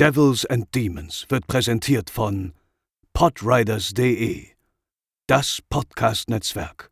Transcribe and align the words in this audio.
Devils 0.00 0.46
and 0.46 0.74
Demons 0.74 1.26
wird 1.28 1.46
präsentiert 1.46 2.08
von 2.08 2.54
podriders.de, 3.12 4.46
das 5.26 5.60
Podcast-Netzwerk. 5.68 6.90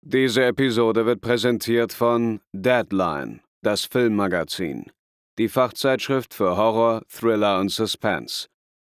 Diese 0.00 0.46
Episode 0.46 1.06
wird 1.06 1.20
präsentiert 1.20 1.92
von 1.92 2.40
Deadline, 2.52 3.42
das 3.62 3.84
Filmmagazin, 3.84 4.86
die 5.38 5.48
Fachzeitschrift 5.48 6.34
für 6.34 6.56
Horror, 6.56 7.02
Thriller 7.08 7.60
und 7.60 7.68
Suspense. 7.68 8.48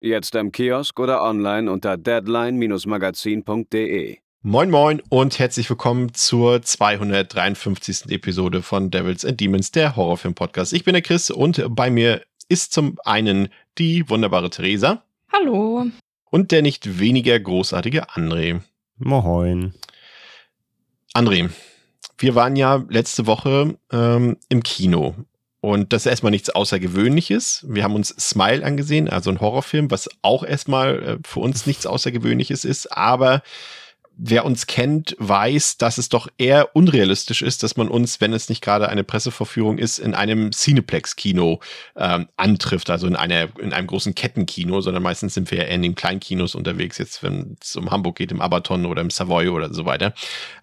Jetzt 0.00 0.36
im 0.36 0.52
Kiosk 0.52 1.00
oder 1.00 1.24
online 1.24 1.68
unter 1.68 1.96
deadline-magazin.de. 1.96 4.18
Moin 4.44 4.70
Moin 4.70 5.00
und 5.08 5.38
herzlich 5.38 5.70
willkommen 5.70 6.14
zur 6.14 6.62
253. 6.62 8.10
Episode 8.10 8.62
von 8.62 8.90
Devils 8.90 9.24
and 9.24 9.40
Demons, 9.40 9.70
der 9.72 9.94
Horrorfilm-Podcast. 9.94 10.72
Ich 10.72 10.82
bin 10.84 10.94
der 10.94 11.02
Chris 11.02 11.30
und 11.30 11.64
bei 11.70 11.90
mir 11.90 12.22
ist 12.52 12.74
zum 12.74 12.98
einen 13.06 13.48
die 13.78 14.10
wunderbare 14.10 14.50
Theresa. 14.50 15.02
Hallo. 15.32 15.86
Und 16.30 16.50
der 16.50 16.60
nicht 16.60 16.98
weniger 16.98 17.40
großartige 17.40 18.10
André. 18.10 18.60
Moin. 18.98 19.72
André, 21.14 21.48
wir 22.18 22.34
waren 22.34 22.54
ja 22.56 22.84
letzte 22.90 23.26
Woche 23.26 23.78
ähm, 23.90 24.36
im 24.50 24.62
Kino 24.62 25.14
und 25.62 25.94
das 25.94 26.02
ist 26.02 26.10
erstmal 26.10 26.30
nichts 26.30 26.50
Außergewöhnliches. 26.50 27.64
Wir 27.66 27.84
haben 27.84 27.94
uns 27.94 28.08
Smile 28.08 28.64
angesehen, 28.66 29.08
also 29.08 29.30
ein 29.30 29.40
Horrorfilm, 29.40 29.90
was 29.90 30.10
auch 30.20 30.44
erstmal 30.44 31.02
äh, 31.02 31.18
für 31.24 31.40
uns 31.40 31.66
nichts 31.66 31.86
Außergewöhnliches 31.86 32.66
ist, 32.66 32.92
aber 32.92 33.42
wer 34.16 34.44
uns 34.44 34.66
kennt, 34.66 35.16
weiß, 35.18 35.78
dass 35.78 35.98
es 35.98 36.08
doch 36.08 36.28
eher 36.38 36.76
unrealistisch 36.76 37.42
ist, 37.42 37.62
dass 37.62 37.76
man 37.76 37.88
uns, 37.88 38.20
wenn 38.20 38.32
es 38.32 38.48
nicht 38.48 38.62
gerade 38.62 38.88
eine 38.88 39.04
Presseverführung 39.04 39.78
ist, 39.78 39.98
in 39.98 40.14
einem 40.14 40.52
Cineplex-Kino 40.52 41.60
ähm, 41.96 42.28
antrifft, 42.36 42.90
also 42.90 43.06
in, 43.06 43.16
einer, 43.16 43.48
in 43.58 43.72
einem 43.72 43.86
großen 43.86 44.14
Kettenkino, 44.14 44.80
sondern 44.80 45.02
meistens 45.02 45.34
sind 45.34 45.50
wir 45.50 45.58
ja 45.58 45.64
eher 45.64 45.74
in 45.74 45.82
den 45.82 45.94
Kleinkinos 45.94 46.54
unterwegs, 46.54 46.98
jetzt 46.98 47.22
wenn 47.22 47.56
es 47.60 47.74
um 47.76 47.90
Hamburg 47.90 48.16
geht, 48.16 48.32
im 48.32 48.40
Abaton 48.40 48.86
oder 48.86 49.00
im 49.02 49.10
Savoy 49.10 49.48
oder 49.48 49.72
so 49.72 49.86
weiter. 49.86 50.14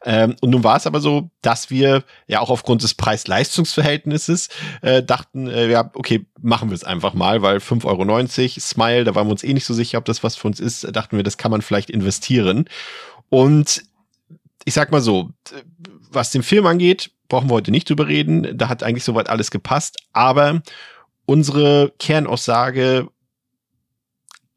Ähm, 0.05 0.35
und 0.41 0.51
nun 0.51 0.63
war 0.63 0.77
es 0.77 0.87
aber 0.87 1.01
so, 1.01 1.31
dass 1.41 1.69
wir 1.69 2.03
ja 2.27 2.39
auch 2.39 2.49
aufgrund 2.49 2.83
des 2.83 2.93
Preis-Leistungs-Verhältnisses 2.93 4.49
äh, 4.81 5.03
dachten, 5.03 5.47
äh, 5.47 5.69
ja, 5.69 5.91
okay, 5.95 6.25
machen 6.41 6.69
wir 6.69 6.75
es 6.75 6.83
einfach 6.83 7.13
mal, 7.13 7.41
weil 7.41 7.57
5,90 7.57 7.85
Euro, 7.85 8.59
Smile, 8.59 9.03
da 9.03 9.15
waren 9.15 9.27
wir 9.27 9.31
uns 9.31 9.43
eh 9.43 9.53
nicht 9.53 9.65
so 9.65 9.73
sicher, 9.73 9.97
ob 9.97 10.05
das 10.05 10.23
was 10.23 10.35
für 10.35 10.47
uns 10.47 10.59
ist, 10.59 10.95
dachten 10.95 11.17
wir, 11.17 11.23
das 11.23 11.37
kann 11.37 11.51
man 11.51 11.61
vielleicht 11.61 11.89
investieren. 11.89 12.65
Und 13.29 13.83
ich 14.65 14.73
sag 14.73 14.91
mal 14.91 15.01
so, 15.01 15.31
was 16.11 16.31
den 16.31 16.43
Film 16.43 16.65
angeht, 16.65 17.11
brauchen 17.27 17.49
wir 17.49 17.55
heute 17.55 17.71
nicht 17.71 17.89
drüber 17.89 18.07
reden. 18.07 18.57
Da 18.57 18.69
hat 18.69 18.83
eigentlich 18.83 19.03
soweit 19.03 19.29
alles 19.29 19.51
gepasst. 19.51 19.97
Aber 20.13 20.61
unsere 21.25 21.93
Kernaussage 21.99 23.07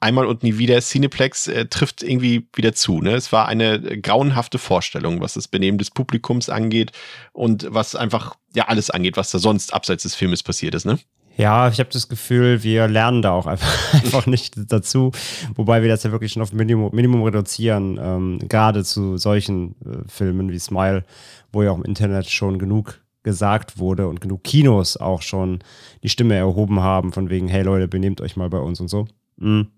einmal 0.01 0.27
und 0.27 0.43
nie 0.43 0.59
wieder 0.59 0.81
Cineplex 0.81 1.47
äh, 1.47 1.67
trifft 1.67 2.03
irgendwie 2.03 2.49
wieder 2.55 2.73
zu. 2.73 3.01
Ne? 3.01 3.15
Es 3.15 3.31
war 3.31 3.47
eine 3.47 3.81
grauenhafte 4.01 4.59
Vorstellung, 4.59 5.21
was 5.21 5.35
das 5.35 5.47
Benehmen 5.47 5.79
des 5.79 5.93
Publikums 5.93 6.49
angeht 6.49 6.91
und 7.33 7.67
was 7.71 7.95
einfach 7.95 8.35
ja 8.53 8.67
alles 8.67 8.91
angeht, 8.91 9.17
was 9.17 9.31
da 9.31 9.39
sonst 9.39 9.73
abseits 9.73 10.03
des 10.03 10.17
Filmes 10.17 10.43
passiert 10.43 10.75
ist. 10.75 10.87
Ne? 10.87 10.99
Ja, 11.37 11.69
ich 11.69 11.79
habe 11.81 11.91
das 11.91 12.09
Gefühl, 12.09 12.63
wir 12.63 12.89
lernen 12.89 13.23
da 13.23 13.33
auch 13.33 13.47
einfach, 13.47 13.95
einfach 13.95 14.27
nicht 14.27 14.55
dazu, 14.71 15.13
wobei 15.55 15.83
wir 15.83 15.89
das 15.89 16.03
ja 16.03 16.13
wirklich 16.13 16.33
schon 16.33 16.43
auf 16.43 16.53
Minimum, 16.53 16.95
Minimum 16.95 17.23
reduzieren, 17.23 17.99
ähm, 18.03 18.39
gerade 18.49 18.85
zu 18.85 19.17
solchen 19.17 19.75
äh, 19.85 20.09
Filmen 20.09 20.51
wie 20.51 20.59
Smile, 20.59 21.05
wo 21.53 21.63
ja 21.63 21.71
auch 21.71 21.79
im 21.79 21.85
Internet 21.85 22.29
schon 22.29 22.59
genug 22.59 23.01
gesagt 23.23 23.79
wurde 23.79 24.09
und 24.09 24.21
genug 24.21 24.43
Kinos 24.43 24.97
auch 24.97 25.23
schon 25.23 25.61
die 26.03 26.09
Stimme 26.09 26.35
erhoben 26.35 26.81
haben, 26.81 27.13
von 27.13 27.31
wegen, 27.31 27.49
hey 27.49 27.63
Leute, 27.63 27.89
benehmt 27.89 28.21
euch 28.21 28.37
mal 28.37 28.51
bei 28.51 28.59
uns 28.59 28.81
und 28.81 28.89
so. 28.89 29.07
Mhm. 29.37 29.69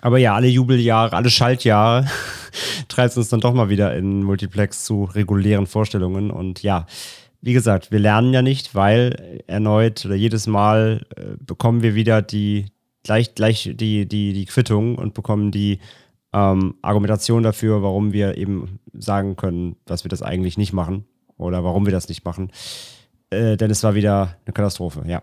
Aber 0.00 0.18
ja, 0.18 0.34
alle 0.34 0.46
Jubeljahre, 0.46 1.16
alle 1.16 1.30
Schaltjahre 1.30 2.06
treibt 2.88 3.16
uns 3.16 3.30
dann 3.30 3.40
doch 3.40 3.52
mal 3.52 3.68
wieder 3.68 3.96
in 3.96 4.22
Multiplex 4.22 4.84
zu 4.84 5.04
regulären 5.04 5.66
Vorstellungen 5.66 6.30
und 6.30 6.62
ja, 6.62 6.86
wie 7.40 7.52
gesagt, 7.52 7.92
wir 7.92 7.98
lernen 7.98 8.32
ja 8.32 8.42
nicht, 8.42 8.74
weil 8.74 9.42
erneut 9.46 10.04
oder 10.04 10.14
jedes 10.14 10.46
Mal 10.46 11.06
äh, 11.16 11.36
bekommen 11.38 11.82
wir 11.82 11.94
wieder 11.94 12.22
die 12.22 12.66
gleich, 13.04 13.34
gleich 13.34 13.70
die, 13.74 14.06
die, 14.06 14.32
die 14.32 14.44
Quittung 14.46 14.96
und 14.96 15.14
bekommen 15.14 15.50
die 15.50 15.78
ähm, 16.32 16.74
Argumentation 16.82 17.42
dafür, 17.42 17.82
warum 17.82 18.12
wir 18.12 18.36
eben 18.36 18.80
sagen 18.92 19.36
können, 19.36 19.76
dass 19.86 20.04
wir 20.04 20.08
das 20.08 20.22
eigentlich 20.22 20.58
nicht 20.58 20.72
machen 20.72 21.04
oder 21.36 21.64
warum 21.64 21.86
wir 21.86 21.92
das 21.92 22.08
nicht 22.08 22.24
machen. 22.24 22.50
Äh, 23.30 23.56
denn 23.56 23.70
es 23.70 23.82
war 23.82 23.94
wieder 23.94 24.36
eine 24.44 24.52
Katastrophe, 24.52 25.04
ja. 25.06 25.22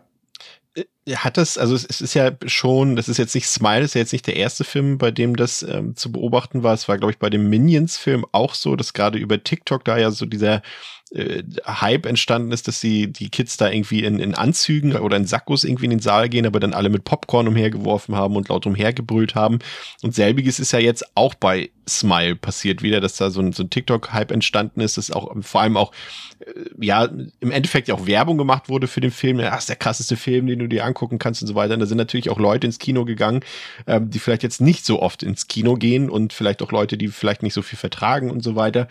Äh, 0.76 1.16
hat 1.16 1.38
das, 1.38 1.58
also 1.58 1.76
es 1.76 2.02
ist 2.02 2.14
ja 2.14 2.32
schon, 2.46 2.96
das 2.96 3.10
ist 3.10 3.18
jetzt 3.18 3.36
nicht 3.36 3.48
Smile, 3.48 3.82
das 3.82 3.92
ist 3.92 3.96
ja 3.96 4.02
jetzt 4.02 4.14
nicht 4.14 4.28
der 4.28 4.36
erste 4.38 4.64
Film, 4.64 4.98
bei 4.98 5.12
dem 5.12 5.36
das 5.36 5.64
ähm, 5.64 5.96
zu 5.96 6.12
beobachten 6.12 6.64
war. 6.64 6.74
Es 6.74 6.88
war, 6.88 6.98
glaube 6.98 7.12
ich, 7.12 7.20
bei 7.20 7.30
dem 7.30 7.50
Minions-Film 7.50 8.26
auch 8.32 8.54
so, 8.56 8.76
dass 8.76 8.94
gerade 8.94 9.20
über 9.20 9.44
TikTok 9.44 9.84
da 9.84 9.98
ja 9.98 10.12
so 10.12 10.26
dieser 10.26 10.62
äh, 11.12 11.44
Hype 11.66 12.06
entstanden 12.06 12.52
ist, 12.52 12.68
dass 12.68 12.80
die, 12.80 13.12
die 13.12 13.30
Kids 13.30 13.58
da 13.58 13.70
irgendwie 13.70 14.04
in, 14.04 14.20
in 14.20 14.34
Anzügen 14.36 14.96
oder 14.96 15.18
in 15.18 15.26
Sackos 15.26 15.64
irgendwie 15.64 15.86
in 15.86 15.92
den 15.92 16.00
Saal 16.00 16.30
gehen, 16.30 16.46
aber 16.46 16.60
dann 16.60 16.74
alle 16.74 16.90
mit 16.90 17.04
Popcorn 17.04 17.48
umhergeworfen 17.48 18.16
haben 18.16 18.36
und 18.36 18.50
laut 18.50 18.66
umhergebrüllt 18.66 19.36
haben. 19.36 19.60
Und 20.02 20.16
selbiges 20.16 20.60
ist 20.60 20.72
ja 20.72 20.80
jetzt 20.80 21.06
auch 21.16 21.36
bei 21.36 21.70
Smile 21.88 22.36
passiert 22.36 22.82
wieder, 22.82 23.00
dass 23.00 23.18
da 23.18 23.30
so 23.30 23.42
ein, 23.42 23.54
so 23.54 23.64
ein 23.64 23.70
TikTok-Hype 23.70 24.32
entstanden 24.32 24.82
ist, 24.82 24.98
dass 24.98 25.12
auch 25.12 25.32
vor 25.42 25.62
allem 25.62 25.78
auch, 25.78 25.92
äh, 26.40 26.52
ja, 26.80 27.06
im 27.06 27.52
Endeffekt 27.52 27.88
ja 27.88 27.96
auch 27.96 28.08
Werbung 28.08 28.38
gemacht 28.38 28.70
wurde 28.70 28.88
für 28.88 29.02
den 29.02 29.12
Film. 29.12 29.38
Das 29.38 29.60
ist 29.60 29.70
der 29.70 29.76
krasseste 29.76 30.18
Film, 30.18 30.48
den 30.48 30.60
du 30.60 30.68
dir 30.68 30.86
angucken 30.86 31.20
kannst 31.20 31.42
und 31.42 31.48
so 31.48 31.56
weiter. 31.56 31.76
Und 31.76 31.80
da 31.80 31.86
sind 31.86 31.98
natürlich 31.98 32.30
auch 32.30 32.40
Leute 32.40 32.68
ins 32.68 32.80
Kino 32.80 33.06
gegangen, 33.06 33.42
ähm, 33.86 34.10
die 34.10 34.20
vielleicht 34.20 34.44
jetzt 34.44 34.62
nicht 34.62 34.86
so 34.86 35.02
oft 35.02 35.22
ins 35.24 35.48
Kino 35.48 35.76
gehen 35.76 36.10
und 36.10 36.34
vielleicht 36.34 36.62
auch 36.62 36.72
Leute, 36.72 36.98
die 36.98 37.08
vielleicht 37.10 37.44
nicht 37.44 37.54
so 37.54 37.62
viel 37.62 37.78
vertragen 37.78 38.32
und 38.32 38.42
so 38.42 38.56
weiter. 38.56 38.88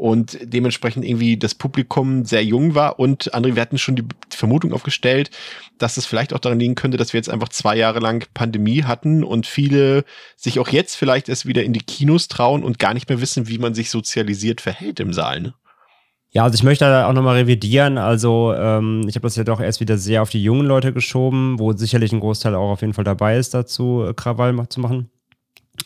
Und 0.00 0.38
dementsprechend 0.42 1.04
irgendwie 1.04 1.36
das 1.36 1.54
Publikum 1.54 2.24
sehr 2.24 2.42
jung 2.42 2.74
war 2.74 2.98
und 2.98 3.34
André, 3.34 3.54
wir 3.54 3.60
hatten 3.60 3.76
schon 3.76 3.96
die 3.96 4.04
Vermutung 4.30 4.72
aufgestellt, 4.72 5.30
dass 5.76 5.98
es 5.98 6.06
vielleicht 6.06 6.32
auch 6.32 6.38
daran 6.38 6.58
liegen 6.58 6.74
könnte, 6.74 6.96
dass 6.96 7.12
wir 7.12 7.18
jetzt 7.18 7.28
einfach 7.28 7.50
zwei 7.50 7.76
Jahre 7.76 7.98
lang 7.98 8.26
Pandemie 8.32 8.84
hatten 8.84 9.22
und 9.22 9.46
viele 9.46 10.06
sich 10.36 10.58
auch 10.58 10.68
jetzt 10.68 10.94
vielleicht 10.94 11.28
erst 11.28 11.44
wieder 11.44 11.64
in 11.64 11.74
die 11.74 11.82
Kinos 11.82 12.28
trauen 12.28 12.64
und 12.64 12.78
gar 12.78 12.94
nicht 12.94 13.10
mehr 13.10 13.20
wissen, 13.20 13.46
wie 13.46 13.58
man 13.58 13.74
sich 13.74 13.90
sozialisiert 13.90 14.62
verhält 14.62 15.00
im 15.00 15.12
Saal. 15.12 15.42
Ne? 15.42 15.54
Ja, 16.30 16.44
also 16.44 16.54
ich 16.54 16.62
möchte 16.62 16.86
da 16.86 17.06
auch 17.06 17.12
nochmal 17.12 17.36
revidieren. 17.36 17.98
Also 17.98 18.54
ähm, 18.54 19.04
ich 19.06 19.16
habe 19.16 19.26
das 19.26 19.36
ja 19.36 19.44
doch 19.44 19.60
erst 19.60 19.80
wieder 19.80 19.98
sehr 19.98 20.22
auf 20.22 20.30
die 20.30 20.42
jungen 20.42 20.66
Leute 20.66 20.94
geschoben, 20.94 21.58
wo 21.58 21.74
sicherlich 21.74 22.14
ein 22.14 22.20
Großteil 22.20 22.54
auch 22.54 22.70
auf 22.70 22.80
jeden 22.80 22.94
Fall 22.94 23.04
dabei 23.04 23.36
ist, 23.36 23.52
dazu 23.52 24.06
äh, 24.08 24.14
Krawall 24.14 24.66
zu 24.70 24.80
machen. 24.80 25.10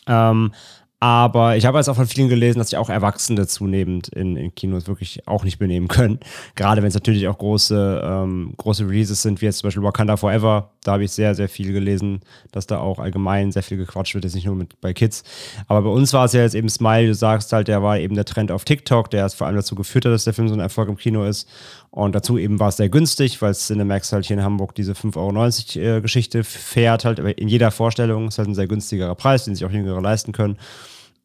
Ähm, 0.07 0.53
aber 1.01 1.57
ich 1.57 1.65
habe 1.65 1.77
jetzt 1.77 1.89
auch 1.89 1.95
von 1.95 2.07
vielen 2.07 2.29
gelesen, 2.29 2.57
dass 2.57 2.69
sich 2.69 2.77
auch 2.77 2.89
Erwachsene 2.89 3.45
zunehmend 3.47 4.07
in, 4.07 4.37
in 4.37 4.55
Kinos 4.55 4.87
wirklich 4.87 5.27
auch 5.27 5.43
nicht 5.43 5.59
benehmen 5.59 5.87
können. 5.87 6.19
Gerade 6.55 6.81
wenn 6.81 6.87
es 6.87 6.93
natürlich 6.93 7.27
auch 7.27 7.37
große, 7.37 8.01
ähm, 8.03 8.53
große 8.57 8.87
Releases 8.87 9.21
sind, 9.21 9.41
wie 9.41 9.45
jetzt 9.45 9.57
zum 9.57 9.67
Beispiel 9.67 9.83
Wakanda 9.83 10.15
Forever. 10.15 10.71
Da 10.83 10.93
habe 10.93 11.03
ich 11.03 11.11
sehr, 11.11 11.35
sehr 11.35 11.49
viel 11.49 11.73
gelesen, 11.73 12.21
dass 12.51 12.65
da 12.65 12.79
auch 12.79 12.99
allgemein 12.99 13.51
sehr 13.51 13.63
viel 13.63 13.77
gequatscht 13.77 14.15
wird, 14.15 14.23
jetzt 14.23 14.35
nicht 14.35 14.45
nur 14.45 14.55
mit, 14.55 14.79
bei 14.79 14.93
Kids. 14.93 15.23
Aber 15.67 15.81
bei 15.81 15.89
uns 15.89 16.13
war 16.13 16.25
es 16.25 16.33
ja 16.33 16.41
jetzt 16.41 16.55
eben 16.55 16.69
Smile, 16.69 17.07
du 17.07 17.13
sagst 17.13 17.51
halt, 17.51 17.67
der 17.67 17.83
war 17.83 17.99
eben 17.99 18.15
der 18.15 18.25
Trend 18.25 18.51
auf 18.51 18.63
TikTok, 18.63 19.09
der 19.09 19.25
es 19.25 19.33
vor 19.33 19.47
allem 19.47 19.57
dazu 19.57 19.75
geführt 19.75 20.05
hat, 20.05 20.13
dass 20.13 20.23
der 20.23 20.33
Film 20.33 20.47
so 20.47 20.53
ein 20.53 20.59
Erfolg 20.59 20.87
im 20.87 20.97
Kino 20.97 21.25
ist. 21.25 21.49
Und 21.95 22.13
dazu 22.13 22.37
eben 22.37 22.59
war 22.59 22.67
es 22.67 22.75
sehr 22.75 22.89
günstig, 22.89 23.41
weil 23.41 23.53
Cinemax 23.53 24.11
halt 24.11 24.25
hier 24.25 24.35
in 24.35 24.43
Hamburg 24.43 24.75
diese 24.75 24.91
5,90 24.91 25.79
Euro 25.79 25.97
äh, 25.97 26.01
Geschichte 26.01 26.43
fährt, 26.43 27.05
halt 27.05 27.19
in 27.19 27.47
jeder 27.47 27.71
Vorstellung. 27.71 28.27
Ist 28.27 28.37
halt 28.37 28.49
ein 28.49 28.53
sehr 28.53 28.67
günstigerer 28.67 29.15
Preis, 29.15 29.45
den 29.45 29.55
sich 29.55 29.63
auch 29.63 29.71
Jüngere 29.71 30.01
leisten 30.01 30.33
können. 30.33 30.57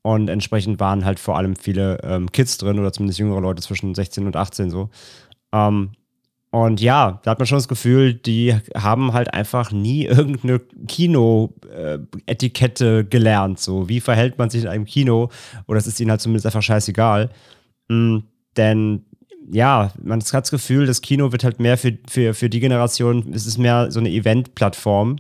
Und 0.03 0.29
entsprechend 0.29 0.79
waren 0.79 1.05
halt 1.05 1.19
vor 1.19 1.37
allem 1.37 1.57
viele 1.57 1.99
ähm, 2.05 2.31
Kids 2.31 2.57
drin 2.57 2.79
oder 2.79 2.93
zumindest 2.93 3.19
jüngere 3.19 3.41
Leute 3.41 3.63
zwischen 3.63 3.97
16 3.97 4.27
und 4.27 4.37
18 4.37 4.71
so. 4.71 4.91
Ähm, 5.53 5.91
und 6.51 6.81
ja, 6.81 7.19
da 7.25 7.33
hat 7.33 7.41
man 7.41 7.49
schon 7.49 7.59
das 7.59 7.67
Gefühl, 7.67 8.15
die 8.15 8.55
haben 8.77 9.13
halt 9.13 9.35
einfach 9.35 9.73
nie 9.73 10.05
irgendeine 10.07 10.61
Kino-Etikette 10.87 13.07
gelernt. 13.07 13.59
So, 13.59 13.89
wie 13.89 13.99
verhält 13.99 14.39
man 14.39 14.51
sich 14.51 14.63
in 14.63 14.69
einem 14.69 14.85
Kino? 14.85 15.31
Oder 15.67 15.81
es 15.81 15.89
ist 15.89 15.99
ihnen 15.99 16.13
halt 16.13 16.21
zumindest 16.21 16.47
einfach 16.47 16.63
scheißegal. 16.63 17.31
Mhm, 17.89 18.23
denn 18.57 19.07
ja, 19.53 19.93
man 20.03 20.21
hat 20.21 20.33
das 20.33 20.51
Gefühl, 20.51 20.87
das 20.87 21.01
Kino 21.01 21.33
wird 21.33 21.45
halt 21.45 21.61
mehr 21.61 21.77
für, 21.77 21.99
für, 22.09 22.35
für 22.35 22.49
die 22.49 22.61
Generation, 22.61 23.33
es 23.33 23.47
ist 23.47 23.59
mehr 23.59 23.91
so 23.91 24.01
eine 24.01 24.11
Event-Plattform, 24.11 25.17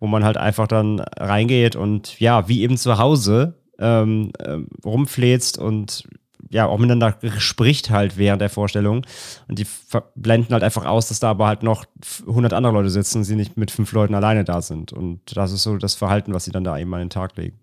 wo 0.00 0.06
man 0.06 0.24
halt 0.24 0.36
einfach 0.36 0.68
dann 0.68 1.00
reingeht 1.00 1.76
und 1.76 2.18
ja, 2.20 2.48
wie 2.48 2.62
eben 2.62 2.76
zu 2.76 2.98
Hause 2.98 3.54
ähm, 3.78 4.30
äh, 4.38 4.58
rumfläzt 4.84 5.58
und 5.58 6.04
ja, 6.50 6.66
auch 6.66 6.78
miteinander 6.78 7.16
spricht 7.38 7.90
halt 7.90 8.16
während 8.16 8.40
der 8.40 8.50
Vorstellung. 8.50 9.04
Und 9.48 9.58
die 9.58 9.66
blenden 10.14 10.52
halt 10.52 10.62
einfach 10.62 10.84
aus, 10.84 11.08
dass 11.08 11.18
da 11.18 11.30
aber 11.30 11.48
halt 11.48 11.64
noch 11.64 11.84
100 12.28 12.52
andere 12.52 12.72
Leute 12.72 12.90
sitzen 12.90 13.18
und 13.18 13.24
sie 13.24 13.34
nicht 13.34 13.56
mit 13.56 13.72
fünf 13.72 13.90
Leuten 13.90 14.14
alleine 14.14 14.44
da 14.44 14.62
sind. 14.62 14.92
Und 14.92 15.20
das 15.36 15.50
ist 15.50 15.64
so 15.64 15.78
das 15.78 15.96
Verhalten, 15.96 16.32
was 16.32 16.44
sie 16.44 16.52
dann 16.52 16.62
da 16.62 16.78
eben 16.78 16.94
an 16.94 17.00
den 17.00 17.10
Tag 17.10 17.36
legen. 17.36 17.58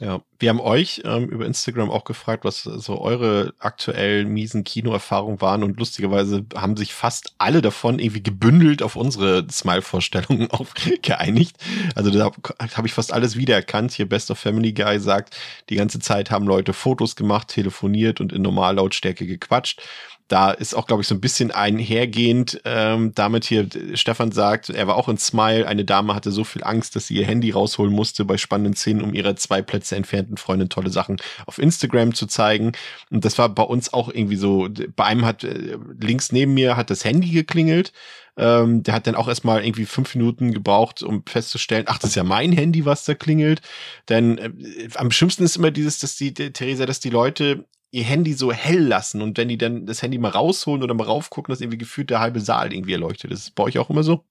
Ja, 0.00 0.22
wir 0.40 0.48
haben 0.48 0.60
euch 0.60 1.02
ähm, 1.04 1.28
über 1.28 1.46
Instagram 1.46 1.88
auch 1.88 2.02
gefragt, 2.02 2.44
was 2.44 2.64
so 2.64 3.00
eure 3.00 3.54
aktuell 3.60 4.24
miesen 4.24 4.64
Kinoerfahrungen 4.64 5.40
waren 5.40 5.62
und 5.62 5.78
lustigerweise 5.78 6.44
haben 6.56 6.76
sich 6.76 6.92
fast 6.92 7.32
alle 7.38 7.62
davon 7.62 8.00
irgendwie 8.00 8.22
gebündelt 8.22 8.82
auf 8.82 8.96
unsere 8.96 9.46
Smile-Vorstellungen 9.48 10.48
geeinigt. 11.02 11.56
Also 11.94 12.10
da 12.10 12.32
habe 12.74 12.86
ich 12.88 12.92
fast 12.92 13.12
alles 13.12 13.36
wiedererkannt. 13.36 13.92
Hier 13.92 14.08
Best 14.08 14.32
of 14.32 14.38
Family 14.38 14.72
Guy 14.72 14.98
sagt, 14.98 15.36
die 15.70 15.76
ganze 15.76 16.00
Zeit 16.00 16.32
haben 16.32 16.46
Leute 16.46 16.72
Fotos 16.72 17.14
gemacht, 17.14 17.46
telefoniert 17.48 18.20
und 18.20 18.32
in 18.32 18.42
Normallautstärke 18.42 19.26
gequatscht 19.28 19.80
da 20.28 20.52
ist 20.52 20.74
auch, 20.74 20.86
glaube 20.86 21.02
ich, 21.02 21.08
so 21.08 21.14
ein 21.14 21.20
bisschen 21.20 21.50
einhergehend 21.50 22.60
ähm, 22.64 23.12
damit 23.14 23.44
hier, 23.44 23.68
Stefan 23.92 24.32
sagt, 24.32 24.70
er 24.70 24.86
war 24.86 24.96
auch 24.96 25.08
in 25.08 25.18
Smile, 25.18 25.66
eine 25.66 25.84
Dame 25.84 26.14
hatte 26.14 26.32
so 26.32 26.44
viel 26.44 26.64
Angst, 26.64 26.96
dass 26.96 27.08
sie 27.08 27.14
ihr 27.14 27.26
Handy 27.26 27.50
rausholen 27.50 27.92
musste 27.92 28.24
bei 28.24 28.38
spannenden 28.38 28.74
Szenen, 28.74 29.02
um 29.02 29.12
ihrer 29.12 29.36
zwei 29.36 29.60
Plätze 29.60 29.96
entfernten 29.96 30.38
Freundin 30.38 30.70
tolle 30.70 30.90
Sachen 30.90 31.18
auf 31.46 31.58
Instagram 31.58 32.14
zu 32.14 32.26
zeigen. 32.26 32.72
Und 33.10 33.24
das 33.24 33.36
war 33.36 33.50
bei 33.50 33.62
uns 33.64 33.92
auch 33.92 34.08
irgendwie 34.08 34.36
so, 34.36 34.68
bei 34.96 35.04
einem 35.04 35.26
hat 35.26 35.44
äh, 35.44 35.76
links 36.00 36.32
neben 36.32 36.54
mir 36.54 36.76
hat 36.76 36.88
das 36.88 37.04
Handy 37.04 37.28
geklingelt. 37.28 37.92
Ähm, 38.36 38.82
der 38.82 38.94
hat 38.94 39.06
dann 39.06 39.14
auch 39.14 39.28
erstmal 39.28 39.64
irgendwie 39.64 39.84
fünf 39.84 40.14
Minuten 40.14 40.52
gebraucht, 40.52 41.02
um 41.02 41.22
festzustellen, 41.26 41.84
ach, 41.86 41.98
das 41.98 42.10
ist 42.10 42.16
ja 42.16 42.24
mein 42.24 42.50
Handy, 42.52 42.84
was 42.84 43.04
da 43.04 43.14
klingelt. 43.14 43.60
Denn 44.08 44.38
äh, 44.38 44.50
am 44.94 45.10
schlimmsten 45.10 45.44
ist 45.44 45.56
immer 45.56 45.70
dieses, 45.70 45.98
dass 45.98 46.16
die, 46.16 46.34
die 46.34 46.52
Theresa, 46.52 46.86
dass 46.86 46.98
die 46.98 47.10
Leute 47.10 47.66
ihr 47.94 48.02
Handy 48.04 48.32
so 48.32 48.52
hell 48.52 48.80
lassen 48.80 49.22
und 49.22 49.38
wenn 49.38 49.48
die 49.48 49.56
dann 49.56 49.86
das 49.86 50.02
Handy 50.02 50.18
mal 50.18 50.30
rausholen 50.30 50.82
oder 50.82 50.94
mal 50.94 51.04
raufgucken, 51.04 51.52
dass 51.52 51.60
irgendwie 51.60 51.78
gefühlt 51.78 52.10
der 52.10 52.18
halbe 52.18 52.40
Saal 52.40 52.72
irgendwie 52.72 52.92
erleuchtet 52.92 53.30
ist. 53.30 53.40
Ist 53.40 53.54
bei 53.54 53.62
euch 53.62 53.78
auch 53.78 53.88
immer 53.88 54.02
so? 54.02 54.24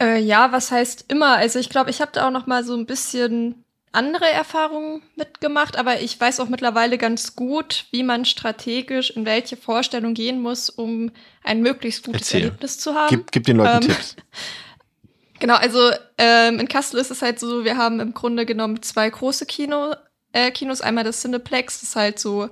Äh, 0.00 0.20
ja, 0.20 0.52
was 0.52 0.70
heißt 0.70 1.06
immer? 1.08 1.36
Also 1.36 1.58
ich 1.58 1.68
glaube, 1.68 1.90
ich 1.90 2.00
habe 2.00 2.12
da 2.14 2.28
auch 2.28 2.30
noch 2.30 2.46
mal 2.46 2.62
so 2.62 2.76
ein 2.76 2.86
bisschen 2.86 3.64
andere 3.90 4.30
Erfahrungen 4.30 5.02
mitgemacht, 5.16 5.76
aber 5.76 6.00
ich 6.00 6.18
weiß 6.18 6.38
auch 6.38 6.48
mittlerweile 6.48 6.96
ganz 6.96 7.34
gut, 7.34 7.86
wie 7.90 8.04
man 8.04 8.24
strategisch 8.24 9.10
in 9.10 9.26
welche 9.26 9.56
Vorstellung 9.56 10.14
gehen 10.14 10.40
muss, 10.40 10.70
um 10.70 11.10
ein 11.42 11.60
möglichst 11.60 12.06
gutes 12.06 12.22
Erzähl. 12.22 12.44
Erlebnis 12.44 12.78
zu 12.78 12.94
haben. 12.94 13.08
Gib, 13.10 13.32
gib 13.32 13.44
den 13.44 13.56
Leuten 13.56 13.82
ähm, 13.82 13.88
Tipps. 13.88 14.16
Genau, 15.40 15.56
also 15.56 15.90
ähm, 16.18 16.60
in 16.60 16.68
Kassel 16.68 17.00
ist 17.00 17.10
es 17.10 17.20
halt 17.20 17.40
so, 17.40 17.64
wir 17.64 17.76
haben 17.76 17.98
im 17.98 18.14
Grunde 18.14 18.46
genommen 18.46 18.80
zwei 18.80 19.10
große 19.10 19.44
Kino, 19.44 19.92
äh, 20.30 20.52
Kinos. 20.52 20.82
Einmal 20.82 21.02
das 21.02 21.20
Cineplex, 21.20 21.80
das 21.80 21.88
ist 21.88 21.96
halt 21.96 22.20
so 22.20 22.48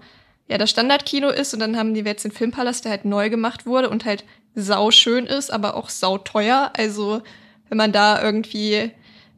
ja 0.51 0.59
das 0.59 0.71
Standardkino 0.71 1.29
ist 1.29 1.55
und 1.55 1.61
dann 1.61 1.77
haben 1.77 1.95
die 1.95 2.01
jetzt 2.01 2.25
den 2.25 2.33
Filmpalast, 2.33 2.85
der 2.85 2.91
halt 2.91 3.05
neu 3.05 3.31
gemacht 3.31 3.67
wurde 3.67 3.89
und 3.89 4.05
halt 4.05 4.25
sau 4.55 4.91
schön 4.91 5.27
ist, 5.27 5.53
aber 5.53 5.77
auch 5.77 5.89
sau 5.89 6.19
teuer. 6.19 6.73
Also 6.77 7.23
wenn 7.69 7.79
man 7.79 7.93
da 7.93 8.21
irgendwie 8.21 8.91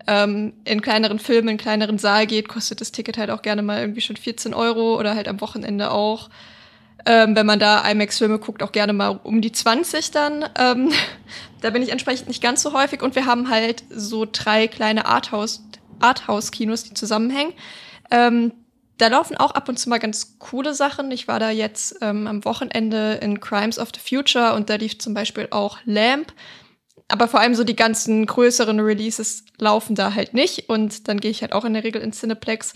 ähm, 0.06 0.54
in 0.64 0.80
kleineren 0.80 1.18
Filmen, 1.18 1.48
in 1.48 1.56
kleineren 1.58 1.98
Saal 1.98 2.26
geht, 2.26 2.48
kostet 2.48 2.80
das 2.80 2.92
Ticket 2.92 3.18
halt 3.18 3.30
auch 3.30 3.42
gerne 3.42 3.62
mal 3.62 3.80
irgendwie 3.80 4.00
schon 4.00 4.16
14 4.16 4.54
Euro 4.54 4.98
oder 4.98 5.14
halt 5.14 5.28
am 5.28 5.40
Wochenende 5.42 5.90
auch. 5.90 6.30
Ähm, 7.04 7.36
wenn 7.36 7.46
man 7.46 7.58
da 7.58 7.86
IMAX-Filme 7.88 8.38
guckt, 8.38 8.62
auch 8.62 8.72
gerne 8.72 8.94
mal 8.94 9.20
um 9.22 9.42
die 9.42 9.52
20 9.52 10.12
dann. 10.12 10.46
Ähm, 10.58 10.92
da 11.60 11.70
bin 11.70 11.82
ich 11.82 11.90
entsprechend 11.90 12.28
nicht 12.28 12.42
ganz 12.42 12.62
so 12.62 12.72
häufig. 12.72 13.02
Und 13.02 13.16
wir 13.16 13.26
haben 13.26 13.50
halt 13.50 13.84
so 13.90 14.26
drei 14.30 14.66
kleine 14.66 15.04
Arthouse, 15.04 15.62
Arthouse-Kinos, 16.00 16.84
die 16.84 16.94
zusammenhängen. 16.94 17.52
Ähm, 18.10 18.52
da 19.02 19.08
laufen 19.08 19.36
auch 19.36 19.50
ab 19.50 19.68
und 19.68 19.80
zu 19.80 19.88
mal 19.88 19.98
ganz 19.98 20.38
coole 20.38 20.74
Sachen. 20.74 21.10
Ich 21.10 21.26
war 21.26 21.40
da 21.40 21.50
jetzt 21.50 21.96
ähm, 22.02 22.28
am 22.28 22.44
Wochenende 22.44 23.14
in 23.14 23.40
Crimes 23.40 23.80
of 23.80 23.88
the 23.92 24.00
Future 24.00 24.54
und 24.54 24.70
da 24.70 24.76
lief 24.76 25.00
zum 25.00 25.12
Beispiel 25.12 25.48
auch 25.50 25.78
Lamp. 25.84 26.32
Aber 27.08 27.26
vor 27.26 27.40
allem 27.40 27.56
so 27.56 27.64
die 27.64 27.74
ganzen 27.74 28.24
größeren 28.26 28.78
Releases 28.78 29.44
laufen 29.58 29.96
da 29.96 30.14
halt 30.14 30.34
nicht. 30.34 30.68
Und 30.68 31.08
dann 31.08 31.18
gehe 31.18 31.32
ich 31.32 31.42
halt 31.42 31.52
auch 31.52 31.64
in 31.64 31.74
der 31.74 31.82
Regel 31.82 32.00
ins 32.00 32.20
Cineplex. 32.20 32.74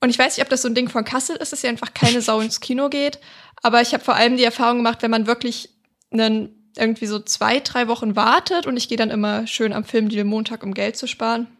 Und 0.00 0.10
ich 0.10 0.18
weiß 0.18 0.36
nicht, 0.36 0.44
ob 0.44 0.50
das 0.50 0.62
so 0.62 0.68
ein 0.68 0.74
Ding 0.74 0.88
von 0.88 1.04
Kassel 1.04 1.36
ist, 1.36 1.52
dass 1.52 1.62
ja 1.62 1.70
einfach 1.70 1.94
keine 1.94 2.20
Sau 2.20 2.40
ins 2.40 2.58
Kino 2.58 2.88
geht. 2.88 3.20
Aber 3.62 3.80
ich 3.80 3.94
habe 3.94 4.02
vor 4.02 4.16
allem 4.16 4.36
die 4.36 4.44
Erfahrung 4.44 4.78
gemacht, 4.78 5.02
wenn 5.02 5.12
man 5.12 5.28
wirklich 5.28 5.70
einen, 6.10 6.72
irgendwie 6.76 7.06
so 7.06 7.20
zwei, 7.20 7.60
drei 7.60 7.86
Wochen 7.86 8.16
wartet 8.16 8.66
und 8.66 8.76
ich 8.76 8.88
gehe 8.88 8.98
dann 8.98 9.10
immer 9.10 9.46
schön 9.46 9.72
am 9.72 9.84
Film 9.84 10.08
die 10.08 10.24
Montag, 10.24 10.64
um 10.64 10.74
Geld 10.74 10.96
zu 10.96 11.06
sparen 11.06 11.55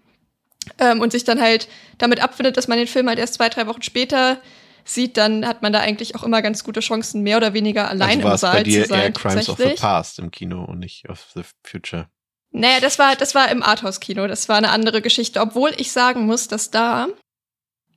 ähm, 0.78 1.00
und 1.00 1.12
sich 1.12 1.24
dann 1.24 1.40
halt 1.40 1.68
damit 1.98 2.20
abfindet, 2.20 2.56
dass 2.56 2.68
man 2.68 2.78
den 2.78 2.86
Film 2.86 3.08
halt 3.08 3.18
erst 3.18 3.34
zwei, 3.34 3.48
drei 3.48 3.66
Wochen 3.66 3.82
später 3.82 4.38
sieht, 4.84 5.16
dann 5.16 5.46
hat 5.46 5.62
man 5.62 5.72
da 5.72 5.80
eigentlich 5.80 6.14
auch 6.14 6.22
immer 6.22 6.42
ganz 6.42 6.64
gute 6.64 6.80
Chancen, 6.80 7.22
mehr 7.22 7.36
oder 7.36 7.54
weniger 7.54 7.88
allein 7.88 8.18
also 8.24 8.28
im 8.28 8.36
Saal 8.36 8.52
bei 8.54 8.62
dir 8.62 8.82
zu 8.82 8.88
sein. 8.90 9.02
Eher 9.02 9.12
Crimes 9.12 9.48
of 9.48 9.58
the 9.58 9.74
Past 9.74 10.18
im 10.18 10.30
Kino 10.30 10.64
und 10.64 10.78
nicht 10.78 11.08
of 11.08 11.26
the 11.34 11.42
Future. 11.64 12.08
Naja, 12.52 12.80
das 12.80 12.98
war, 12.98 13.16
das 13.16 13.34
war 13.34 13.50
im 13.50 13.62
Arthouse-Kino. 13.62 14.26
Das 14.28 14.48
war 14.48 14.56
eine 14.56 14.70
andere 14.70 15.02
Geschichte. 15.02 15.40
Obwohl 15.40 15.72
ich 15.76 15.92
sagen 15.92 16.24
muss, 16.24 16.48
dass 16.48 16.70
da 16.70 17.08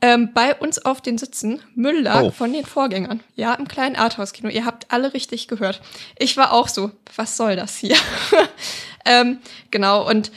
ähm, 0.01 0.31
bei 0.33 0.56
uns 0.56 0.83
auf 0.83 1.01
den 1.01 1.18
Sitzen 1.18 1.62
Müll 1.75 2.01
lag 2.01 2.24
oh. 2.24 2.31
von 2.31 2.51
den 2.51 2.66
Vorgängern. 2.66 3.21
Ja, 3.36 3.54
im 3.54 3.68
kleinen 3.68 3.95
Arthouse-Kino. 3.95 4.50
Ihr 4.50 4.66
habt 4.66 4.92
alle 4.92 5.13
richtig 5.13 5.48
gehört. 5.48 5.81
Ich 6.18 6.36
war 6.38 6.51
auch 6.51 6.68
so, 6.68 6.92
was 7.16 7.38
soll 7.38 7.56
das 7.56 7.77
hier? 7.77 7.95
ähm, 9.06 9.39
genau, 9.71 10.07
und 10.07 10.31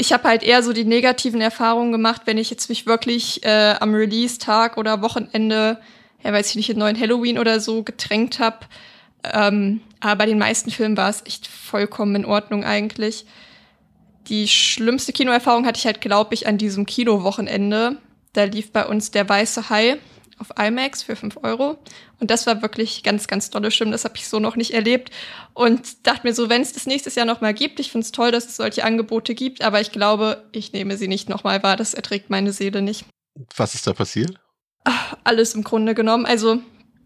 ich 0.00 0.14
habe 0.14 0.26
halt 0.26 0.42
eher 0.42 0.62
so 0.62 0.72
die 0.72 0.86
negativen 0.86 1.42
Erfahrungen 1.42 1.92
gemacht, 1.92 2.22
wenn 2.24 2.38
ich 2.38 2.48
jetzt 2.48 2.70
mich 2.70 2.86
wirklich 2.86 3.44
äh, 3.44 3.74
am 3.80 3.94
Release-Tag 3.94 4.78
oder 4.78 5.02
Wochenende, 5.02 5.78
ja, 6.24 6.32
weiß 6.32 6.48
ich 6.48 6.56
nicht, 6.56 6.70
in 6.70 6.78
neuen 6.78 6.98
Halloween 6.98 7.38
oder 7.38 7.60
so 7.60 7.82
getränkt 7.82 8.38
habe. 8.38 8.60
Ähm, 9.24 9.82
aber 10.00 10.16
bei 10.16 10.26
den 10.26 10.38
meisten 10.38 10.70
Filmen 10.70 10.96
war 10.96 11.10
es 11.10 11.22
echt 11.26 11.46
vollkommen 11.46 12.14
in 12.16 12.24
Ordnung 12.24 12.64
eigentlich. 12.64 13.26
Die 14.28 14.48
schlimmste 14.48 15.12
Kinoerfahrung 15.12 15.66
hatte 15.66 15.78
ich 15.78 15.84
halt, 15.84 16.00
glaube 16.00 16.32
ich, 16.32 16.46
an 16.46 16.56
diesem 16.56 16.86
Kinowochenende. 16.86 17.98
Da 18.32 18.44
lief 18.44 18.72
bei 18.72 18.86
uns 18.86 19.10
der 19.10 19.28
Weiße 19.28 19.68
Hai 19.68 19.98
auf 20.40 20.48
IMAX 20.58 21.02
für 21.02 21.16
5 21.16 21.38
Euro. 21.42 21.78
Und 22.18 22.30
das 22.30 22.46
war 22.46 22.62
wirklich 22.62 23.02
ganz, 23.02 23.26
ganz 23.28 23.50
tolle 23.50 23.70
Stimme. 23.70 23.92
Das 23.92 24.04
habe 24.04 24.16
ich 24.16 24.28
so 24.28 24.40
noch 24.40 24.56
nicht 24.56 24.72
erlebt. 24.72 25.10
Und 25.54 26.06
dachte 26.06 26.26
mir 26.26 26.34
so, 26.34 26.48
wenn 26.48 26.62
es 26.62 26.72
das 26.72 26.86
nächstes 26.86 27.14
Jahr 27.14 27.26
nochmal 27.26 27.54
gibt, 27.54 27.78
ich 27.80 27.92
finde 27.92 28.04
es 28.04 28.12
toll, 28.12 28.32
dass 28.32 28.46
es 28.46 28.56
solche 28.56 28.84
Angebote 28.84 29.34
gibt, 29.34 29.62
aber 29.62 29.80
ich 29.80 29.92
glaube, 29.92 30.44
ich 30.52 30.72
nehme 30.72 30.96
sie 30.96 31.08
nicht 31.08 31.28
nochmal 31.28 31.62
wahr. 31.62 31.76
Das 31.76 31.94
erträgt 31.94 32.30
meine 32.30 32.52
Seele 32.52 32.82
nicht. 32.82 33.04
Was 33.56 33.74
ist 33.74 33.86
da 33.86 33.92
passiert? 33.92 34.34
Ach, 34.84 35.16
alles 35.24 35.54
im 35.54 35.62
Grunde 35.62 35.94
genommen. 35.94 36.26
Also, 36.26 36.58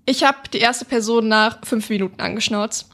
ich 0.07 0.25
habe 0.25 0.49
die 0.53 0.59
erste 0.59 0.85
Person 0.85 1.29
nach 1.29 1.59
fünf 1.65 1.89
Minuten 1.89 2.21
angeschnauzt. 2.21 2.94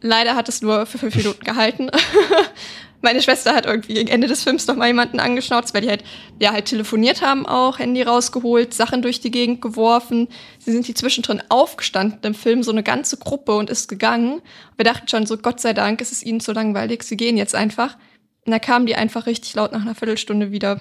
Leider 0.00 0.36
hat 0.36 0.48
es 0.48 0.62
nur 0.62 0.86
für 0.86 0.98
fünf 0.98 1.14
Minuten 1.16 1.44
gehalten. 1.44 1.90
meine 3.00 3.22
Schwester 3.22 3.54
hat 3.54 3.66
irgendwie 3.66 3.94
gegen 3.94 4.08
Ende 4.08 4.26
des 4.26 4.42
Films 4.42 4.66
noch 4.66 4.76
mal 4.76 4.88
jemanden 4.88 5.20
angeschnauzt, 5.20 5.72
weil 5.74 5.82
die 5.82 5.88
halt, 5.88 6.02
ja, 6.40 6.52
halt 6.52 6.66
telefoniert 6.66 7.22
haben 7.22 7.46
auch, 7.46 7.78
Handy 7.78 8.02
rausgeholt, 8.02 8.74
Sachen 8.74 9.02
durch 9.02 9.20
die 9.20 9.30
Gegend 9.30 9.62
geworfen. 9.62 10.28
Sie 10.58 10.72
sind 10.72 10.88
die 10.88 10.94
zwischendrin 10.94 11.42
aufgestanden 11.48 12.20
im 12.22 12.34
Film, 12.34 12.62
so 12.62 12.72
eine 12.72 12.82
ganze 12.82 13.16
Gruppe 13.16 13.54
und 13.56 13.70
ist 13.70 13.88
gegangen. 13.88 14.42
Wir 14.76 14.84
dachten 14.84 15.08
schon 15.08 15.26
so, 15.26 15.36
Gott 15.36 15.60
sei 15.60 15.72
Dank 15.72 16.00
ist 16.00 16.12
es 16.12 16.22
ihnen 16.22 16.40
zu 16.40 16.52
langweilig, 16.52 17.02
sie 17.02 17.16
gehen 17.16 17.36
jetzt 17.36 17.54
einfach. 17.54 17.96
Und 18.44 18.52
da 18.52 18.58
kamen 18.58 18.86
die 18.86 18.96
einfach 18.96 19.26
richtig 19.26 19.54
laut 19.54 19.72
nach 19.72 19.82
einer 19.82 19.94
Viertelstunde 19.94 20.50
wieder. 20.50 20.80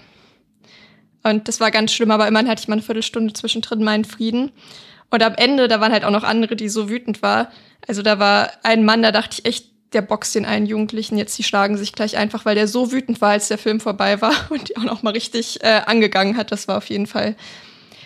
Und 1.24 1.48
das 1.48 1.60
war 1.60 1.72
ganz 1.72 1.92
schlimm, 1.92 2.12
aber 2.12 2.28
immerhin 2.28 2.48
hatte 2.48 2.62
ich 2.62 2.68
mal 2.68 2.76
eine 2.76 2.82
Viertelstunde 2.82 3.34
zwischendrin 3.34 3.84
meinen 3.84 4.06
Frieden. 4.06 4.52
Und 5.10 5.24
am 5.24 5.36
Ende, 5.36 5.68
da 5.68 5.80
waren 5.80 5.92
halt 5.92 6.04
auch 6.04 6.12
noch 6.12 6.24
andere, 6.24 6.56
die 6.56 6.70
so 6.70 6.90
wütend 6.90 7.22
waren. 7.22 7.48
Also 7.86 8.02
da 8.02 8.20
war 8.20 8.52
ein 8.64 8.86
Mann, 8.86 9.02
da 9.02 9.12
dachte 9.12 9.38
ich 9.40 9.46
echt, 9.46 9.78
der 9.94 10.02
boxt 10.02 10.36
den 10.36 10.46
einen 10.46 10.66
Jugendlichen 10.66 11.18
jetzt, 11.18 11.38
die 11.38 11.44
schlagen 11.44 11.78
sich 11.78 11.94
gleich 11.94 12.18
einfach, 12.18 12.46
weil 12.46 12.56
der 12.56 12.68
so 12.68 12.92
wütend 12.92 13.22
war, 13.22 13.32
als 13.32 13.48
der 13.48 13.58
Film 13.58 13.80
vorbei 13.80 14.22
war 14.22 14.34
und 14.50 14.70
die 14.70 14.78
auch 14.78 14.84
noch 14.84 15.04
mal 15.04 15.12
richtig 15.12 15.64
äh, 15.64 15.82
angegangen 15.86 16.38
hat. 16.38 16.52
Das 16.52 16.68
war 16.68 16.78
auf 16.78 16.90
jeden 16.90 17.08
Fall 17.08 17.36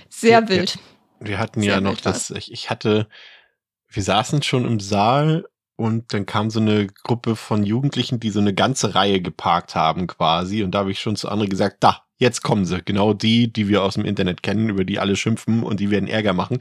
sehr 0.09 0.47
wir, 0.47 0.57
wild. 0.57 0.77
Wir, 1.19 1.29
wir 1.29 1.39
hatten 1.39 1.61
sehr 1.61 1.75
ja 1.75 1.81
noch 1.81 1.99
das, 1.99 2.29
ich, 2.31 2.51
ich 2.51 2.69
hatte, 2.69 3.07
wir 3.87 4.03
saßen 4.03 4.43
schon 4.43 4.65
im 4.65 4.79
Saal 4.79 5.45
und 5.75 6.13
dann 6.13 6.25
kam 6.25 6.51
so 6.51 6.59
eine 6.59 6.87
Gruppe 6.87 7.35
von 7.35 7.63
Jugendlichen, 7.63 8.19
die 8.19 8.29
so 8.29 8.39
eine 8.39 8.53
ganze 8.53 8.93
Reihe 8.93 9.21
geparkt 9.21 9.73
haben 9.73 10.05
quasi 10.05 10.63
und 10.63 10.71
da 10.75 10.79
habe 10.79 10.91
ich 10.91 10.99
schon 10.99 11.15
zu 11.15 11.29
anderen 11.29 11.49
gesagt, 11.49 11.77
da, 11.79 12.03
jetzt 12.17 12.43
kommen 12.43 12.65
sie, 12.65 12.83
genau 12.83 13.13
die, 13.13 13.51
die 13.51 13.67
wir 13.67 13.83
aus 13.83 13.95
dem 13.95 14.05
Internet 14.05 14.43
kennen, 14.43 14.69
über 14.69 14.85
die 14.85 14.99
alle 14.99 15.15
schimpfen 15.15 15.63
und 15.63 15.79
die 15.79 15.89
werden 15.89 16.07
Ärger 16.07 16.33
machen. 16.33 16.59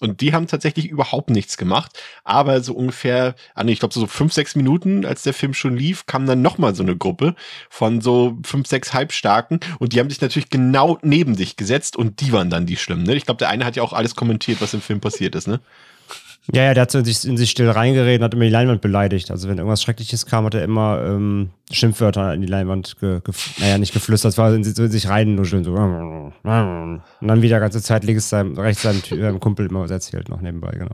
Und 0.00 0.20
die 0.20 0.34
haben 0.34 0.46
tatsächlich 0.46 0.88
überhaupt 0.88 1.30
nichts 1.30 1.56
gemacht. 1.56 1.98
Aber 2.22 2.60
so 2.60 2.74
ungefähr, 2.74 3.34
ah 3.54 3.64
ich 3.64 3.78
glaube 3.78 3.94
so 3.94 4.06
fünf, 4.06 4.32
sechs 4.32 4.54
Minuten, 4.54 5.06
als 5.06 5.22
der 5.22 5.32
Film 5.32 5.54
schon 5.54 5.76
lief, 5.76 6.06
kam 6.06 6.26
dann 6.26 6.42
nochmal 6.42 6.74
so 6.74 6.82
eine 6.82 6.96
Gruppe 6.96 7.34
von 7.70 8.00
so 8.02 8.36
fünf, 8.44 8.66
sechs 8.66 8.92
Halbstarken. 8.92 9.60
Und 9.78 9.92
die 9.92 10.00
haben 10.00 10.10
sich 10.10 10.20
natürlich 10.20 10.50
genau 10.50 10.98
neben 11.02 11.34
sich 11.34 11.56
gesetzt 11.56 11.96
und 11.96 12.20
die 12.20 12.32
waren 12.32 12.50
dann 12.50 12.66
die 12.66 12.76
Schlimmen. 12.76 13.04
Ne? 13.04 13.14
Ich 13.14 13.24
glaube, 13.24 13.38
der 13.38 13.48
eine 13.48 13.64
hat 13.64 13.76
ja 13.76 13.82
auch 13.82 13.94
alles 13.94 14.16
kommentiert, 14.16 14.60
was 14.60 14.74
im 14.74 14.82
Film 14.82 15.00
passiert 15.00 15.34
ist, 15.34 15.48
ne? 15.48 15.60
Ja, 16.52 16.62
ja, 16.62 16.74
der 16.74 16.82
hat 16.82 16.90
so 16.90 16.98
in 16.98 17.04
sich, 17.04 17.26
in 17.26 17.36
sich 17.36 17.50
still 17.50 17.70
reingeredet 17.70 18.20
und 18.20 18.24
hat 18.24 18.34
immer 18.34 18.44
die 18.44 18.50
Leinwand 18.50 18.80
beleidigt. 18.80 19.30
Also 19.30 19.48
wenn 19.48 19.58
irgendwas 19.58 19.82
Schreckliches 19.82 20.26
kam, 20.26 20.44
hat 20.44 20.54
er 20.54 20.62
immer 20.62 21.02
ähm, 21.04 21.50
Schimpfwörter 21.70 22.34
in 22.34 22.40
die 22.40 22.46
Leinwand, 22.46 22.98
ge, 23.00 23.20
ge, 23.24 23.34
naja, 23.58 23.78
nicht 23.78 23.92
geflüstert, 23.92 24.32
es 24.32 24.38
war 24.38 24.54
in, 24.54 24.62
so 24.62 24.84
in 24.84 24.90
sich 24.90 25.08
reinnuscheln. 25.08 25.64
So. 25.64 25.72
Und 25.72 26.32
dann 26.42 27.42
wieder 27.42 27.58
ganze 27.58 27.82
Zeit 27.82 28.04
links 28.04 28.28
seinem, 28.28 28.56
rechts 28.58 28.82
seinem, 28.82 29.00
seinem 29.00 29.40
Kumpel 29.40 29.66
immer 29.66 29.80
was 29.80 29.90
erzählt 29.90 30.28
noch 30.28 30.40
nebenbei, 30.40 30.72
genau. 30.72 30.92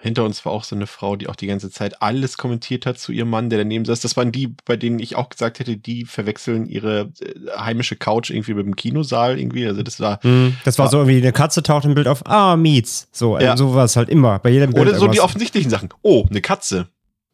Hinter 0.00 0.24
uns 0.24 0.44
war 0.44 0.52
auch 0.52 0.62
so 0.62 0.76
eine 0.76 0.86
Frau, 0.86 1.16
die 1.16 1.28
auch 1.28 1.34
die 1.34 1.48
ganze 1.48 1.70
Zeit 1.70 2.00
alles 2.00 2.38
kommentiert 2.38 2.86
hat 2.86 2.98
zu 2.98 3.10
ihrem 3.10 3.28
Mann, 3.30 3.50
der 3.50 3.58
daneben 3.58 3.84
saß. 3.84 4.00
Das 4.00 4.16
waren 4.16 4.30
die, 4.30 4.54
bei 4.64 4.76
denen 4.76 5.00
ich 5.00 5.16
auch 5.16 5.28
gesagt 5.30 5.58
hätte, 5.58 5.76
die 5.76 6.04
verwechseln 6.04 6.66
ihre 6.66 7.10
äh, 7.20 7.58
heimische 7.58 7.96
Couch 7.96 8.30
irgendwie 8.30 8.54
mit 8.54 8.66
dem 8.66 8.76
Kinosaal 8.76 9.38
irgendwie. 9.38 9.66
Also 9.66 9.82
das 9.82 9.98
war. 9.98 10.20
Mhm. 10.22 10.56
Das 10.64 10.78
war, 10.78 10.84
war 10.84 10.90
so 10.90 10.98
irgendwie 10.98 11.18
eine 11.18 11.32
Katze 11.32 11.62
taucht 11.62 11.86
im 11.86 11.94
Bild 11.94 12.06
auf. 12.06 12.24
Ah, 12.24 12.56
Meets. 12.56 13.08
So, 13.10 13.38
ja. 13.38 13.56
so 13.56 13.74
war 13.74 13.84
es 13.84 13.96
halt 13.96 14.08
immer. 14.08 14.38
Bei 14.38 14.50
jedem 14.50 14.72
Bild. 14.72 14.85
Oder 14.90 14.98
so 14.98 15.08
die 15.08 15.20
offensichtlichen 15.20 15.70
Sachen. 15.70 15.88
Oh, 16.02 16.26
eine 16.28 16.40
Katze. 16.40 16.88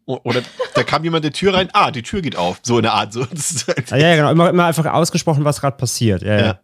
Oder 0.04 0.42
da 0.74 0.82
kam 0.82 1.04
jemand 1.04 1.24
der 1.24 1.32
Tür 1.32 1.54
rein, 1.54 1.68
ah, 1.72 1.90
die 1.92 2.02
Tür 2.02 2.22
geht 2.22 2.36
auf. 2.36 2.58
So 2.62 2.76
in 2.78 2.82
der 2.82 2.92
Art. 2.92 3.12
So, 3.12 3.20
halt 3.68 3.90
ja, 3.90 3.96
ja, 3.96 4.16
genau. 4.16 4.30
Immer, 4.30 4.50
immer 4.50 4.66
einfach 4.66 4.84
ausgesprochen, 4.86 5.44
was 5.44 5.60
gerade 5.60 5.76
passiert. 5.76 6.22
Ja, 6.22 6.36
ja. 6.36 6.46
ja 6.46 6.60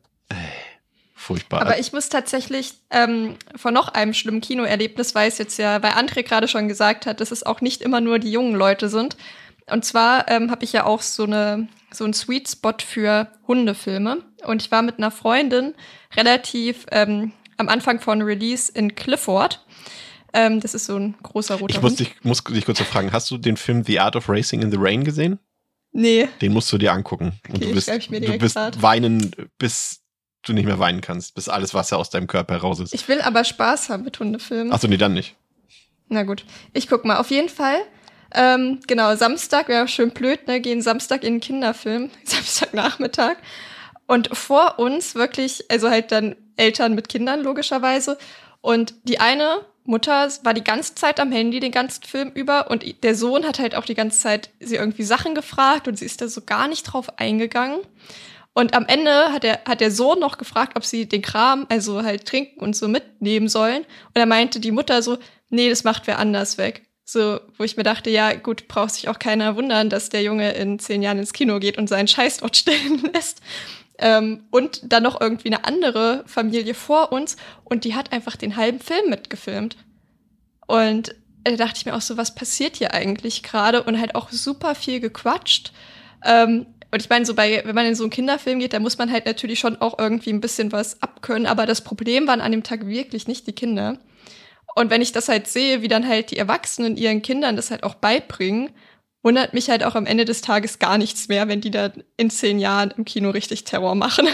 furchtbar. 1.29 1.61
Aber 1.61 1.79
ich 1.79 1.93
muss 1.93 2.09
tatsächlich 2.09 2.73
ähm, 2.91 3.37
von 3.55 3.75
noch 3.75 3.89
einem 3.89 4.15
schlimmen 4.15 4.41
Kinoerlebnis, 4.41 5.15
weil 5.15 5.29
es 5.29 5.39
jetzt 5.39 5.59
ja, 5.59 5.83
weil 5.83 5.93
André 5.93 6.23
gerade 6.23 6.49
schon 6.49 6.69
gesagt 6.69 7.07
hat, 7.07 7.21
dass 7.21 7.31
es 7.31 7.45
auch 7.45 7.61
nicht 7.61 7.83
immer 7.83 8.01
nur 8.01 8.19
die 8.19 8.33
jungen 8.33 8.55
Leute 8.55 8.89
sind. 8.89 9.17
Und 9.71 9.85
zwar 9.85 10.29
ähm, 10.29 10.51
habe 10.51 10.65
ich 10.65 10.73
ja 10.73 10.85
auch 10.85 11.03
so 11.03 11.25
eine 11.25 11.69
so 11.91 12.05
einen 12.05 12.15
Sweet 12.15 12.49
Spot 12.49 12.75
für 12.85 13.29
Hundefilme. 13.47 14.23
Und 14.45 14.63
ich 14.63 14.71
war 14.71 14.83
mit 14.83 14.99
einer 14.99 15.11
Freundin 15.11 15.75
relativ 16.17 16.87
ähm, 16.91 17.33
am 17.59 17.69
Anfang 17.69 18.01
von 18.01 18.23
Release 18.23 18.73
in 18.73 18.95
Clifford. 18.95 19.65
Ähm, 20.33 20.61
das 20.61 20.75
ist 20.75 20.87
so 20.87 20.97
ein 20.97 21.15
großer 21.23 21.57
roter 21.57 21.75
ich 21.75 21.83
muss 21.83 21.93
Hund. 21.93 22.01
Dich, 22.01 22.15
muss 22.23 22.45
dich 22.45 22.65
kurz 22.65 22.81
fragen, 22.83 23.13
hast 23.13 23.31
du 23.31 23.39
den 23.39 23.57
Film 23.57 23.85
The 23.85 24.01
Art 24.01 24.17
of 24.17 24.29
Racing 24.29 24.63
in 24.63 24.71
the 24.71 24.77
Rain 24.79 25.05
gesehen? 25.05 25.39
Nee. 25.93 26.29
Den 26.41 26.53
musst 26.53 26.71
du 26.73 26.79
dir 26.79 26.93
angucken. 26.93 27.33
Okay, 27.49 27.55
und 27.55 27.65
du 27.65 27.75
bist, 27.75 27.89
du 27.89 28.39
bist 28.39 28.83
weinen 28.83 29.35
bis 29.59 30.03
du 30.43 30.53
nicht 30.53 30.67
mehr 30.67 30.79
weinen 30.79 31.01
kannst, 31.01 31.35
bis 31.35 31.49
alles 31.49 31.75
Wasser 31.75 31.99
aus 31.99 32.11
deinem 32.11 32.27
Körper 32.27 32.57
raus 32.57 32.81
ist. 32.81 32.95
Ich 32.95 33.09
will 33.09 33.21
aber 33.21 33.45
Spaß 33.45 33.89
haben 33.89 34.05
mit 34.05 34.19
Hundefilmen. 34.19 34.73
Achso, 34.73 34.87
nee, 34.89 34.97
dann 34.97 35.15
nicht. 35.15 35.37
Na 36.09 36.23
gut. 36.23 36.45
Ich 36.73 36.89
guck 36.89 37.05
mal. 37.05 37.19
Auf 37.19 37.31
jeden 37.31 37.49
Fall. 37.49 37.79
Ähm, 38.35 38.81
genau, 38.87 39.15
Samstag 39.17 39.69
wäre 39.69 39.89
schön 39.89 40.11
blöd, 40.11 40.47
ne? 40.47 40.61
Gehen 40.61 40.83
Samstag 40.83 41.25
in 41.25 41.35
den 41.35 41.41
Kinderfilm. 41.41 42.11
Samstagnachmittag. 42.25 43.37
Und 44.07 44.37
vor 44.37 44.79
uns 44.79 45.15
wirklich, 45.15 45.71
also 45.71 45.91
halt 45.91 46.13
dann 46.13 46.37
Eltern 46.57 46.95
mit 46.95 47.09
Kindern 47.09 47.43
logischerweise. 47.43 48.19
Und 48.61 48.95
die 49.05 49.21
eine 49.21 49.65
Mutter 49.89 50.29
war 50.43 50.55
die 50.55 50.65
ganze 50.65 50.95
Zeit 50.95 51.19
am 51.19 51.33
Handy, 51.33 51.61
den 51.61 51.73
ganzen 51.73 52.05
Film 52.05 52.31
über. 52.35 52.71
Und 52.71 52.85
der 53.03 53.15
Sohn 53.15 53.47
hat 53.47 53.59
halt 53.59 53.75
auch 53.75 53.85
die 53.85 53.95
ganze 53.95 54.21
Zeit 54.21 54.51
sie 54.61 54.77
irgendwie 54.77 55.03
Sachen 55.03 55.35
gefragt 55.35 55.89
und 55.89 55.99
sie 55.99 56.05
ist 56.05 56.21
da 56.21 56.29
so 56.29 56.43
gar 56.43 56.69
nicht 56.69 56.85
drauf 56.85 57.19
eingegangen. 57.19 57.81
Und 58.53 58.75
am 58.75 58.87
Ende 58.87 59.33
hat 59.33 59.45
der, 59.45 59.61
hat 59.67 59.81
der 59.81 59.91
Sohn 59.91 60.19
noch 60.19 60.37
gefragt, 60.37 60.77
ob 60.77 60.85
sie 60.85 61.07
den 61.09 61.23
Kram, 61.23 61.67
also 61.69 62.03
halt 62.03 62.27
trinken 62.27 62.61
und 62.61 62.77
so 62.77 62.89
mitnehmen 62.89 63.49
sollen. 63.49 63.83
Und 63.83 64.17
er 64.17 64.27
meinte 64.27 64.61
die 64.61 64.73
Mutter 64.73 65.01
so, 65.01 65.19
nee, 65.49 65.69
das 65.71 65.85
macht 65.85 66.07
wer 66.07 66.19
anders 66.19 66.59
weg. 66.59 66.83
So, 67.05 67.41
wo 67.57 67.65
ich 67.65 67.79
mir 67.79 67.85
dachte, 67.85 68.11
ja, 68.11 68.35
gut, 68.35 68.69
braucht 68.69 68.91
sich 68.91 69.09
auch 69.09 69.19
keiner 69.19 69.57
wundern, 69.57 69.89
dass 69.89 70.11
der 70.11 70.23
Junge 70.23 70.51
in 70.53 70.79
zehn 70.79 71.01
Jahren 71.03 71.19
ins 71.19 71.33
Kino 71.33 71.59
geht 71.59 71.79
und 71.79 71.89
seinen 71.89 72.09
Scheiß 72.09 72.39
dort 72.39 72.57
stellen 72.59 73.11
lässt. 73.15 73.41
Ähm, 73.99 74.45
und 74.51 74.93
dann 74.93 75.03
noch 75.03 75.21
irgendwie 75.21 75.49
eine 75.49 75.65
andere 75.65 76.23
Familie 76.27 76.75
vor 76.75 77.13
uns 77.13 77.37
und 77.65 77.85
die 77.85 77.95
hat 77.95 78.13
einfach 78.13 78.37
den 78.37 78.57
halben 78.57 78.81
Film 78.81 79.11
mitgefilmt. 79.11 79.77
Und 80.67 81.15
da 81.45 81.53
dachte 81.53 81.79
ich 81.79 81.87
mir 81.87 81.95
auch 81.95 82.01
so, 82.01 82.17
was 82.17 82.35
passiert 82.35 82.77
hier 82.77 82.95
eigentlich 82.95 83.43
gerade? 83.43 83.83
Und 83.83 83.99
halt 83.99 84.15
auch 84.15 84.31
super 84.31 84.75
viel 84.75 85.01
gequatscht. 85.01 85.73
Ähm, 86.25 86.67
und 86.91 87.03
ich 87.03 87.11
meine, 87.11 87.27
so 87.27 87.35
bei, 87.35 87.63
wenn 87.65 87.75
man 87.75 87.87
in 87.87 87.95
so 87.95 88.05
einen 88.05 88.11
Kinderfilm 88.11 88.61
geht, 88.61 88.73
da 88.73 88.81
muss 88.81 88.99
man 88.99 89.13
halt 89.13 89.27
natürlich 89.27 89.59
schon 89.59 89.77
auch 89.81 89.99
irgendwie 89.99 90.31
ein 90.31 90.41
bisschen 90.41 90.73
was 90.73 91.03
abkönnen. 91.03 91.47
Aber 91.47 91.67
das 91.67 91.83
Problem 91.83 92.27
waren 92.27 92.41
an 92.41 92.53
dem 92.53 92.63
Tag 92.63 92.87
wirklich 92.87 93.27
nicht 93.27 93.47
die 93.47 93.53
Kinder. 93.53 93.99
Und 94.75 94.91
wenn 94.91 95.03
ich 95.03 95.13
das 95.13 95.29
halt 95.29 95.49
sehe, 95.49 95.83
wie 95.83 95.89
dann 95.89 96.07
halt 96.07 96.31
die 96.31 96.39
Erwachsenen 96.39 96.97
ihren 96.97 97.21
Kindern 97.21 97.57
das 97.57 97.71
halt 97.71 97.83
auch 97.83 97.95
beibringen, 97.95 98.71
wundert 99.29 99.53
mich 99.53 99.69
halt 99.69 99.85
auch 99.85 99.95
am 99.95 100.07
Ende 100.07 100.25
des 100.25 100.41
Tages 100.41 100.79
gar 100.79 100.97
nichts 100.97 101.29
mehr, 101.29 101.49
wenn 101.49 101.61
die 101.61 101.71
dann 101.71 102.03
in 102.17 102.31
zehn 102.31 102.59
Jahren 102.59 102.95
im 102.97 103.05
Kino 103.05 103.29
richtig 103.29 103.65
Terror 103.65 103.95
machen. 103.95 104.27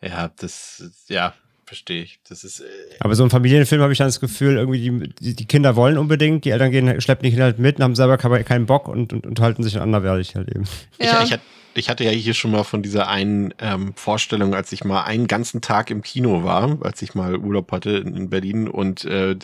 Ja, 0.00 0.30
das, 0.38 0.82
ja, 1.08 1.34
verstehe 1.66 2.02
ich. 2.02 2.20
Das 2.26 2.42
ist. 2.42 2.60
Äh 2.60 2.64
Aber 3.00 3.14
so 3.14 3.22
ein 3.22 3.28
Familienfilm 3.28 3.82
habe 3.82 3.92
ich 3.92 3.98
dann 3.98 4.08
das 4.08 4.18
Gefühl, 4.18 4.56
irgendwie 4.56 5.10
die, 5.20 5.36
die, 5.36 5.44
Kinder 5.44 5.76
wollen 5.76 5.98
unbedingt, 5.98 6.46
die 6.46 6.50
Eltern 6.52 6.70
gehen, 6.70 7.02
schleppen 7.02 7.24
die 7.24 7.30
Kinder 7.32 7.44
halt 7.44 7.58
mit 7.58 7.76
und 7.76 7.84
haben 7.84 7.94
selber 7.94 8.16
keinen 8.16 8.64
Bock 8.64 8.88
und, 8.88 9.12
und, 9.12 9.26
und 9.26 9.40
halten 9.40 9.62
sich 9.62 9.78
anderweitig 9.78 10.36
halt 10.36 10.48
eben. 10.48 10.64
Ja. 10.98 11.22
Ich, 11.22 11.32
ich, 11.32 11.38
ich, 11.74 11.88
hatte 11.88 12.04
ja 12.04 12.10
hier 12.10 12.34
schon 12.34 12.50
mal 12.50 12.64
von 12.64 12.82
dieser 12.82 13.08
einen 13.08 13.54
ähm, 13.58 13.94
Vorstellung, 13.94 14.54
als 14.54 14.72
ich 14.72 14.84
mal 14.84 15.02
einen 15.02 15.26
ganzen 15.26 15.60
Tag 15.60 15.90
im 15.90 16.02
Kino 16.02 16.44
war, 16.44 16.78
als 16.82 17.02
ich 17.02 17.14
mal 17.14 17.36
Urlaub 17.36 17.72
hatte 17.72 17.90
in 17.90 18.30
Berlin 18.30 18.68
und 18.68 19.04
äh, 19.04 19.36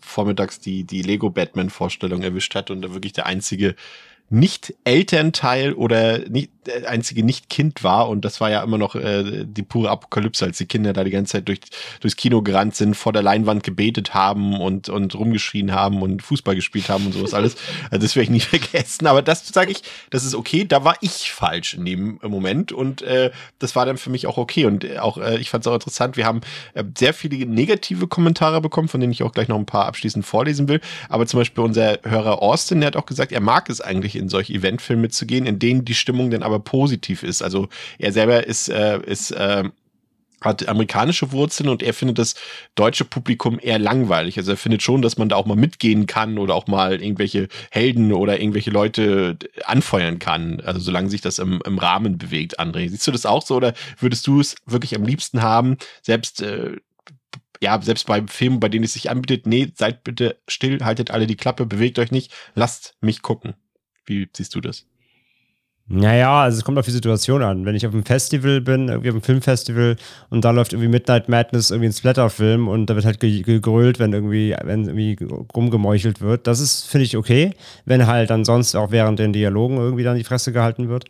vormittags 0.00 0.60
die, 0.60 0.84
die 0.84 1.02
Lego 1.02 1.30
Batman 1.30 1.70
Vorstellung 1.70 2.22
erwischt 2.22 2.54
hatte 2.54 2.72
und 2.72 2.82
da 2.82 2.92
wirklich 2.92 3.12
der 3.12 3.26
einzige 3.26 3.74
nicht 4.30 4.74
Elternteil 4.84 5.72
oder 5.72 6.18
nicht, 6.28 6.50
einzige 6.86 7.24
Nicht-Kind 7.24 7.82
war. 7.82 8.08
Und 8.08 8.24
das 8.24 8.40
war 8.40 8.50
ja 8.50 8.62
immer 8.62 8.78
noch 8.78 8.94
äh, 8.94 9.44
die 9.44 9.62
pure 9.62 9.90
Apokalypse, 9.90 10.44
als 10.44 10.58
die 10.58 10.66
Kinder 10.66 10.92
da 10.92 11.04
die 11.04 11.10
ganze 11.10 11.32
Zeit 11.32 11.48
durch, 11.48 11.60
durchs 12.00 12.16
Kino 12.16 12.42
gerannt 12.42 12.74
sind, 12.76 12.94
vor 12.94 13.12
der 13.12 13.22
Leinwand 13.22 13.62
gebetet 13.62 14.14
haben 14.14 14.60
und, 14.60 14.88
und 14.88 15.14
rumgeschrien 15.14 15.72
haben 15.72 16.02
und 16.02 16.22
Fußball 16.22 16.54
gespielt 16.54 16.88
haben 16.88 17.06
und 17.06 17.12
sowas 17.12 17.34
alles. 17.34 17.56
Also 17.90 18.04
das 18.04 18.16
werde 18.16 18.24
ich 18.24 18.30
nie 18.30 18.40
vergessen. 18.58 19.06
Aber 19.06 19.22
das 19.22 19.46
sage 19.48 19.72
ich, 19.72 19.82
das 20.10 20.24
ist 20.24 20.34
okay. 20.34 20.64
Da 20.64 20.84
war 20.84 20.96
ich 21.00 21.32
falsch 21.32 21.74
in 21.74 21.84
dem 21.84 22.18
Moment. 22.22 22.72
Und 22.72 23.02
äh, 23.02 23.30
das 23.58 23.76
war 23.76 23.86
dann 23.86 23.96
für 23.96 24.10
mich 24.10 24.26
auch 24.26 24.36
okay. 24.36 24.66
Und 24.66 24.98
auch 24.98 25.18
äh, 25.18 25.38
ich 25.38 25.50
fand 25.50 25.64
es 25.64 25.68
auch 25.68 25.74
interessant. 25.74 26.16
Wir 26.16 26.26
haben 26.26 26.40
äh, 26.74 26.84
sehr 26.96 27.14
viele 27.14 27.46
negative 27.46 28.06
Kommentare 28.06 28.60
bekommen, 28.60 28.88
von 28.88 29.00
denen 29.00 29.12
ich 29.12 29.22
auch 29.22 29.32
gleich 29.32 29.48
noch 29.48 29.58
ein 29.58 29.66
paar 29.66 29.86
abschließend 29.86 30.24
vorlesen 30.24 30.68
will. 30.68 30.80
Aber 31.08 31.26
zum 31.26 31.40
Beispiel 31.40 31.64
unser 31.64 31.98
Hörer 32.02 32.42
Austin, 32.42 32.80
der 32.80 32.88
hat 32.88 32.96
auch 32.96 33.06
gesagt, 33.06 33.32
er 33.32 33.40
mag 33.40 33.68
es 33.70 33.80
eigentlich 33.80 34.16
in 34.16 34.28
solche 34.28 34.52
Eventfilme 34.52 35.08
zu 35.08 35.26
gehen, 35.26 35.46
in 35.46 35.58
denen 35.58 35.84
die 35.84 35.94
Stimmung 35.94 36.30
dann 36.30 36.42
aber 36.42 36.57
positiv 36.58 37.22
ist. 37.22 37.42
Also 37.42 37.68
er 37.98 38.12
selber 38.12 38.46
ist, 38.46 38.68
äh, 38.68 39.00
ist 39.04 39.30
äh, 39.32 39.64
hat 40.40 40.68
amerikanische 40.68 41.32
Wurzeln 41.32 41.68
und 41.68 41.82
er 41.82 41.94
findet 41.94 42.18
das 42.18 42.34
deutsche 42.74 43.04
Publikum 43.04 43.58
eher 43.60 43.78
langweilig. 43.78 44.38
Also 44.38 44.52
er 44.52 44.56
findet 44.56 44.82
schon, 44.82 45.02
dass 45.02 45.18
man 45.18 45.28
da 45.28 45.36
auch 45.36 45.46
mal 45.46 45.56
mitgehen 45.56 46.06
kann 46.06 46.38
oder 46.38 46.54
auch 46.54 46.68
mal 46.68 47.02
irgendwelche 47.02 47.48
Helden 47.70 48.12
oder 48.12 48.40
irgendwelche 48.40 48.70
Leute 48.70 49.36
anfeuern 49.64 50.18
kann. 50.18 50.60
Also 50.60 50.80
solange 50.80 51.10
sich 51.10 51.20
das 51.20 51.38
im, 51.38 51.60
im 51.64 51.78
Rahmen 51.78 52.18
bewegt, 52.18 52.60
André. 52.60 52.88
Siehst 52.88 53.06
du 53.06 53.10
das 53.10 53.26
auch 53.26 53.44
so 53.44 53.56
oder 53.56 53.74
würdest 53.98 54.26
du 54.26 54.40
es 54.40 54.54
wirklich 54.64 54.94
am 54.94 55.04
liebsten 55.04 55.42
haben, 55.42 55.76
selbst 56.02 56.40
äh, 56.40 56.76
ja, 57.60 57.80
selbst 57.82 58.06
bei 58.06 58.24
Filmen, 58.28 58.60
bei 58.60 58.68
denen 58.68 58.84
es 58.84 58.92
sich 58.92 59.10
anbietet, 59.10 59.46
nee, 59.46 59.72
seid 59.74 60.04
bitte 60.04 60.40
still, 60.46 60.84
haltet 60.84 61.10
alle 61.10 61.26
die 61.26 61.36
Klappe, 61.36 61.66
bewegt 61.66 61.98
euch 61.98 62.12
nicht, 62.12 62.32
lasst 62.54 62.94
mich 63.00 63.22
gucken. 63.22 63.54
Wie 64.04 64.28
siehst 64.34 64.54
du 64.54 64.60
das? 64.60 64.86
Naja, 65.90 66.42
also 66.42 66.58
es 66.58 66.64
kommt 66.64 66.78
auf 66.78 66.84
die 66.84 66.90
Situation 66.90 67.42
an. 67.42 67.64
Wenn 67.64 67.74
ich 67.74 67.86
auf 67.86 67.94
einem 67.94 68.04
Festival 68.04 68.60
bin, 68.60 68.88
irgendwie 68.88 69.08
auf 69.08 69.14
einem 69.14 69.22
Filmfestival 69.22 69.96
und 70.28 70.44
da 70.44 70.50
läuft 70.50 70.74
irgendwie 70.74 70.90
Midnight 70.90 71.30
Madness 71.30 71.70
irgendwie 71.70 71.88
ein 71.88 71.94
Splatterfilm 71.94 72.68
und 72.68 72.90
da 72.90 72.94
wird 72.94 73.06
halt 73.06 73.20
gegrölt, 73.20 73.98
wenn 73.98 74.12
irgendwie, 74.12 74.54
wenn 74.64 74.84
irgendwie 74.84 75.16
rumgemeuchelt 75.56 76.20
wird. 76.20 76.46
Das 76.46 76.60
ist, 76.60 76.84
finde 76.84 77.04
ich, 77.06 77.16
okay. 77.16 77.54
Wenn 77.86 78.06
halt 78.06 78.28
dann 78.28 78.44
sonst 78.44 78.74
auch 78.74 78.90
während 78.90 79.18
den 79.18 79.32
Dialogen 79.32 79.78
irgendwie 79.78 80.04
dann 80.04 80.18
die 80.18 80.24
Fresse 80.24 80.52
gehalten 80.52 80.90
wird. 80.90 81.06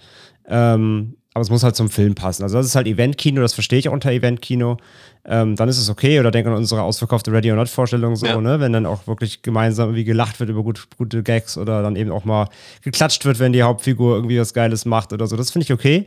Ähm, 0.47 1.15
aber 1.39 1.43
es 1.43 1.51
muss 1.51 1.63
halt 1.63 1.77
zum 1.77 1.89
Film 1.89 2.15
passen. 2.15 2.43
Also 2.43 2.59
das 2.59 2.67
ist 2.67 2.75
halt 2.75 2.87
Eventkino, 2.87 3.41
das 3.41 3.55
verstehe 3.55 3.79
ich 3.79 3.89
auch 3.89 3.93
unter 3.93 4.11
Eventkino 4.11 4.79
ähm, 5.31 5.57
dann 5.57 5.69
ist 5.69 5.79
es 5.79 5.91
okay. 5.91 6.19
Oder 6.19 6.31
denke 6.31 6.51
an 6.51 6.57
unsere 6.57 6.83
ausverkaufte 6.83 7.31
Ready 7.31 7.51
or 7.51 7.57
Not 7.57 7.69
Vorstellung 7.69 8.17
so, 8.17 8.27
ja. 8.27 8.41
ne? 8.41 8.61
Wenn 8.61 8.73
dann 8.73 8.87
auch 8.87 9.07
wirklich 9.07 9.43
gemeinsam 9.43 9.91
irgendwie 9.91 10.05
gelacht 10.05 10.41
wird 10.41 10.49
über 10.49 10.63
gut, 10.63 10.89
gute 10.97 11.23
Gags 11.23 11.59
oder 11.59 11.83
dann 11.83 11.97
eben 11.97 12.11
auch 12.11 12.25
mal 12.25 12.49
geklatscht 12.83 13.27
wird, 13.27 13.39
wenn 13.39 13.53
die 13.53 13.63
Hauptfigur 13.63 14.17
irgendwie 14.17 14.41
was 14.41 14.55
Geiles 14.55 14.87
macht 14.87 15.13
oder 15.13 15.27
so. 15.27 15.37
Das 15.37 15.51
finde 15.51 15.65
ich 15.65 15.73
okay. 15.73 16.07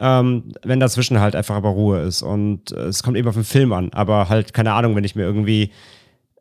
Ähm, 0.00 0.44
wenn 0.64 0.80
dazwischen 0.80 1.20
halt 1.20 1.36
einfach 1.36 1.54
aber 1.54 1.68
Ruhe 1.68 2.00
ist. 2.00 2.22
Und 2.22 2.72
äh, 2.72 2.86
es 2.86 3.02
kommt 3.02 3.18
eben 3.18 3.28
auf 3.28 3.34
den 3.34 3.44
Film 3.44 3.72
an. 3.74 3.92
Aber 3.92 4.30
halt, 4.30 4.54
keine 4.54 4.72
Ahnung, 4.72 4.96
wenn 4.96 5.04
ich 5.04 5.14
mir 5.14 5.24
irgendwie 5.24 5.70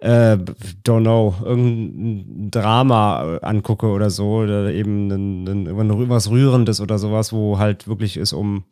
äh, 0.03 0.37
don't 0.85 1.01
know, 1.01 1.33
irgendein 1.45 2.51
Drama 2.51 3.37
angucke 3.41 3.87
oder 3.87 4.09
so, 4.09 4.39
oder 4.39 4.73
eben 4.73 5.07
ein, 5.07 5.47
ein, 5.47 5.65
irgendwas 5.89 6.29
Rührendes 6.29 6.81
oder 6.81 6.99
sowas, 6.99 7.31
wo 7.31 7.57
halt 7.57 7.87
wirklich 7.87 8.17
ist 8.17 8.33
um 8.33 8.65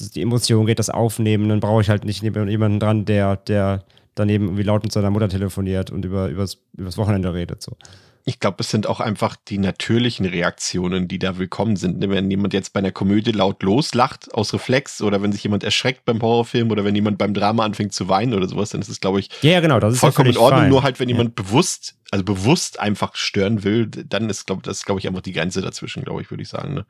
die 0.00 0.22
Emotion 0.22 0.64
geht, 0.64 0.78
das 0.78 0.88
Aufnehmen, 0.88 1.50
dann 1.50 1.60
brauche 1.60 1.82
ich 1.82 1.90
halt 1.90 2.06
nicht 2.06 2.22
jemanden 2.22 2.80
dran, 2.80 3.04
der, 3.04 3.36
der 3.36 3.84
daneben 4.14 4.46
irgendwie 4.46 4.62
laut 4.62 4.82
mit 4.82 4.92
seiner 4.92 5.10
Mutter 5.10 5.28
telefoniert 5.28 5.90
und 5.90 6.06
über 6.06 6.28
übers, 6.28 6.58
übers 6.72 6.96
Wochenende 6.96 7.34
redet. 7.34 7.62
So. 7.62 7.76
Ich 8.24 8.38
glaube, 8.38 8.58
es 8.60 8.70
sind 8.70 8.86
auch 8.86 9.00
einfach 9.00 9.36
die 9.36 9.58
natürlichen 9.58 10.26
Reaktionen, 10.26 11.08
die 11.08 11.18
da 11.18 11.38
willkommen 11.38 11.76
sind. 11.76 12.00
Wenn 12.08 12.30
jemand 12.30 12.54
jetzt 12.54 12.72
bei 12.72 12.78
einer 12.78 12.92
Komödie 12.92 13.32
laut 13.32 13.62
loslacht 13.62 14.32
aus 14.32 14.54
Reflex 14.54 15.02
oder 15.02 15.22
wenn 15.22 15.32
sich 15.32 15.42
jemand 15.42 15.64
erschreckt 15.64 16.04
beim 16.04 16.22
Horrorfilm 16.22 16.70
oder 16.70 16.84
wenn 16.84 16.94
jemand 16.94 17.18
beim 17.18 17.34
Drama 17.34 17.64
anfängt 17.64 17.92
zu 17.92 18.08
weinen 18.08 18.34
oder 18.34 18.46
sowas, 18.48 18.70
dann 18.70 18.80
ist 18.80 18.88
es, 18.88 19.00
glaube 19.00 19.18
ich, 19.20 19.28
ja, 19.42 19.58
genau, 19.60 19.80
das 19.80 19.94
ist 19.94 20.00
vollkommen 20.00 20.26
ja 20.30 20.32
in 20.32 20.38
Ordnung. 20.38 20.60
fein. 20.60 20.70
Nur 20.70 20.82
halt, 20.84 21.00
wenn 21.00 21.08
ja. 21.08 21.16
jemand 21.16 21.34
bewusst, 21.34 21.96
also 22.12 22.24
bewusst 22.24 22.78
einfach 22.78 23.16
stören 23.16 23.64
will, 23.64 23.86
dann 23.88 24.30
ist, 24.30 24.46
glaube 24.46 24.62
das 24.62 24.78
ist, 24.78 24.86
glaube 24.86 25.00
ich, 25.00 25.08
einfach 25.08 25.22
die 25.22 25.32
Grenze 25.32 25.60
dazwischen, 25.60 26.04
glaube 26.04 26.22
ich, 26.22 26.30
würde 26.30 26.42
ich 26.42 26.48
sagen. 26.48 26.74
Ne? 26.74 26.86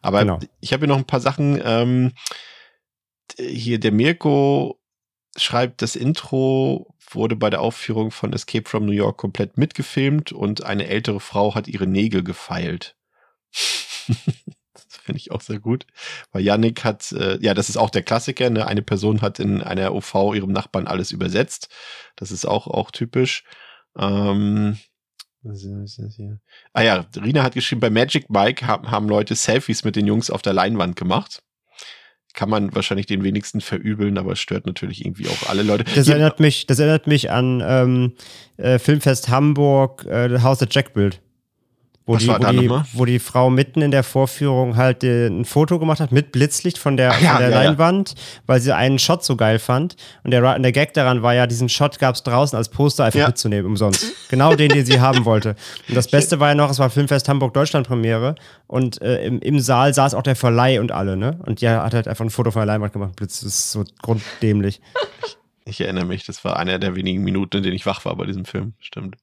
Aber 0.00 0.20
Genau. 0.20 0.38
ich 0.60 0.72
habe 0.72 0.86
hier 0.86 0.88
noch 0.88 0.98
ein 0.98 1.04
paar 1.06 1.20
Sachen. 1.20 1.60
Ähm, 1.62 2.12
hier 3.38 3.78
der 3.78 3.92
Mirko 3.92 4.79
schreibt, 5.36 5.82
das 5.82 5.96
Intro 5.96 6.94
wurde 7.10 7.36
bei 7.36 7.50
der 7.50 7.60
Aufführung 7.60 8.10
von 8.10 8.32
Escape 8.32 8.68
from 8.68 8.86
New 8.86 8.92
York 8.92 9.16
komplett 9.16 9.58
mitgefilmt 9.58 10.32
und 10.32 10.64
eine 10.64 10.86
ältere 10.86 11.20
Frau 11.20 11.54
hat 11.54 11.68
ihre 11.68 11.86
Nägel 11.86 12.22
gefeilt. 12.22 12.96
das 14.72 14.86
finde 15.02 15.18
ich 15.18 15.30
auch 15.30 15.40
sehr 15.40 15.58
gut. 15.58 15.86
Weil 16.32 16.42
Yannick 16.42 16.84
hat, 16.84 17.12
äh, 17.12 17.38
ja, 17.40 17.54
das 17.54 17.68
ist 17.68 17.76
auch 17.76 17.90
der 17.90 18.02
Klassiker, 18.02 18.50
ne? 18.50 18.66
eine 18.66 18.82
Person 18.82 19.22
hat 19.22 19.38
in 19.38 19.62
einer 19.62 19.94
OV 19.94 20.34
ihrem 20.34 20.52
Nachbarn 20.52 20.86
alles 20.86 21.10
übersetzt. 21.12 21.68
Das 22.16 22.30
ist 22.30 22.46
auch, 22.46 22.66
auch 22.66 22.90
typisch. 22.90 23.44
Ähm? 23.98 24.78
Ah 26.72 26.82
ja, 26.82 27.06
Rina 27.16 27.42
hat 27.42 27.54
geschrieben, 27.54 27.80
bei 27.80 27.90
Magic 27.90 28.28
Mike 28.28 28.66
haben, 28.66 28.90
haben 28.90 29.08
Leute 29.08 29.34
Selfies 29.34 29.84
mit 29.84 29.96
den 29.96 30.06
Jungs 30.06 30.30
auf 30.30 30.42
der 30.42 30.52
Leinwand 30.52 30.96
gemacht. 30.96 31.42
Kann 32.32 32.48
man 32.48 32.74
wahrscheinlich 32.74 33.06
den 33.06 33.24
wenigsten 33.24 33.60
verübeln, 33.60 34.16
aber 34.16 34.32
es 34.32 34.38
stört 34.38 34.66
natürlich 34.66 35.04
irgendwie 35.04 35.28
auch 35.28 35.48
alle 35.48 35.62
Leute. 35.62 35.84
Das 35.94 36.08
erinnert 36.08 36.38
mich, 36.40 36.66
das 36.66 36.78
erinnert 36.78 37.06
mich 37.06 37.30
an 37.30 37.62
ähm, 37.64 38.12
äh, 38.56 38.78
Filmfest 38.78 39.28
Hamburg, 39.28 40.04
äh, 40.06 40.40
Haus 40.40 40.58
der 40.58 40.68
Jack-Bild. 40.70 41.20
Wo 42.06 42.14
Was 42.14 42.22
die, 42.22 42.28
war 42.28 42.40
wo, 42.40 42.50
die, 42.50 42.70
wo 42.94 43.04
die 43.04 43.18
Frau 43.18 43.50
mitten 43.50 43.82
in 43.82 43.90
der 43.90 44.02
Vorführung 44.02 44.76
halt 44.76 45.04
äh, 45.04 45.28
ein 45.28 45.44
Foto 45.44 45.78
gemacht 45.78 46.00
hat 46.00 46.10
mit 46.10 46.32
Blitzlicht 46.32 46.78
von 46.78 46.96
der, 46.96 47.12
ja, 47.20 47.32
von 47.32 47.40
der 47.40 47.50
ja, 47.50 47.62
ja. 47.62 47.62
Leinwand, 47.68 48.14
weil 48.46 48.60
sie 48.60 48.74
einen 48.74 48.98
Shot 48.98 49.22
so 49.22 49.36
geil 49.36 49.58
fand. 49.58 49.96
Und 50.24 50.30
der, 50.32 50.58
der 50.58 50.72
Gag 50.72 50.94
daran 50.94 51.22
war 51.22 51.34
ja, 51.34 51.46
diesen 51.46 51.68
Shot 51.68 51.98
gab 51.98 52.14
es 52.16 52.22
draußen 52.22 52.56
als 52.56 52.68
Poster 52.70 53.04
einfach 53.04 53.20
Ja. 53.20 53.26
mitzunehmen, 53.28 53.66
umsonst. 53.66 54.06
Genau 54.28 54.54
den, 54.56 54.70
den 54.70 54.84
sie 54.86 54.98
haben 55.00 55.24
wollte. 55.24 55.54
Und 55.88 55.94
das 55.94 56.08
Beste 56.08 56.40
war 56.40 56.48
ja 56.48 56.54
noch, 56.54 56.70
es 56.70 56.78
war 56.78 56.90
Filmfest 56.90 57.28
Hamburg 57.28 57.54
Deutschland 57.54 57.86
Premiere 57.86 58.34
und 58.66 59.00
äh, 59.02 59.24
im, 59.24 59.38
im 59.40 59.60
Saal 59.60 59.94
saß 59.94 60.14
auch 60.14 60.22
der 60.22 60.36
Verleih 60.36 60.80
und 60.80 60.90
alle, 60.92 61.16
ne? 61.16 61.38
Und 61.46 61.60
die 61.60 61.68
hat 61.68 61.94
halt 61.94 62.08
einfach 62.08 62.24
ein 62.24 62.30
Foto 62.30 62.50
von 62.50 62.60
der 62.60 62.66
Leinwand 62.66 62.92
gemacht. 62.92 63.14
Blitz, 63.16 63.40
das 63.40 63.48
ist 63.54 63.70
so 63.72 63.84
grunddämlich. 64.02 64.80
Ich 65.64 65.80
erinnere 65.80 66.06
mich, 66.06 66.24
das 66.24 66.44
war 66.44 66.56
einer 66.56 66.78
der 66.78 66.96
wenigen 66.96 67.22
Minuten, 67.22 67.58
in 67.58 67.62
denen 67.62 67.76
ich 67.76 67.86
wach 67.86 68.04
war 68.04 68.16
bei 68.16 68.24
diesem 68.26 68.46
Film. 68.46 68.72
Stimmt. 68.80 69.16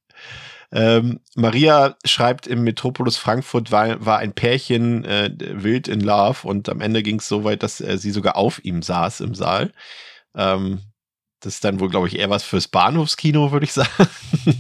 Ähm, 0.71 1.21
Maria 1.35 1.95
schreibt, 2.05 2.45
im 2.45 2.63
Metropolis 2.63 3.15
Frankfurt 3.17 3.71
war, 3.71 4.05
war 4.05 4.19
ein 4.19 4.33
Pärchen 4.33 5.05
äh, 5.05 5.31
wild 5.39 5.87
in 5.87 6.01
Love 6.01 6.45
und 6.47 6.67
am 6.67 6.81
Ende 6.81 7.03
ging 7.03 7.19
es 7.19 7.27
so 7.27 7.43
weit, 7.45 7.63
dass 7.63 7.79
äh, 7.79 7.97
sie 7.97 8.11
sogar 8.11 8.35
auf 8.35 8.63
ihm 8.65 8.81
saß 8.81 9.21
im 9.21 9.33
Saal. 9.33 9.71
Ähm, 10.35 10.81
das 11.39 11.53
ist 11.55 11.63
dann 11.63 11.79
wohl, 11.79 11.89
glaube 11.89 12.07
ich, 12.07 12.17
eher 12.19 12.29
was 12.29 12.43
fürs 12.43 12.67
Bahnhofskino, 12.67 13.51
würde 13.51 13.65
ich 13.65 13.73
sagen. 13.73 13.89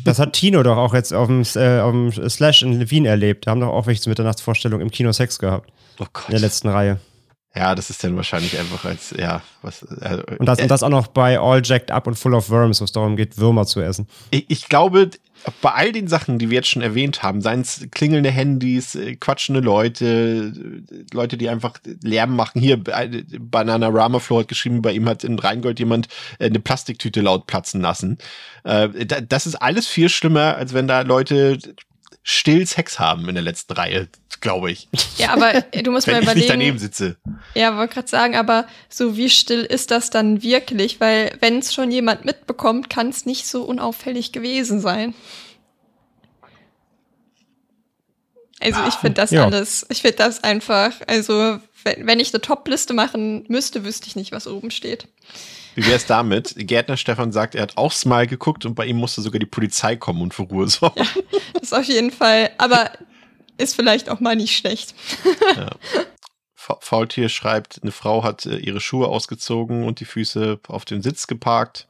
Das 0.05 0.19
hat 0.19 0.33
Tino 0.33 0.63
doch 0.63 0.77
auch 0.77 0.93
jetzt 0.93 1.13
auf 1.13 1.27
dem, 1.27 1.43
äh, 1.55 1.79
auf 1.81 1.91
dem 1.91 2.29
Slash 2.29 2.61
in 2.63 2.89
Wien 2.89 3.05
erlebt. 3.05 3.45
Da 3.47 3.51
haben 3.51 3.61
doch 3.61 3.69
auch 3.73 3.87
welche 3.87 4.01
zur 4.01 4.11
Mitternachtsvorstellung 4.11 4.79
im 4.79 4.91
Kino 4.91 5.11
Sex 5.11 5.39
gehabt. 5.39 5.71
Oh 5.99 6.03
In 6.03 6.09
der 6.27 6.33
Gott. 6.35 6.39
letzten 6.41 6.69
Reihe. 6.69 6.99
Ja, 7.55 7.73
das 7.73 7.89
ist 7.89 8.03
dann 8.03 8.15
wahrscheinlich 8.15 8.59
einfach 8.59 8.85
als, 8.85 9.15
ja, 9.17 9.41
was. 9.63 9.81
Äh, 9.81 10.21
Und 10.37 10.45
das, 10.45 10.59
und 10.59 10.69
das 10.69 10.83
auch 10.83 10.89
noch 10.89 11.07
bei 11.07 11.39
All 11.39 11.61
Jacked 11.65 11.89
Up 11.89 12.05
und 12.05 12.13
Full 12.13 12.35
of 12.35 12.51
Worms, 12.51 12.79
wo 12.81 12.85
es 12.85 12.91
darum 12.91 13.15
geht, 13.15 13.39
Würmer 13.39 13.65
zu 13.65 13.81
essen. 13.81 14.07
Ich, 14.29 14.45
ich 14.47 14.69
glaube, 14.69 15.09
bei 15.61 15.71
all 15.71 15.91
den 15.91 16.07
Sachen, 16.07 16.39
die 16.39 16.49
wir 16.49 16.55
jetzt 16.57 16.69
schon 16.69 16.81
erwähnt 16.81 17.23
haben, 17.23 17.41
seien 17.41 17.61
es 17.61 17.87
klingelnde 17.91 18.31
Handys, 18.31 18.95
äh, 18.95 19.15
quatschende 19.15 19.61
Leute, 19.61 20.53
äh, 20.91 21.03
Leute, 21.13 21.37
die 21.37 21.49
einfach 21.49 21.79
Lärm 22.03 22.35
machen. 22.35 22.61
Hier, 22.61 22.81
äh, 22.87 23.23
Banana 23.39 23.87
Ramaflow 23.87 24.39
hat 24.39 24.47
geschrieben, 24.47 24.81
bei 24.81 24.93
ihm 24.93 25.07
hat 25.07 25.23
in 25.23 25.39
Rheingold 25.39 25.79
jemand 25.79 26.07
eine 26.39 26.59
Plastiktüte 26.59 27.21
laut 27.21 27.47
platzen 27.47 27.81
lassen. 27.81 28.17
Da- 28.63 28.87
Das 29.21 29.47
ist 29.47 29.55
alles 29.55 29.87
viel 29.87 30.09
schlimmer, 30.09 30.55
als 30.57 30.73
wenn 30.73 30.87
da 30.87 31.01
Leute 31.01 31.57
still 32.29 32.67
Sex 32.67 32.99
haben 32.99 33.27
in 33.29 33.35
der 33.35 33.43
letzten 33.43 33.71
Reihe, 33.73 34.09
glaube 34.41 34.69
ich. 34.69 34.89
Ja, 35.17 35.29
aber 35.31 35.61
du 35.83 35.91
musst 35.91 36.07
mal 36.07 36.15
Wenn 36.21 36.27
ich 36.27 36.35
nicht 36.35 36.49
daneben 36.49 36.75
überlegen. 36.75 36.79
sitze. 36.79 37.15
Ja, 37.55 37.77
wollte 37.77 37.93
gerade 37.93 38.07
sagen, 38.09 38.35
aber 38.35 38.67
so 38.89 39.15
wie 39.15 39.29
still 39.29 39.61
ist 39.61 39.91
das 39.91 40.09
dann 40.09 40.43
wirklich? 40.43 40.99
Weil 40.99 41.31
wenn 41.39 41.59
es 41.59 41.73
schon 41.73 41.89
jemand 41.89 42.25
mitbekommt, 42.25 42.89
kann 42.89 43.07
es 43.09 43.25
nicht 43.25 43.47
so 43.47 43.63
unauffällig 43.63 44.33
gewesen 44.33 44.81
sein. 44.81 45.15
Also 48.59 48.79
ich 48.87 48.95
finde 48.95 49.21
das 49.21 49.31
Ja. 49.31 49.45
alles, 49.45 49.85
ich 49.89 50.01
finde 50.01 50.17
das 50.17 50.43
einfach, 50.43 50.91
also 51.05 51.59
wenn, 51.83 52.07
wenn 52.07 52.19
ich 52.19 52.33
eine 52.33 52.41
Top-Liste 52.41 52.93
machen 52.93 53.45
müsste, 53.47 53.85
wüsste 53.85 54.07
ich 54.07 54.15
nicht, 54.15 54.31
was 54.31 54.47
oben 54.47 54.71
steht. 54.71 55.07
Wie 55.77 55.85
wäre 55.85 55.95
es 55.95 56.07
damit? 56.07 56.55
Gärtner 56.57 56.97
Stefan 56.97 57.31
sagt, 57.31 57.53
er 57.53 57.61
hat 57.61 57.77
auch 57.77 57.91
Smile 57.91 58.25
geguckt 58.25 58.65
und 58.65 58.73
bei 58.73 58.87
ihm 58.87 58.97
musste 58.97 59.21
sogar 59.21 59.37
die 59.39 59.45
Polizei 59.45 59.95
kommen 59.95 60.23
und 60.23 60.33
für 60.33 60.41
Ruhe 60.41 60.67
sorgen. 60.67 61.03
Das 61.53 61.61
ist 61.63 61.73
auf 61.73 61.83
jeden 61.85 62.09
Fall, 62.09 62.49
aber 62.57 62.89
ist 63.59 63.75
vielleicht 63.75 64.09
auch 64.09 64.19
mal 64.19 64.35
nicht 64.35 64.57
schlecht. 64.57 64.95
Fa- 66.55 66.77
Faultier 66.81 67.29
schreibt, 67.29 67.79
eine 67.83 67.91
Frau 67.91 68.23
hat 68.23 68.47
äh, 68.47 68.57
ihre 68.57 68.79
Schuhe 68.79 69.07
ausgezogen 69.07 69.83
und 69.83 69.99
die 69.99 70.05
Füße 70.05 70.59
auf 70.67 70.83
den 70.83 71.03
Sitz 71.03 71.27
geparkt. 71.27 71.87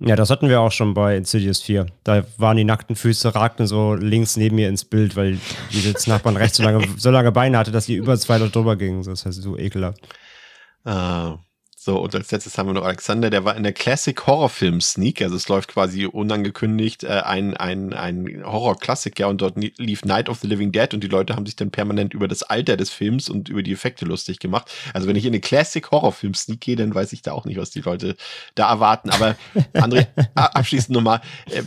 Ja, 0.00 0.16
das 0.16 0.30
hatten 0.30 0.48
wir 0.48 0.60
auch 0.60 0.72
schon 0.72 0.94
bei 0.94 1.16
Insidious 1.16 1.62
4. 1.62 1.86
Da 2.04 2.24
waren 2.38 2.56
die 2.56 2.64
nackten 2.64 2.96
Füße, 2.96 3.34
ragten 3.36 3.66
so 3.68 3.94
links 3.94 4.36
neben 4.36 4.56
mir 4.56 4.68
ins 4.68 4.84
Bild, 4.84 5.14
weil 5.16 5.38
die 5.72 5.80
Sitznachbarn 5.80 6.36
rechts 6.36 6.56
so 6.56 6.62
lange, 6.64 6.86
so 6.96 7.10
lange 7.10 7.32
Beine 7.32 7.56
hatte, 7.58 7.70
dass 7.72 7.86
die 7.86 7.94
über 7.94 8.16
zwei 8.18 8.38
Leute 8.38 8.52
drüber 8.52 8.76
gingen. 8.76 9.02
Das 9.04 9.24
heißt, 9.26 9.40
so 9.42 9.56
ekelhaft. 9.56 10.00
Äh, 10.84 11.30
so, 11.88 11.98
und 11.98 12.14
als 12.14 12.30
letztes 12.30 12.58
haben 12.58 12.66
wir 12.66 12.74
noch 12.74 12.84
Alexander, 12.84 13.30
der 13.30 13.46
war 13.46 13.56
in 13.56 13.62
der 13.62 13.72
Classic 13.72 14.26
Horrorfilm 14.26 14.82
Sneak, 14.82 15.22
also 15.22 15.36
es 15.36 15.48
läuft 15.48 15.70
quasi 15.70 16.04
unangekündigt 16.04 17.02
äh, 17.02 17.22
ein, 17.24 17.56
ein, 17.56 17.94
ein 17.94 18.42
Horror-Klassiker 18.44 19.26
und 19.26 19.40
dort 19.40 19.54
lief 19.56 20.04
Night 20.04 20.28
of 20.28 20.38
the 20.40 20.48
Living 20.48 20.70
Dead 20.70 20.92
und 20.92 21.02
die 21.02 21.08
Leute 21.08 21.34
haben 21.34 21.46
sich 21.46 21.56
dann 21.56 21.70
permanent 21.70 22.12
über 22.12 22.28
das 22.28 22.42
Alter 22.42 22.76
des 22.76 22.90
Films 22.90 23.30
und 23.30 23.48
über 23.48 23.62
die 23.62 23.72
Effekte 23.72 24.04
lustig 24.04 24.38
gemacht. 24.38 24.70
Also 24.92 25.08
wenn 25.08 25.16
ich 25.16 25.24
in 25.24 25.30
eine 25.30 25.40
Classic 25.40 25.90
Horrorfilm 25.90 26.34
Sneak 26.34 26.60
gehe, 26.60 26.76
dann 26.76 26.94
weiß 26.94 27.14
ich 27.14 27.22
da 27.22 27.32
auch 27.32 27.46
nicht, 27.46 27.56
was 27.56 27.70
die 27.70 27.80
Leute 27.80 28.16
da 28.54 28.68
erwarten. 28.68 29.08
Aber 29.08 29.34
André, 29.72 30.08
abschließend 30.34 30.90
nochmal, 30.90 31.22
äh, 31.50 31.62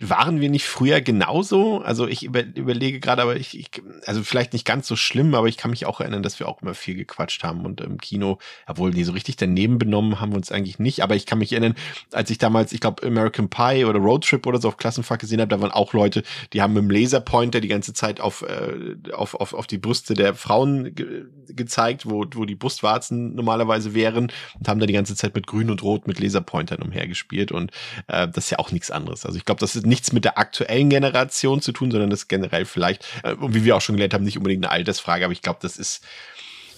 waren 0.00 0.40
wir 0.40 0.50
nicht 0.50 0.66
früher 0.66 1.00
genauso? 1.00 1.80
Also 1.80 2.06
ich 2.06 2.22
über, 2.22 2.44
überlege 2.44 3.00
gerade, 3.00 3.22
aber 3.22 3.36
ich, 3.36 3.58
ich, 3.58 3.70
also 4.04 4.22
vielleicht 4.22 4.52
nicht 4.52 4.66
ganz 4.66 4.86
so 4.86 4.94
schlimm, 4.94 5.34
aber 5.34 5.48
ich 5.48 5.56
kann 5.56 5.70
mich 5.70 5.86
auch 5.86 6.00
erinnern, 6.00 6.22
dass 6.22 6.38
wir 6.38 6.48
auch 6.48 6.60
immer 6.60 6.74
viel 6.74 6.94
gequatscht 6.94 7.42
haben 7.44 7.64
und 7.64 7.80
im 7.80 7.98
Kino, 7.98 8.38
obwohl 8.66 8.90
die 8.90 9.04
so 9.04 9.12
richtig 9.12 9.36
daneben 9.36 9.78
benommen 9.78 10.20
haben 10.20 10.32
wir 10.32 10.36
uns 10.36 10.52
eigentlich 10.52 10.78
nicht. 10.78 11.02
Aber 11.02 11.16
ich 11.16 11.24
kann 11.24 11.38
mich 11.38 11.52
erinnern, 11.52 11.74
als 12.12 12.28
ich 12.30 12.36
damals, 12.36 12.72
ich 12.72 12.80
glaube, 12.80 13.06
American 13.06 13.48
Pie 13.48 13.86
oder 13.86 13.98
Road 13.98 14.24
Trip 14.24 14.46
oder 14.46 14.60
so 14.60 14.68
auf 14.68 14.76
Klassenfahrt 14.76 15.20
gesehen 15.20 15.40
habe, 15.40 15.48
da 15.48 15.60
waren 15.60 15.70
auch 15.70 15.94
Leute, 15.94 16.22
die 16.52 16.60
haben 16.60 16.74
mit 16.74 16.82
dem 16.82 16.90
Laserpointer 16.90 17.60
die 17.60 17.68
ganze 17.68 17.94
Zeit 17.94 18.20
auf, 18.20 18.42
äh, 18.42 18.96
auf, 19.12 19.34
auf, 19.34 19.54
auf 19.54 19.66
die 19.66 19.78
Brüste 19.78 20.14
der 20.14 20.34
Frauen 20.34 20.94
ge 20.94 21.26
gezeigt, 21.48 22.10
wo, 22.10 22.24
wo 22.34 22.44
die 22.44 22.56
Brustwarzen 22.56 23.34
normalerweise 23.34 23.94
wären 23.94 24.32
und 24.58 24.68
haben 24.68 24.80
da 24.80 24.86
die 24.86 24.92
ganze 24.92 25.14
Zeit 25.14 25.34
mit 25.34 25.46
Grün 25.46 25.70
und 25.70 25.82
Rot 25.82 26.08
mit 26.08 26.18
Laserpointern 26.18 26.82
umhergespielt 26.82 27.52
und 27.52 27.70
äh, 28.08 28.26
das 28.28 28.44
ist 28.44 28.50
ja 28.50 28.58
auch 28.58 28.72
nichts 28.72 28.90
anderes. 28.90 29.24
Also 29.24 29.38
ich 29.38 29.44
glaube, 29.44 29.60
das 29.60 29.76
ist 29.76 29.85
nichts 29.86 30.12
mit 30.12 30.24
der 30.24 30.38
aktuellen 30.38 30.90
Generation 30.90 31.60
zu 31.62 31.72
tun, 31.72 31.90
sondern 31.90 32.10
das 32.10 32.28
generell 32.28 32.64
vielleicht, 32.64 33.04
äh, 33.22 33.34
und 33.34 33.54
wie 33.54 33.64
wir 33.64 33.76
auch 33.76 33.80
schon 33.80 33.96
gelernt 33.96 34.14
haben, 34.14 34.24
nicht 34.24 34.36
unbedingt 34.36 34.64
eine 34.64 34.72
Altersfrage, 34.72 35.24
aber 35.24 35.32
ich 35.32 35.42
glaube, 35.42 35.58
das 35.62 35.76
ist 35.76 36.02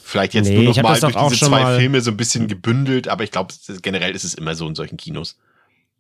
vielleicht 0.05 0.35
jetzt 0.35 0.49
Nee, 0.49 0.55
nur 0.57 0.65
noch 0.65 0.83
mal 0.83 0.99
durch 1.01 1.15
diese 1.31 1.47
zwei 1.47 1.63
mal- 1.63 1.79
Filme 1.79 2.01
so 2.01 2.11
ein 2.11 2.17
bisschen 2.17 2.49
gebündelt, 2.49 3.09
aber 3.09 3.25
ich 3.25 3.31
glaube, 3.31 3.53
generell 3.83 4.15
ist 4.15 4.25
es 4.25 4.35
immer 4.35 4.55
so 4.55 4.67
in 4.69 4.75
solchen 4.75 4.97
Kinos. 4.97 5.37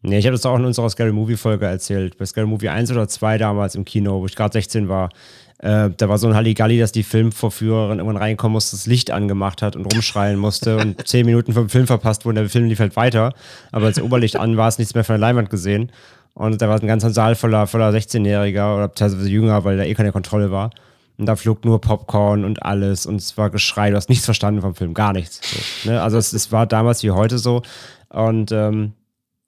Nee, 0.00 0.18
ich 0.18 0.26
habe 0.26 0.36
das 0.36 0.46
auch 0.46 0.56
in 0.56 0.64
unserer 0.64 0.88
Scary 0.90 1.10
Movie 1.12 1.36
Folge 1.36 1.66
erzählt. 1.66 2.16
Bei 2.18 2.24
Scary 2.24 2.46
Movie 2.46 2.68
1 2.68 2.92
oder 2.92 3.08
2 3.08 3.36
damals 3.36 3.74
im 3.74 3.84
Kino, 3.84 4.20
wo 4.20 4.26
ich 4.26 4.36
gerade 4.36 4.52
16 4.52 4.88
war. 4.88 5.10
Äh, 5.58 5.90
da 5.96 6.08
war 6.08 6.18
so 6.18 6.28
ein 6.28 6.36
Halligalli, 6.36 6.78
dass 6.78 6.92
die 6.92 7.02
Filmvorführerin 7.02 7.98
irgendwann 7.98 8.22
reinkommen 8.22 8.52
musste, 8.52 8.76
das 8.76 8.86
Licht 8.86 9.10
angemacht 9.10 9.60
hat 9.60 9.74
und 9.74 9.92
rumschreien 9.92 10.38
musste 10.38 10.76
und 10.76 11.04
10 11.08 11.26
Minuten 11.26 11.52
vom 11.52 11.68
Film 11.68 11.88
verpasst 11.88 12.24
wurden. 12.24 12.36
Der 12.36 12.48
Film 12.48 12.66
lief 12.68 12.78
halt 12.78 12.94
weiter. 12.94 13.34
Aber 13.72 13.86
als 13.86 14.00
Oberlicht 14.00 14.36
an 14.36 14.56
war, 14.56 14.68
es 14.68 14.78
nichts 14.78 14.94
mehr 14.94 15.02
von 15.02 15.14
der 15.14 15.20
Leinwand 15.20 15.50
gesehen. 15.50 15.90
Und 16.38 16.62
da 16.62 16.68
war 16.68 16.80
ein 16.80 16.86
ganzer 16.86 17.10
Saal 17.10 17.34
voller, 17.34 17.66
voller 17.66 17.90
16-Jähriger 17.90 18.76
oder 18.76 18.94
teilweise 18.94 19.28
jünger, 19.28 19.64
weil 19.64 19.76
da 19.76 19.82
eh 19.82 19.94
keine 19.94 20.12
Kontrolle 20.12 20.52
war. 20.52 20.70
Und 21.16 21.26
da 21.26 21.34
flog 21.34 21.64
nur 21.64 21.80
Popcorn 21.80 22.44
und 22.44 22.62
alles 22.62 23.06
und 23.06 23.16
es 23.16 23.36
war 23.36 23.50
Geschrei. 23.50 23.90
Du 23.90 23.96
hast 23.96 24.08
nichts 24.08 24.24
verstanden 24.24 24.60
vom 24.60 24.76
Film, 24.76 24.94
gar 24.94 25.12
nichts. 25.12 25.40
So, 25.82 25.90
ne? 25.90 26.00
Also 26.00 26.16
es, 26.16 26.32
es 26.32 26.52
war 26.52 26.64
damals 26.66 27.02
wie 27.02 27.10
heute 27.10 27.38
so. 27.38 27.62
Und 28.08 28.52
ähm, 28.52 28.92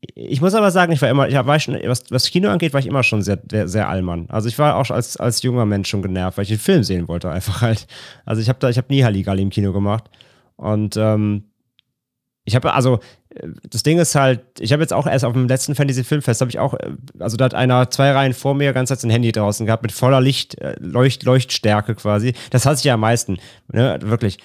ich 0.00 0.40
muss 0.40 0.53
aber 0.55 0.72
sagen, 0.72 0.92
ich 0.92 1.00
war 1.00 1.09
immer, 1.09 1.29
ich 1.29 1.37
war 1.37 1.61
schon, 1.61 1.79
was, 1.85 2.11
was 2.11 2.29
Kino 2.29 2.48
angeht, 2.48 2.72
war 2.72 2.81
ich 2.81 2.88
immer 2.88 3.05
schon 3.05 3.22
sehr, 3.22 3.38
sehr, 3.48 3.68
sehr 3.68 3.88
allmann. 3.88 4.26
Also 4.29 4.48
ich 4.48 4.59
war 4.59 4.74
auch 4.74 4.90
als, 4.90 5.16
als 5.16 5.42
junger 5.42 5.66
Mensch 5.66 5.88
schon 5.88 6.03
genervt, 6.03 6.38
weil 6.38 6.42
ich 6.42 6.48
den 6.48 6.59
Film 6.59 6.83
sehen 6.83 7.07
wollte 7.07 7.31
einfach 7.31 7.62
halt. 7.62 7.87
Also 8.24 8.42
ich 8.42 8.48
habe 8.48 8.59
da, 8.59 8.68
ich 8.68 8.79
habe 8.79 8.92
nie 8.92 9.05
Halligalli 9.05 9.42
im 9.42 9.50
Kino 9.50 9.72
gemacht. 9.72 10.11
Und 10.57 10.96
ähm, 10.96 11.44
ich 12.44 12.57
habe 12.57 12.74
also 12.74 12.98
das 13.69 13.83
Ding 13.85 13.99
ist 13.99 14.14
halt, 14.14 14.40
ich 14.59 14.73
habe 14.73 14.83
jetzt 14.83 14.93
auch 14.93 15.07
erst 15.07 15.25
auf 15.25 15.33
dem 15.33 15.47
letzten 15.47 15.75
Fantasy 15.75 16.03
Filmfest 16.03 16.40
habe 16.40 16.51
ich 16.51 16.59
auch, 16.59 16.75
also 17.19 17.37
da 17.37 17.45
hat 17.45 17.55
einer 17.55 17.88
zwei 17.90 18.11
Reihen 18.11 18.35
vor 18.35 18.55
mir 18.55 18.73
ganz 18.73 18.88
Zeit 18.88 19.03
ein 19.05 19.11
Handy 19.11 19.31
draußen 19.31 19.66
gehabt 19.66 19.83
mit 19.83 19.93
voller 19.93 20.21
Licht, 20.21 20.57
Leucht, 20.81 21.23
Leuchtstärke 21.23 21.95
quasi. 21.95 22.35
Das 22.51 22.66
hasse 22.66 22.81
ich 22.81 22.85
ja 22.85 22.95
am 22.95 23.01
meisten, 23.01 23.38
ne, 23.73 23.99
wirklich. 24.03 24.38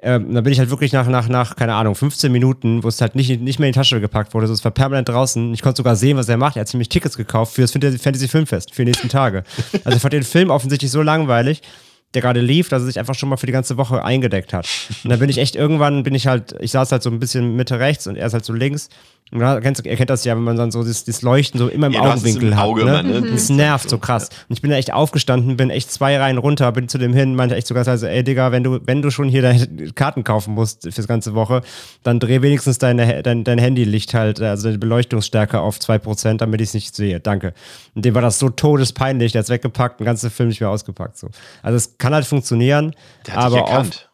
Ähm, 0.00 0.32
da 0.32 0.42
bin 0.42 0.52
ich 0.52 0.60
halt 0.60 0.70
wirklich 0.70 0.92
nach, 0.92 1.08
nach, 1.08 1.28
nach, 1.28 1.56
keine 1.56 1.74
Ahnung, 1.74 1.96
15 1.96 2.30
Minuten, 2.30 2.84
wo 2.84 2.88
es 2.88 3.00
halt 3.00 3.16
nicht, 3.16 3.40
nicht 3.40 3.58
mehr 3.58 3.66
in 3.66 3.72
die 3.72 3.78
Tasche 3.78 4.00
gepackt 4.00 4.32
wurde. 4.32 4.44
Also 4.44 4.54
es 4.54 4.64
war 4.64 4.70
permanent 4.70 5.08
draußen. 5.08 5.52
Ich 5.52 5.60
konnte 5.60 5.78
sogar 5.78 5.96
sehen, 5.96 6.16
was 6.16 6.28
er 6.28 6.36
macht. 6.36 6.56
Er 6.56 6.60
hat 6.60 6.68
ziemlich 6.68 6.88
Tickets 6.88 7.16
gekauft 7.16 7.54
für 7.54 7.62
das 7.62 7.72
Fantasy 7.72 8.28
Filmfest, 8.28 8.72
für 8.72 8.84
die 8.84 8.92
nächsten 8.92 9.08
Tage. 9.08 9.42
Also 9.84 9.96
ich 9.96 10.02
fand 10.02 10.12
den 10.12 10.22
Film 10.22 10.50
offensichtlich 10.50 10.92
so 10.92 11.02
langweilig, 11.02 11.62
der 12.14 12.22
gerade 12.22 12.40
lief, 12.40 12.68
dass 12.68 12.82
er 12.82 12.86
sich 12.86 12.98
einfach 12.98 13.14
schon 13.14 13.28
mal 13.28 13.36
für 13.36 13.46
die 13.46 13.52
ganze 13.52 13.76
Woche 13.76 14.02
eingedeckt 14.02 14.52
hat. 14.52 14.66
Und 15.04 15.10
dann 15.10 15.18
bin 15.18 15.28
ich 15.28 15.38
echt 15.38 15.56
irgendwann, 15.56 16.02
bin 16.02 16.14
ich 16.14 16.26
halt, 16.26 16.54
ich 16.60 16.70
saß 16.70 16.90
halt 16.92 17.02
so 17.02 17.10
ein 17.10 17.18
bisschen 17.18 17.54
Mitte 17.54 17.78
rechts 17.78 18.06
und 18.06 18.16
er 18.16 18.26
ist 18.26 18.32
halt 18.32 18.44
so 18.44 18.52
links. 18.52 18.88
Dann 19.30 19.62
kennst, 19.62 19.84
ihr 19.84 19.96
kennt 19.96 20.10
das 20.10 20.24
ja, 20.24 20.34
wenn 20.34 20.42
man 20.42 20.56
dann 20.56 20.70
so 20.70 20.82
das, 20.82 21.04
das 21.04 21.22
Leuchten 21.22 21.58
so 21.58 21.68
immer 21.68 21.88
im 21.88 21.92
ja, 21.92 22.00
Augenwinkel 22.00 22.56
hat. 22.56 22.64
Auge 22.64 22.84
ne? 22.84 23.00
Immer, 23.00 23.20
ne? 23.20 23.30
Das 23.30 23.50
nervt 23.50 23.90
so 23.90 23.98
krass. 23.98 24.30
Und 24.48 24.54
ich 24.54 24.62
bin 24.62 24.70
da 24.70 24.76
echt 24.76 24.92
aufgestanden, 24.92 25.56
bin 25.56 25.70
echt 25.70 25.92
zwei 25.92 26.18
Reihen 26.18 26.38
runter, 26.38 26.72
bin 26.72 26.88
zu 26.88 26.96
dem 26.96 27.12
hin, 27.12 27.34
meinte 27.34 27.54
echt 27.54 27.66
sogar, 27.66 27.86
also, 27.86 28.06
ey 28.06 28.24
Digga, 28.24 28.52
wenn 28.52 28.64
du, 28.64 28.80
wenn 28.86 29.02
du 29.02 29.10
schon 29.10 29.28
hier 29.28 29.42
deine 29.42 29.66
Karten 29.94 30.24
kaufen 30.24 30.54
musst 30.54 30.88
fürs 30.90 31.06
ganze 31.06 31.34
Woche, 31.34 31.62
dann 32.02 32.20
dreh 32.20 32.40
wenigstens 32.40 32.78
deine, 32.78 33.22
dein, 33.22 33.44
dein 33.44 33.58
Handylicht 33.58 34.14
halt, 34.14 34.40
also 34.40 34.68
deine 34.68 34.78
Beleuchtungsstärke 34.78 35.60
auf 35.60 35.78
2%, 35.78 36.38
damit 36.38 36.60
ich 36.60 36.68
es 36.68 36.74
nicht 36.74 36.96
sehe. 36.96 37.20
Danke. 37.20 37.52
Und 37.94 38.04
dem 38.04 38.14
war 38.14 38.22
das 38.22 38.38
so 38.38 38.48
todespeinlich, 38.48 39.32
der 39.32 39.40
hat 39.40 39.44
es 39.44 39.50
weggepackt, 39.50 40.00
den 40.00 40.06
ganzen 40.06 40.30
Film 40.30 40.48
nicht 40.48 40.60
mehr 40.60 40.70
ausgepackt. 40.70 41.18
So. 41.18 41.28
Also 41.62 41.76
es 41.76 41.98
kann 41.98 42.14
halt 42.14 42.24
funktionieren, 42.24 42.94
aber 43.34 43.70
oft 43.70 44.07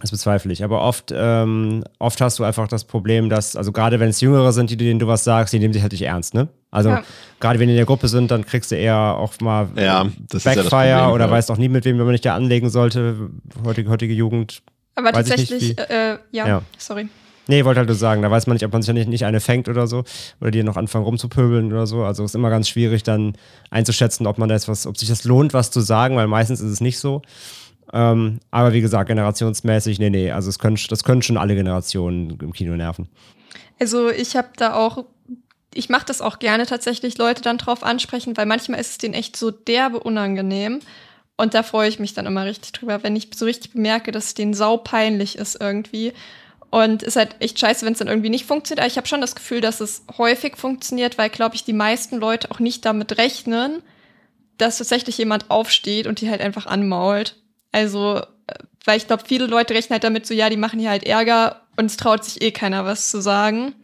das 0.00 0.10
bezweifle 0.10 0.52
ich. 0.52 0.62
Aber 0.62 0.82
oft, 0.82 1.12
ähm, 1.14 1.84
oft 1.98 2.20
hast 2.20 2.38
du 2.38 2.44
einfach 2.44 2.68
das 2.68 2.84
Problem, 2.84 3.28
dass, 3.28 3.56
also 3.56 3.72
gerade 3.72 4.00
wenn 4.00 4.08
es 4.08 4.20
Jüngere 4.20 4.52
sind, 4.52 4.70
die, 4.70 4.76
denen 4.76 4.98
du 4.98 5.06
was 5.06 5.24
sagst, 5.24 5.52
die 5.52 5.58
nehmen 5.58 5.72
sich 5.72 5.82
halt 5.82 5.92
nicht 5.92 6.02
ernst, 6.02 6.34
ne? 6.34 6.48
Also 6.70 6.90
ja. 6.90 7.02
gerade 7.40 7.58
wenn 7.58 7.68
die 7.68 7.74
in 7.74 7.78
der 7.78 7.86
Gruppe 7.86 8.08
sind, 8.08 8.30
dann 8.30 8.44
kriegst 8.44 8.70
du 8.70 8.76
eher 8.76 8.96
auch 8.96 9.40
mal 9.40 9.68
ja, 9.76 10.06
Backfire 10.30 10.88
ja 10.88 11.10
oder 11.10 11.26
ja. 11.26 11.30
weißt 11.30 11.50
auch 11.50 11.56
nie, 11.56 11.68
mit 11.68 11.84
wem 11.84 11.96
man 11.96 12.08
nicht 12.08 12.24
da 12.24 12.34
anlegen 12.34 12.68
sollte. 12.68 13.30
Heutige, 13.64 13.88
heutige 13.88 14.12
Jugend. 14.12 14.62
Aber 14.94 15.12
tatsächlich, 15.12 15.76
nicht, 15.76 15.78
äh, 15.78 16.18
ja, 16.32 16.62
sorry. 16.78 17.08
Nee, 17.48 17.64
wollte 17.64 17.78
halt 17.78 17.88
nur 17.88 17.96
sagen, 17.96 18.22
da 18.22 18.30
weiß 18.30 18.48
man 18.48 18.54
nicht, 18.54 18.64
ob 18.64 18.72
man 18.72 18.82
sich 18.82 18.92
nicht, 18.92 19.08
nicht 19.08 19.24
eine 19.24 19.40
fängt 19.40 19.68
oder 19.68 19.86
so, 19.86 20.02
oder 20.40 20.50
die 20.50 20.64
noch 20.64 20.76
anfangen 20.76 21.04
rumzupöbeln 21.04 21.72
oder 21.72 21.86
so. 21.86 22.02
Also 22.02 22.24
ist 22.24 22.34
immer 22.34 22.50
ganz 22.50 22.68
schwierig 22.68 23.04
dann 23.04 23.34
einzuschätzen, 23.70 24.26
ob 24.26 24.38
man 24.38 24.48
da 24.48 24.56
was, 24.66 24.86
ob 24.86 24.98
sich 24.98 25.08
das 25.08 25.24
lohnt, 25.24 25.54
was 25.54 25.70
zu 25.70 25.80
sagen, 25.80 26.16
weil 26.16 26.26
meistens 26.26 26.60
ist 26.60 26.72
es 26.72 26.80
nicht 26.80 26.98
so. 26.98 27.22
Ähm, 27.92 28.40
aber 28.50 28.72
wie 28.72 28.80
gesagt, 28.80 29.08
generationsmäßig, 29.08 29.98
nee, 29.98 30.10
nee, 30.10 30.30
also 30.30 30.48
es 30.48 30.58
können, 30.58 30.78
das 30.88 31.04
können 31.04 31.22
schon 31.22 31.36
alle 31.36 31.54
Generationen 31.54 32.38
im 32.40 32.52
Kino 32.52 32.74
nerven. 32.74 33.08
Also 33.78 34.10
ich 34.10 34.36
habe 34.36 34.48
da 34.56 34.74
auch, 34.74 35.04
ich 35.72 35.88
mache 35.88 36.06
das 36.06 36.20
auch 36.20 36.38
gerne 36.38 36.66
tatsächlich, 36.66 37.18
Leute 37.18 37.42
dann 37.42 37.58
drauf 37.58 37.84
ansprechen, 37.84 38.36
weil 38.36 38.46
manchmal 38.46 38.80
ist 38.80 38.90
es 38.90 38.98
denen 38.98 39.14
echt 39.14 39.36
so 39.36 39.50
derbe 39.50 40.00
unangenehm. 40.00 40.80
Und 41.36 41.52
da 41.52 41.62
freue 41.62 41.88
ich 41.88 41.98
mich 41.98 42.14
dann 42.14 42.26
immer 42.26 42.46
richtig 42.46 42.72
drüber, 42.72 43.02
wenn 43.02 43.14
ich 43.14 43.28
so 43.34 43.44
richtig 43.44 43.72
bemerke, 43.72 44.10
dass 44.10 44.26
es 44.26 44.34
denen 44.34 44.54
saupeinlich 44.54 45.36
ist 45.36 45.60
irgendwie. 45.60 46.14
Und 46.70 47.02
ist 47.02 47.16
halt 47.16 47.36
echt 47.40 47.58
scheiße, 47.58 47.84
wenn 47.84 47.92
es 47.92 47.98
dann 47.98 48.08
irgendwie 48.08 48.30
nicht 48.30 48.46
funktioniert. 48.46 48.80
Aber 48.80 48.88
ich 48.88 48.96
habe 48.96 49.06
schon 49.06 49.20
das 49.20 49.34
Gefühl, 49.34 49.60
dass 49.60 49.80
es 49.80 50.04
häufig 50.16 50.56
funktioniert, 50.56 51.18
weil, 51.18 51.28
glaube 51.28 51.54
ich, 51.54 51.64
die 51.64 51.74
meisten 51.74 52.16
Leute 52.16 52.50
auch 52.50 52.58
nicht 52.58 52.84
damit 52.84 53.18
rechnen, 53.18 53.82
dass 54.58 54.78
tatsächlich 54.78 55.18
jemand 55.18 55.50
aufsteht 55.50 56.06
und 56.06 56.20
die 56.20 56.30
halt 56.30 56.40
einfach 56.40 56.66
anmault. 56.66 57.36
Also, 57.72 58.22
weil 58.84 58.96
ich 58.96 59.06
glaube, 59.06 59.24
viele 59.26 59.46
Leute 59.46 59.74
rechnen 59.74 59.94
halt 59.94 60.04
damit 60.04 60.26
so, 60.26 60.34
ja, 60.34 60.48
die 60.48 60.56
machen 60.56 60.78
hier 60.78 60.90
halt 60.90 61.04
Ärger 61.04 61.62
und 61.76 61.86
es 61.86 61.96
traut 61.96 62.24
sich 62.24 62.40
eh 62.42 62.52
keiner 62.52 62.84
was 62.84 63.10
zu 63.10 63.20
sagen. 63.20 63.74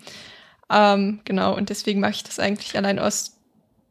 Ähm, 0.70 1.20
genau, 1.24 1.54
und 1.54 1.68
deswegen 1.68 2.00
mache 2.00 2.12
ich 2.12 2.24
das 2.24 2.38
eigentlich 2.38 2.76
allein 2.76 2.98
aus 2.98 3.36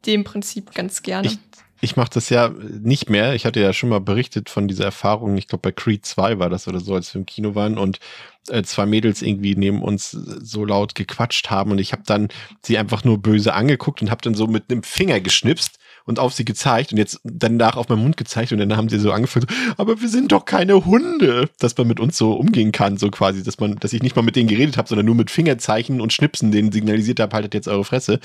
dem 0.06 0.24
Prinzip 0.24 0.74
ganz 0.74 1.02
gerne. 1.02 1.28
Ich, 1.28 1.38
ich 1.80 1.96
mache 1.96 2.10
das 2.14 2.28
ja 2.28 2.48
nicht 2.48 3.08
mehr. 3.08 3.34
Ich 3.34 3.44
hatte 3.44 3.60
ja 3.60 3.72
schon 3.72 3.88
mal 3.88 4.00
berichtet 4.00 4.50
von 4.50 4.66
dieser 4.66 4.84
Erfahrung, 4.84 5.36
ich 5.36 5.46
glaube 5.46 5.62
bei 5.62 5.72
Creed 5.72 6.04
2 6.04 6.38
war 6.38 6.50
das 6.50 6.66
oder 6.66 6.80
so, 6.80 6.94
als 6.94 7.14
wir 7.14 7.20
im 7.20 7.26
Kino 7.26 7.54
waren 7.54 7.78
und 7.78 8.00
äh, 8.48 8.62
zwei 8.62 8.86
Mädels 8.86 9.22
irgendwie 9.22 9.54
neben 9.54 9.82
uns 9.82 10.10
so 10.10 10.64
laut 10.64 10.94
gequatscht 10.94 11.50
haben 11.50 11.70
und 11.70 11.78
ich 11.78 11.92
habe 11.92 12.02
dann 12.04 12.28
sie 12.62 12.78
einfach 12.78 13.04
nur 13.04 13.18
böse 13.18 13.54
angeguckt 13.54 14.02
und 14.02 14.10
habe 14.10 14.22
dann 14.22 14.34
so 14.34 14.46
mit 14.46 14.70
einem 14.70 14.82
Finger 14.82 15.20
geschnipst 15.20 15.78
und 16.04 16.18
auf 16.18 16.32
sie 16.32 16.44
gezeigt 16.44 16.92
und 16.92 16.98
jetzt 16.98 17.20
danach 17.24 17.76
auf 17.76 17.88
meinen 17.88 18.02
Mund 18.02 18.16
gezeigt 18.16 18.52
und 18.52 18.58
dann 18.58 18.76
haben 18.76 18.88
sie 18.88 18.98
so 18.98 19.12
angefangen, 19.12 19.46
aber 19.76 20.00
wir 20.00 20.08
sind 20.08 20.32
doch 20.32 20.44
keine 20.44 20.84
Hunde, 20.84 21.48
dass 21.58 21.76
man 21.76 21.86
mit 21.86 22.00
uns 22.00 22.16
so 22.16 22.32
umgehen 22.32 22.72
kann, 22.72 22.96
so 22.96 23.10
quasi, 23.10 23.42
dass 23.42 23.58
man, 23.60 23.76
dass 23.76 23.92
ich 23.92 24.02
nicht 24.02 24.16
mal 24.16 24.22
mit 24.22 24.36
denen 24.36 24.48
geredet 24.48 24.76
habe, 24.76 24.88
sondern 24.88 25.06
nur 25.06 25.14
mit 25.14 25.30
Fingerzeichen 25.30 26.00
und 26.00 26.12
Schnipsen 26.12 26.52
denen 26.52 26.72
signalisiert 26.72 27.20
habe, 27.20 27.34
haltet 27.34 27.54
jetzt 27.54 27.68
eure 27.68 27.84
Fresse. 27.84 28.20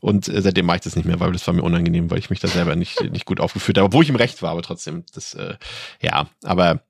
Und 0.00 0.28
äh, 0.28 0.42
seitdem 0.42 0.66
mache 0.66 0.76
ich 0.76 0.82
das 0.82 0.96
nicht 0.96 1.06
mehr, 1.06 1.20
weil 1.20 1.32
das 1.32 1.46
war 1.46 1.54
mir 1.54 1.62
unangenehm, 1.62 2.10
weil 2.10 2.18
ich 2.18 2.30
mich 2.30 2.40
da 2.40 2.48
selber 2.48 2.76
nicht, 2.76 3.00
nicht 3.12 3.26
gut 3.26 3.40
aufgeführt 3.40 3.78
habe, 3.78 3.86
obwohl 3.86 4.04
ich 4.04 4.10
im 4.10 4.16
Recht 4.16 4.42
war, 4.42 4.50
aber 4.50 4.62
trotzdem, 4.62 5.04
das, 5.14 5.34
äh, 5.34 5.54
ja, 6.00 6.28
aber 6.42 6.82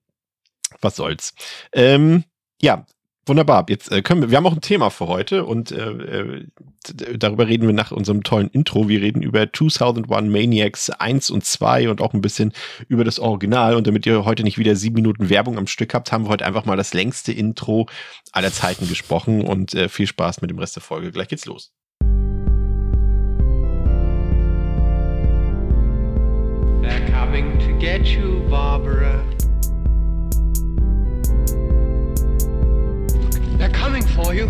was 0.80 0.96
soll's. 0.96 1.34
Ähm, 1.72 2.24
ja, 2.60 2.86
Wunderbar. 3.26 3.64
Jetzt 3.68 3.90
äh, 3.90 4.02
können 4.02 4.20
wir, 4.20 4.30
wir 4.30 4.36
haben 4.36 4.46
auch 4.46 4.52
ein 4.52 4.60
Thema 4.60 4.90
für 4.90 5.06
heute 5.06 5.44
und 5.44 5.72
äh, 5.72 5.90
äh 5.90 6.46
darüber 7.16 7.48
reden 7.48 7.66
wir 7.66 7.72
nach 7.72 7.92
unserem 7.92 8.22
tollen 8.22 8.48
Intro. 8.48 8.90
Wir 8.90 9.00
reden 9.00 9.22
über 9.22 9.50
2001 9.50 10.30
Maniacs 10.30 10.90
1 10.90 11.30
und 11.30 11.42
2 11.42 11.88
und 11.88 12.02
auch 12.02 12.12
ein 12.12 12.20
bisschen 12.20 12.52
über 12.88 13.04
das 13.04 13.18
Original. 13.18 13.76
Und 13.76 13.86
damit 13.86 14.04
ihr 14.04 14.26
heute 14.26 14.42
nicht 14.42 14.58
wieder 14.58 14.76
sieben 14.76 14.96
Minuten 14.96 15.30
Werbung 15.30 15.56
am 15.56 15.66
Stück 15.66 15.94
habt, 15.94 16.12
haben 16.12 16.24
wir 16.24 16.28
heute 16.28 16.44
einfach 16.44 16.66
mal 16.66 16.76
das 16.76 16.92
längste 16.92 17.32
Intro 17.32 17.88
aller 18.32 18.52
Zeiten 18.52 18.86
gesprochen 18.86 19.40
und 19.40 19.72
äh, 19.72 19.88
viel 19.88 20.06
Spaß 20.06 20.42
mit 20.42 20.50
dem 20.50 20.58
Rest 20.58 20.76
der 20.76 20.82
Folge. 20.82 21.10
Gleich 21.10 21.28
geht's 21.28 21.46
los. 21.46 21.72
They're 26.82 27.10
coming 27.10 27.58
to 27.60 27.72
get 27.78 28.06
you, 28.06 28.46
Barbara. 28.50 29.33
They're 33.58 33.70
coming 33.70 34.02
for 34.02 34.34
you. 34.34 34.48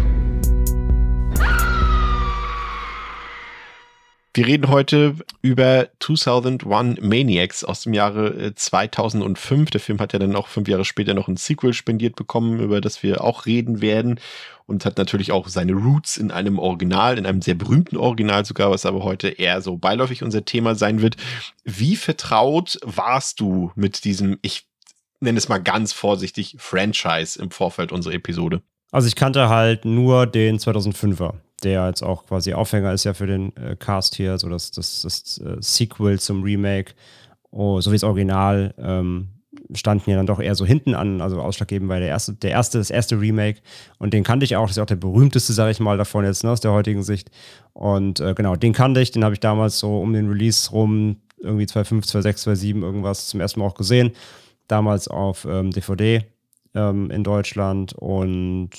Wir 4.36 4.46
reden 4.48 4.68
heute 4.68 5.14
über 5.42 5.90
2001 6.00 7.00
Maniacs 7.00 7.62
aus 7.62 7.82
dem 7.82 7.92
Jahre 7.92 8.52
2005. 8.52 9.68
Äh, 9.68 9.70
Der 9.70 9.80
Film 9.80 10.00
hat 10.00 10.12
ja 10.12 10.18
dann 10.18 10.34
auch 10.34 10.48
fünf 10.48 10.66
Jahre 10.66 10.84
später 10.84 11.14
noch 11.14 11.28
ein 11.28 11.36
Sequel 11.36 11.72
spendiert 11.72 12.16
bekommen, 12.16 12.58
über 12.58 12.80
das 12.80 13.04
wir 13.04 13.22
auch 13.22 13.46
reden 13.46 13.80
werden. 13.80 14.18
Und 14.66 14.84
hat 14.86 14.98
natürlich 14.98 15.30
auch 15.30 15.46
seine 15.46 15.74
Roots 15.74 16.16
in 16.16 16.32
einem 16.32 16.58
Original, 16.58 17.16
in 17.16 17.26
einem 17.26 17.42
sehr 17.42 17.54
berühmten 17.54 17.96
Original 17.96 18.44
sogar, 18.44 18.72
was 18.72 18.86
aber 18.86 19.04
heute 19.04 19.28
eher 19.28 19.60
so 19.60 19.76
beiläufig 19.76 20.24
unser 20.24 20.44
Thema 20.44 20.74
sein 20.74 21.00
wird. 21.00 21.16
Wie 21.62 21.94
vertraut 21.94 22.78
warst 22.82 23.38
du 23.38 23.70
mit 23.76 24.04
diesem, 24.04 24.38
ich 24.42 24.66
nenne 25.20 25.38
es 25.38 25.48
mal 25.48 25.62
ganz 25.62 25.92
vorsichtig, 25.92 26.56
Franchise 26.58 27.40
im 27.40 27.52
Vorfeld 27.52 27.92
unserer 27.92 28.14
Episode? 28.14 28.62
Also 28.94 29.08
ich 29.08 29.16
kannte 29.16 29.48
halt 29.48 29.84
nur 29.84 30.24
den 30.24 30.60
2005er, 30.60 31.32
der 31.64 31.88
jetzt 31.88 32.04
auch 32.04 32.26
quasi 32.26 32.54
Aufhänger 32.54 32.92
ist 32.92 33.02
ja 33.02 33.12
für 33.12 33.26
den 33.26 33.52
äh, 33.56 33.74
Cast 33.74 34.14
hier, 34.14 34.38
so 34.38 34.48
das, 34.48 34.70
das, 34.70 35.02
das 35.02 35.38
äh, 35.38 35.56
Sequel 35.58 36.20
zum 36.20 36.44
Remake, 36.44 36.92
oh, 37.50 37.80
so 37.80 37.90
wie 37.90 37.96
das 37.96 38.04
Original 38.04 38.72
ähm, 38.78 39.30
standen 39.74 40.10
ja 40.10 40.16
dann 40.16 40.28
doch 40.28 40.38
eher 40.38 40.54
so 40.54 40.64
hinten 40.64 40.94
an, 40.94 41.20
also 41.20 41.40
ausschlaggebend 41.40 41.88
war 41.88 41.98
der 41.98 42.06
erste, 42.06 42.34
der 42.34 42.52
erste, 42.52 42.78
das 42.78 42.90
erste 42.90 43.20
Remake. 43.20 43.62
Und 43.98 44.14
den 44.14 44.22
kannte 44.22 44.44
ich 44.44 44.54
auch, 44.54 44.68
das 44.68 44.76
ist 44.76 44.80
auch 44.80 44.86
der 44.86 44.94
berühmteste, 44.94 45.52
sage 45.54 45.72
ich 45.72 45.80
mal, 45.80 45.98
davon 45.98 46.24
jetzt 46.24 46.44
ne, 46.44 46.52
aus 46.52 46.60
der 46.60 46.70
heutigen 46.70 47.02
Sicht. 47.02 47.32
Und 47.72 48.20
äh, 48.20 48.32
genau, 48.34 48.54
den 48.54 48.72
kannte 48.72 49.00
ich, 49.00 49.10
den 49.10 49.24
habe 49.24 49.34
ich 49.34 49.40
damals 49.40 49.80
so 49.80 49.98
um 49.98 50.12
den 50.12 50.28
Release 50.28 50.70
rum, 50.70 51.16
irgendwie 51.40 51.66
2005, 51.66 52.06
2006, 52.06 52.42
2007 52.42 52.82
irgendwas 52.84 53.26
zum 53.26 53.40
ersten 53.40 53.58
Mal 53.58 53.66
auch 53.66 53.74
gesehen, 53.74 54.12
damals 54.68 55.08
auf 55.08 55.48
ähm, 55.50 55.72
DVD 55.72 56.24
ähm, 56.74 57.10
in 57.10 57.24
Deutschland. 57.24 57.92
Und 57.94 58.70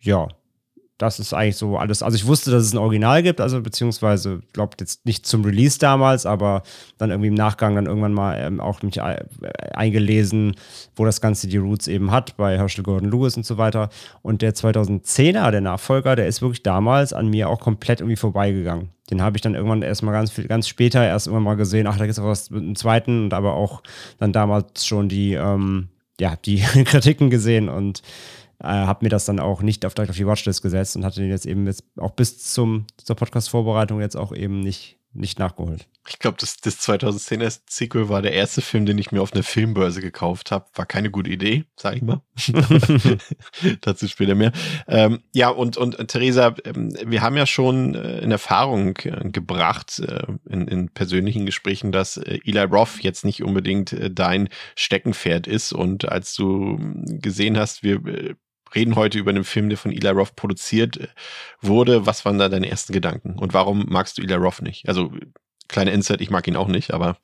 ja, 0.00 0.28
das 0.98 1.20
ist 1.20 1.32
eigentlich 1.32 1.56
so 1.56 1.78
alles. 1.78 2.02
Also 2.02 2.16
ich 2.16 2.26
wusste, 2.26 2.50
dass 2.50 2.64
es 2.64 2.74
ein 2.74 2.78
Original 2.78 3.22
gibt, 3.22 3.40
also 3.40 3.62
beziehungsweise 3.62 4.40
glaubt 4.52 4.80
jetzt 4.80 5.06
nicht 5.06 5.26
zum 5.26 5.44
Release 5.44 5.78
damals, 5.78 6.26
aber 6.26 6.64
dann 6.98 7.10
irgendwie 7.10 7.28
im 7.28 7.34
Nachgang 7.34 7.76
dann 7.76 7.86
irgendwann 7.86 8.12
mal 8.12 8.36
ähm, 8.40 8.60
auch 8.60 8.82
mich 8.82 8.98
äh, 8.98 9.24
eingelesen, 9.72 10.56
wo 10.96 11.04
das 11.04 11.20
Ganze 11.20 11.46
die 11.46 11.56
Roots 11.56 11.86
eben 11.86 12.10
hat, 12.10 12.36
bei 12.36 12.58
Herschel 12.58 12.82
Gordon 12.82 13.12
Lewis 13.12 13.36
und 13.36 13.46
so 13.46 13.58
weiter. 13.58 13.90
Und 14.22 14.42
der 14.42 14.54
2010er, 14.54 15.52
der 15.52 15.60
Nachfolger, 15.60 16.16
der 16.16 16.26
ist 16.26 16.42
wirklich 16.42 16.64
damals 16.64 17.12
an 17.12 17.28
mir 17.28 17.48
auch 17.48 17.60
komplett 17.60 18.00
irgendwie 18.00 18.16
vorbeigegangen. 18.16 18.88
Den 19.10 19.22
habe 19.22 19.36
ich 19.36 19.40
dann 19.40 19.54
irgendwann 19.54 19.82
erstmal 19.82 20.12
ganz, 20.12 20.32
ganz 20.48 20.66
später 20.66 21.06
erst 21.06 21.28
immer 21.28 21.40
mal 21.40 21.54
gesehen, 21.54 21.86
ach, 21.86 21.96
da 21.96 22.04
gibt 22.06 22.18
es 22.18 22.18
auch 22.18 22.26
was 22.26 22.50
mit 22.50 22.62
dem 22.62 22.76
zweiten 22.76 23.24
und 23.24 23.34
aber 23.34 23.54
auch 23.54 23.82
dann 24.18 24.32
damals 24.32 24.84
schon 24.84 25.08
die, 25.08 25.34
ähm, 25.34 25.88
ja, 26.20 26.36
die 26.36 26.56
Kritiken 26.84 27.30
gesehen 27.30 27.68
und 27.68 28.02
äh, 28.60 28.66
habe 28.66 29.04
mir 29.04 29.08
das 29.10 29.24
dann 29.24 29.40
auch 29.40 29.62
nicht 29.62 29.86
auf, 29.86 29.98
auf 29.98 30.16
die 30.16 30.26
Watchlist 30.26 30.62
gesetzt 30.62 30.96
und 30.96 31.04
hatte 31.04 31.20
den 31.20 31.30
jetzt 31.30 31.46
eben 31.46 31.66
jetzt 31.66 31.84
auch 31.96 32.10
bis 32.10 32.38
zum, 32.38 32.86
zur 32.96 33.16
Podcast-Vorbereitung 33.16 34.00
jetzt 34.00 34.16
auch 34.16 34.32
eben 34.32 34.60
nicht, 34.60 34.97
nicht 35.18 35.38
nachgeholt. 35.38 35.88
Ich 36.08 36.18
glaube, 36.18 36.38
das, 36.40 36.56
das 36.56 36.80
2010er 36.80 37.60
Sequel 37.68 38.08
war 38.08 38.22
der 38.22 38.32
erste 38.32 38.62
Film, 38.62 38.86
den 38.86 38.96
ich 38.96 39.12
mir 39.12 39.20
auf 39.20 39.32
einer 39.32 39.42
Filmbörse 39.42 40.00
gekauft 40.00 40.50
habe. 40.50 40.66
War 40.74 40.86
keine 40.86 41.10
gute 41.10 41.30
Idee, 41.30 41.64
sag 41.76 41.96
ich 41.96 42.02
mal. 42.02 42.22
Dazu 43.82 44.08
später 44.08 44.34
mehr. 44.34 44.52
Ähm, 44.86 45.20
ja, 45.34 45.50
und, 45.50 45.76
und 45.76 46.08
Theresa, 46.08 46.54
ähm, 46.64 46.96
wir 47.04 47.20
haben 47.20 47.36
ja 47.36 47.46
schon 47.46 47.94
äh, 47.94 48.20
in 48.20 48.30
Erfahrung 48.30 48.96
äh, 48.98 49.28
gebracht, 49.30 49.98
äh, 49.98 50.26
in, 50.48 50.66
in 50.66 50.88
persönlichen 50.88 51.44
Gesprächen, 51.44 51.92
dass 51.92 52.16
äh, 52.16 52.38
Eli 52.44 52.62
Roth 52.62 53.00
jetzt 53.00 53.24
nicht 53.24 53.42
unbedingt 53.42 53.92
äh, 53.92 54.10
dein 54.10 54.48
Steckenpferd 54.76 55.46
ist. 55.46 55.72
Und 55.72 56.08
als 56.08 56.34
du 56.34 56.78
ähm, 56.78 57.20
gesehen 57.20 57.58
hast, 57.58 57.82
wir 57.82 58.04
äh, 58.06 58.34
reden 58.74 58.96
heute 58.96 59.18
über 59.18 59.30
einen 59.30 59.44
Film, 59.44 59.68
der 59.68 59.78
von 59.78 59.92
Eli 59.92 60.08
Roth 60.08 60.36
produziert 60.36 61.08
wurde. 61.60 62.06
Was 62.06 62.24
waren 62.24 62.38
da 62.38 62.48
deine 62.48 62.70
ersten 62.70 62.92
Gedanken? 62.92 63.38
Und 63.38 63.54
warum 63.54 63.86
magst 63.88 64.18
du 64.18 64.22
Eli 64.22 64.34
Roth 64.34 64.62
nicht? 64.62 64.88
Also 64.88 65.12
Kleine 65.68 65.92
Insight, 65.92 66.22
ich 66.22 66.30
mag 66.30 66.48
ihn 66.48 66.56
auch 66.56 66.66
nicht, 66.66 66.92
aber. 66.92 67.18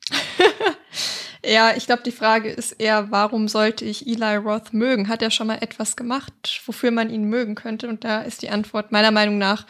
ja, 1.45 1.75
ich 1.75 1.87
glaube, 1.87 2.03
die 2.03 2.11
Frage 2.11 2.49
ist 2.49 2.73
eher, 2.73 3.09
warum 3.11 3.47
sollte 3.47 3.85
ich 3.85 4.07
Eli 4.07 4.35
Roth 4.35 4.71
mögen? 4.71 5.09
Hat 5.09 5.23
er 5.23 5.31
schon 5.31 5.47
mal 5.47 5.57
etwas 5.61 5.95
gemacht, 5.95 6.61
wofür 6.65 6.91
man 6.91 7.09
ihn 7.09 7.25
mögen 7.25 7.55
könnte? 7.55 7.89
Und 7.89 8.03
da 8.03 8.21
ist 8.21 8.43
die 8.43 8.49
Antwort 8.49 8.91
meiner 8.91 9.11
Meinung 9.11 9.37
nach 9.37 9.65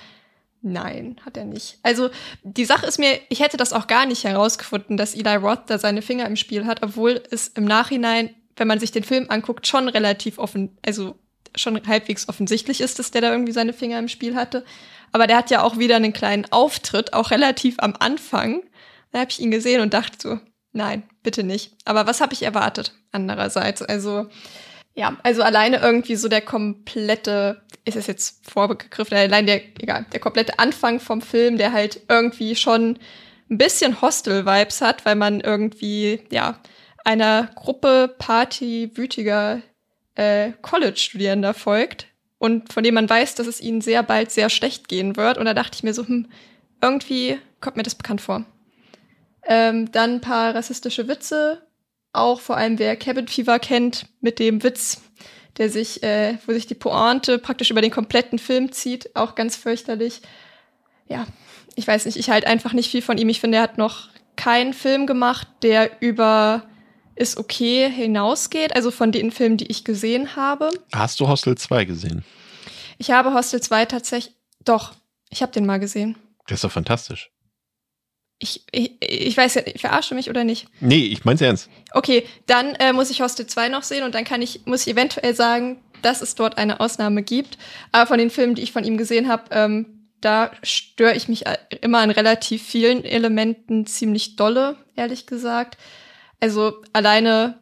Nein, 0.68 1.18
hat 1.24 1.38
er 1.38 1.46
nicht. 1.46 1.78
Also 1.84 2.10
die 2.42 2.66
Sache 2.66 2.88
ist 2.88 2.98
mir, 2.98 3.20
ich 3.30 3.40
hätte 3.40 3.56
das 3.56 3.72
auch 3.72 3.86
gar 3.86 4.08
nicht 4.08 4.24
herausgefunden, 4.24 4.98
dass 4.98 5.14
Eli 5.14 5.36
Roth 5.36 5.66
da 5.68 5.78
seine 5.78 6.02
Finger 6.02 6.26
im 6.26 6.36
Spiel 6.36 6.66
hat, 6.66 6.82
obwohl 6.82 7.22
es 7.30 7.50
im 7.50 7.66
Nachhinein, 7.66 8.34
wenn 8.56 8.68
man 8.68 8.80
sich 8.80 8.92
den 8.92 9.04
Film 9.04 9.28
anguckt, 9.30 9.68
schon 9.68 9.88
relativ 9.90 10.40
offen, 10.40 10.76
also 10.84 11.20
schon 11.56 11.80
halbwegs 11.88 12.30
offensichtlich 12.30 12.82
ist, 12.82 13.00
dass 13.00 13.12
der 13.12 13.22
da 13.22 13.32
irgendwie 13.32 13.52
seine 13.52 13.74
Finger 13.74 14.00
im 14.00 14.08
Spiel 14.08 14.36
hatte. 14.36 14.66
Aber 15.12 15.28
der 15.28 15.38
hat 15.38 15.50
ja 15.50 15.64
auch 15.64 15.78
wieder 15.78 15.96
einen 15.96 16.14
kleinen 16.14 16.46
Auftritt, 16.52 17.14
auch 17.14 17.32
relativ 17.32 17.76
am 17.80 17.96
Anfang. 18.00 18.64
Da 19.12 19.20
habe 19.20 19.32
ich 19.32 19.40
ihn 19.40 19.52
gesehen 19.52 19.82
und 19.82 19.94
dachte 19.94 20.18
so, 20.20 20.40
nein, 20.74 21.04
bitte 21.24 21.44
nicht. 21.44 21.74
Aber 21.86 22.06
was 22.08 22.22
habe 22.22 22.34
ich 22.34 22.44
erwartet 22.44 22.94
andererseits? 23.12 23.82
Also 23.82 24.28
ja, 24.96 25.18
also 25.24 25.44
alleine 25.44 25.78
irgendwie 25.78 26.16
so 26.16 26.30
der 26.30 26.42
komplette, 26.42 27.62
ist 27.84 27.98
es 27.98 28.08
jetzt 28.08 28.50
vorgegriffen, 28.50 29.18
allein 29.18 29.46
der, 29.46 29.62
egal, 29.82 30.06
der 30.14 30.22
komplette 30.22 30.58
Anfang 30.58 31.00
vom 31.00 31.22
Film, 31.22 31.58
der 31.58 31.74
halt 31.74 32.02
irgendwie 32.08 32.56
schon 32.56 32.98
ein 33.50 33.58
bisschen 33.58 34.02
Hostel-Vibes 34.02 34.82
hat, 34.82 35.06
weil 35.06 35.16
man 35.16 35.42
irgendwie, 35.42 36.22
ja, 36.32 36.60
einer 37.04 37.50
Gruppe 37.56 38.16
partywütiger 38.18 39.62
äh, 40.16 40.52
College-Studierender 40.62 41.54
folgt 41.54 42.08
und 42.38 42.72
von 42.72 42.84
dem 42.84 42.96
man 42.96 43.10
weiß, 43.10 43.36
dass 43.36 43.48
es 43.48 43.62
ihnen 43.62 43.82
sehr 43.82 44.04
bald 44.04 44.32
sehr 44.32 44.50
schlecht 44.50 44.88
gehen 44.88 45.16
wird. 45.16 45.38
Und 45.38 45.46
da 45.46 45.54
dachte 45.54 45.76
ich 45.76 45.84
mir 45.84 45.94
so, 45.94 46.06
hm, 46.06 46.28
irgendwie 46.82 47.38
kommt 47.62 47.78
mir 47.78 47.84
das 47.84 47.96
bekannt 47.96 48.22
vor. 48.22 48.46
Ähm, 49.48 49.92
dann 49.92 50.16
ein 50.16 50.22
paar 50.22 50.56
rassistische 50.56 51.08
Witze, 51.08 51.62
auch 52.14 52.40
vor 52.40 52.58
allem 52.58 52.80
wer 52.80 52.96
Cabin 52.96 53.28
Fever 53.28 53.60
kennt, 53.60 54.08
mit 54.22 54.40
dem 54.40 54.64
Witz, 54.64 55.02
der 55.58 55.70
sich, 55.70 56.04
äh, 56.04 56.38
wo 56.46 56.54
sich 56.54 56.68
die 56.68 56.76
Pointe 56.76 57.38
praktisch 57.38 57.72
über 57.72 57.82
den 57.82 57.92
kompletten 57.92 58.40
Film 58.40 58.72
zieht, 58.72 59.16
auch 59.16 59.36
ganz 59.36 59.56
fürchterlich. 59.56 60.22
Ja, 61.08 61.28
ich 61.76 61.88
weiß 61.88 62.06
nicht, 62.06 62.18
ich 62.18 62.30
halte 62.30 62.48
einfach 62.48 62.74
nicht 62.74 62.90
viel 62.90 63.02
von 63.02 63.18
ihm. 63.18 63.30
Ich 63.30 63.40
finde, 63.40 63.58
er 63.58 63.64
hat 63.64 63.78
noch 63.78 64.10
keinen 64.36 64.74
Film 64.74 65.08
gemacht, 65.08 65.48
der 65.62 66.02
über 66.02 66.64
ist 67.16 67.38
okay 67.38 67.90
hinausgeht, 67.90 68.76
also 68.76 68.92
von 68.92 69.12
den 69.12 69.32
Filmen, 69.32 69.58
die 69.58 69.68
ich 69.68 69.84
gesehen 69.84 70.36
habe. 70.36 70.70
Hast 70.94 71.20
du 71.20 71.28
Hostel 71.28 71.58
2 71.58 71.86
gesehen? 71.86 72.26
Ich 72.98 73.12
habe 73.12 73.34
Hostel 73.34 73.62
2 73.62 73.86
tatsächlich, 73.86 74.36
doch, 74.64 74.94
ich 75.30 75.42
habe 75.42 75.52
den 75.52 75.66
mal 75.66 75.80
gesehen. 75.80 76.16
Der 76.50 76.56
ist 76.56 76.64
doch 76.64 76.72
fantastisch. 76.72 77.32
Ich, 78.38 78.66
ich, 78.72 78.98
ich 79.02 79.38
weiß 79.38 79.56
ja, 79.56 79.62
ich 79.66 79.82
verarsche 79.82 80.14
mich 80.14 80.30
oder 80.30 80.44
nicht? 80.44 80.68
Nee, 80.82 81.06
ich 81.06 81.24
mein's 81.24 81.42
ernst. 81.42 81.70
Okay, 81.94 82.28
dann 82.48 82.76
äh, 82.76 82.92
muss 82.92 83.10
ich 83.10 83.22
Hostel 83.22 83.48
2 83.48 83.70
noch 83.70 83.84
sehen 83.84 84.04
und 84.04 84.14
dann 84.14 84.26
kann 84.26 84.42
ich, 84.42 84.66
muss 84.66 84.86
ich 84.86 84.94
eventuell 84.94 85.34
sagen, 85.34 85.82
dass 86.02 86.22
es 86.22 86.36
dort 86.36 86.58
eine 86.58 86.82
Ausnahme 86.82 87.24
gibt. 87.24 87.58
Aber 87.94 88.08
von 88.08 88.18
den 88.18 88.30
Filmen, 88.30 88.56
die 88.56 88.62
ich 88.62 88.74
von 88.74 88.84
ihm 88.84 88.98
gesehen 88.98 89.30
habe, 89.30 89.44
ähm, 89.52 90.10
da 90.20 90.52
störe 90.64 91.16
ich 91.16 91.28
mich 91.28 91.46
immer 91.82 92.00
an 92.00 92.12
relativ 92.12 92.64
vielen 92.64 93.06
Elementen 93.06 93.86
ziemlich 93.86 94.36
dolle, 94.36 94.76
ehrlich 94.96 95.28
gesagt. 95.28 95.78
Also 96.40 96.82
alleine 96.94 97.60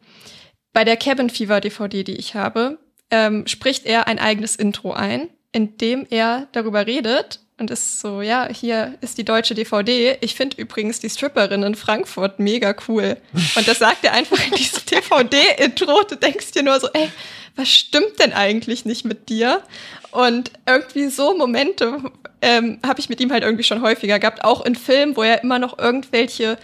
bei 0.72 0.84
der 0.84 0.96
Cabin 0.96 1.30
Fever 1.30 1.60
DVD, 1.60 2.04
die 2.04 2.16
ich 2.16 2.34
habe, 2.34 2.78
ähm, 3.10 3.46
spricht 3.46 3.86
er 3.86 4.06
ein 4.08 4.18
eigenes 4.18 4.56
Intro 4.56 4.92
ein, 4.92 5.28
in 5.52 5.78
dem 5.78 6.06
er 6.10 6.48
darüber 6.52 6.86
redet 6.86 7.40
und 7.58 7.70
ist 7.70 8.00
so, 8.00 8.20
ja, 8.20 8.48
hier 8.52 8.98
ist 9.00 9.16
die 9.16 9.24
deutsche 9.24 9.54
DVD. 9.54 10.18
Ich 10.20 10.34
finde 10.34 10.56
übrigens 10.56 10.98
die 10.98 11.08
Stripperin 11.08 11.62
in 11.62 11.76
Frankfurt 11.76 12.40
mega 12.40 12.74
cool. 12.88 13.16
Und 13.54 13.68
das 13.68 13.78
sagt 13.78 14.04
er 14.04 14.12
einfach 14.12 14.44
in 14.44 14.52
diesem 14.54 14.84
DVD-Intro. 14.90 16.02
Du 16.02 16.16
denkst 16.16 16.50
dir 16.50 16.64
nur 16.64 16.80
so, 16.80 16.88
ey, 16.92 17.08
was 17.54 17.68
stimmt 17.68 18.18
denn 18.18 18.32
eigentlich 18.32 18.84
nicht 18.84 19.04
mit 19.04 19.28
dir? 19.28 19.62
Und 20.10 20.50
irgendwie 20.66 21.08
so 21.08 21.36
Momente 21.36 22.00
ähm, 22.42 22.80
habe 22.84 22.98
ich 22.98 23.08
mit 23.08 23.20
ihm 23.20 23.30
halt 23.30 23.44
irgendwie 23.44 23.64
schon 23.64 23.82
häufiger 23.82 24.18
gehabt, 24.18 24.42
auch 24.44 24.64
in 24.64 24.74
Filmen, 24.74 25.16
wo 25.16 25.22
er 25.22 25.42
immer 25.44 25.60
noch 25.60 25.78
irgendwelche 25.78 26.58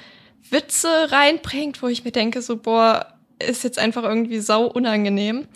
Witze 0.53 1.11
reinbringt, 1.11 1.83
wo 1.83 1.89
ich 1.89 2.05
mir 2.05 2.13
denke, 2.13 2.43
so, 2.43 2.57
boah, 2.57 3.15
ist 3.39 3.65
jetzt 3.65 3.79
einfach 3.79 4.03
irgendwie 4.03 4.41
sau 4.41 4.67
unangenehm. 4.67 5.47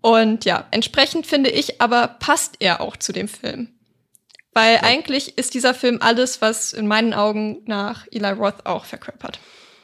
Und 0.00 0.44
ja, 0.44 0.66
entsprechend 0.70 1.26
finde 1.26 1.50
ich, 1.50 1.80
aber 1.80 2.08
passt 2.08 2.56
er 2.60 2.80
auch 2.80 2.96
zu 2.96 3.12
dem 3.12 3.28
Film. 3.28 3.68
Weil 4.52 4.74
ja. 4.74 4.82
eigentlich 4.82 5.38
ist 5.38 5.54
dieser 5.54 5.74
Film 5.74 5.98
alles, 6.00 6.42
was 6.42 6.72
in 6.72 6.86
meinen 6.86 7.14
Augen 7.14 7.62
nach 7.66 8.06
Eli 8.10 8.30
Roth 8.30 8.66
auch 8.66 8.84
verkörpert. 8.84 9.40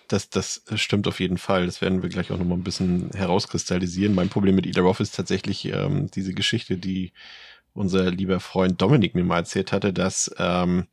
Das, 0.08 0.30
das 0.30 0.62
stimmt 0.74 1.06
auf 1.06 1.20
jeden 1.20 1.38
Fall. 1.38 1.66
Das 1.66 1.80
werden 1.80 2.02
wir 2.02 2.08
gleich 2.08 2.32
auch 2.32 2.38
noch 2.38 2.46
mal 2.46 2.54
ein 2.54 2.64
bisschen 2.64 3.10
herauskristallisieren. 3.14 4.14
Mein 4.14 4.28
Problem 4.30 4.54
mit 4.54 4.66
Eli 4.66 4.80
Roth 4.80 5.00
ist 5.00 5.14
tatsächlich 5.14 5.66
ähm, 5.66 6.10
diese 6.10 6.34
Geschichte, 6.34 6.76
die 6.76 7.12
unser 7.74 8.10
lieber 8.10 8.40
Freund 8.40 8.80
Dominik 8.80 9.14
mir 9.14 9.24
mal 9.24 9.38
erzählt 9.38 9.72
hatte, 9.72 9.92
dass 9.92 10.34
ähm, 10.38 10.86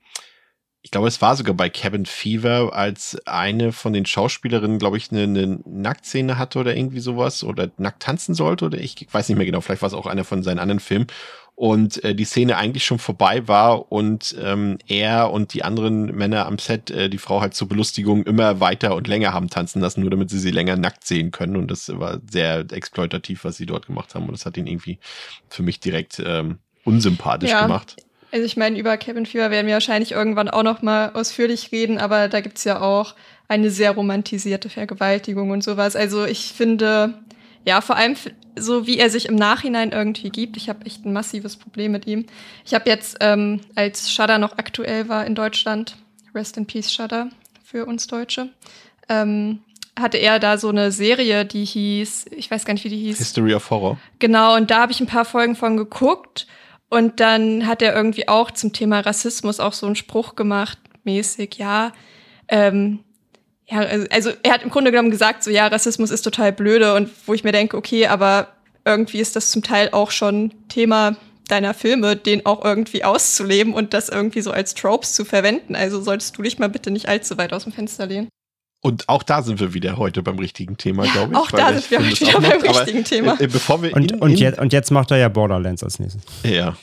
ich 0.85 0.91
glaube, 0.91 1.07
es 1.07 1.19
war 1.19 1.35
sogar 1.35 1.55
bei 1.55 1.67
Cabin 1.67 2.05
Fever, 2.05 2.69
als 2.73 3.17
eine 3.25 3.71
von 3.71 3.91
den 3.91 4.05
Schauspielerinnen, 4.05 4.77
glaube 4.77 4.97
ich, 4.97 5.11
eine, 5.11 5.23
eine 5.23 5.59
Nacktszene 5.65 6.37
hatte 6.37 6.59
oder 6.59 6.77
irgendwie 6.77 6.99
sowas 6.99 7.43
oder 7.43 7.71
nackt 7.77 8.03
tanzen 8.03 8.35
sollte 8.35 8.65
oder 8.65 8.77
ich 8.77 9.07
weiß 9.11 9.27
nicht 9.27 9.35
mehr 9.35 9.47
genau, 9.47 9.61
vielleicht 9.61 9.81
war 9.81 9.87
es 9.87 9.95
auch 9.95 10.05
einer 10.05 10.25
von 10.25 10.43
seinen 10.43 10.59
anderen 10.59 10.79
Filmen 10.79 11.07
und 11.55 12.03
äh, 12.03 12.13
die 12.13 12.23
Szene 12.23 12.57
eigentlich 12.57 12.85
schon 12.85 12.99
vorbei 12.99 13.47
war 13.47 13.91
und 13.91 14.35
ähm, 14.39 14.77
er 14.87 15.31
und 15.31 15.55
die 15.55 15.63
anderen 15.63 16.15
Männer 16.15 16.45
am 16.45 16.59
Set 16.59 16.91
äh, 16.91 17.09
die 17.09 17.17
Frau 17.17 17.41
halt 17.41 17.55
zur 17.55 17.67
Belustigung 17.67 18.21
immer 18.21 18.59
weiter 18.59 18.93
und 18.93 19.07
länger 19.07 19.33
haben 19.33 19.49
tanzen 19.49 19.81
lassen, 19.81 20.01
nur 20.01 20.11
damit 20.11 20.29
sie 20.29 20.37
sie 20.37 20.51
länger 20.51 20.75
nackt 20.75 21.03
sehen 21.07 21.31
können 21.31 21.55
und 21.55 21.71
das 21.71 21.89
war 21.97 22.19
sehr 22.29 22.63
exploitativ, 22.71 23.43
was 23.43 23.57
sie 23.57 23.65
dort 23.65 23.87
gemacht 23.87 24.13
haben 24.13 24.27
und 24.27 24.33
das 24.33 24.45
hat 24.45 24.55
ihn 24.55 24.67
irgendwie 24.67 24.99
für 25.49 25.63
mich 25.63 25.79
direkt 25.79 26.21
ähm, 26.23 26.59
unsympathisch 26.83 27.49
ja. 27.49 27.63
gemacht. 27.63 27.95
Also 28.35 28.45
ich 28.45 28.57
meine, 28.57 28.77
über 28.77 28.97
Cabin 28.97 29.25
Fever 29.25 29.49
werden 29.49 29.65
wir 29.65 29.75
wahrscheinlich 29.75 30.11
irgendwann 30.11 30.49
auch 30.49 30.63
noch 30.63 30.81
mal 30.81 31.11
ausführlich 31.13 31.71
reden, 31.71 31.97
aber 31.97 32.27
da 32.27 32.41
gibt's 32.41 32.65
ja 32.65 32.81
auch 32.81 33.15
eine 33.47 33.71
sehr 33.71 33.91
romantisierte 33.91 34.67
Vergewaltigung 34.67 35.51
und 35.51 35.63
sowas. 35.63 35.95
Also 35.95 36.25
ich 36.25 36.51
finde, 36.51 37.13
ja, 37.63 37.79
vor 37.79 37.95
allem 37.95 38.17
so 38.57 38.87
wie 38.87 38.97
er 38.97 39.09
sich 39.09 39.27
im 39.27 39.35
Nachhinein 39.35 39.93
irgendwie 39.93 40.31
gibt. 40.31 40.57
Ich 40.57 40.67
habe 40.67 40.85
echt 40.85 41.05
ein 41.05 41.13
massives 41.13 41.55
Problem 41.55 41.93
mit 41.93 42.07
ihm. 42.07 42.25
Ich 42.65 42.73
habe 42.73 42.89
jetzt, 42.89 43.15
ähm, 43.21 43.61
als 43.73 44.11
Shudder 44.11 44.37
noch 44.37 44.57
aktuell 44.57 45.07
war 45.07 45.25
in 45.25 45.33
Deutschland, 45.33 45.95
Rest 46.33 46.57
in 46.57 46.65
Peace 46.65 46.91
Shudder 46.91 47.29
für 47.63 47.85
uns 47.85 48.05
Deutsche, 48.07 48.49
ähm, 49.07 49.59
hatte 49.97 50.17
er 50.17 50.39
da 50.39 50.57
so 50.57 50.67
eine 50.67 50.91
Serie, 50.91 51.45
die 51.45 51.63
hieß, 51.63 52.25
ich 52.31 52.51
weiß 52.51 52.65
gar 52.65 52.73
nicht, 52.73 52.83
wie 52.83 52.89
die 52.89 52.97
hieß. 52.97 53.17
History 53.17 53.53
of 53.53 53.69
Horror. 53.69 53.97
Genau, 54.19 54.57
und 54.57 54.71
da 54.71 54.81
habe 54.81 54.91
ich 54.91 54.99
ein 54.99 55.07
paar 55.07 55.23
Folgen 55.23 55.55
von 55.55 55.77
geguckt 55.77 56.47
und 56.89 57.19
dann 57.19 57.67
hat 57.67 57.81
er 57.81 57.95
irgendwie 57.95 58.27
auch 58.27 58.51
zum 58.51 58.73
Thema 58.73 58.99
Rassismus 58.99 59.59
auch 59.59 59.73
so 59.73 59.85
einen 59.85 59.95
Spruch 59.95 60.35
gemacht, 60.35 60.77
mäßig, 61.03 61.55
ja, 61.55 61.91
ähm, 62.47 62.99
ja, 63.67 63.79
also 63.79 64.31
er 64.43 64.53
hat 64.53 64.63
im 64.63 64.69
Grunde 64.69 64.91
genommen 64.91 65.09
gesagt, 65.09 65.43
so 65.43 65.49
ja, 65.49 65.65
Rassismus 65.67 66.11
ist 66.11 66.21
total 66.21 66.51
blöde 66.51 66.93
und 66.93 67.09
wo 67.25 67.33
ich 67.33 67.43
mir 67.43 67.51
denke, 67.51 67.77
okay, 67.77 68.05
aber 68.07 68.49
irgendwie 68.85 69.19
ist 69.19 69.35
das 69.35 69.49
zum 69.49 69.63
Teil 69.63 69.89
auch 69.91 70.11
schon 70.11 70.53
Thema 70.69 71.15
deiner 71.47 71.73
Filme, 71.73 72.15
den 72.15 72.45
auch 72.45 72.63
irgendwie 72.63 73.03
auszuleben 73.03 73.73
und 73.73 73.93
das 73.93 74.09
irgendwie 74.09 74.41
so 74.41 74.51
als 74.51 74.75
Tropes 74.75 75.13
zu 75.13 75.25
verwenden. 75.25 75.75
Also 75.75 76.01
solltest 76.01 76.37
du 76.37 76.43
dich 76.43 76.59
mal 76.59 76.69
bitte 76.69 76.91
nicht 76.91 77.07
allzu 77.07 77.37
weit 77.37 77.53
aus 77.53 77.63
dem 77.63 77.73
Fenster 77.73 78.05
lehnen. 78.05 78.29
Und 78.85 79.09
auch 79.09 79.23
da 79.23 79.41
sind 79.41 79.59
wir 79.59 79.73
wieder 79.73 79.97
heute 79.97 80.21
beim 80.21 80.37
richtigen 80.37 80.77
Thema, 80.77 81.05
ja, 81.05 81.11
glaube 81.11 81.31
ich. 81.33 81.39
Auch 81.39 81.49
da 81.49 81.73
sind 81.73 81.89
wir 81.89 81.99
heute 82.05 82.21
wieder 82.21 82.39
beim 82.39 82.61
macht. 82.61 82.79
richtigen 82.81 83.03
Thema. 83.03 83.35
Äh, 83.41 83.47
bevor 83.47 83.81
wir 83.81 83.91
und, 83.95 84.11
in, 84.11 84.19
und, 84.19 84.39
jetzt, 84.39 84.59
und 84.59 84.73
jetzt 84.73 84.91
macht 84.91 85.09
er 85.09 85.17
ja 85.17 85.27
Borderlands 85.27 85.83
als 85.83 85.97
nächstes. 85.97 86.21
Ja, 86.43 86.77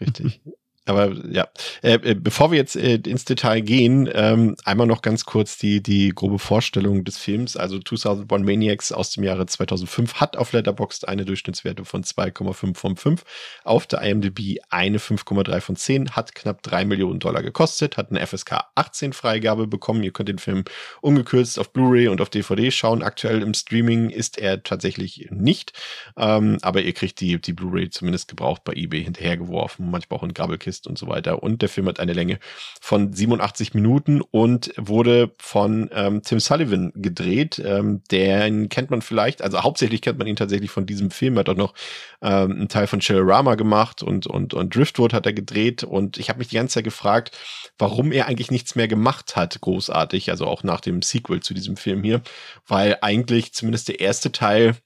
richtig. 0.00 0.40
aber 0.84 1.12
ja, 1.30 1.46
äh, 1.82 1.94
äh, 1.94 2.14
bevor 2.14 2.50
wir 2.50 2.58
jetzt 2.58 2.74
äh, 2.74 2.96
ins 2.96 3.24
Detail 3.24 3.60
gehen, 3.60 4.08
ähm, 4.12 4.56
einmal 4.64 4.88
noch 4.88 5.00
ganz 5.02 5.24
kurz 5.24 5.56
die, 5.56 5.80
die 5.80 6.08
grobe 6.08 6.40
Vorstellung 6.40 7.04
des 7.04 7.18
Films. 7.18 7.56
Also 7.56 7.78
2001 7.78 8.44
Maniacs 8.44 8.90
aus 8.90 9.10
dem 9.10 9.22
Jahre 9.22 9.46
2005 9.46 10.14
hat 10.14 10.36
auf 10.36 10.52
Letterboxd 10.52 11.06
eine 11.06 11.24
Durchschnittswerte 11.24 11.84
von 11.84 12.02
2,5 12.02 12.76
von 12.76 12.96
5, 12.96 13.22
auf 13.62 13.86
der 13.86 14.02
IMDb 14.02 14.58
eine 14.70 14.98
5,3 14.98 15.60
von 15.60 15.76
10, 15.76 16.10
hat 16.16 16.34
knapp 16.34 16.62
3 16.62 16.84
Millionen 16.84 17.20
Dollar 17.20 17.42
gekostet, 17.42 17.96
hat 17.96 18.10
eine 18.10 18.26
FSK 18.26 18.64
18 18.74 19.12
Freigabe 19.12 19.68
bekommen. 19.68 20.02
Ihr 20.02 20.12
könnt 20.12 20.30
den 20.30 20.38
Film 20.38 20.64
ungekürzt 21.00 21.60
auf 21.60 21.72
Blu-ray 21.72 22.08
und 22.08 22.20
auf 22.20 22.30
DVD 22.30 22.72
schauen. 22.72 23.04
Aktuell 23.04 23.42
im 23.42 23.54
Streaming 23.54 24.10
ist 24.10 24.36
er 24.36 24.64
tatsächlich 24.64 25.28
nicht, 25.30 25.74
ähm, 26.16 26.58
aber 26.62 26.82
ihr 26.82 26.92
kriegt 26.92 27.20
die, 27.20 27.40
die 27.40 27.52
Blu-ray 27.52 27.90
zumindest 27.90 28.26
gebraucht 28.26 28.64
bei 28.64 28.72
eBay 28.72 29.04
hinterhergeworfen, 29.04 29.88
manchmal 29.88 30.18
auch 30.18 30.24
in 30.24 30.34
Grabbelkisten 30.34 30.71
ist 30.72 30.86
und 30.86 30.96
so 30.98 31.06
weiter. 31.06 31.42
Und 31.42 31.60
der 31.60 31.68
Film 31.68 31.86
hat 31.86 32.00
eine 32.00 32.14
Länge 32.14 32.38
von 32.80 33.12
87 33.12 33.74
Minuten 33.74 34.22
und 34.22 34.72
wurde 34.76 35.32
von 35.38 35.90
ähm, 35.92 36.22
Tim 36.22 36.40
Sullivan 36.40 36.92
gedreht. 36.94 37.62
Ähm, 37.64 38.02
den 38.10 38.70
kennt 38.70 38.90
man 38.90 39.02
vielleicht, 39.02 39.42
also 39.42 39.62
hauptsächlich 39.62 40.00
kennt 40.00 40.18
man 40.18 40.26
ihn 40.26 40.36
tatsächlich 40.36 40.70
von 40.70 40.86
diesem 40.86 41.10
Film. 41.10 41.36
Er 41.36 41.40
hat 41.40 41.48
auch 41.50 41.56
noch 41.56 41.74
ähm, 42.22 42.52
einen 42.52 42.68
Teil 42.68 42.86
von 42.86 43.00
Chillerama 43.00 43.54
gemacht 43.54 44.02
und, 44.02 44.26
und, 44.26 44.54
und 44.54 44.74
Driftwood 44.74 45.12
hat 45.12 45.26
er 45.26 45.34
gedreht. 45.34 45.84
Und 45.84 46.16
ich 46.16 46.30
habe 46.30 46.38
mich 46.38 46.48
die 46.48 46.56
ganze 46.56 46.74
Zeit 46.74 46.84
gefragt, 46.84 47.38
warum 47.78 48.12
er 48.12 48.26
eigentlich 48.26 48.50
nichts 48.50 48.74
mehr 48.74 48.88
gemacht 48.88 49.36
hat, 49.36 49.60
großartig. 49.60 50.30
Also 50.30 50.46
auch 50.46 50.62
nach 50.62 50.80
dem 50.80 51.02
Sequel 51.02 51.40
zu 51.40 51.52
diesem 51.52 51.76
Film 51.76 52.02
hier, 52.02 52.22
weil 52.66 52.96
eigentlich 53.02 53.52
zumindest 53.52 53.88
der 53.88 54.00
erste 54.00 54.32
Teil 54.32 54.76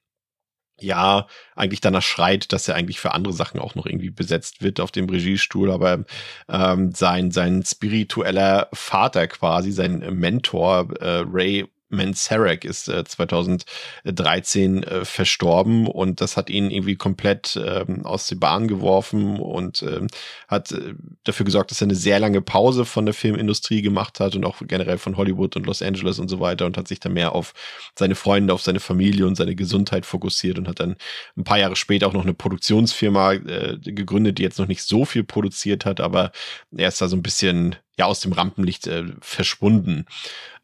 ja 0.80 1.26
eigentlich 1.54 1.80
danach 1.80 2.02
schreit, 2.02 2.52
dass 2.52 2.68
er 2.68 2.74
eigentlich 2.74 3.00
für 3.00 3.12
andere 3.12 3.32
Sachen 3.32 3.60
auch 3.60 3.74
noch 3.74 3.86
irgendwie 3.86 4.10
besetzt 4.10 4.62
wird 4.62 4.80
auf 4.80 4.90
dem 4.90 5.08
Regiestuhl, 5.08 5.70
aber 5.70 6.04
ähm, 6.48 6.92
sein 6.92 7.30
sein 7.30 7.62
spiritueller 7.64 8.68
Vater 8.72 9.26
quasi, 9.28 9.72
sein 9.72 10.00
Mentor 10.18 10.88
äh, 11.00 11.24
Ray 11.26 11.66
Manzarek 11.96 12.64
ist 12.64 12.88
äh, 12.88 13.04
2013 13.04 14.82
äh, 14.82 15.04
verstorben 15.04 15.86
und 15.86 16.20
das 16.20 16.36
hat 16.36 16.50
ihn 16.50 16.70
irgendwie 16.70 16.96
komplett 16.96 17.60
ähm, 17.62 18.04
aus 18.04 18.28
der 18.28 18.36
Bahn 18.36 18.68
geworfen 18.68 19.40
und 19.40 19.82
ähm, 19.82 20.08
hat 20.48 20.72
äh, 20.72 20.94
dafür 21.24 21.44
gesorgt, 21.44 21.70
dass 21.70 21.80
er 21.80 21.86
eine 21.86 21.94
sehr 21.94 22.20
lange 22.20 22.42
Pause 22.42 22.84
von 22.84 23.06
der 23.06 23.14
Filmindustrie 23.14 23.82
gemacht 23.82 24.20
hat 24.20 24.36
und 24.36 24.44
auch 24.44 24.56
generell 24.60 24.98
von 24.98 25.16
Hollywood 25.16 25.56
und 25.56 25.66
Los 25.66 25.82
Angeles 25.82 26.18
und 26.18 26.28
so 26.28 26.40
weiter 26.40 26.66
und 26.66 26.76
hat 26.76 26.88
sich 26.88 27.00
dann 27.00 27.14
mehr 27.14 27.32
auf 27.32 27.52
seine 27.98 28.14
Freunde, 28.14 28.52
auf 28.52 28.62
seine 28.62 28.80
Familie 28.80 29.26
und 29.26 29.36
seine 29.36 29.54
Gesundheit 29.54 30.06
fokussiert 30.06 30.58
und 30.58 30.68
hat 30.68 30.80
dann 30.80 30.96
ein 31.36 31.44
paar 31.44 31.58
Jahre 31.58 31.76
später 31.76 32.06
auch 32.06 32.12
noch 32.12 32.24
eine 32.24 32.34
Produktionsfirma 32.34 33.32
äh, 33.32 33.78
gegründet, 33.82 34.38
die 34.38 34.42
jetzt 34.42 34.58
noch 34.58 34.68
nicht 34.68 34.82
so 34.82 35.04
viel 35.04 35.24
produziert 35.24 35.84
hat, 35.84 36.00
aber 36.00 36.32
er 36.76 36.88
ist 36.88 37.00
da 37.00 37.08
so 37.08 37.16
ein 37.16 37.22
bisschen 37.22 37.76
ja 37.96 38.06
aus 38.06 38.20
dem 38.20 38.32
Rampenlicht 38.32 38.86
äh, 38.86 39.04
verschwunden. 39.20 40.06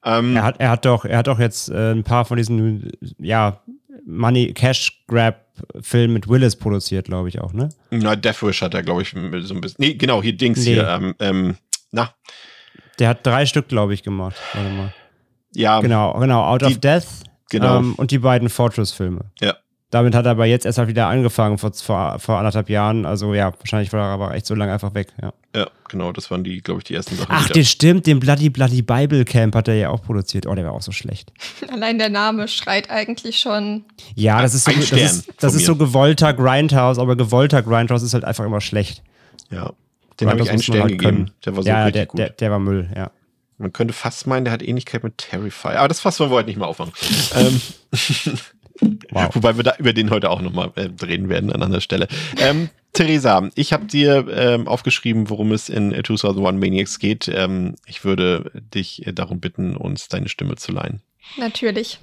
Ähm, 0.04 0.36
er 0.36 0.42
hat, 0.42 0.60
er 0.60 0.70
hat 0.70 0.84
doch, 0.84 1.04
er 1.04 1.18
hat 1.18 1.26
doch 1.26 1.38
jetzt 1.38 1.70
äh, 1.70 1.92
ein 1.92 2.04
paar 2.04 2.24
von 2.24 2.36
diesen, 2.36 2.90
ja, 3.18 3.62
Money 4.04 4.52
Cash 4.52 5.04
Grab 5.06 5.42
Filmen 5.80 6.14
mit 6.14 6.28
Willis 6.28 6.56
produziert, 6.56 7.06
glaube 7.06 7.28
ich 7.28 7.40
auch, 7.40 7.52
ne? 7.52 7.68
Na, 7.90 8.16
Death 8.16 8.42
Wish 8.42 8.62
hat 8.62 8.74
er, 8.74 8.82
glaube 8.82 9.02
ich, 9.02 9.10
so 9.10 9.18
ein 9.54 9.60
bisschen. 9.60 9.76
Nee, 9.78 9.94
genau, 9.94 10.22
hier 10.22 10.36
Dings 10.36 10.58
nee. 10.60 10.74
hier. 10.74 10.88
Ähm, 10.88 11.14
ähm, 11.20 11.56
na. 11.90 12.14
Der 12.98 13.10
hat 13.10 13.26
drei 13.26 13.46
Stück, 13.46 13.68
glaube 13.68 13.94
ich, 13.94 14.02
gemacht. 14.02 14.36
Warte 14.54 14.70
mal. 14.70 14.94
Ja. 15.54 15.80
Genau, 15.80 16.18
genau. 16.18 16.44
Out 16.44 16.62
die, 16.62 16.66
of 16.66 16.78
Death. 16.78 17.06
Genau. 17.50 17.78
Ähm, 17.78 17.94
und 17.96 18.10
die 18.10 18.18
beiden 18.18 18.48
Fortress-Filme. 18.48 19.26
Ja. 19.40 19.56
Damit 19.92 20.14
hat 20.14 20.24
er 20.24 20.30
aber 20.30 20.46
jetzt 20.46 20.64
erst 20.64 20.78
mal 20.78 20.88
wieder 20.88 21.06
angefangen 21.08 21.58
vor, 21.58 21.70
vor, 21.74 22.18
vor 22.18 22.38
anderthalb 22.38 22.70
Jahren. 22.70 23.04
Also 23.04 23.34
ja, 23.34 23.52
wahrscheinlich 23.58 23.92
war 23.92 24.00
er 24.00 24.14
aber 24.14 24.34
echt 24.34 24.46
so 24.46 24.54
lange 24.54 24.72
einfach 24.72 24.94
weg, 24.94 25.08
ja. 25.20 25.34
Ja, 25.54 25.68
genau, 25.90 26.12
das 26.12 26.30
waren 26.30 26.44
die, 26.44 26.62
glaube 26.62 26.80
ich, 26.80 26.84
die 26.84 26.94
ersten 26.94 27.14
Sachen. 27.14 27.28
Ach, 27.28 27.50
das 27.50 27.68
stimmt, 27.68 28.06
den 28.06 28.18
Bloody 28.18 28.48
Bloody 28.48 28.80
Bible 28.80 29.26
Camp 29.26 29.54
hat 29.54 29.68
er 29.68 29.74
ja 29.74 29.90
auch 29.90 30.02
produziert. 30.02 30.46
Oh, 30.46 30.54
der 30.54 30.64
war 30.64 30.72
auch 30.72 30.80
so 30.80 30.92
schlecht. 30.92 31.30
Allein 31.70 31.98
der 31.98 32.08
Name 32.08 32.48
schreit 32.48 32.88
eigentlich 32.88 33.38
schon. 33.38 33.84
Ja, 34.14 34.40
das 34.40 34.54
ist 34.54 34.64
so, 34.64 34.72
das 34.72 34.92
ist, 34.92 35.30
das 35.38 35.52
ist 35.52 35.66
so 35.66 35.76
gewollter 35.76 36.32
Grindhouse, 36.32 36.98
aber 36.98 37.14
gewollter 37.14 37.62
Grindhouse 37.62 38.02
ist 38.02 38.14
halt 38.14 38.24
einfach 38.24 38.46
immer 38.46 38.62
schlecht. 38.62 39.02
Ja, 39.50 39.74
den 40.20 40.30
habe 40.30 40.40
ich 40.40 40.48
einen 40.48 40.62
Stern 40.62 40.80
halt 40.84 40.92
gegeben. 40.92 41.16
Können. 41.16 41.30
Der 41.44 41.54
war 41.54 41.62
so 41.64 41.68
ja, 41.68 41.84
richtig 41.84 41.92
der, 41.92 42.06
gut. 42.06 42.18
Der, 42.18 42.30
der 42.30 42.50
war 42.50 42.58
Müll, 42.58 42.88
ja. 42.96 43.10
Man 43.58 43.74
könnte 43.74 43.92
fast 43.92 44.26
meinen, 44.26 44.46
der 44.46 44.54
hat 44.54 44.62
Ähnlichkeit 44.62 45.04
mit 45.04 45.18
Terrifier. 45.18 45.78
Aber 45.78 45.88
das 45.88 46.00
Fass 46.00 46.18
wollen 46.18 46.30
wir 46.30 46.36
heute 46.36 46.48
nicht 46.48 46.58
mehr 46.58 46.66
aufmachen. 46.66 46.94
ähm, 47.36 47.60
Wow. 49.10 49.34
Wobei 49.34 49.56
wir 49.56 49.64
da 49.64 49.74
über 49.78 49.92
den 49.92 50.10
heute 50.10 50.30
auch 50.30 50.40
nochmal 50.40 50.72
äh, 50.76 50.88
reden 51.04 51.28
werden 51.28 51.52
an 51.52 51.62
anderer 51.62 51.80
Stelle. 51.80 52.08
Ähm, 52.38 52.70
Theresa, 52.92 53.48
ich 53.54 53.72
habe 53.72 53.86
dir 53.86 54.26
ähm, 54.30 54.68
aufgeschrieben, 54.68 55.30
worum 55.30 55.52
es 55.52 55.68
in 55.68 55.92
2001 55.92 56.60
Maniacs 56.60 56.98
geht. 56.98 57.28
Ähm, 57.28 57.76
ich 57.86 58.04
würde 58.04 58.50
dich 58.54 59.06
äh, 59.06 59.12
darum 59.12 59.40
bitten, 59.40 59.76
uns 59.76 60.08
deine 60.08 60.28
Stimme 60.28 60.56
zu 60.56 60.72
leihen. 60.72 61.00
Natürlich. 61.36 62.00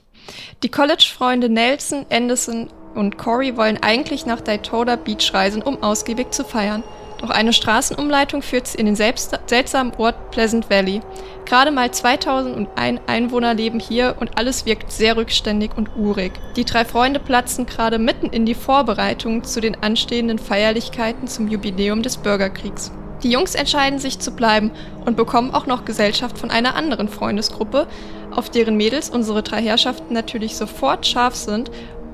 Die 0.64 0.70
College-Freunde 0.70 1.50
Nelson, 1.50 2.06
Anderson 2.10 2.70
und 2.96 3.18
Corey 3.18 3.56
wollen 3.56 3.78
eigentlich 3.82 4.26
nach 4.26 4.42
Daytona 4.42 4.96
Beach 4.96 5.34
reisen, 5.34 5.62
um 5.62 5.82
ausgiebig 5.84 6.32
zu 6.32 6.44
feiern. 6.44 6.84
Doch 7.20 7.30
eine 7.30 7.52
Straßenumleitung 7.52 8.42
führt 8.42 8.68
sie 8.68 8.78
in 8.78 8.86
den 8.86 8.96
seltsamen 8.96 9.94
Ort 9.98 10.32
Pleasant 10.32 10.70
Valley. 10.70 11.02
Gerade 11.46 11.70
mal 11.72 11.92
2001 11.92 13.02
Einwohner 13.08 13.54
leben 13.54 13.80
hier 13.80 14.16
und 14.20 14.38
alles 14.38 14.66
wirkt 14.66 14.92
sehr 14.92 15.18
rückständig 15.18 15.72
und 15.76 15.96
urig. 15.98 16.32
Die 16.56 16.64
drei 16.64 16.86
Freunde 16.86 17.20
platzen 17.20 17.66
gerade 17.66 18.00
mitten 18.00 18.28
in 18.28 18.46
die 18.46 18.54
Vorbereitungen 18.54 19.44
zu 19.44 19.60
den 19.60 19.82
anstehenden 19.84 20.40
Feierlichkeiten 20.40 21.28
zum 21.28 21.50
Jubiläum 21.50 22.04
des 22.04 22.18
Bürgerkriegs. 22.18 22.92
Die 23.24 23.32
Jungs 23.32 23.54
entscheiden 23.54 24.00
sich 24.00 24.20
zu 24.20 24.32
bleiben 24.32 24.72
und 25.06 25.18
bekommen 25.18 25.54
auch 25.54 25.66
noch 25.66 25.84
Gesellschaft 25.84 26.38
von 26.38 26.52
einer 26.52 26.76
anderen 26.76 27.10
Freundesgruppe, 27.10 27.88
auf 28.32 28.50
deren 28.50 28.78
Mädels 28.78 29.10
unsere 29.10 29.44
drei 29.44 29.62
Herrschaften 29.62 30.14
natürlich 30.14 30.56
sofort 30.56 31.06
scharf 31.06 31.36
sind 31.36 31.70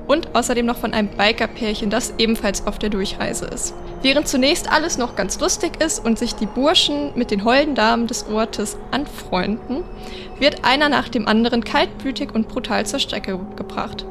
und 0.06 0.34
außerdem 0.34 0.64
noch 0.64 0.76
von 0.76 0.92
einem 0.92 1.08
Biker-Pärchen, 1.08 1.90
das 1.90 2.14
ebenfalls 2.18 2.66
auf 2.66 2.78
der 2.78 2.90
Durchreise 2.90 3.46
ist. 3.46 3.74
Während 4.02 4.28
zunächst 4.28 4.70
alles 4.70 4.98
noch 4.98 5.16
ganz 5.16 5.40
lustig 5.40 5.82
ist 5.82 6.04
und 6.04 6.18
sich 6.18 6.34
die 6.34 6.46
Burschen 6.46 7.12
mit 7.14 7.30
den 7.30 7.44
holden 7.44 7.74
Damen 7.74 8.06
des 8.06 8.28
Ortes 8.28 8.76
anfreunden, 8.90 9.84
wird 10.38 10.64
einer 10.64 10.88
nach 10.88 11.08
dem 11.08 11.26
anderen 11.26 11.64
kaltblütig 11.64 12.34
und 12.34 12.48
brutal 12.48 12.86
zur 12.86 12.98
Strecke 13.00 13.38
gebracht. 13.56 14.04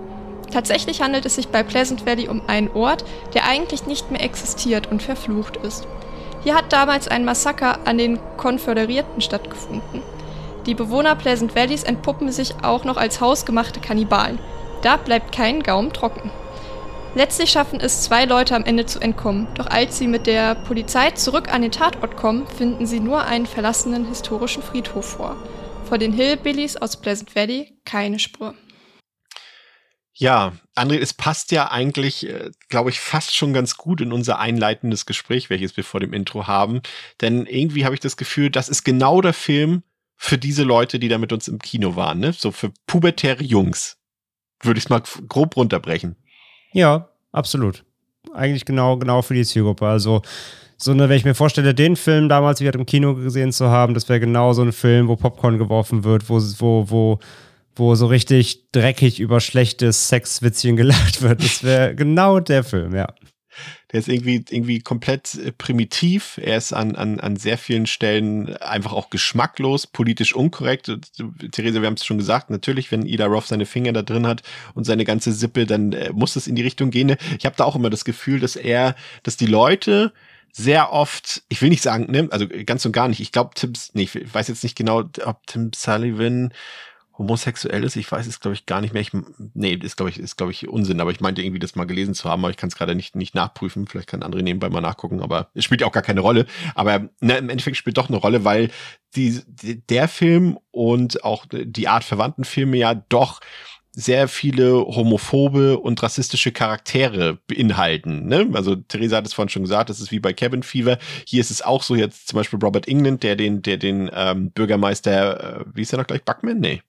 Tatsächlich 0.51 1.01
handelt 1.01 1.25
es 1.25 1.35
sich 1.35 1.49
bei 1.49 1.63
Pleasant 1.63 2.05
Valley 2.05 2.27
um 2.27 2.41
einen 2.47 2.71
Ort, 2.71 3.03
der 3.33 3.47
eigentlich 3.47 3.87
nicht 3.87 4.11
mehr 4.11 4.23
existiert 4.23 4.91
und 4.91 5.01
verflucht 5.01 5.57
ist. 5.57 5.87
Hier 6.43 6.55
hat 6.55 6.71
damals 6.71 7.07
ein 7.07 7.25
Massaker 7.25 7.79
an 7.85 7.97
den 7.97 8.19
Konföderierten 8.37 9.21
stattgefunden. 9.21 10.01
Die 10.65 10.75
Bewohner 10.75 11.15
Pleasant 11.15 11.55
Valleys 11.55 11.83
entpuppen 11.83 12.31
sich 12.31 12.53
auch 12.63 12.85
noch 12.85 12.97
als 12.97 13.21
hausgemachte 13.21 13.79
Kannibalen, 13.79 14.39
da 14.85 14.97
bleibt 14.97 15.33
kein 15.33 15.63
Gaumen 15.63 15.91
trocken. 15.91 16.29
Letztlich 17.15 17.49
schaffen 17.49 17.79
es 17.79 18.03
zwei 18.03 18.25
Leute 18.25 18.55
am 18.55 18.65
Ende 18.65 18.85
zu 18.85 18.99
entkommen, 18.99 19.47
doch 19.55 19.67
als 19.67 19.97
sie 19.97 20.07
mit 20.07 20.27
der 20.27 20.53
Polizei 20.53 21.11
zurück 21.11 21.51
an 21.51 21.63
den 21.63 21.71
Tatort 21.71 22.17
kommen, 22.17 22.45
finden 22.45 22.85
sie 22.85 22.99
nur 22.99 23.23
einen 23.23 23.47
verlassenen 23.47 24.05
historischen 24.05 24.61
Friedhof 24.61 25.05
vor. 25.05 25.37
Vor 25.85 25.97
den 25.97 26.13
Hillbillies 26.13 26.77
aus 26.77 26.97
Pleasant 26.97 27.35
Valley 27.35 27.79
keine 27.83 28.19
Spur. 28.19 28.53
Ja, 30.13 30.53
André, 30.75 30.99
es 30.99 31.13
passt 31.13 31.51
ja 31.51 31.71
eigentlich, 31.71 32.27
äh, 32.27 32.51
glaube 32.69 32.89
ich, 32.89 32.99
fast 32.99 33.35
schon 33.35 33.53
ganz 33.53 33.77
gut 33.77 34.01
in 34.01 34.13
unser 34.13 34.39
einleitendes 34.39 35.05
Gespräch, 35.05 35.49
welches 35.49 35.75
wir 35.77 35.83
vor 35.83 35.99
dem 35.99 36.13
Intro 36.13 36.47
haben. 36.47 36.81
Denn 37.21 37.47
irgendwie 37.47 37.85
habe 37.85 37.95
ich 37.95 38.01
das 38.01 38.17
Gefühl, 38.17 38.49
das 38.49 38.69
ist 38.69 38.83
genau 38.83 39.21
der 39.21 39.33
Film 39.33 39.83
für 40.15 40.37
diese 40.37 40.63
Leute, 40.63 40.99
die 40.99 41.09
da 41.09 41.17
mit 41.17 41.33
uns 41.33 41.47
im 41.47 41.59
Kino 41.59 41.95
waren, 41.95 42.19
ne? 42.19 42.33
So 42.33 42.51
für 42.51 42.71
pubertäre 42.87 43.43
Jungs 43.43 43.97
würde 44.65 44.77
ich 44.77 44.85
es 44.85 44.89
mal 44.89 45.01
grob 45.27 45.55
runterbrechen. 45.55 46.15
Ja, 46.73 47.09
absolut. 47.31 47.83
Eigentlich 48.33 48.65
genau, 48.65 48.97
genau 48.97 49.21
für 49.21 49.33
die 49.33 49.45
Zielgruppe. 49.45 49.87
Also, 49.87 50.21
so 50.77 50.91
eine, 50.91 51.07
wenn 51.07 51.17
ich 51.17 51.25
mir 51.25 51.35
vorstelle, 51.35 51.73
den 51.73 51.95
Film 51.95 52.27
damals 52.27 52.59
wieder 52.59 52.73
im 52.73 52.85
Kino 52.85 53.15
gesehen 53.15 53.51
zu 53.51 53.69
haben, 53.69 53.93
das 53.93 54.09
wäre 54.09 54.19
genau 54.19 54.53
so 54.53 54.61
ein 54.61 54.73
Film, 54.73 55.07
wo 55.07 55.15
Popcorn 55.15 55.57
geworfen 55.57 56.03
wird, 56.03 56.29
wo, 56.29 56.41
wo, 56.59 56.89
wo, 56.89 57.19
wo 57.75 57.95
so 57.95 58.07
richtig 58.07 58.71
dreckig 58.71 59.19
über 59.19 59.39
schlechtes 59.39 60.09
Sexwitzchen 60.09 60.75
gelacht 60.75 61.21
wird. 61.21 61.43
Das 61.43 61.63
wäre 61.63 61.95
genau 61.95 62.39
der 62.39 62.63
Film, 62.63 62.95
ja. 62.95 63.07
Der 63.95 64.01
ist 64.01 64.09
irgendwie, 64.09 64.43
irgendwie 64.49 64.81
komplett 64.81 65.35
äh, 65.35 65.53
primitiv. 65.53 66.37
Er 66.43 66.57
ist 66.57 66.73
an, 66.73 66.97
an, 66.97 67.21
an 67.21 67.37
sehr 67.37 67.57
vielen 67.57 67.85
Stellen 67.85 68.57
einfach 68.57 68.91
auch 68.91 69.09
geschmacklos, 69.09 69.87
politisch 69.87 70.35
unkorrekt. 70.35 70.91
Theresa, 71.53 71.79
wir 71.79 71.87
haben 71.87 71.93
es 71.93 72.03
schon 72.03 72.17
gesagt, 72.17 72.49
natürlich, 72.49 72.91
wenn 72.91 73.05
Ida 73.05 73.25
Roth 73.25 73.47
seine 73.47 73.65
Finger 73.65 73.93
da 73.93 74.01
drin 74.01 74.27
hat 74.27 74.43
und 74.73 74.83
seine 74.83 75.05
ganze 75.05 75.31
Sippe, 75.31 75.65
dann 75.65 75.93
äh, 75.93 76.11
muss 76.11 76.35
es 76.35 76.45
in 76.45 76.55
die 76.55 76.61
Richtung 76.61 76.91
gehen. 76.91 77.15
Ich 77.39 77.45
habe 77.45 77.55
da 77.55 77.63
auch 77.63 77.77
immer 77.77 77.89
das 77.89 78.03
Gefühl, 78.03 78.41
dass 78.41 78.57
er, 78.57 78.97
dass 79.23 79.37
die 79.37 79.45
Leute 79.45 80.11
sehr 80.51 80.91
oft, 80.91 81.43
ich 81.47 81.61
will 81.61 81.69
nicht 81.69 81.81
sagen, 81.81 82.11
ne, 82.11 82.27
also 82.31 82.47
ganz 82.65 82.85
und 82.85 82.91
gar 82.91 83.07
nicht. 83.07 83.21
Ich 83.21 83.31
glaube, 83.31 83.51
Tim, 83.55 83.71
nee, 83.93 84.09
ich 84.13 84.33
weiß 84.33 84.49
jetzt 84.49 84.63
nicht 84.63 84.75
genau, 84.75 85.03
ob 85.23 85.47
Tim 85.47 85.71
Sullivan 85.73 86.53
homosexuell 87.17 87.83
ist. 87.83 87.95
Ich 87.95 88.11
weiß 88.11 88.27
es, 88.27 88.39
glaube 88.39 88.55
ich, 88.55 88.65
gar 88.65 88.81
nicht 88.81 88.93
mehr. 88.93 89.01
Ich, 89.01 89.11
nee, 89.53 89.73
ist, 89.73 89.97
glaube 89.97 90.09
ich, 90.09 90.19
ist, 90.19 90.37
glaube 90.37 90.51
ich, 90.51 90.67
Unsinn. 90.67 90.99
Aber 90.99 91.11
ich 91.11 91.21
meinte 91.21 91.41
irgendwie, 91.41 91.59
das 91.59 91.75
mal 91.75 91.85
gelesen 91.85 92.13
zu 92.13 92.29
haben, 92.29 92.43
aber 92.43 92.51
ich 92.51 92.57
kann 92.57 92.69
es 92.69 92.75
gerade 92.75 92.95
nicht, 92.95 93.15
nicht 93.15 93.35
nachprüfen. 93.35 93.87
Vielleicht 93.87 94.09
kann 94.09 94.23
andere 94.23 94.43
nebenbei 94.43 94.69
mal 94.69 94.81
nachgucken, 94.81 95.21
aber 95.21 95.49
es 95.53 95.63
spielt 95.63 95.81
ja 95.81 95.87
auch 95.87 95.93
gar 95.93 96.03
keine 96.03 96.21
Rolle. 96.21 96.45
Aber 96.73 97.09
ne, 97.21 97.37
im 97.37 97.49
Endeffekt 97.49 97.77
spielt 97.77 97.97
doch 97.97 98.09
eine 98.09 98.17
Rolle, 98.17 98.43
weil 98.43 98.69
die, 99.15 99.41
der 99.89 100.07
Film 100.07 100.57
und 100.71 101.23
auch 101.23 101.45
die 101.49 101.87
Art 101.87 102.03
verwandten 102.03 102.43
Filme 102.43 102.77
ja 102.77 102.95
doch 102.95 103.39
sehr 103.95 104.27
viele 104.27 104.73
homophobe 104.73 105.79
und 105.79 106.03
rassistische 106.03 106.51
Charaktere 106.51 107.39
beinhalten. 107.47 108.27
Ne? 108.27 108.49
Also 108.53 108.75
Theresa 108.75 109.17
hat 109.17 109.25
es 109.25 109.33
vorhin 109.33 109.49
schon 109.49 109.63
gesagt, 109.63 109.89
das 109.89 110.01
ist 110.01 110.11
wie 110.11 110.19
bei 110.19 110.33
Cabin 110.33 110.63
Fever. 110.63 110.97
Hier 111.25 111.39
ist 111.39 111.49
es 111.49 111.61
auch 111.61 111.81
so 111.81 111.95
jetzt 111.95 112.27
zum 112.27 112.37
Beispiel 112.37 112.59
Robert 112.61 112.89
England, 112.89 113.23
der 113.23 113.37
den, 113.37 113.61
der 113.61 113.77
den 113.77 114.11
ähm, 114.13 114.51
Bürgermeister, 114.51 115.61
äh, 115.61 115.65
wie 115.73 115.81
ist 115.81 115.93
er 115.93 115.99
noch 115.99 116.07
gleich, 116.07 116.23
Buckman? 116.23 116.59
Nee. 116.59 116.81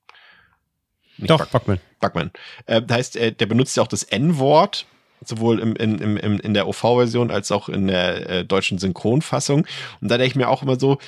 Nicht 1.18 1.31
Doch, 1.31 1.38
Buck 1.38 1.50
Buckman. 1.50 1.81
Buckman. 2.00 2.31
Äh, 2.66 2.83
das 2.83 2.96
heißt, 2.96 3.16
äh, 3.16 3.33
der 3.33 3.46
benutzt 3.46 3.76
ja 3.76 3.83
auch 3.83 3.88
das 3.88 4.02
N-Wort 4.02 4.87
sowohl 5.24 5.61
im, 5.61 5.74
in, 5.76 5.98
im, 5.98 6.40
in 6.40 6.55
der 6.55 6.68
OV-Version 6.68 7.31
als 7.31 7.50
auch 7.50 7.68
in 7.68 7.87
der 7.87 8.29
äh, 8.29 8.44
deutschen 8.44 8.79
Synchronfassung. 8.79 9.66
Und 10.00 10.09
da 10.11 10.18
denke 10.18 10.31
ich 10.31 10.37
mir 10.37 10.48
auch 10.48 10.62
immer 10.62 10.79
so, 10.79 10.98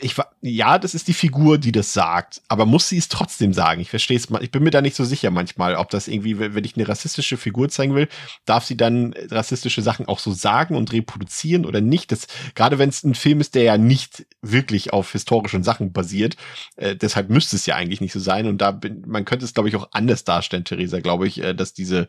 ich 0.00 0.14
ja, 0.42 0.78
das 0.78 0.94
ist 0.94 1.08
die 1.08 1.14
Figur, 1.14 1.58
die 1.58 1.72
das 1.72 1.92
sagt, 1.92 2.42
aber 2.48 2.66
muss 2.66 2.88
sie 2.88 2.98
es 2.98 3.08
trotzdem 3.08 3.52
sagen? 3.52 3.80
Ich 3.80 3.90
verstehe 3.90 4.16
es 4.16 4.30
mal, 4.30 4.42
ich 4.42 4.50
bin 4.50 4.62
mir 4.62 4.70
da 4.70 4.80
nicht 4.80 4.96
so 4.96 5.04
sicher 5.04 5.30
manchmal, 5.30 5.74
ob 5.74 5.90
das 5.90 6.08
irgendwie, 6.08 6.38
wenn 6.38 6.64
ich 6.64 6.76
eine 6.76 6.88
rassistische 6.88 7.36
Figur 7.36 7.68
zeigen 7.68 7.94
will, 7.94 8.08
darf 8.44 8.64
sie 8.64 8.76
dann 8.76 9.14
rassistische 9.30 9.82
Sachen 9.82 10.06
auch 10.06 10.18
so 10.18 10.32
sagen 10.32 10.76
und 10.76 10.92
reproduzieren 10.92 11.66
oder 11.66 11.80
nicht? 11.80 12.12
Das, 12.12 12.26
gerade 12.54 12.78
wenn 12.78 12.88
es 12.88 13.04
ein 13.04 13.14
Film 13.14 13.40
ist, 13.40 13.54
der 13.54 13.62
ja 13.62 13.78
nicht 13.78 14.26
wirklich 14.42 14.92
auf 14.92 15.12
historischen 15.12 15.62
Sachen 15.62 15.92
basiert, 15.92 16.36
äh, 16.76 16.96
deshalb 16.96 17.30
müsste 17.30 17.56
es 17.56 17.66
ja 17.66 17.76
eigentlich 17.76 18.00
nicht 18.00 18.12
so 18.12 18.20
sein. 18.20 18.46
Und 18.46 18.58
da 18.58 18.72
bin, 18.72 19.02
man 19.06 19.24
könnte 19.24 19.44
es, 19.44 19.54
glaube 19.54 19.68
ich, 19.68 19.76
auch 19.76 19.88
anders 19.92 20.24
darstellen, 20.24 20.64
Theresa, 20.64 21.00
glaube 21.00 21.26
ich, 21.26 21.42
äh, 21.42 21.54
dass 21.54 21.72
diese 21.72 22.08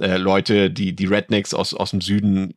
äh, 0.00 0.16
Leute, 0.16 0.70
die, 0.70 0.94
die 0.94 1.06
Rednecks 1.06 1.54
aus, 1.54 1.74
aus 1.74 1.90
dem 1.90 2.00
Süden 2.00 2.54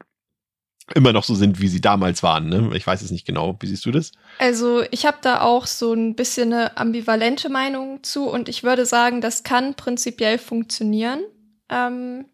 immer 0.93 1.13
noch 1.13 1.23
so 1.23 1.33
sind, 1.33 1.59
wie 1.59 1.67
sie 1.67 1.81
damals 1.81 2.21
waren. 2.21 2.47
Ne? 2.47 2.71
Ich 2.75 2.85
weiß 2.85 3.01
es 3.01 3.09
nicht 3.09 3.25
genau. 3.25 3.57
Wie 3.59 3.67
siehst 3.67 3.85
du 3.85 3.91
das? 3.91 4.11
Also 4.37 4.83
ich 4.91 5.05
habe 5.05 5.17
da 5.21 5.41
auch 5.41 5.65
so 5.65 5.93
ein 5.93 6.15
bisschen 6.15 6.53
eine 6.53 6.77
ambivalente 6.77 7.49
Meinung 7.49 8.03
zu 8.03 8.29
und 8.29 8.49
ich 8.49 8.63
würde 8.63 8.85
sagen, 8.85 9.19
das 9.21 9.43
kann 9.43 9.73
prinzipiell 9.73 10.37
funktionieren. 10.37 11.21
Ähm, 11.69 12.25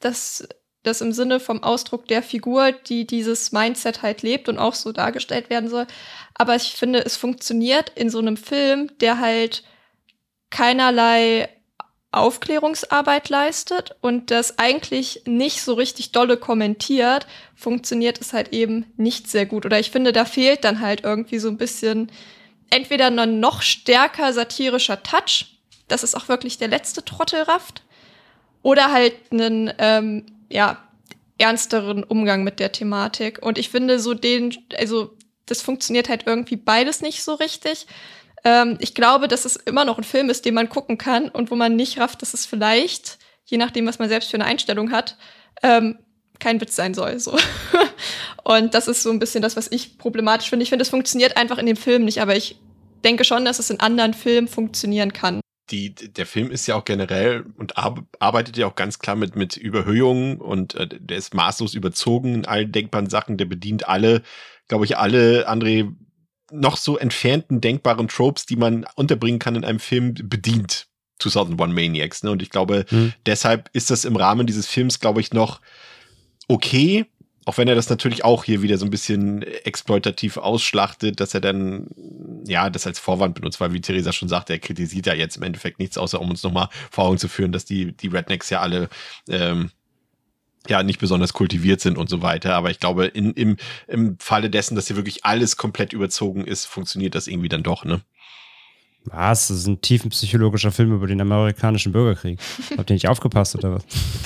das, 0.00 0.48
das 0.82 1.02
im 1.02 1.12
Sinne 1.12 1.38
vom 1.38 1.62
Ausdruck 1.62 2.08
der 2.08 2.22
Figur, 2.22 2.72
die 2.72 3.06
dieses 3.06 3.52
Mindset 3.52 4.00
halt 4.00 4.22
lebt 4.22 4.48
und 4.48 4.58
auch 4.58 4.74
so 4.74 4.92
dargestellt 4.92 5.50
werden 5.50 5.68
soll. 5.68 5.86
Aber 6.34 6.56
ich 6.56 6.72
finde, 6.72 7.04
es 7.04 7.16
funktioniert 7.16 7.92
in 7.94 8.08
so 8.08 8.20
einem 8.20 8.38
Film, 8.38 8.90
der 9.00 9.18
halt 9.18 9.64
keinerlei 10.48 11.48
Aufklärungsarbeit 12.12 13.30
leistet 13.30 13.96
und 14.02 14.30
das 14.30 14.58
eigentlich 14.58 15.22
nicht 15.26 15.62
so 15.62 15.74
richtig 15.74 16.12
dolle 16.12 16.36
kommentiert, 16.36 17.26
funktioniert 17.56 18.20
es 18.20 18.32
halt 18.32 18.52
eben 18.52 18.86
nicht 18.96 19.28
sehr 19.28 19.46
gut. 19.46 19.64
Oder 19.64 19.80
ich 19.80 19.90
finde, 19.90 20.12
da 20.12 20.24
fehlt 20.24 20.64
dann 20.64 20.80
halt 20.80 21.04
irgendwie 21.04 21.38
so 21.38 21.48
ein 21.48 21.56
bisschen 21.56 22.12
entweder 22.70 23.06
ein 23.06 23.40
noch 23.40 23.62
stärker 23.62 24.32
satirischer 24.32 25.02
Touch, 25.02 25.58
das 25.88 26.04
ist 26.04 26.14
auch 26.14 26.28
wirklich 26.28 26.58
der 26.58 26.68
letzte 26.68 27.04
Trottel 27.04 27.42
rafft, 27.42 27.82
oder 28.62 28.92
halt 28.92 29.14
einen, 29.30 29.72
ähm, 29.78 30.26
ja, 30.48 30.78
ernsteren 31.38 32.04
Umgang 32.04 32.44
mit 32.44 32.60
der 32.60 32.72
Thematik. 32.72 33.40
Und 33.42 33.58
ich 33.58 33.68
finde 33.68 33.98
so 33.98 34.14
den, 34.14 34.56
also 34.78 35.16
das 35.46 35.60
funktioniert 35.60 36.08
halt 36.08 36.26
irgendwie 36.26 36.56
beides 36.56 37.00
nicht 37.00 37.22
so 37.22 37.34
richtig. 37.34 37.86
Ähm, 38.44 38.76
ich 38.80 38.94
glaube, 38.94 39.28
dass 39.28 39.44
es 39.44 39.56
immer 39.56 39.84
noch 39.84 39.98
ein 39.98 40.04
Film 40.04 40.30
ist, 40.30 40.44
den 40.44 40.54
man 40.54 40.68
gucken 40.68 40.98
kann 40.98 41.28
und 41.28 41.50
wo 41.50 41.56
man 41.56 41.76
nicht 41.76 41.98
rafft, 41.98 42.22
dass 42.22 42.34
es 42.34 42.46
vielleicht, 42.46 43.18
je 43.44 43.58
nachdem, 43.58 43.86
was 43.86 43.98
man 43.98 44.08
selbst 44.08 44.30
für 44.30 44.36
eine 44.36 44.46
Einstellung 44.46 44.90
hat, 44.90 45.16
ähm, 45.62 45.98
kein 46.38 46.60
Witz 46.60 46.74
sein 46.74 46.94
soll. 46.94 47.18
So. 47.20 47.38
und 48.44 48.74
das 48.74 48.88
ist 48.88 49.02
so 49.02 49.10
ein 49.10 49.20
bisschen 49.20 49.42
das, 49.42 49.56
was 49.56 49.70
ich 49.70 49.96
problematisch 49.96 50.50
finde. 50.50 50.64
Ich 50.64 50.70
finde, 50.70 50.82
es 50.82 50.90
funktioniert 50.90 51.36
einfach 51.36 51.58
in 51.58 51.66
dem 51.66 51.76
Film 51.76 52.04
nicht, 52.04 52.20
aber 52.20 52.36
ich 52.36 52.56
denke 53.04 53.24
schon, 53.24 53.44
dass 53.44 53.58
es 53.58 53.70
in 53.70 53.80
anderen 53.80 54.14
Filmen 54.14 54.48
funktionieren 54.48 55.12
kann. 55.12 55.40
Die, 55.70 55.94
der 55.94 56.26
Film 56.26 56.50
ist 56.50 56.66
ja 56.66 56.74
auch 56.74 56.84
generell 56.84 57.46
und 57.56 57.76
arbeitet 57.76 58.56
ja 58.56 58.66
auch 58.66 58.74
ganz 58.74 58.98
klar 58.98 59.16
mit, 59.16 59.36
mit 59.36 59.56
Überhöhungen 59.56 60.38
und 60.38 60.74
äh, 60.74 60.88
der 60.88 61.16
ist 61.16 61.34
maßlos 61.34 61.74
überzogen 61.74 62.34
in 62.34 62.44
allen 62.44 62.72
denkbaren 62.72 63.08
Sachen. 63.08 63.38
Der 63.38 63.46
bedient 63.46 63.88
alle, 63.88 64.22
glaube 64.68 64.84
ich, 64.84 64.98
alle, 64.98 65.48
André, 65.48 65.94
noch 66.52 66.76
so 66.76 66.98
entfernten 66.98 67.60
denkbaren 67.60 68.08
Tropes, 68.08 68.46
die 68.46 68.56
man 68.56 68.86
unterbringen 68.94 69.38
kann 69.38 69.56
in 69.56 69.64
einem 69.64 69.80
Film, 69.80 70.14
bedient. 70.14 70.86
2001 71.18 71.72
Maniacs. 71.72 72.22
Ne? 72.22 72.30
Und 72.30 72.42
ich 72.42 72.50
glaube, 72.50 72.84
mhm. 72.90 73.12
deshalb 73.26 73.70
ist 73.72 73.90
das 73.90 74.04
im 74.04 74.16
Rahmen 74.16 74.46
dieses 74.46 74.66
Films, 74.66 75.00
glaube 75.00 75.20
ich, 75.20 75.32
noch 75.32 75.60
okay. 76.48 77.06
Auch 77.44 77.58
wenn 77.58 77.66
er 77.66 77.74
das 77.74 77.88
natürlich 77.88 78.24
auch 78.24 78.44
hier 78.44 78.62
wieder 78.62 78.78
so 78.78 78.84
ein 78.84 78.90
bisschen 78.90 79.42
exploitativ 79.42 80.36
ausschlachtet, 80.36 81.18
dass 81.18 81.34
er 81.34 81.40
dann, 81.40 81.88
ja, 82.46 82.70
das 82.70 82.86
als 82.86 83.00
Vorwand 83.00 83.34
benutzt, 83.34 83.60
weil 83.60 83.72
wie 83.72 83.80
Theresa 83.80 84.12
schon 84.12 84.28
sagte, 84.28 84.52
er 84.52 84.60
kritisiert 84.60 85.06
ja 85.06 85.14
jetzt 85.14 85.36
im 85.36 85.42
Endeffekt 85.42 85.80
nichts, 85.80 85.98
außer 85.98 86.20
um 86.20 86.30
uns 86.30 86.44
nochmal 86.44 86.68
vor 86.90 87.04
Augen 87.04 87.18
zu 87.18 87.28
führen, 87.28 87.50
dass 87.50 87.64
die, 87.64 87.96
die 87.96 88.08
Rednecks 88.08 88.48
ja 88.50 88.60
alle 88.60 88.88
ähm, 89.28 89.70
ja 90.68 90.82
nicht 90.82 91.00
besonders 91.00 91.32
kultiviert 91.32 91.80
sind 91.80 91.98
und 91.98 92.08
so 92.08 92.22
weiter. 92.22 92.54
Aber 92.54 92.70
ich 92.70 92.78
glaube, 92.78 93.06
in, 93.06 93.32
im, 93.32 93.56
im 93.88 94.16
Falle 94.18 94.50
dessen, 94.50 94.74
dass 94.74 94.86
hier 94.86 94.96
wirklich 94.96 95.24
alles 95.24 95.56
komplett 95.56 95.92
überzogen 95.92 96.44
ist, 96.44 96.66
funktioniert 96.66 97.14
das 97.14 97.26
irgendwie 97.26 97.48
dann 97.48 97.62
doch, 97.62 97.84
ne? 97.84 98.02
Was? 99.04 99.48
Das 99.48 99.58
ist 99.58 99.66
ein 99.66 99.80
tiefenpsychologischer 99.80 100.70
Film 100.70 100.92
über 100.92 101.06
den 101.06 101.20
amerikanischen 101.20 101.92
Bürgerkrieg. 101.92 102.38
Habt 102.78 102.90
ihr 102.90 102.94
nicht 102.94 103.08
aufgepasst 103.08 103.56
oder 103.56 103.74
was? 103.74 103.84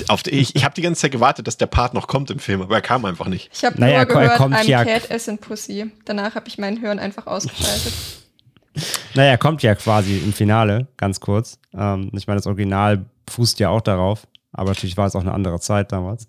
Auf 0.09 0.23
die, 0.23 0.31
ich 0.31 0.55
ich 0.55 0.65
habe 0.65 0.75
die 0.75 0.83
ganze 0.83 1.01
Zeit 1.01 1.13
gewartet, 1.13 1.47
dass 1.47 1.57
der 1.57 1.67
Part 1.67 1.95
noch 1.95 2.07
kommt 2.09 2.31
im 2.31 2.39
Film, 2.39 2.61
aber 2.61 2.75
er 2.75 2.83
kam 2.83 3.05
einfach 3.07 3.27
nicht. 3.27 3.51
Ich 3.55 3.65
habe 3.65 3.81
naja, 3.81 4.05
nur 4.05 4.07
gehört, 4.07 4.33
er 4.33 4.37
kommt 4.37 4.55
I'm 4.55 4.65
ja 4.65 4.85
Cat 4.85 5.11
as 5.11 5.29
in 5.29 5.39
Pussy. 5.39 5.91
Danach 6.05 6.35
habe 6.35 6.49
ich 6.49 6.59
mein 6.59 6.83
Hören 6.83 6.99
einfach 6.99 7.27
ausgeschaltet. 7.27 7.95
naja, 9.15 9.31
er 9.31 9.39
kommt 9.39 9.63
ja 9.63 9.75
quasi 9.75 10.19
im 10.19 10.35
Finale, 10.35 10.89
ganz 10.99 11.21
kurz. 11.21 11.59
Ähm, 11.73 12.11
ich 12.13 12.27
meine, 12.27 12.39
das 12.39 12.47
Original 12.47 13.07
fußt 13.31 13.59
ja 13.61 13.71
auch 13.71 13.81
darauf. 13.81 14.27
Aber 14.57 14.71
natürlich 14.71 14.97
war 14.97 15.07
es 15.07 15.15
auch 15.15 15.21
eine 15.21 15.33
andere 15.33 15.61
Zeit 15.61 15.93
damals. 15.93 16.27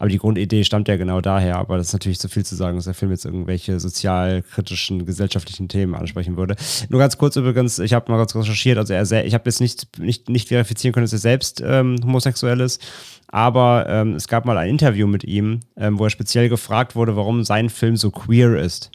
Aber 0.00 0.08
die 0.08 0.16
Grundidee 0.16 0.64
stammt 0.64 0.88
ja 0.88 0.96
genau 0.96 1.20
daher. 1.20 1.58
Aber 1.58 1.76
das 1.76 1.88
ist 1.88 1.92
natürlich 1.92 2.18
zu 2.18 2.30
viel 2.30 2.42
zu 2.42 2.56
sagen, 2.56 2.76
dass 2.76 2.86
der 2.86 2.94
Film 2.94 3.10
jetzt 3.10 3.26
irgendwelche 3.26 3.78
sozialkritischen, 3.78 5.04
gesellschaftlichen 5.04 5.68
Themen 5.68 5.94
ansprechen 5.94 6.38
würde. 6.38 6.56
Nur 6.88 6.98
ganz 6.98 7.18
kurz 7.18 7.36
übrigens, 7.36 7.78
ich 7.78 7.92
habe 7.92 8.10
mal 8.10 8.16
ganz 8.16 8.34
recherchiert. 8.34 8.78
Also 8.78 8.94
er 8.94 9.26
ich 9.26 9.34
habe 9.34 9.44
jetzt 9.44 9.60
nicht, 9.60 9.98
nicht, 9.98 10.30
nicht 10.30 10.48
verifizieren 10.48 10.94
können, 10.94 11.04
dass 11.04 11.12
er 11.12 11.18
selbst 11.18 11.62
ähm, 11.62 11.96
homosexuell 12.02 12.60
ist. 12.60 12.80
Aber 13.28 13.86
ähm, 13.90 14.14
es 14.14 14.26
gab 14.26 14.46
mal 14.46 14.56
ein 14.56 14.70
Interview 14.70 15.06
mit 15.06 15.22
ihm, 15.22 15.60
ähm, 15.76 15.98
wo 15.98 16.04
er 16.04 16.10
speziell 16.10 16.48
gefragt 16.48 16.96
wurde, 16.96 17.14
warum 17.14 17.44
sein 17.44 17.68
Film 17.68 17.98
so 17.98 18.10
queer 18.10 18.58
ist. 18.58 18.90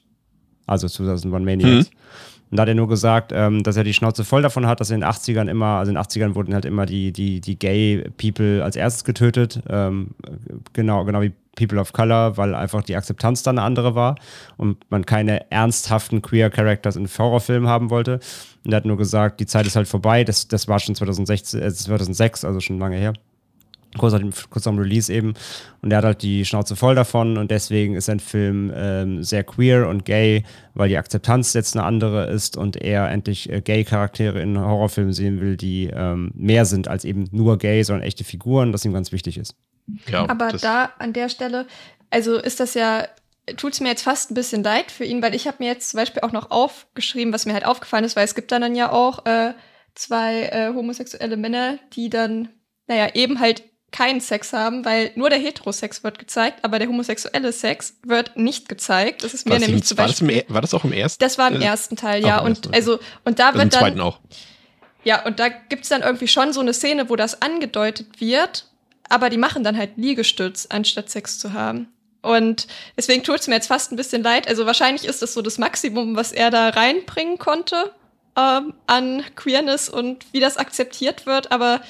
Also 0.65 0.88
2001 0.88 1.45
Maniacs. 1.45 1.91
Mhm. 1.91 1.95
Und 2.56 2.60
da 2.60 2.62
hat 2.62 2.70
er 2.70 2.76
nur 2.76 2.88
gesagt, 2.88 3.34
ähm, 3.36 3.64
dass 3.64 3.76
er 3.76 3.84
die 3.84 3.93
Schnauze 3.93 4.24
voll 4.24 4.41
davon 4.41 4.66
hat, 4.66 4.80
dass 4.80 4.89
in 4.89 5.01
den 5.01 5.10
80ern 5.10 5.49
immer, 5.49 5.78
also 5.80 5.89
in 5.89 5.95
den 5.95 6.01
80ern 6.01 6.36
wurden 6.36 6.53
halt 6.53 6.64
immer 6.64 6.86
die, 6.86 7.12
die, 7.12 7.41
die 7.41 7.60
Gay 7.60 8.10
People 8.16 8.64
als 8.64 8.78
erstes 8.78 9.03
getötet. 9.03 9.62
Ähm, 9.68 10.12
genau, 10.72 11.03
genau 11.03 11.22
wie 11.22 11.34
People 11.58 11.82
of 11.82 11.91
Color, 11.91 12.38
weil 12.38 12.56
einfach 12.56 12.82
die 12.82 12.95
Akzeptanz 12.95 13.43
dann 13.43 13.58
eine 13.58 13.68
andere 13.68 13.93
war 13.93 14.16
und 14.56 14.89
man 14.89 15.06
keine 15.06 15.51
ernsthaften 15.51 16.22
Queer 16.22 16.49
Characters 16.49 16.95
in 16.95 17.10
Horrorfilmen 17.10 17.68
haben 17.68 17.89
wollte. 17.89 18.22
Und 18.64 18.72
er 18.72 18.78
hat 18.78 18.86
nur 18.86 18.95
gesagt, 18.95 19.41
die 19.41 19.45
Zeit 19.45 19.68
ist 19.68 19.76
halt 19.76 19.89
vorbei. 19.89 20.24
Das, 20.24 20.47
das 20.47 20.70
war 20.70 20.80
schon 20.80 20.95
2016, 20.95 21.62
äh, 21.62 21.74
2006, 21.74 22.45
also 22.45 22.62
schon 22.62 22.80
lange 22.80 22.95
her 22.95 23.12
kurz, 23.98 24.14
nach 24.14 24.20
dem, 24.20 24.32
kurz 24.50 24.68
am 24.68 24.78
Release 24.78 25.12
eben. 25.12 25.34
Und 25.82 25.91
er 25.91 25.98
hat 25.98 26.06
halt 26.06 26.22
die 26.22 26.46
Schnauze 26.46 26.76
voll 26.76 26.96
davon 26.96 27.38
und 27.38 27.52
deswegen 27.52 27.96
ist 27.96 28.06
sein 28.06 28.20
Film 28.20 28.72
ähm, 28.76 29.24
sehr 29.24 29.43
queer 29.43 29.88
und 29.88 30.06
gay, 30.06 30.43
weil 30.74 30.89
die 30.89 30.98
Akzeptanz 30.98 31.54
jetzt 31.54 31.76
eine 31.76 31.86
andere 31.86 32.28
ist 32.28 32.58
und 32.58 32.78
er 32.78 33.10
endlich 33.10 33.50
äh, 33.50 33.62
Gay-Charaktere 33.62 34.41
in 34.41 34.60
Horrorfilmen 34.60 35.14
sehen 35.14 35.41
will, 35.41 35.58
die 35.58 35.89
ähm, 35.93 36.32
mehr 36.36 36.66
sind 36.66 36.88
als 36.88 37.06
eben 37.06 37.28
nur 37.32 37.58
gay, 37.58 37.84
sondern 37.84 38.04
echte 38.04 38.24
Figuren, 38.24 38.72
das 38.72 38.86
ihm 38.86 38.93
ganz 38.93 39.12
wichtig 39.12 39.38
ist. 39.38 39.56
Ja, 40.10 40.28
Aber 40.28 40.50
da 40.50 40.91
an 40.98 41.14
der 41.14 41.30
Stelle, 41.30 41.68
also 42.10 42.38
ist 42.38 42.60
das 42.60 42.74
ja 42.74 43.06
tut 43.58 43.74
es 43.74 43.80
mir 43.80 43.89
jetzt 43.89 44.04
fast 44.04 44.32
ein 44.32 44.34
bisschen 44.34 44.64
leid 44.64 44.91
für 44.91 45.06
ihn, 45.06 45.22
weil 45.22 45.36
ich 45.36 45.48
habe 45.48 45.58
mir 45.60 45.68
jetzt 45.68 45.91
zum 45.91 46.00
Beispiel 46.00 46.24
auch 46.24 46.32
noch 46.32 46.52
aufgeschrieben, 46.52 47.34
was 47.34 47.46
mir 47.46 47.54
halt 47.54 47.66
aufgefallen 47.66 48.04
ist, 48.04 48.16
weil 48.16 48.26
es 48.26 48.36
gibt 48.36 48.52
dann, 48.52 48.76
ja 48.76 48.91
auch 48.91 49.26
äh, 49.26 49.54
zwei 49.93 50.43
äh, 50.43 50.74
homosexuelle 50.74 51.38
Männer, 51.38 51.78
die 51.93 52.10
dann, 52.10 52.50
naja, 52.88 53.10
eben 53.14 53.39
halt 53.39 53.64
keinen 53.96 54.20
Sex 54.20 54.52
haben, 54.52 54.84
weil 54.84 55.12
nur 55.16 55.30
der 55.30 55.39
Heterosex 55.39 56.04
wird 56.04 56.20
gezeigt, 56.20 56.60
aber 56.64 56.80
der 56.80 56.89
homosexuelle 56.89 57.54
Sex 57.54 57.96
wird 58.04 58.36
nicht 58.36 58.68
gezeigt. 58.68 59.24
Das 59.24 59.34
ist 59.34 59.48
mir 59.48 59.58
nämlich 59.58 59.86
zum 59.86 59.96
Beispiel. 59.96 60.28
War 60.28 60.36
das, 60.36 60.54
war 60.54 60.62
das, 60.62 60.74
auch 60.74 60.84
im 60.84 60.91
ersten? 60.91 61.24
Das 61.24 61.38
war 61.38 61.50
im 61.50 61.62
äh, 61.62 61.66
ersten 61.66 61.96
Teil, 61.96 62.22
ja. 62.24 62.39
Und 62.41 62.74
also 62.76 63.00
und 63.24 63.39
da 63.39 63.48
also 63.48 63.60
wird 63.60 63.74
dann. 63.74 63.80
Zweiten 63.80 64.02
auch. 64.02 64.20
Ja, 65.06 65.24
und 65.26 65.39
da 65.39 65.48
gibt's 65.50 65.89
dann 65.89 66.02
irgendwie 66.02 66.28
schon 66.28 66.52
so 66.52 66.60
eine 66.60 66.74
Szene, 66.74 67.10
wo 67.10 67.16
das 67.16 67.41
angedeutet 67.41 68.20
wird, 68.20 68.68
aber 69.08 69.30
die 69.30 69.38
machen 69.38 69.64
dann 69.64 69.78
halt 69.78 69.91
Liegestütz, 69.96 70.68
anstatt 70.70 71.10
Sex 71.10 71.39
zu 71.39 71.54
haben. 71.54 71.88
Und 72.22 72.68
deswegen 72.98 73.24
tut's 73.24 73.48
mir 73.48 73.56
jetzt 73.56 73.68
fast 73.68 73.91
ein 73.91 73.98
bisschen 73.98 74.24
leid. 74.24 74.48
Also 74.48 74.66
wahrscheinlich 74.66 75.06
ist 75.06 75.22
das 75.22 75.34
so 75.34 75.41
das 75.41 75.58
Maximum, 75.58 76.16
was 76.16 76.32
er 76.32 76.50
da 76.50 76.70
reinbringen 76.70 77.38
konnte. 77.38 77.93
ähm, 78.38 78.74
an 78.88 79.24
Queerness 79.36 79.89
und 79.89 80.26
wie 80.34 80.39
das 80.39 80.58
akzeptiert 80.58 81.26
wird, 81.26 81.52
aber 81.52 81.82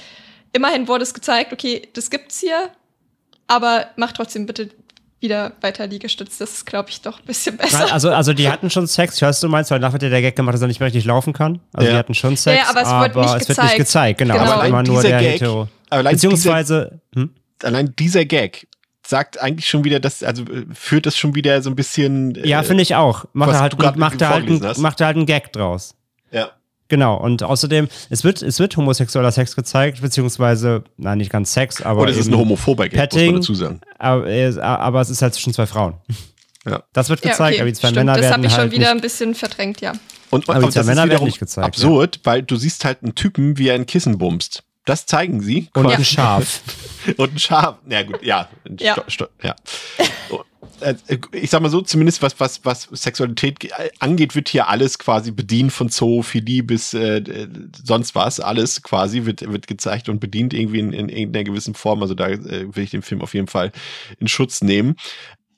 immerhin 0.55 0.87
wurde 0.87 1.03
es 1.03 1.13
gezeigt, 1.13 1.53
okay, 1.53 1.87
das 1.93 2.09
gibt's 2.09 2.39
hier, 2.39 2.69
aber 3.47 3.87
mach 3.95 4.11
trotzdem 4.13 4.45
bitte 4.45 4.69
wieder 5.21 5.53
weiter 5.61 5.87
Liegestütz. 5.87 6.37
Das 6.37 6.51
ist, 6.51 6.65
glaube 6.65 6.89
ich, 6.89 7.01
doch 7.01 7.19
ein 7.19 7.25
bisschen 7.25 7.57
besser. 7.57 7.91
Also, 7.91 8.11
also 8.11 8.33
die 8.33 8.49
hatten 8.49 8.69
schon 8.69 8.85
Sex, 8.87 9.15
ich 9.15 9.21
weiß, 9.21 9.39
du 9.39 9.47
meinst, 9.49 9.71
weil 9.71 9.79
nachher 9.79 9.97
der 9.97 10.21
Gag 10.21 10.35
gemacht, 10.35 10.53
dass 10.53 10.61
er 10.61 10.67
nicht 10.67 10.79
mehr 10.79 10.87
richtig 10.87 11.05
laufen 11.05 11.33
kann. 11.33 11.59
Also 11.73 11.87
Ja. 11.87 11.93
die 11.93 11.99
hatten 11.99 12.13
schon 12.13 12.35
Sex, 12.37 12.61
Ja, 12.61 12.69
aber 12.69 12.81
es 12.81 13.15
wird 13.15 13.15
nicht 13.15 13.41
es 13.41 13.47
wird 13.49 13.63
nicht 13.63 13.77
gezeigt. 13.77 14.19
genau. 14.19 14.35
Genau. 14.35 14.45
Aber 14.51 14.65
immer 14.65 14.77
allein 14.79 14.85
nur 14.85 14.97
dieser 15.01 15.09
der 15.09 15.19
Gag- 15.21 15.33
Hetero. 15.41 15.67
allein 15.89 16.13
Beziehungsweise, 16.15 16.99
hm? 17.15 17.29
Allein 17.63 17.95
dieser 17.97 18.25
Gag 18.25 18.67
sagt 19.07 19.39
eigentlich 19.41 19.67
schon 19.69 19.83
wieder, 19.83 19.99
das, 19.99 20.21
also 20.23 20.43
äh, 20.43 20.65
führt 20.73 21.05
das 21.05 21.17
schon 21.17 21.33
wieder 21.35 21.61
so 21.61 21.69
ein 21.69 21.75
bisschen. 21.75 22.35
äh, 22.35 22.47
ja, 22.47 22.61
finde 22.63 22.83
ich 22.83 22.95
auch. 22.95 23.25
Macht 23.33 23.51
er 23.51 23.61
halt, 23.61 23.97
macht 23.97 24.21
er 24.21 24.29
halt, 24.29 24.77
macht 24.79 24.99
er 25.01 25.07
halt 25.07 25.17
einen 25.17 25.25
Gag 25.25 25.53
draus. 25.53 25.95
Ja. 26.85 26.95
Genau, 26.95 27.17
und 27.17 27.41
außerdem, 27.43 27.87
es 28.09 28.23
wird, 28.23 28.41
es 28.43 28.59
wird 28.59 28.77
homosexueller 28.77 29.31
Sex 29.31 29.55
gezeigt, 29.55 30.01
beziehungsweise, 30.01 30.83
nein, 30.97 31.17
nicht 31.17 31.31
ganz 31.31 31.51
Sex, 31.53 31.81
aber. 31.81 32.01
Oder 32.01 32.11
es 32.11 32.17
ist 32.17 32.27
eben- 32.27 32.35
ein 32.35 32.39
homophober 32.41 32.83
Gag, 32.87 32.93
muss 32.93 32.99
Petting. 33.01 33.31
man 33.31 33.41
dazu 33.41 33.55
sagen. 33.55 33.81
Aber, 33.97 34.27
äh, 34.27 34.53
aber 34.59 35.01
es 35.01 35.09
ist 35.09 35.21
halt 35.21 35.33
zwischen 35.33 35.53
zwei 35.53 35.65
Frauen. 35.65 35.95
Ja. 36.67 36.83
Das 36.93 37.09
wird 37.09 37.23
Ja, 37.23 37.31
gezeigt, 37.31 37.53
okay, 37.55 37.61
aber 37.61 37.69
die 37.69 37.73
zwei 37.75 37.87
stimmt. 37.89 37.95
Männer 37.97 38.13
Das 38.13 38.21
werden 38.23 38.33
habe 38.33 38.45
ich 38.45 38.51
schon 38.51 38.59
halt 38.61 38.71
wieder 38.71 38.79
nicht 38.85 38.91
ein 38.91 39.01
bisschen 39.01 39.35
verdrängt, 39.35 39.81
ja. 39.81 39.93
Und, 40.31 40.49
Aber 40.49 40.59
die 40.59 40.65
und 40.65 40.71
zwei 40.71 40.79
das 40.81 40.87
Männer 40.87 41.09
werden 41.09 41.25
nicht 41.25 41.39
gezeigt, 41.39 41.65
absurd, 41.67 42.19
weil 42.23 42.41
du 42.43 42.55
siehst 42.55 42.83
halt 42.85 43.03
einen 43.03 43.13
Typen, 43.15 43.57
wie 43.57 43.67
er 43.69 43.75
ein 43.75 43.85
Kissen 43.85 44.17
bumst. 44.17 44.63
Das 44.85 45.05
zeigen 45.07 45.41
sie. 45.41 45.69
Und 45.73 45.87
ein 45.91 46.05
Schaf. 46.05 46.61
Und 47.17 47.33
ein 47.33 47.39
Schaf. 47.39 47.75
Na 47.85 48.03
gut, 48.03 48.21
ja. 48.23 48.47
Ja. 48.79 48.93
Sto- 48.93 49.03
Sto- 49.07 49.27
ja. 49.43 49.55
Äh, 50.81 50.95
Ich 51.31 51.49
sag 51.49 51.61
mal 51.61 51.69
so, 51.69 51.81
zumindest 51.81 52.21
was, 52.21 52.39
was, 52.39 52.63
was 52.65 52.83
Sexualität 52.91 53.59
ge- 53.59 53.71
angeht, 53.99 54.35
wird 54.35 54.49
hier 54.49 54.67
alles 54.67 54.99
quasi 54.99 55.31
bedient 55.31 55.71
von 55.71 55.89
Zoophilie 55.89 56.63
bis 56.63 56.93
äh, 56.93 57.17
äh, 57.17 57.47
sonst 57.83 58.15
was. 58.15 58.39
Alles 58.39 58.81
quasi 58.81 59.25
wird, 59.25 59.41
wird 59.51 59.67
gezeigt 59.67 60.09
und 60.09 60.19
bedient 60.19 60.53
irgendwie 60.53 60.79
in, 60.79 60.93
in 60.93 61.09
irgendeiner 61.09 61.43
gewissen 61.45 61.75
Form. 61.75 62.01
Also 62.01 62.13
da 62.13 62.27
äh, 62.29 62.75
will 62.75 62.83
ich 62.83 62.91
den 62.91 63.01
Film 63.01 63.21
auf 63.21 63.33
jeden 63.33 63.47
Fall 63.47 63.71
in 64.19 64.27
Schutz 64.27 64.61
nehmen. 64.61 64.95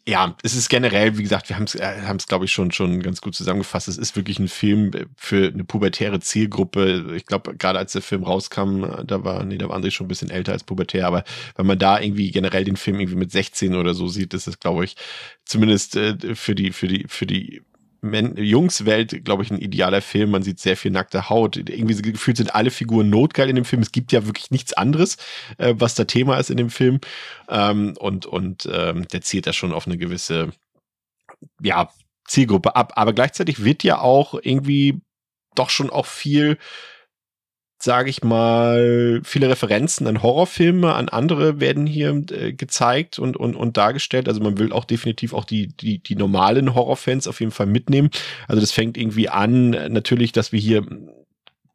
Ja, 0.10 0.38
es 0.42 0.56
ist 0.56 0.70
generell, 0.70 1.18
wie 1.18 1.24
gesagt, 1.24 1.50
wir 1.50 1.58
haben 1.58 1.66
es, 1.66 1.76
äh, 1.76 2.02
haben 2.04 2.16
es, 2.16 2.28
glaube 2.28 2.46
ich, 2.46 2.54
schon 2.54 2.72
schon 2.72 3.02
ganz 3.02 3.20
gut 3.20 3.36
zusammengefasst. 3.36 3.90
Es 3.90 3.98
ist 3.98 4.16
wirklich 4.16 4.40
ein 4.40 4.48
Film 4.48 4.92
für 5.18 5.50
eine 5.50 5.66
pubertäre 5.66 6.22
Zielgruppe. 6.22 7.14
Ich 7.18 7.26
glaube, 7.26 7.58
gerade 7.58 7.78
als 7.80 7.92
der 7.92 8.02
Film 8.02 8.24
rauskam, 8.24 8.86
da 9.06 9.26
war, 9.26 9.44
nee, 9.44 9.58
da 9.58 9.68
war 9.68 9.78
André 9.78 9.92
schon 9.92 10.06
ein 10.06 10.08
bisschen 10.08 10.30
älter 10.30 10.54
als 10.54 10.64
pubertär, 10.64 11.08
aber 11.08 11.26
wenn 11.58 11.66
man 11.66 11.78
da 11.78 12.00
irgendwie 12.00 12.32
generell 12.32 12.64
den 12.64 12.78
Film 12.78 13.02
irgendwie 13.02 13.18
mit 13.18 13.34
16 13.34 13.76
oder 13.76 13.94
so 13.94 14.08
sieht, 14.08 14.34
ist 14.34 14.48
es, 14.48 14.62
glaube 14.62 14.86
ich, 14.86 14.96
zumindest 15.44 15.98
äh, 15.98 16.16
für 16.36 16.56
die, 16.56 16.72
für 16.72 16.88
die, 16.88 17.06
für 17.10 17.26
die 17.26 17.64
Jungswelt, 18.02 19.26
glaube 19.26 19.44
ich, 19.44 19.52
ein 19.52 19.60
idealer 19.60 20.02
Film. 20.02 20.32
Man 20.32 20.44
sieht 20.44 20.60
sehr 20.60 20.78
viel 20.78 20.92
nackte 20.92 21.30
Haut. 21.30 21.58
Irgendwie 21.58 22.02
gefühlt 22.02 22.38
sind 22.38 22.56
alle 22.56 22.72
Figuren 22.72 23.10
notgeil 23.10 23.50
in 23.50 23.56
dem 23.56 23.66
Film. 23.66 23.82
Es 23.82 23.92
gibt 23.92 24.12
ja 24.12 24.26
wirklich 24.26 24.52
nichts 24.52 24.74
anderes, 24.74 25.18
äh, 25.58 25.74
was 25.78 25.96
da 25.96 26.04
Thema 26.04 26.38
ist 26.38 26.50
in 26.50 26.58
dem 26.58 26.70
Film. 26.70 27.00
Ähm, 27.50 27.96
und 28.00 28.26
und 28.26 28.70
ähm, 28.72 29.08
der 29.08 29.22
zielt 29.22 29.48
da 29.48 29.54
schon 29.54 29.74
auf 29.74 29.88
eine 29.88 29.98
gewisse 29.98 30.52
ja, 31.62 31.90
Zielgruppe 32.28 32.76
ab. 32.76 32.94
Aber 32.96 33.14
gleichzeitig 33.14 33.64
wird 33.64 33.84
ja 33.84 34.00
auch 34.00 34.36
irgendwie 34.42 35.02
doch 35.56 35.70
schon 35.70 35.90
auch 35.90 36.06
viel, 36.06 36.58
sage 37.88 38.10
ich 38.10 38.22
mal, 38.22 39.22
viele 39.24 39.48
Referenzen 39.48 40.08
an 40.08 40.22
Horrorfilme, 40.22 40.94
an 40.94 41.08
andere 41.08 41.62
werden 41.62 41.88
hier 41.88 42.22
äh, 42.32 42.52
gezeigt 42.52 43.18
und, 43.18 43.38
und, 43.38 43.56
und 43.56 43.78
dargestellt. 43.78 44.28
Also 44.28 44.42
man 44.42 44.58
will 44.58 44.74
auch 44.74 44.84
definitiv 44.84 45.34
auch 45.34 45.46
die, 45.46 45.70
die, 45.70 46.00
die 46.00 46.18
normalen 46.18 46.76
Horrorfans 46.76 47.30
auf 47.30 47.40
jeden 47.40 47.54
Fall 47.54 47.66
mitnehmen. 47.66 48.10
Also 48.46 48.60
das 48.60 48.74
fängt 48.74 48.98
irgendwie 48.98 49.30
an, 49.30 49.70
natürlich, 49.70 50.34
dass 50.34 50.52
wir 50.52 50.60
hier 50.60 50.86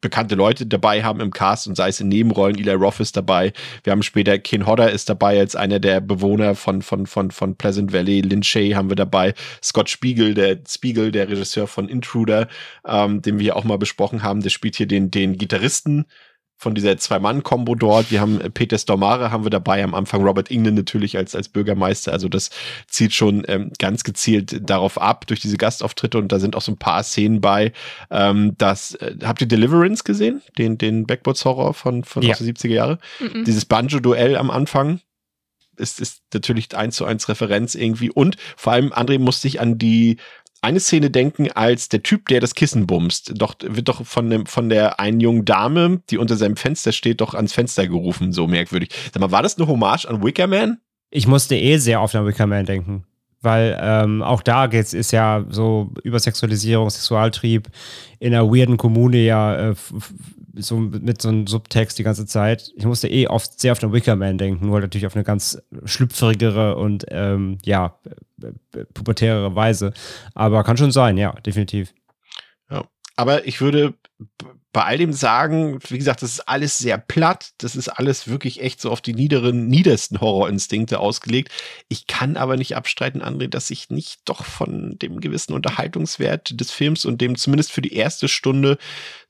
bekannte 0.03 0.34
Leute 0.34 0.66
dabei 0.66 1.03
haben 1.03 1.20
im 1.20 1.30
Cast 1.30 1.66
und 1.66 1.76
sei 1.76 1.88
es 1.88 2.00
in 2.00 2.09
Nebenrollen, 2.09 2.59
Eli 2.59 2.72
Roth 2.72 3.00
ist 3.00 3.16
dabei. 3.16 3.55
Wir 3.84 3.92
haben 3.92 4.03
später 4.03 4.38
Ken 4.38 4.66
Hodder 4.66 4.90
ist 4.90 5.09
dabei 5.09 5.38
als 5.38 5.57
einer 5.57 5.80
der 5.80 6.03
Bewohner 6.03 6.55
von, 6.55 6.82
von, 6.82 7.07
von, 7.07 7.30
von 7.30 7.57
Pleasant 7.57 7.92
Valley. 7.94 8.20
Lynn 8.20 8.42
Shay 8.42 8.72
haben 8.72 8.90
wir 8.90 8.96
dabei. 8.96 9.32
Scott 9.62 9.88
Spiegel, 9.88 10.34
der 10.34 10.59
Spiegel, 10.68 11.11
der 11.11 11.28
Regisseur 11.30 11.66
von 11.66 11.88
Intruder, 11.88 12.48
ähm, 12.86 13.22
den 13.22 13.38
wir 13.38 13.57
auch 13.57 13.64
mal 13.64 13.78
besprochen 13.78 14.22
haben, 14.22 14.42
der 14.42 14.50
spielt 14.50 14.76
hier 14.76 14.86
den, 14.86 15.11
den 15.11 15.38
Gitarristen 15.38 16.05
von 16.62 16.76
dieser 16.76 16.96
Zwei-Mann-Kombo 16.96 17.74
dort. 17.74 18.12
Wir 18.12 18.20
haben 18.20 18.40
äh, 18.40 18.48
Peter 18.48 18.78
Stormare 18.78 19.32
haben 19.32 19.44
wir 19.44 19.50
dabei, 19.50 19.82
am 19.82 19.94
Anfang 19.94 20.22
Robert 20.22 20.48
England 20.48 20.76
natürlich 20.76 21.16
als, 21.16 21.34
als 21.34 21.48
Bürgermeister. 21.48 22.12
Also 22.12 22.28
das 22.28 22.50
zielt 22.86 23.12
schon 23.12 23.42
ähm, 23.48 23.72
ganz 23.80 24.04
gezielt 24.04 24.70
darauf 24.70 24.96
ab, 25.00 25.26
durch 25.26 25.40
diese 25.40 25.56
Gastauftritte. 25.56 26.18
Und 26.18 26.30
da 26.30 26.38
sind 26.38 26.54
auch 26.54 26.62
so 26.62 26.70
ein 26.70 26.78
paar 26.78 27.02
Szenen 27.02 27.40
bei. 27.40 27.72
Ähm, 28.10 28.54
das, 28.58 28.94
äh, 28.94 29.16
habt 29.24 29.40
ihr 29.40 29.48
Deliverance 29.48 30.04
gesehen? 30.04 30.40
Den, 30.56 30.78
den 30.78 31.04
Backwards-Horror 31.04 31.74
von, 31.74 32.04
von 32.04 32.22
Ja. 32.22 32.30
aus 32.32 32.38
den 32.38 32.46
70er 32.54 32.68
Jahre? 32.68 32.98
Mhm. 33.18 33.44
Dieses 33.44 33.64
Banjo-Duell 33.64 34.36
am 34.36 34.50
Anfang 34.50 35.00
ist, 35.76 36.00
ist 36.00 36.22
natürlich 36.32 36.76
eins 36.76 36.94
zu 36.94 37.04
eins 37.04 37.28
Referenz 37.28 37.74
irgendwie. 37.74 38.10
Und 38.10 38.36
vor 38.56 38.72
allem, 38.72 38.92
André 38.92 39.18
musste 39.18 39.42
sich 39.42 39.60
an 39.60 39.78
die 39.78 40.18
eine 40.62 40.80
Szene 40.80 41.10
denken, 41.10 41.50
als 41.52 41.88
der 41.88 42.02
Typ, 42.02 42.28
der 42.28 42.40
das 42.40 42.54
Kissen 42.54 42.86
bumst, 42.86 43.32
doch 43.36 43.56
wird 43.60 43.88
doch 43.88 44.06
von 44.06 44.30
dem, 44.30 44.46
von 44.46 44.68
der 44.68 45.00
einen 45.00 45.20
jungen 45.20 45.44
Dame, 45.44 46.00
die 46.08 46.18
unter 46.18 46.36
seinem 46.36 46.56
Fenster 46.56 46.92
steht, 46.92 47.20
doch 47.20 47.34
ans 47.34 47.52
Fenster 47.52 47.86
gerufen, 47.88 48.32
so 48.32 48.46
merkwürdig. 48.46 48.90
Sag 49.12 49.20
mal, 49.20 49.32
war 49.32 49.42
das 49.42 49.58
eine 49.58 49.66
Hommage 49.66 50.06
an 50.06 50.22
Wicker 50.22 50.46
Man? 50.46 50.78
Ich 51.10 51.26
musste 51.26 51.56
eh 51.56 51.76
sehr 51.78 52.00
oft 52.00 52.14
an 52.14 52.26
Wicker 52.26 52.46
Man 52.46 52.64
denken. 52.64 53.04
Weil 53.40 53.76
ähm, 53.82 54.22
auch 54.22 54.40
da 54.40 54.68
geht's, 54.68 54.94
ist 54.94 55.10
ja 55.10 55.44
so 55.48 55.90
Übersexualisierung, 56.04 56.88
Sexualtrieb 56.88 57.68
in 58.20 58.32
einer 58.32 58.46
weirden 58.46 58.76
Kommune 58.76 59.18
ja 59.18 59.70
äh, 59.70 59.74
so 60.55 60.78
mit 60.78 61.22
so 61.22 61.28
einem 61.28 61.46
Subtext 61.46 61.98
die 61.98 62.03
ganze 62.03 62.26
Zeit. 62.26 62.72
Ich 62.76 62.84
musste 62.84 63.09
eh 63.09 63.26
oft 63.26 63.59
sehr 63.61 63.72
auf 63.72 63.78
den 63.78 63.92
Wicker 63.92 64.16
Man 64.16 64.38
denken, 64.38 64.66
nur 64.66 64.74
halt 64.74 64.84
natürlich 64.84 65.07
auf 65.07 65.14
eine 65.14 65.24
ganz 65.24 65.61
schlüpfrigere 65.84 66.76
und 66.76 67.07
ähm, 67.09 67.59
ja, 67.64 67.96
äh, 68.42 68.78
äh, 68.78 68.84
pubertärere 68.92 69.55
Weise. 69.55 69.92
Aber 70.34 70.64
kann 70.64 70.76
schon 70.76 70.92
sein, 70.92 71.16
ja, 71.16 71.32
definitiv. 71.46 71.94
Aber 73.23 73.47
ich 73.47 73.61
würde 73.61 73.95
bei 74.73 74.83
all 74.83 74.99
dem 74.99 75.12
sagen, 75.12 75.79
wie 75.89 75.99
gesagt, 75.99 76.23
das 76.23 76.33
ist 76.33 76.49
alles 76.49 76.77
sehr 76.77 76.99
platt. 76.99 77.53
Das 77.59 77.77
ist 77.77 77.89
alles 77.89 78.27
wirklich 78.27 78.61
echt 78.61 78.81
so 78.81 78.91
auf 78.91 79.01
die 79.01 79.14
niederen, 79.14 79.68
niedersten 79.68 80.20
Horrorinstinkte 80.20 80.99
ausgelegt. 80.99 81.53
Ich 81.87 82.09
kann 82.09 82.37
aber 82.37 82.57
nicht 82.57 82.75
abstreiten, 82.75 83.23
André, 83.23 83.47
dass 83.47 83.70
ich 83.70 83.91
nicht 83.91 84.23
doch 84.25 84.45
von 84.45 84.99
dem 84.99 85.20
gewissen 85.20 85.53
Unterhaltungswert 85.53 86.59
des 86.61 86.73
Films 86.73 87.05
und 87.05 87.20
dem 87.20 87.37
zumindest 87.37 87.70
für 87.70 87.83
die 87.83 87.95
erste 87.95 88.27
Stunde 88.27 88.77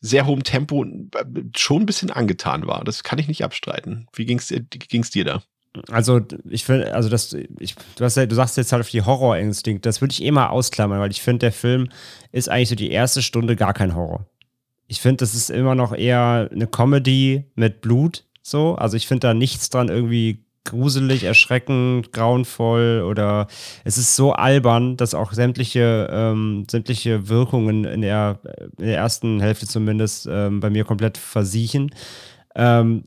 sehr 0.01 0.25
hohem 0.25 0.43
Tempo 0.43 0.85
äh, 0.85 1.25
schon 1.55 1.83
ein 1.83 1.87
bisschen 1.87 2.11
angetan 2.11 2.67
war. 2.67 2.83
Das 2.83 3.03
kann 3.03 3.19
ich 3.19 3.29
nicht 3.29 3.45
abstreiten. 3.45 4.07
Wie 4.15 4.25
ging's 4.25 4.47
dir, 4.47 4.61
dir 4.63 5.25
da? 5.27 5.43
Also, 5.89 6.21
ich 6.49 6.65
finde, 6.65 6.95
also 6.95 7.09
das, 7.09 7.35
ich, 7.59 7.75
du, 7.97 8.05
hast 8.05 8.17
du 8.17 8.35
sagst 8.35 8.57
jetzt 8.59 8.73
halt 8.73 8.81
auf 8.81 8.91
die 8.91 9.03
Horrorinstinkt, 9.03 9.87
das 9.87 10.01
würde 10.01 10.13
ich 10.13 10.23
eh 10.23 10.31
mal 10.31 10.49
ausklammern, 10.49 11.01
weil 11.01 11.11
ich 11.11 11.23
finde, 11.23 11.41
der 11.41 11.53
Film 11.53 11.89
ist 12.31 12.49
eigentlich 12.49 12.69
so 12.69 12.75
die 12.75 12.91
erste 12.91 13.23
Stunde 13.23 13.57
gar 13.57 13.73
kein 13.73 13.95
Horror. 13.95 14.27
Ich 14.87 15.01
finde, 15.01 15.19
das 15.19 15.35
ist 15.35 15.49
immer 15.49 15.75
noch 15.75 15.95
eher 15.95 16.51
eine 16.53 16.67
Comedy 16.67 17.47
mit 17.55 17.81
Blut, 17.81 18.25
so. 18.43 18.75
Also, 18.75 18.97
ich 18.97 19.07
finde 19.07 19.29
da 19.29 19.35
nichts 19.35 19.71
dran 19.71 19.89
irgendwie 19.89 20.45
gruselig, 20.65 21.25
erschreckend, 21.25 22.13
grauenvoll 22.13 23.05
oder 23.09 23.49
es 23.85 23.99
ist 23.99 24.15
so 24.15 24.33
albern, 24.33 24.97
dass 24.97 25.15
auch 25.15 25.33
sämtliche, 25.33 26.09
ähm, 26.13 26.67
sämtliche 26.71 27.29
Wirkungen 27.29 27.85
in 27.85 28.03
der, 28.03 28.39
in 28.79 28.87
der 28.87 28.97
ersten 28.97 29.41
Hälfte 29.41 29.67
zumindest 29.67 30.29
ähm, 30.31 30.61
bei 30.61 30.71
mir 30.71 30.85
komplett 30.85 31.19
versiechen. 31.19 31.93
Ähm, 32.55 33.05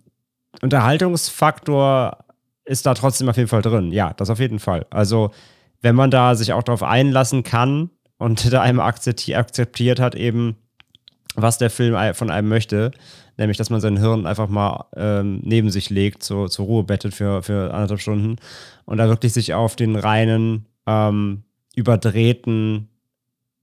Unterhaltungsfaktor 0.61 2.24
ist 2.65 2.85
da 2.85 2.93
trotzdem 2.93 3.29
auf 3.29 3.37
jeden 3.37 3.49
Fall 3.49 3.61
drin. 3.61 3.91
Ja, 3.91 4.13
das 4.13 4.29
auf 4.29 4.39
jeden 4.39 4.59
Fall. 4.59 4.85
Also, 4.89 5.31
wenn 5.81 5.95
man 5.95 6.11
da 6.11 6.35
sich 6.35 6.53
auch 6.53 6.63
darauf 6.63 6.83
einlassen 6.83 7.43
kann 7.43 7.89
und 8.17 8.51
da 8.53 8.61
akzepti 8.63 9.35
akzeptiert 9.35 9.99
hat, 9.99 10.15
eben, 10.15 10.55
was 11.35 11.57
der 11.57 11.69
Film 11.69 11.95
von 12.13 12.29
einem 12.29 12.47
möchte, 12.47 12.91
nämlich, 13.37 13.57
dass 13.57 13.69
man 13.69 13.81
sein 13.81 13.97
Hirn 13.97 14.25
einfach 14.25 14.47
mal 14.47 14.85
ähm, 14.95 15.41
neben 15.43 15.69
sich 15.69 15.89
legt, 15.89 16.23
so, 16.23 16.47
zur 16.47 16.65
Ruhe 16.65 16.83
bettet 16.83 17.13
für, 17.13 17.43
für 17.43 17.73
anderthalb 17.73 17.99
Stunden 17.99 18.37
und 18.85 18.97
da 18.97 19.07
wirklich 19.09 19.33
sich 19.33 19.53
auf 19.53 19.75
den 19.75 19.95
reinen, 19.95 20.65
ähm, 20.87 21.43
überdrehten, 21.75 22.87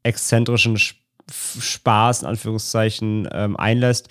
exzentrischen 0.03 0.75
Sp- 0.77 1.01
Spaß, 1.31 2.23
in 2.23 2.29
Anführungszeichen, 2.29 3.29
ähm, 3.33 3.57
einlässt, 3.57 4.09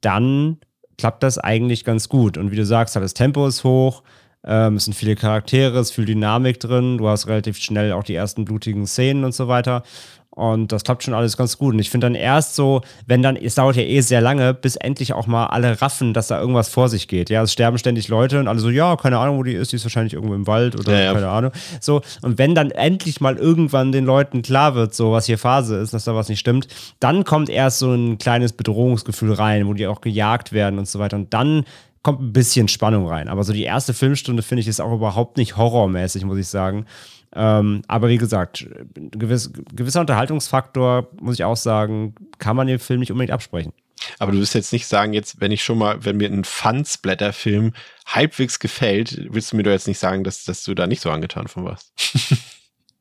dann 0.00 0.58
klappt 0.98 1.22
das 1.22 1.38
eigentlich 1.38 1.84
ganz 1.84 2.08
gut. 2.08 2.38
Und 2.38 2.50
wie 2.50 2.56
du 2.56 2.64
sagst, 2.64 2.96
halt, 2.96 3.04
das 3.04 3.14
Tempo 3.14 3.46
ist 3.46 3.62
hoch, 3.62 4.02
ähm, 4.46 4.76
es 4.76 4.84
sind 4.84 4.94
viele 4.94 5.16
Charaktere, 5.16 5.78
es 5.78 5.88
ist 5.88 5.94
viel 5.94 6.04
Dynamik 6.06 6.60
drin, 6.60 6.98
du 6.98 7.08
hast 7.08 7.26
relativ 7.26 7.58
schnell 7.58 7.92
auch 7.92 8.04
die 8.04 8.14
ersten 8.14 8.44
blutigen 8.44 8.86
Szenen 8.86 9.24
und 9.24 9.34
so 9.34 9.48
weiter. 9.48 9.82
Und 10.36 10.70
das 10.70 10.84
klappt 10.84 11.02
schon 11.02 11.14
alles 11.14 11.38
ganz 11.38 11.56
gut. 11.56 11.72
Und 11.72 11.78
ich 11.80 11.88
finde 11.88 12.04
dann 12.08 12.14
erst 12.14 12.56
so, 12.56 12.82
wenn 13.06 13.22
dann, 13.22 13.36
es 13.36 13.54
dauert 13.54 13.76
ja 13.76 13.82
eh 13.82 14.02
sehr 14.02 14.20
lange, 14.20 14.52
bis 14.52 14.76
endlich 14.76 15.14
auch 15.14 15.26
mal 15.26 15.46
alle 15.46 15.80
raffen, 15.80 16.12
dass 16.12 16.26
da 16.26 16.38
irgendwas 16.38 16.68
vor 16.68 16.90
sich 16.90 17.08
geht. 17.08 17.30
Ja, 17.30 17.42
es 17.42 17.54
sterben 17.54 17.78
ständig 17.78 18.08
Leute 18.08 18.38
und 18.38 18.46
alle 18.46 18.58
so, 18.58 18.68
ja, 18.68 18.96
keine 18.96 19.16
Ahnung, 19.16 19.38
wo 19.38 19.42
die 19.44 19.54
ist, 19.54 19.72
die 19.72 19.76
ist 19.76 19.86
wahrscheinlich 19.86 20.12
irgendwo 20.12 20.34
im 20.34 20.46
Wald 20.46 20.78
oder 20.78 20.92
Ja, 20.92 21.04
ja. 21.04 21.14
keine 21.14 21.28
Ahnung. 21.28 21.52
So, 21.80 22.02
und 22.20 22.36
wenn 22.36 22.54
dann 22.54 22.70
endlich 22.70 23.22
mal 23.22 23.38
irgendwann 23.38 23.92
den 23.92 24.04
Leuten 24.04 24.42
klar 24.42 24.74
wird, 24.74 24.94
so 24.94 25.10
was 25.10 25.24
hier 25.24 25.38
Phase 25.38 25.76
ist, 25.76 25.94
dass 25.94 26.04
da 26.04 26.14
was 26.14 26.28
nicht 26.28 26.40
stimmt, 26.40 26.68
dann 27.00 27.24
kommt 27.24 27.48
erst 27.48 27.78
so 27.78 27.94
ein 27.94 28.18
kleines 28.18 28.52
Bedrohungsgefühl 28.52 29.32
rein, 29.32 29.66
wo 29.66 29.72
die 29.72 29.86
auch 29.86 30.02
gejagt 30.02 30.52
werden 30.52 30.78
und 30.78 30.86
so 30.86 30.98
weiter. 30.98 31.16
Und 31.16 31.32
dann 31.32 31.64
kommt 32.06 32.20
ein 32.20 32.32
bisschen 32.32 32.68
Spannung 32.68 33.08
rein. 33.08 33.26
Aber 33.26 33.42
so 33.42 33.52
die 33.52 33.64
erste 33.64 33.92
Filmstunde 33.92 34.44
finde 34.44 34.60
ich 34.60 34.68
ist 34.68 34.78
auch 34.78 34.94
überhaupt 34.94 35.38
nicht 35.38 35.56
horrormäßig, 35.56 36.24
muss 36.24 36.38
ich 36.38 36.46
sagen. 36.46 36.86
Ähm, 37.34 37.82
aber 37.88 38.08
wie 38.08 38.16
gesagt, 38.16 38.64
gewiss, 38.94 39.50
gewisser 39.74 40.02
Unterhaltungsfaktor, 40.02 41.08
muss 41.20 41.34
ich 41.34 41.42
auch 41.42 41.56
sagen, 41.56 42.14
kann 42.38 42.54
man 42.54 42.68
dem 42.68 42.78
Film 42.78 43.00
nicht 43.00 43.10
unbedingt 43.10 43.32
absprechen. 43.32 43.72
Aber 44.20 44.30
du 44.30 44.38
wirst 44.38 44.54
jetzt 44.54 44.72
nicht 44.72 44.86
sagen, 44.86 45.14
jetzt, 45.14 45.40
wenn 45.40 45.50
ich 45.50 45.64
schon 45.64 45.78
mal, 45.78 46.04
wenn 46.04 46.18
mir 46.18 46.30
ein 46.30 46.44
Fun-Splatter-Film 46.44 47.72
halbwegs 48.06 48.60
gefällt, 48.60 49.26
willst 49.32 49.50
du 49.50 49.56
mir 49.56 49.64
doch 49.64 49.72
jetzt 49.72 49.88
nicht 49.88 49.98
sagen, 49.98 50.22
dass, 50.22 50.44
dass 50.44 50.62
du 50.62 50.76
da 50.76 50.86
nicht 50.86 51.02
so 51.02 51.10
angetan 51.10 51.48
von 51.48 51.64
warst. 51.64 51.92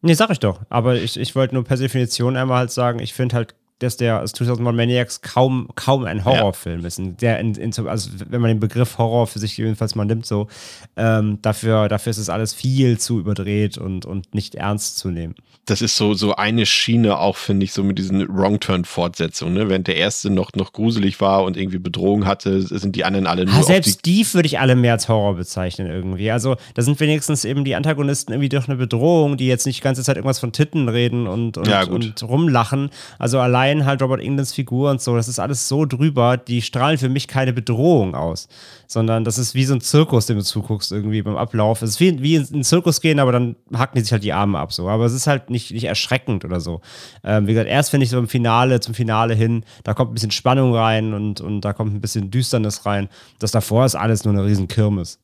Nee, 0.01 0.14
sag 0.14 0.30
ich 0.30 0.39
doch. 0.39 0.62
Aber 0.70 0.97
ich, 0.97 1.20
ich 1.20 1.36
wollte 1.36 1.56
nur 1.56 1.64
per 1.64 1.78
Definition 1.78 2.38
einmal 2.38 2.60
halt 2.60 2.70
sagen, 2.70 2.99
ich 2.99 3.16
finde 3.16 3.36
halt, 3.36 3.56
dass 3.80 3.97
der 3.97 4.21
aus 4.21 4.32
2001 4.32 4.76
Maniacs 4.76 5.21
kaum, 5.21 5.67
kaum 5.76 6.05
ein 6.05 6.23
Horrorfilm 6.23 6.86
ist. 6.86 6.97
Und 6.97 7.21
Der 7.21 7.39
in, 7.39 7.55
in, 7.55 7.73
also 7.88 8.09
wenn 8.30 8.39
man 8.39 8.49
den 8.49 8.59
Begriff 8.61 8.97
Horror 8.97 9.28
für 9.28 9.39
sich 9.39 9.57
jedenfalls 9.57 9.95
mal 9.95 10.05
nimmt, 10.05 10.26
so, 10.26 10.47
ähm, 10.95 11.39
dafür, 11.41 11.89
dafür 11.89 12.11
ist 12.11 12.17
es 12.17 12.30
alles 12.30 12.53
viel 12.53 12.97
zu 12.97 13.19
überdreht 13.19 13.78
und, 13.78 14.05
und 14.05 14.34
nicht 14.34 14.55
ernst 14.55 14.97
zu 14.97 15.09
nehmen. 15.09 15.36
Das 15.65 15.82
ist 15.82 15.97
so, 15.97 16.13
so 16.13 16.36
eine 16.36 16.65
Schiene 16.65 17.17
auch, 17.17 17.36
finde 17.36 17.65
ich, 17.65 17.73
so 17.73 17.84
mit 17.84 17.97
diesen 17.97 18.28
Wrong-Turn-Fortsetzungen, 18.30 19.55
ne? 19.55 19.67
Während 19.67 19.88
der 19.88 19.97
erste 19.97 20.30
noch, 20.30 20.51
noch 20.53 20.73
gruselig 20.73 21.19
war 21.19 21.43
und 21.43 21.57
irgendwie 21.57 21.80
Bedrohung 21.80 22.26
hatte, 22.26 22.61
sind 22.61 22.95
die 22.95 23.03
anderen 23.03 23.28
alle 23.28 23.45
nur 23.45 23.55
Ah, 23.55 23.59
auf 23.59 23.65
die 23.65 23.71
selbst 23.73 24.05
die, 24.05 24.26
würde 24.34 24.45
ich 24.45 24.59
alle 24.59 24.76
mehr 24.76 24.93
als 24.93 25.09
Horror 25.09 25.36
bezeichnen 25.36 25.88
irgendwie. 25.88 26.30
Also 26.32 26.55
da 26.76 26.82
sind 26.82 26.99
wenigstens 26.99 27.45
eben 27.45 27.65
die 27.65 27.76
Antagonisten 27.76 28.32
irgendwie 28.32 28.49
durch 28.49 28.67
eine 28.69 28.78
Bedrohung, 28.78 29.38
die 29.38 29.47
jetzt 29.47 29.65
nicht 29.65 29.80
die 29.80 29.84
ganze 29.84 30.03
Zeit 30.03 30.17
irgendwas 30.17 30.39
von 30.39 30.51
Titten 30.51 30.88
reden 30.88 31.28
und, 31.28 31.57
und, 31.57 31.67
Ja, 31.67 31.84
und 31.84 32.21
rumlachen. 32.23 32.91
Also 33.17 33.39
allein 33.39 33.64
halt 33.66 34.01
Robert 34.01 34.22
Englands 34.22 34.53
Figur 34.53 34.91
und 34.91 35.01
so, 35.01 35.16
das 35.16 35.28
ist 35.28 35.39
alles 35.39 35.68
so 35.68 35.86
drüber, 35.86 36.38
die 36.38 36.61
strahlen 36.61 36.97
für 36.97 37.09
mich 37.09 37.28
keine 37.28 37.53
Bedrohung 37.53 38.16
aus. 38.16 38.47
Sondern 38.88 39.24
das 39.24 39.38
ist 39.38 39.55
wie 39.55 39.66
so 39.66 39.74
ein 39.74 39.82
Zirkus, 39.82 40.28
dem 40.28 40.38
du 40.38 40.43
zuguckst 40.43 40.91
irgendwie 40.91 41.22
beim 41.22 41.38
Ablauf. 41.38 41.82
Es 41.82 41.91
ist 41.91 41.99
wie, 41.99 42.22
wie 42.22 42.36
in 42.36 42.47
einen 42.53 42.63
Zirkus 42.63 43.01
gehen, 43.01 43.20
aber 43.20 43.32
dann 43.32 43.55
hacken 43.74 43.97
die 43.97 44.01
sich 44.01 44.11
halt 44.11 44.24
die 44.24 44.34
Arme 44.34 44.59
ab 44.59 44.72
so. 44.72 44.88
Aber 44.88 45.05
es 45.05 45.13
ist 45.13 45.28
halt 45.28 45.49
nicht, 45.49 45.72
nicht 45.72 45.86
erschreckend 45.86 46.45
oder 46.45 46.59
so. 46.59 46.82
Ähm, 47.24 47.47
wie 47.47 47.53
gesagt, 47.53 47.70
erst 47.70 47.89
finde 47.89 48.03
ich 48.03 48.09
so 48.09 48.20
im 48.20 48.28
Finale, 48.28 48.80
zum 48.80 48.93
Finale 48.93 49.34
hin, 49.34 49.63
da 49.84 49.93
kommt 49.93 50.11
ein 50.11 50.13
bisschen 50.13 50.32
Spannung 50.32 50.76
rein 50.76 51.13
und, 51.13 51.41
und 51.41 51.61
da 51.61 51.74
kommt 51.74 51.93
ein 51.93 52.01
bisschen 52.01 52.32
Düsternis 52.32 52.86
rein. 52.86 53.09
Das 53.39 53.51
davor 53.51 53.86
ist 53.86 53.95
alles 53.95 54.24
nur 54.24 54.34
eine 54.34 54.45
riesen 54.45 54.68
Kirmes. 54.68 55.20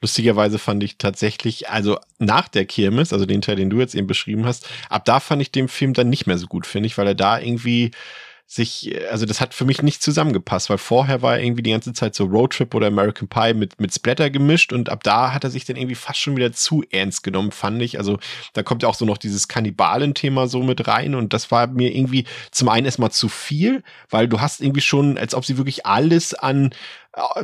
Lustigerweise 0.00 0.58
fand 0.58 0.82
ich 0.82 0.98
tatsächlich, 0.98 1.68
also 1.68 1.98
nach 2.18 2.48
der 2.48 2.64
Kirmes, 2.64 3.12
also 3.12 3.26
den 3.26 3.42
Teil, 3.42 3.56
den 3.56 3.70
du 3.70 3.78
jetzt 3.78 3.94
eben 3.94 4.06
beschrieben 4.06 4.46
hast, 4.46 4.68
ab 4.88 5.04
da 5.04 5.20
fand 5.20 5.42
ich 5.42 5.50
den 5.50 5.68
Film 5.68 5.94
dann 5.94 6.10
nicht 6.10 6.26
mehr 6.26 6.38
so 6.38 6.46
gut, 6.46 6.66
finde 6.66 6.86
ich, 6.86 6.98
weil 6.98 7.06
er 7.06 7.14
da 7.14 7.38
irgendwie 7.38 7.92
sich, 8.50 8.98
also 9.10 9.26
das 9.26 9.42
hat 9.42 9.52
für 9.52 9.66
mich 9.66 9.82
nicht 9.82 10.02
zusammengepasst, 10.02 10.70
weil 10.70 10.78
vorher 10.78 11.20
war 11.20 11.36
er 11.36 11.44
irgendwie 11.44 11.62
die 11.62 11.70
ganze 11.70 11.92
Zeit 11.92 12.14
so 12.14 12.24
Roadtrip 12.24 12.74
oder 12.74 12.86
American 12.86 13.28
Pie 13.28 13.52
mit, 13.52 13.78
mit 13.78 13.92
Splatter 13.92 14.30
gemischt 14.30 14.72
und 14.72 14.88
ab 14.88 15.04
da 15.04 15.34
hat 15.34 15.44
er 15.44 15.50
sich 15.50 15.66
dann 15.66 15.76
irgendwie 15.76 15.94
fast 15.94 16.18
schon 16.18 16.34
wieder 16.34 16.50
zu 16.52 16.82
ernst 16.90 17.22
genommen, 17.22 17.52
fand 17.52 17.82
ich. 17.82 17.98
Also 17.98 18.18
da 18.54 18.62
kommt 18.62 18.82
ja 18.82 18.88
auch 18.88 18.94
so 18.94 19.04
noch 19.04 19.18
dieses 19.18 19.48
Kannibalen-Thema 19.48 20.48
so 20.48 20.62
mit 20.62 20.88
rein 20.88 21.14
und 21.14 21.34
das 21.34 21.50
war 21.50 21.66
mir 21.66 21.94
irgendwie 21.94 22.24
zum 22.50 22.70
einen 22.70 22.86
erstmal 22.86 23.10
zu 23.10 23.28
viel, 23.28 23.82
weil 24.08 24.28
du 24.28 24.40
hast 24.40 24.62
irgendwie 24.62 24.80
schon, 24.80 25.18
als 25.18 25.34
ob 25.34 25.44
sie 25.44 25.58
wirklich 25.58 25.84
alles 25.84 26.32
an, 26.32 26.70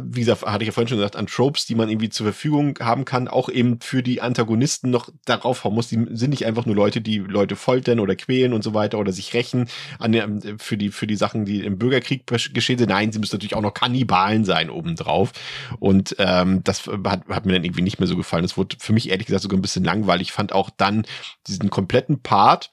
wie 0.02 0.20
gesagt, 0.20 0.42
hatte 0.42 0.62
ich 0.62 0.68
ja 0.68 0.72
vorhin 0.72 0.88
schon 0.88 0.98
gesagt, 0.98 1.16
an 1.16 1.26
Tropes, 1.26 1.66
die 1.66 1.74
man 1.74 1.88
irgendwie 1.88 2.08
zur 2.08 2.26
Verfügung 2.26 2.78
haben 2.80 3.04
kann, 3.04 3.28
auch 3.28 3.48
eben 3.48 3.80
für 3.80 4.02
die 4.02 4.20
Antagonisten 4.20 4.90
noch 4.90 5.08
darauf 5.24 5.64
hauen 5.64 5.74
muss. 5.74 5.88
Die 5.88 6.06
sind 6.10 6.30
nicht 6.30 6.46
einfach 6.46 6.66
nur 6.66 6.76
Leute, 6.76 7.00
die 7.00 7.18
Leute 7.18 7.56
foltern 7.56 8.00
oder 8.00 8.16
quälen 8.16 8.52
und 8.52 8.62
so 8.62 8.74
weiter 8.74 8.98
oder 8.98 9.12
sich 9.12 9.34
rächen 9.34 9.68
an 9.98 10.12
der, 10.12 10.28
für 10.58 10.76
die, 10.76 10.90
für 10.90 11.06
die 11.06 11.16
Sachen, 11.16 11.44
die 11.44 11.60
im 11.60 11.78
Bürgerkrieg 11.78 12.26
geschehen 12.26 12.78
sind. 12.78 12.88
Nein, 12.88 13.12
sie 13.12 13.18
müssen 13.18 13.34
natürlich 13.34 13.56
auch 13.56 13.62
noch 13.62 13.74
Kannibalen 13.74 14.44
sein 14.44 14.70
obendrauf. 14.70 15.32
Und 15.78 16.16
ähm, 16.18 16.62
das 16.64 16.86
hat, 16.86 17.28
hat 17.28 17.46
mir 17.46 17.52
dann 17.52 17.64
irgendwie 17.64 17.82
nicht 17.82 17.98
mehr 17.98 18.08
so 18.08 18.16
gefallen. 18.16 18.42
Das 18.42 18.56
wurde 18.56 18.76
für 18.78 18.92
mich 18.92 19.10
ehrlich 19.10 19.26
gesagt 19.26 19.42
sogar 19.42 19.58
ein 19.58 19.62
bisschen 19.62 19.84
langweilig. 19.84 20.28
Ich 20.28 20.32
fand 20.32 20.52
auch 20.52 20.70
dann 20.70 21.04
diesen 21.46 21.70
kompletten 21.70 22.20
Part, 22.20 22.72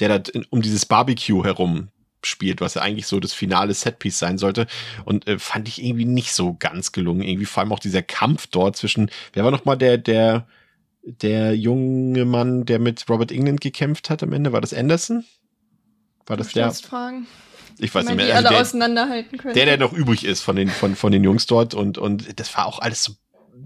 der 0.00 0.18
da 0.18 0.30
um 0.50 0.62
dieses 0.62 0.86
Barbecue 0.86 1.44
herum 1.44 1.88
spielt, 2.24 2.60
was 2.60 2.74
ja 2.74 2.82
eigentlich 2.82 3.06
so 3.06 3.20
das 3.20 3.32
finale 3.32 3.74
Setpiece 3.74 4.18
sein 4.18 4.38
sollte. 4.38 4.66
Und 5.04 5.26
äh, 5.26 5.38
fand 5.38 5.68
ich 5.68 5.82
irgendwie 5.82 6.04
nicht 6.04 6.32
so 6.32 6.54
ganz 6.58 6.92
gelungen. 6.92 7.22
Irgendwie 7.22 7.46
vor 7.46 7.62
allem 7.62 7.72
auch 7.72 7.78
dieser 7.78 8.02
Kampf 8.02 8.46
dort 8.48 8.76
zwischen, 8.76 9.10
wer 9.32 9.44
war 9.44 9.50
nochmal 9.50 9.76
der, 9.78 9.98
der, 9.98 10.46
der 11.02 11.56
junge 11.56 12.24
Mann, 12.24 12.64
der 12.66 12.78
mit 12.78 13.08
Robert 13.08 13.32
England 13.32 13.60
gekämpft 13.60 14.10
hat 14.10 14.22
am 14.22 14.32
Ende? 14.32 14.52
War 14.52 14.60
das 14.60 14.74
Anderson? 14.74 15.24
War 16.26 16.36
das 16.36 16.52
der? 16.52 16.70
Fragen, 16.72 17.26
Ich 17.78 17.94
weiß 17.94 18.04
man 18.04 18.16
nicht 18.16 18.24
die 18.24 18.26
mehr. 18.28 18.36
alle 18.36 18.46
Also 18.48 18.54
der, 18.54 18.60
auseinanderhalten 18.60 19.38
können. 19.38 19.54
der, 19.54 19.64
der 19.64 19.78
noch 19.78 19.92
übrig 19.92 20.24
ist 20.24 20.42
von 20.42 20.56
den, 20.56 20.68
von, 20.68 20.94
von 20.96 21.12
den 21.12 21.24
Jungs 21.24 21.46
dort. 21.46 21.74
Und, 21.74 21.98
und 21.98 22.38
das 22.38 22.54
war 22.56 22.66
auch 22.66 22.80
alles 22.80 23.04
so, 23.04 23.12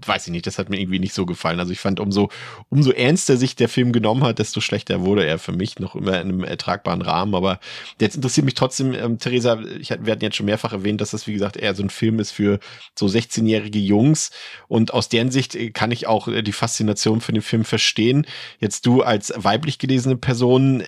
weiß 0.07 0.27
ich 0.27 0.31
nicht, 0.31 0.47
das 0.47 0.57
hat 0.57 0.69
mir 0.69 0.79
irgendwie 0.79 0.99
nicht 0.99 1.13
so 1.13 1.25
gefallen. 1.25 1.59
Also 1.59 1.71
ich 1.71 1.79
fand, 1.79 1.99
umso, 1.99 2.29
umso 2.69 2.91
ernster 2.91 3.37
sich 3.37 3.55
der 3.55 3.69
Film 3.69 3.91
genommen 3.91 4.23
hat, 4.23 4.39
desto 4.39 4.61
schlechter 4.61 5.01
wurde 5.01 5.25
er 5.25 5.39
für 5.39 5.51
mich. 5.51 5.79
Noch 5.79 5.95
immer 5.95 6.19
in 6.21 6.29
einem 6.29 6.43
ertragbaren 6.43 7.01
Rahmen. 7.01 7.35
Aber 7.35 7.59
jetzt 7.99 8.15
interessiert 8.15 8.45
mich 8.45 8.53
trotzdem, 8.53 8.93
ähm, 8.93 9.19
Theresa, 9.19 9.59
ich, 9.79 9.89
wir 9.89 10.11
hatten 10.11 10.23
jetzt 10.23 10.35
schon 10.35 10.45
mehrfach 10.45 10.73
erwähnt, 10.73 11.01
dass 11.01 11.11
das, 11.11 11.27
wie 11.27 11.33
gesagt, 11.33 11.57
eher 11.57 11.75
so 11.75 11.83
ein 11.83 11.89
Film 11.89 12.19
ist 12.19 12.31
für 12.31 12.59
so 12.97 13.05
16-jährige 13.05 13.79
Jungs. 13.79 14.31
Und 14.67 14.93
aus 14.93 15.09
deren 15.09 15.31
Sicht 15.31 15.55
äh, 15.55 15.71
kann 15.71 15.91
ich 15.91 16.07
auch 16.07 16.27
äh, 16.27 16.41
die 16.41 16.53
Faszination 16.53 17.21
für 17.21 17.33
den 17.33 17.41
Film 17.41 17.65
verstehen. 17.65 18.25
Jetzt 18.59 18.85
du 18.85 19.01
als 19.01 19.33
weiblich 19.35 19.79
gelesene 19.79 20.17
Person, 20.17 20.83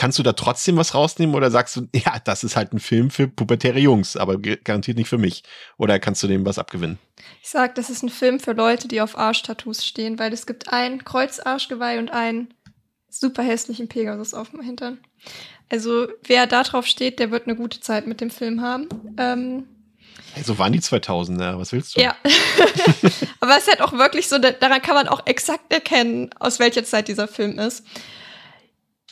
Kannst 0.00 0.18
du 0.18 0.22
da 0.22 0.32
trotzdem 0.32 0.78
was 0.78 0.94
rausnehmen 0.94 1.34
oder 1.34 1.50
sagst 1.50 1.76
du, 1.76 1.86
ja, 1.94 2.18
das 2.24 2.42
ist 2.42 2.56
halt 2.56 2.72
ein 2.72 2.78
Film 2.78 3.10
für 3.10 3.28
pubertäre 3.28 3.78
Jungs, 3.78 4.16
aber 4.16 4.38
garantiert 4.38 4.96
nicht 4.96 5.10
für 5.10 5.18
mich? 5.18 5.42
Oder 5.76 5.98
kannst 5.98 6.22
du 6.22 6.26
dem 6.26 6.46
was 6.46 6.58
abgewinnen? 6.58 6.98
Ich 7.42 7.50
sag, 7.50 7.74
das 7.74 7.90
ist 7.90 8.02
ein 8.02 8.08
Film 8.08 8.40
für 8.40 8.52
Leute, 8.52 8.88
die 8.88 9.02
auf 9.02 9.18
Arschtattoos 9.18 9.84
stehen, 9.84 10.18
weil 10.18 10.32
es 10.32 10.46
gibt 10.46 10.72
ein 10.72 11.04
Kreuzarschgeweih 11.04 11.98
und 11.98 12.10
einen 12.12 12.54
super 13.10 13.42
hässlichen 13.42 13.88
Pegasus 13.88 14.32
auf 14.32 14.48
dem 14.52 14.62
Hintern. 14.62 15.00
Also 15.68 16.08
wer 16.24 16.46
da 16.46 16.62
drauf 16.62 16.86
steht, 16.86 17.18
der 17.18 17.30
wird 17.30 17.46
eine 17.46 17.54
gute 17.56 17.80
Zeit 17.80 18.06
mit 18.06 18.22
dem 18.22 18.30
Film 18.30 18.62
haben. 18.62 18.88
Ähm, 19.18 19.64
Hey, 20.32 20.44
so 20.44 20.56
waren 20.58 20.72
die 20.72 20.80
2000er, 20.80 21.58
was 21.58 21.72
willst 21.72 21.94
du? 21.96 22.00
ja. 22.00 22.14
Aber 23.40 23.52
es 23.58 23.64
ist 23.64 23.68
halt 23.68 23.82
auch 23.82 23.92
wirklich 23.92 24.28
so, 24.28 24.38
da- 24.38 24.52
daran 24.52 24.80
kann 24.80 24.94
man 24.94 25.08
auch 25.08 25.26
exakt 25.26 25.70
erkennen, 25.72 26.30
aus 26.38 26.58
welcher 26.58 26.84
Zeit 26.84 27.08
dieser 27.08 27.28
Film 27.28 27.58
ist. 27.58 27.84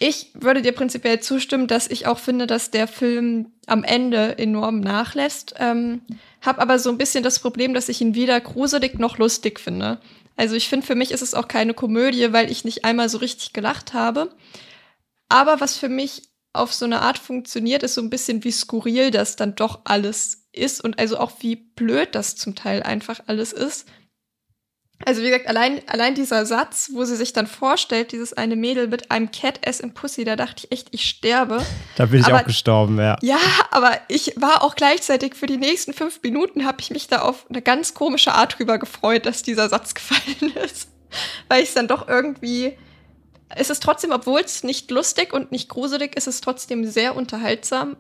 Ich 0.00 0.30
würde 0.34 0.62
dir 0.62 0.72
prinzipiell 0.72 1.20
zustimmen, 1.20 1.66
dass 1.66 1.88
ich 1.88 2.06
auch 2.06 2.18
finde, 2.18 2.46
dass 2.46 2.70
der 2.70 2.86
Film 2.86 3.52
am 3.66 3.82
Ende 3.82 4.38
enorm 4.38 4.80
nachlässt. 4.80 5.54
Ähm, 5.58 6.02
hab 6.40 6.60
aber 6.60 6.78
so 6.78 6.90
ein 6.90 6.98
bisschen 6.98 7.24
das 7.24 7.40
Problem, 7.40 7.74
dass 7.74 7.88
ich 7.88 8.00
ihn 8.00 8.14
weder 8.14 8.40
gruselig 8.40 8.98
noch 8.98 9.18
lustig 9.18 9.58
finde. 9.58 10.00
Also 10.36 10.54
ich 10.54 10.68
finde, 10.68 10.86
für 10.86 10.94
mich 10.94 11.10
ist 11.10 11.22
es 11.22 11.34
auch 11.34 11.48
keine 11.48 11.74
Komödie, 11.74 12.32
weil 12.32 12.50
ich 12.50 12.64
nicht 12.64 12.84
einmal 12.84 13.08
so 13.08 13.18
richtig 13.18 13.52
gelacht 13.52 13.92
habe. 13.92 14.30
Aber 15.28 15.60
was 15.60 15.76
für 15.76 15.88
mich 15.88 16.22
auf 16.52 16.72
so 16.72 16.84
eine 16.84 17.02
Art 17.02 17.18
funktioniert, 17.18 17.82
ist 17.82 17.94
so 17.94 18.00
ein 18.00 18.10
bisschen 18.10 18.44
wie 18.44 18.52
skurril 18.52 19.10
das 19.10 19.36
dann 19.36 19.56
doch 19.56 19.80
alles 19.84 20.48
ist 20.52 20.82
und 20.82 20.98
also 20.98 21.18
auch 21.18 21.32
wie 21.40 21.56
blöd 21.56 22.14
das 22.14 22.36
zum 22.36 22.54
Teil 22.54 22.82
einfach 22.82 23.20
alles 23.26 23.52
ist. 23.52 23.86
Also 25.04 25.22
wie 25.22 25.26
gesagt, 25.26 25.46
allein, 25.46 25.80
allein 25.86 26.14
dieser 26.16 26.44
Satz, 26.44 26.90
wo 26.92 27.04
sie 27.04 27.14
sich 27.14 27.32
dann 27.32 27.46
vorstellt, 27.46 28.10
dieses 28.10 28.32
eine 28.32 28.56
Mädel 28.56 28.88
mit 28.88 29.10
einem 29.12 29.30
Cat 29.30 29.60
ass 29.66 29.78
in 29.78 29.94
Pussy, 29.94 30.24
da 30.24 30.34
dachte 30.34 30.64
ich 30.64 30.72
echt, 30.72 30.88
ich 30.90 31.04
sterbe. 31.08 31.64
Da 31.96 32.06
bin 32.06 32.20
ich 32.20 32.26
Aber- 32.26 32.40
auch 32.40 32.44
gestorben, 32.44 32.98
ja. 32.98 33.16
Ja, 33.22 33.38
aber 33.70 33.92
ich 34.08 34.32
war 34.36 34.62
auch 34.62 34.74
gleichzeitig 34.74 35.36
für 35.36 35.46
die 35.46 35.56
nächsten 35.56 35.92
fünf 35.92 36.20
Minuten, 36.22 36.66
habe 36.66 36.78
ich 36.80 36.90
mich 36.90 37.06
da 37.06 37.20
auf 37.22 37.46
eine 37.48 37.62
ganz 37.62 37.94
komische 37.94 38.34
Art 38.34 38.58
drüber 38.58 38.78
gefreut, 38.78 39.24
dass 39.24 39.42
dieser 39.44 39.68
Satz 39.68 39.94
gefallen 39.94 40.52
ist. 40.64 40.88
Weil 41.48 41.62
ich 41.62 41.68
es 41.68 41.74
dann 41.74 41.88
doch 41.88 42.08
irgendwie. 42.08 42.76
Es 43.50 43.70
ist 43.70 43.82
trotzdem, 43.82 44.10
obwohl 44.10 44.40
es 44.40 44.62
nicht 44.62 44.90
lustig 44.90 45.32
und 45.32 45.52
nicht 45.52 45.70
gruselig 45.70 46.16
ist, 46.16 46.26
ist 46.26 46.34
es 46.34 46.40
trotzdem 46.42 46.84
sehr 46.84 47.16
unterhaltsam. 47.16 47.96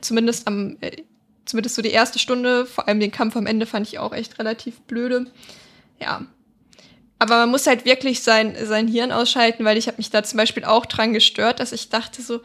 Zumindest 0.00 0.48
am, 0.48 0.76
äh, 0.80 1.02
zumindest 1.44 1.76
so 1.76 1.82
die 1.82 1.90
erste 1.90 2.18
Stunde, 2.18 2.66
vor 2.66 2.88
allem 2.88 2.98
den 2.98 3.12
Kampf 3.12 3.36
am 3.36 3.46
Ende 3.46 3.66
fand 3.66 3.86
ich 3.86 3.98
auch 4.00 4.12
echt 4.12 4.38
relativ 4.40 4.80
blöde. 4.80 5.26
Ja. 6.00 6.26
Aber 7.18 7.38
man 7.38 7.50
muss 7.50 7.66
halt 7.66 7.84
wirklich 7.84 8.22
sein, 8.22 8.56
sein 8.64 8.86
Hirn 8.86 9.12
ausschalten, 9.12 9.64
weil 9.64 9.76
ich 9.76 9.88
habe 9.88 9.98
mich 9.98 10.10
da 10.10 10.22
zum 10.22 10.36
Beispiel 10.36 10.64
auch 10.64 10.86
dran 10.86 11.12
gestört, 11.12 11.58
dass 11.58 11.72
ich 11.72 11.88
dachte 11.88 12.22
so, 12.22 12.40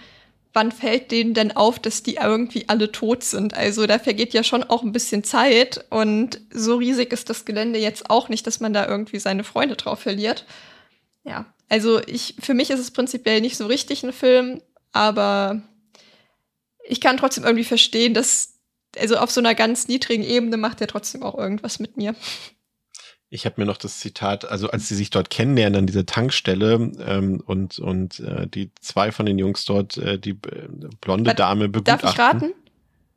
wann 0.53 0.71
fällt 0.71 1.11
denen 1.11 1.33
denn 1.33 1.55
auf, 1.55 1.79
dass 1.79 2.03
die 2.03 2.15
irgendwie 2.15 2.69
alle 2.69 2.91
tot 2.91 3.23
sind? 3.23 3.55
Also 3.55 3.85
da 3.87 3.99
vergeht 3.99 4.33
ja 4.33 4.43
schon 4.43 4.63
auch 4.63 4.83
ein 4.83 4.91
bisschen 4.91 5.23
Zeit 5.23 5.85
und 5.89 6.39
so 6.51 6.75
riesig 6.75 7.11
ist 7.11 7.29
das 7.29 7.45
Gelände 7.45 7.79
jetzt 7.79 8.09
auch 8.09 8.29
nicht, 8.29 8.45
dass 8.47 8.59
man 8.59 8.73
da 8.73 8.87
irgendwie 8.87 9.19
seine 9.19 9.43
Freunde 9.43 9.75
drauf 9.75 9.99
verliert. 9.99 10.45
Ja, 11.23 11.45
also 11.69 12.01
ich, 12.05 12.35
für 12.39 12.53
mich 12.53 12.69
ist 12.69 12.79
es 12.79 12.91
prinzipiell 12.91 13.41
nicht 13.41 13.57
so 13.57 13.65
richtig 13.65 14.03
ein 14.03 14.13
Film, 14.13 14.61
aber 14.91 15.61
ich 16.83 17.01
kann 17.01 17.17
trotzdem 17.17 17.43
irgendwie 17.43 17.63
verstehen, 17.63 18.13
dass, 18.13 18.59
also 18.97 19.17
auf 19.17 19.31
so 19.31 19.39
einer 19.39 19.55
ganz 19.55 19.87
niedrigen 19.87 20.23
Ebene 20.23 20.57
macht 20.57 20.81
er 20.81 20.87
trotzdem 20.87 21.23
auch 21.23 21.37
irgendwas 21.37 21.79
mit 21.79 21.97
mir. 21.97 22.15
Ich 23.33 23.47
habe 23.47 23.59
mir 23.59 23.65
noch 23.65 23.77
das 23.77 23.99
Zitat, 23.99 24.45
also 24.45 24.69
als 24.69 24.87
sie 24.87 24.93
sich 24.93 25.09
dort 25.09 25.31
kennenlernen 25.31 25.79
an 25.79 25.87
dieser 25.87 26.05
Tankstelle 26.05 26.91
ähm, 27.03 27.41
und, 27.43 27.79
und 27.79 28.19
äh, 28.19 28.45
die 28.45 28.69
zwei 28.79 29.11
von 29.11 29.25
den 29.25 29.39
Jungs 29.39 29.65
dort, 29.65 29.97
äh, 29.97 30.19
die 30.19 30.31
äh, 30.31 30.67
blonde 31.01 31.29
Warte, 31.29 31.37
Dame 31.37 31.67
begutachten. 31.67 32.05
Darf 32.05 32.13
ich 32.13 32.19
raten? 32.19 32.53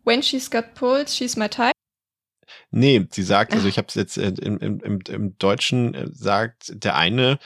When 0.05 0.23
she's 0.23 0.51
got 0.51 0.73
pulled, 0.75 1.11
she's 1.11 1.37
my 1.37 1.51
type? 1.51 1.73
Nee, 2.71 3.07
sie 3.11 3.25
sagt, 3.25 3.53
also 3.53 3.69
ich 3.69 3.77
habe 3.77 3.89
es 3.89 3.95
jetzt 3.95 4.17
äh, 4.17 4.33
im, 4.41 4.59
im, 4.59 5.01
im, 5.07 5.37
Deutschen 5.37 5.93
äh, 5.93 6.07
sagt 6.11 6.83
der 6.83 6.97
eine, 6.97 7.39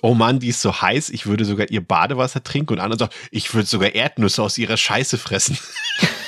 oh 0.00 0.14
Mann, 0.14 0.40
die 0.40 0.48
ist 0.48 0.62
so 0.62 0.80
heiß, 0.80 1.10
ich 1.10 1.26
würde 1.26 1.44
sogar 1.44 1.68
ihr 1.68 1.86
Badewasser 1.86 2.42
trinken 2.42 2.70
und 2.70 2.76
der 2.76 2.84
andere 2.84 3.00
sagt, 3.00 3.14
ich 3.32 3.52
würde 3.52 3.68
sogar 3.68 3.94
Erdnüsse 3.94 4.42
aus 4.42 4.56
ihrer 4.56 4.78
Scheiße 4.78 5.18
fressen. 5.18 5.58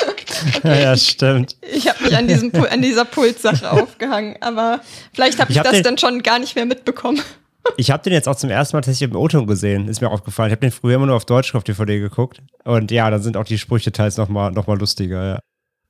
Okay. 0.00 0.82
Ja, 0.82 0.96
stimmt. 0.96 1.56
Ich 1.60 1.88
habe 1.88 2.04
mich 2.04 2.16
an, 2.16 2.26
diesem, 2.26 2.52
an 2.54 2.82
dieser 2.82 3.04
Pulssache 3.04 3.70
aufgehangen, 3.70 4.36
aber 4.40 4.80
vielleicht 5.12 5.38
habe 5.38 5.50
ich, 5.50 5.56
ich 5.56 5.58
hab 5.58 5.66
das 5.66 5.74
den, 5.74 5.84
dann 5.84 5.98
schon 5.98 6.22
gar 6.22 6.38
nicht 6.38 6.54
mehr 6.54 6.66
mitbekommen. 6.66 7.20
Ich 7.76 7.90
habe 7.90 8.02
den 8.02 8.12
jetzt 8.12 8.28
auch 8.28 8.36
zum 8.36 8.50
ersten 8.50 8.76
Mal 8.76 8.80
tatsächlich 8.80 9.10
im 9.10 9.16
O-Ton 9.16 9.46
gesehen, 9.46 9.88
ist 9.88 10.00
mir 10.00 10.10
aufgefallen. 10.10 10.48
Ich 10.48 10.52
habe 10.52 10.60
den 10.60 10.72
früher 10.72 10.96
immer 10.96 11.06
nur 11.06 11.16
auf 11.16 11.24
Deutsch 11.24 11.54
auf 11.54 11.64
DVD 11.64 12.00
geguckt. 12.00 12.40
Und 12.64 12.90
ja, 12.90 13.08
dann 13.10 13.22
sind 13.22 13.36
auch 13.36 13.44
die 13.44 13.58
Sprüche 13.58 13.92
teils 13.92 14.16
nochmal 14.16 14.50
noch 14.50 14.66
mal 14.66 14.78
lustiger, 14.78 15.24
ja. 15.24 15.38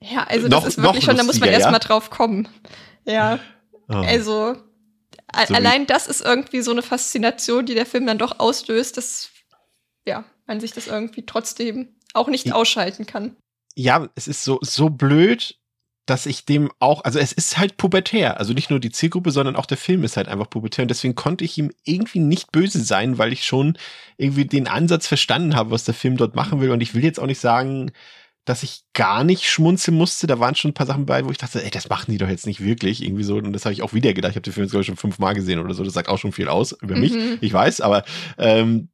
Ja, 0.01 0.25
also 0.25 0.49
das 0.49 0.51
noch, 0.51 0.67
ist 0.67 0.83
wirklich 0.83 1.05
schon, 1.05 1.17
da 1.17 1.23
muss 1.23 1.39
man 1.39 1.49
ja? 1.49 1.59
erstmal 1.59 1.81
drauf 1.81 2.11
kommen. 2.11 2.49
Ja. 3.05 3.39
Oh. 3.89 3.95
Also, 3.95 4.55
so 4.55 5.55
allein 5.55 5.87
das 5.87 6.09
ist 6.09 6.21
irgendwie 6.23 6.61
so 6.61 6.73
eine 6.73 6.83
Faszination, 6.83 7.67
die 7.67 7.75
der 7.75 7.87
Film 7.87 8.07
dann 8.07 8.19
doch 8.19 8.41
auslöst, 8.41 8.97
dass 8.97 9.31
ja, 10.05 10.25
man 10.47 10.61
sich 10.61 10.73
das 10.73 10.89
irgendwie 10.89 11.25
trotzdem 11.25 11.89
auch 12.15 12.29
nicht 12.29 12.53
ausschalten 12.53 13.07
kann 13.07 13.37
ja, 13.75 14.09
es 14.15 14.29
ist 14.29 14.45
so, 14.45 14.59
so 14.63 14.91
blöd, 14.91 15.59
dass 16.07 16.27
ich 16.27 16.45
dem 16.45 16.71
auch, 16.81 17.05
also 17.05 17.19
es 17.19 17.33
ist 17.33 17.59
halt 17.59 17.77
pubertär. 17.77 18.39
Also 18.39 18.53
nicht 18.53 18.71
nur 18.71 18.81
die 18.81 18.91
Zielgruppe, 18.91 19.31
sondern 19.31 19.55
auch 19.55 19.67
der 19.67 19.77
Film 19.77 20.03
ist 20.03 20.17
halt 20.17 20.29
einfach 20.29 20.51
pubertär. 20.51 20.83
Und 20.83 20.91
deswegen 20.91 21.15
konnte 21.15 21.45
ich 21.45 21.57
ihm 21.59 21.71
irgendwie 21.85 22.19
nicht 22.19 22.51
böse 22.51 22.83
sein, 22.83 23.19
weil 23.19 23.33
ich 23.33 23.45
schon 23.45 23.79
irgendwie 24.17 24.45
den 24.45 24.67
Ansatz 24.67 25.07
verstanden 25.07 25.55
habe, 25.55 25.71
was 25.71 25.85
der 25.85 25.95
Film 25.95 26.17
dort 26.17 26.35
machen 26.35 26.61
will. 26.61 26.71
Und 26.71 26.81
ich 26.81 26.95
will 26.95 27.05
jetzt 27.05 27.21
auch 27.21 27.27
nicht 27.27 27.39
sagen, 27.39 27.93
dass 28.45 28.65
ich 28.65 28.83
gar 28.93 29.23
nicht 29.23 29.49
schmunzeln 29.49 29.97
musste. 29.97 30.27
Da 30.27 30.41
waren 30.41 30.57
schon 30.57 30.73
ein 30.73 30.75
paar 30.75 30.87
Sachen 30.87 31.07
bei, 31.07 31.25
wo 31.25 31.31
ich 31.31 31.39
dachte, 31.39 31.63
ey, 31.63 31.71
das 31.71 31.89
machen 31.89 32.11
die 32.11 32.19
doch 32.19 32.29
jetzt 32.29 32.47
nicht 32.47 32.65
wirklich 32.65 33.05
irgendwie 33.05 33.23
so. 33.23 33.37
Und 33.37 33.53
das 33.53 33.65
habe 33.65 33.73
ich 33.73 33.83
auch 33.83 33.93
wieder 33.93 34.13
gedacht. 34.13 34.33
Ich 34.33 34.37
habe 34.37 34.43
den 34.43 34.53
Film 34.53 34.65
jetzt, 34.65 34.73
glaube 34.73 34.83
ich, 34.83 34.89
schon 34.89 34.97
fünfmal 34.97 35.35
gesehen 35.35 35.61
oder 35.61 35.75
so. 35.75 35.85
Das 35.85 35.95
sagt 35.95 36.09
auch 36.09 36.19
schon 36.19 36.33
viel 36.33 36.49
aus 36.49 36.73
über 36.73 36.97
mich. 36.97 37.13
Mhm. 37.13 37.39
Ich 37.41 37.53
weiß, 37.53 37.81
aber 37.81 38.05
ähm, 38.39 38.89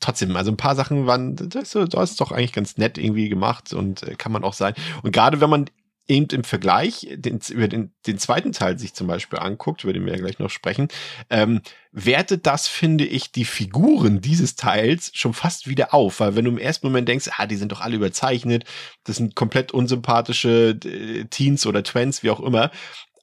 trotzdem, 0.00 0.36
also 0.36 0.50
ein 0.50 0.56
paar 0.56 0.76
Sachen 0.76 1.06
waren, 1.06 1.36
das, 1.36 1.70
das 1.70 2.10
ist 2.10 2.20
doch 2.20 2.32
eigentlich 2.32 2.52
ganz 2.52 2.76
nett 2.76 2.98
irgendwie 2.98 3.28
gemacht 3.28 3.72
und 3.72 4.02
äh, 4.02 4.14
kann 4.14 4.32
man 4.32 4.44
auch 4.44 4.54
sein. 4.54 4.74
Und 5.02 5.12
gerade 5.12 5.40
wenn 5.40 5.50
man 5.50 5.66
eben 6.08 6.26
im 6.26 6.44
Vergleich 6.44 7.08
den, 7.16 7.40
über 7.50 7.68
den, 7.68 7.92
den 8.06 8.18
zweiten 8.18 8.52
Teil 8.52 8.78
sich 8.78 8.94
zum 8.94 9.06
Beispiel 9.06 9.38
anguckt, 9.38 9.82
über 9.82 9.92
den 9.92 10.04
wir 10.06 10.12
ja 10.12 10.18
gleich 10.18 10.38
noch 10.38 10.50
sprechen, 10.50 10.88
ähm, 11.30 11.60
wertet 11.90 12.46
das, 12.46 12.68
finde 12.68 13.04
ich, 13.04 13.32
die 13.32 13.44
Figuren 13.44 14.20
dieses 14.20 14.54
Teils 14.56 15.10
schon 15.14 15.34
fast 15.34 15.66
wieder 15.66 15.94
auf, 15.94 16.20
weil 16.20 16.36
wenn 16.36 16.44
du 16.44 16.52
im 16.52 16.58
ersten 16.58 16.86
Moment 16.86 17.08
denkst, 17.08 17.30
ah, 17.36 17.46
die 17.46 17.56
sind 17.56 17.72
doch 17.72 17.80
alle 17.80 17.96
überzeichnet, 17.96 18.64
das 19.04 19.16
sind 19.16 19.34
komplett 19.34 19.72
unsympathische 19.72 20.78
äh, 20.84 21.24
Teens 21.24 21.66
oder 21.66 21.82
Twins, 21.82 22.22
wie 22.22 22.30
auch 22.30 22.40
immer, 22.40 22.70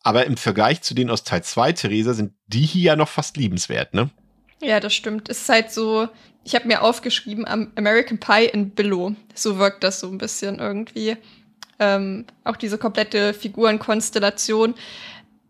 aber 0.02 0.26
im 0.26 0.36
Vergleich 0.36 0.82
zu 0.82 0.94
denen 0.94 1.10
aus 1.10 1.24
Teil 1.24 1.44
2, 1.44 1.74
Theresa, 1.74 2.14
sind 2.14 2.34
die 2.48 2.66
hier 2.66 2.84
ja 2.84 2.96
noch 2.96 3.10
fast 3.10 3.38
liebenswert, 3.38 3.94
ne? 3.94 4.10
Ja, 4.64 4.80
das 4.80 4.93
stimmt. 4.93 5.28
Es 5.30 5.41
ist 5.41 5.49
halt 5.49 5.72
so, 5.72 6.07
ich 6.45 6.55
habe 6.55 6.68
mir 6.68 6.82
aufgeschrieben, 6.82 7.45
American 7.45 8.18
Pie 8.18 8.45
in 8.45 8.70
Billow. 8.70 9.14
So 9.36 9.57
wirkt 9.57 9.84
das 9.84 9.99
so 9.99 10.07
ein 10.07 10.18
bisschen 10.18 10.59
irgendwie. 10.59 11.18
Ähm, 11.80 12.26
auch 12.45 12.55
diese 12.55 12.78
komplette 12.78 13.34
Figurenkonstellation. 13.34 14.76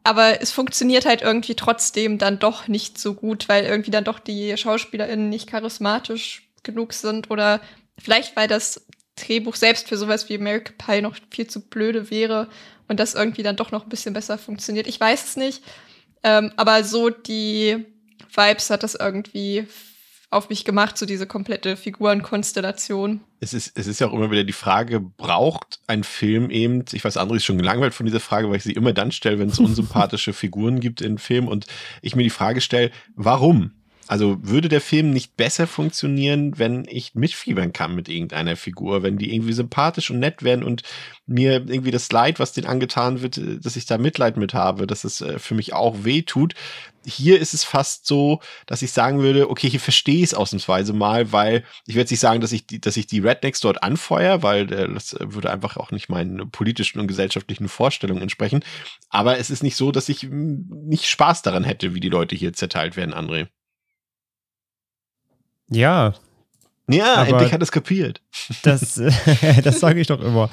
Aber 0.04 0.42
es 0.42 0.52
funktioniert 0.52 1.06
halt 1.06 1.22
irgendwie 1.22 1.54
trotzdem 1.54 2.18
dann 2.18 2.40
doch 2.40 2.68
nicht 2.68 2.98
so 2.98 3.14
gut, 3.14 3.48
weil 3.48 3.66
irgendwie 3.66 3.92
dann 3.92 4.04
doch 4.04 4.18
die 4.20 4.58
SchauspielerInnen 4.58 5.30
nicht 5.30 5.48
charismatisch 5.48 6.50
genug 6.64 6.94
sind 6.94 7.30
oder 7.30 7.62
vielleicht, 8.00 8.36
weil 8.36 8.48
das 8.48 8.86
Drehbuch 9.16 9.56
selbst 9.56 9.88
für 9.88 9.96
sowas 9.96 10.28
wie 10.28 10.36
American 10.38 10.76
Pie 10.78 11.02
noch 11.02 11.16
viel 11.30 11.46
zu 11.46 11.62
blöde 11.62 12.10
wäre 12.10 12.50
und 12.88 13.00
das 13.00 13.14
irgendwie 13.14 13.44
dann 13.44 13.56
doch 13.56 13.72
noch 13.72 13.84
ein 13.84 13.90
bisschen 13.90 14.14
besser 14.14 14.40
funktioniert. 14.40 14.88
Ich 14.88 15.00
weiß 15.00 15.24
es 15.24 15.38
nicht. 15.38 15.64
Ähm, 16.24 16.52
aber 16.58 16.84
so 16.84 17.10
die 17.10 17.86
Vibes 18.34 18.70
hat 18.70 18.84
das 18.84 18.96
irgendwie 18.96 19.68
auf 20.34 20.50
mich 20.50 20.66
gemacht, 20.66 20.98
so 20.98 21.06
diese 21.06 21.28
komplette 21.28 21.78
Figurenkonstellation. 21.78 23.22
Es 23.40 23.54
ist, 23.54 23.78
es 23.78 23.88
ist 23.88 24.00
ja 24.00 24.08
auch 24.08 24.14
immer 24.14 24.32
wieder 24.32 24.44
die 24.44 24.52
Frage, 24.52 25.00
braucht 25.00 25.80
ein 25.88 26.04
Film 26.04 26.50
eben, 26.50 26.84
ich 26.92 27.04
weiß, 27.04 27.18
André 27.18 27.36
ist 27.36 27.46
schon 27.46 27.58
gelangweilt 27.58 27.94
von 27.94 28.06
dieser 28.06 28.20
Frage, 28.20 28.50
weil 28.50 28.58
ich 28.58 28.64
sie 28.64 28.74
immer 28.74 28.94
dann 28.94 29.12
stelle, 29.12 29.40
wenn 29.40 29.50
es 29.50 29.60
unsympathische 29.60 30.34
Figuren 30.34 30.80
gibt 30.80 31.02
in 31.02 31.18
Film 31.18 31.48
und 31.48 31.68
ich 32.02 32.16
mir 32.16 32.24
die 32.24 32.30
Frage 32.30 32.62
stelle, 32.62 32.92
warum? 33.16 33.72
Also 34.08 34.38
würde 34.42 34.68
der 34.68 34.82
Film 34.82 35.12
nicht 35.12 35.38
besser 35.38 35.66
funktionieren, 35.66 36.60
wenn 36.60 36.86
ich 36.90 37.16
mitfiebern 37.16 37.72
kann 37.72 37.96
mit 37.96 38.10
irgendeiner 38.10 38.58
Figur, 38.58 39.02
wenn 39.02 39.18
die 39.18 39.34
irgendwie 39.34 39.54
sympathisch 39.54 40.12
und 40.12 40.20
nett 40.20 40.44
werden 40.44 40.64
und 40.64 40.84
mir 41.26 41.54
irgendwie 41.54 41.92
das 41.92 42.12
Leid, 42.12 42.40
was 42.40 42.52
denen 42.52 42.68
angetan 42.68 43.22
wird, 43.22 43.40
dass 43.64 43.78
ich 43.78 43.86
da 43.86 43.98
Mitleid 43.98 44.36
mit 44.36 44.54
habe, 44.54 44.88
dass 44.88 45.06
es 45.06 45.22
äh, 45.22 45.40
für 45.40 45.56
mich 45.56 45.74
auch 45.74 46.04
weh 46.04 46.22
tut. 46.22 46.54
Hier 47.06 47.40
ist 47.40 47.54
es 47.54 47.64
fast 47.64 48.06
so, 48.06 48.40
dass 48.66 48.82
ich 48.82 48.92
sagen 48.92 49.20
würde, 49.20 49.50
okay, 49.50 49.70
hier 49.70 49.80
verstehe 49.80 50.18
ich 50.18 50.24
es 50.24 50.34
ausnahmsweise 50.34 50.94
mal, 50.94 51.32
weil 51.32 51.64
ich 51.86 51.96
werde 51.96 52.12
nicht 52.12 52.20
sagen, 52.20 52.42
dass 52.42 52.52
ich 52.52 52.68
die, 52.68 52.82
dass 52.82 52.98
ich 52.98 53.08
die 53.08 53.20
Rednecks 53.20 53.62
dort 53.62 53.84
anfeuere, 53.84 54.44
weil 54.44 54.72
äh, 54.72 54.94
das 54.94 55.16
würde 55.20 55.50
einfach 55.50 55.78
auch 55.78 55.92
nicht 55.92 56.10
meinen 56.10 56.52
politischen 56.52 57.00
und 57.00 57.08
gesellschaftlichen 57.08 57.70
Vorstellungen 57.70 58.22
entsprechen. 58.22 58.64
Aber 59.10 59.38
es 59.38 59.50
ist 59.50 59.64
nicht 59.64 59.78
so, 59.78 59.92
dass 59.94 60.10
ich 60.10 60.24
hm, 60.24 60.68
nicht 60.86 61.08
Spaß 61.08 61.42
daran 61.42 61.64
hätte, 61.64 61.96
wie 61.96 62.02
die 62.02 62.10
Leute 62.10 62.36
hier 62.36 62.52
zerteilt 62.52 62.98
werden, 62.98 63.14
André. 63.14 63.48
Ja. 65.74 66.14
Ja, 66.90 67.24
endlich 67.24 67.54
hat 67.54 67.62
es 67.62 67.72
kapiert. 67.72 68.22
Das, 68.64 69.02
das 69.64 69.80
sage 69.80 70.02
ich 70.02 70.08
doch 70.08 70.22
immer. 70.22 70.50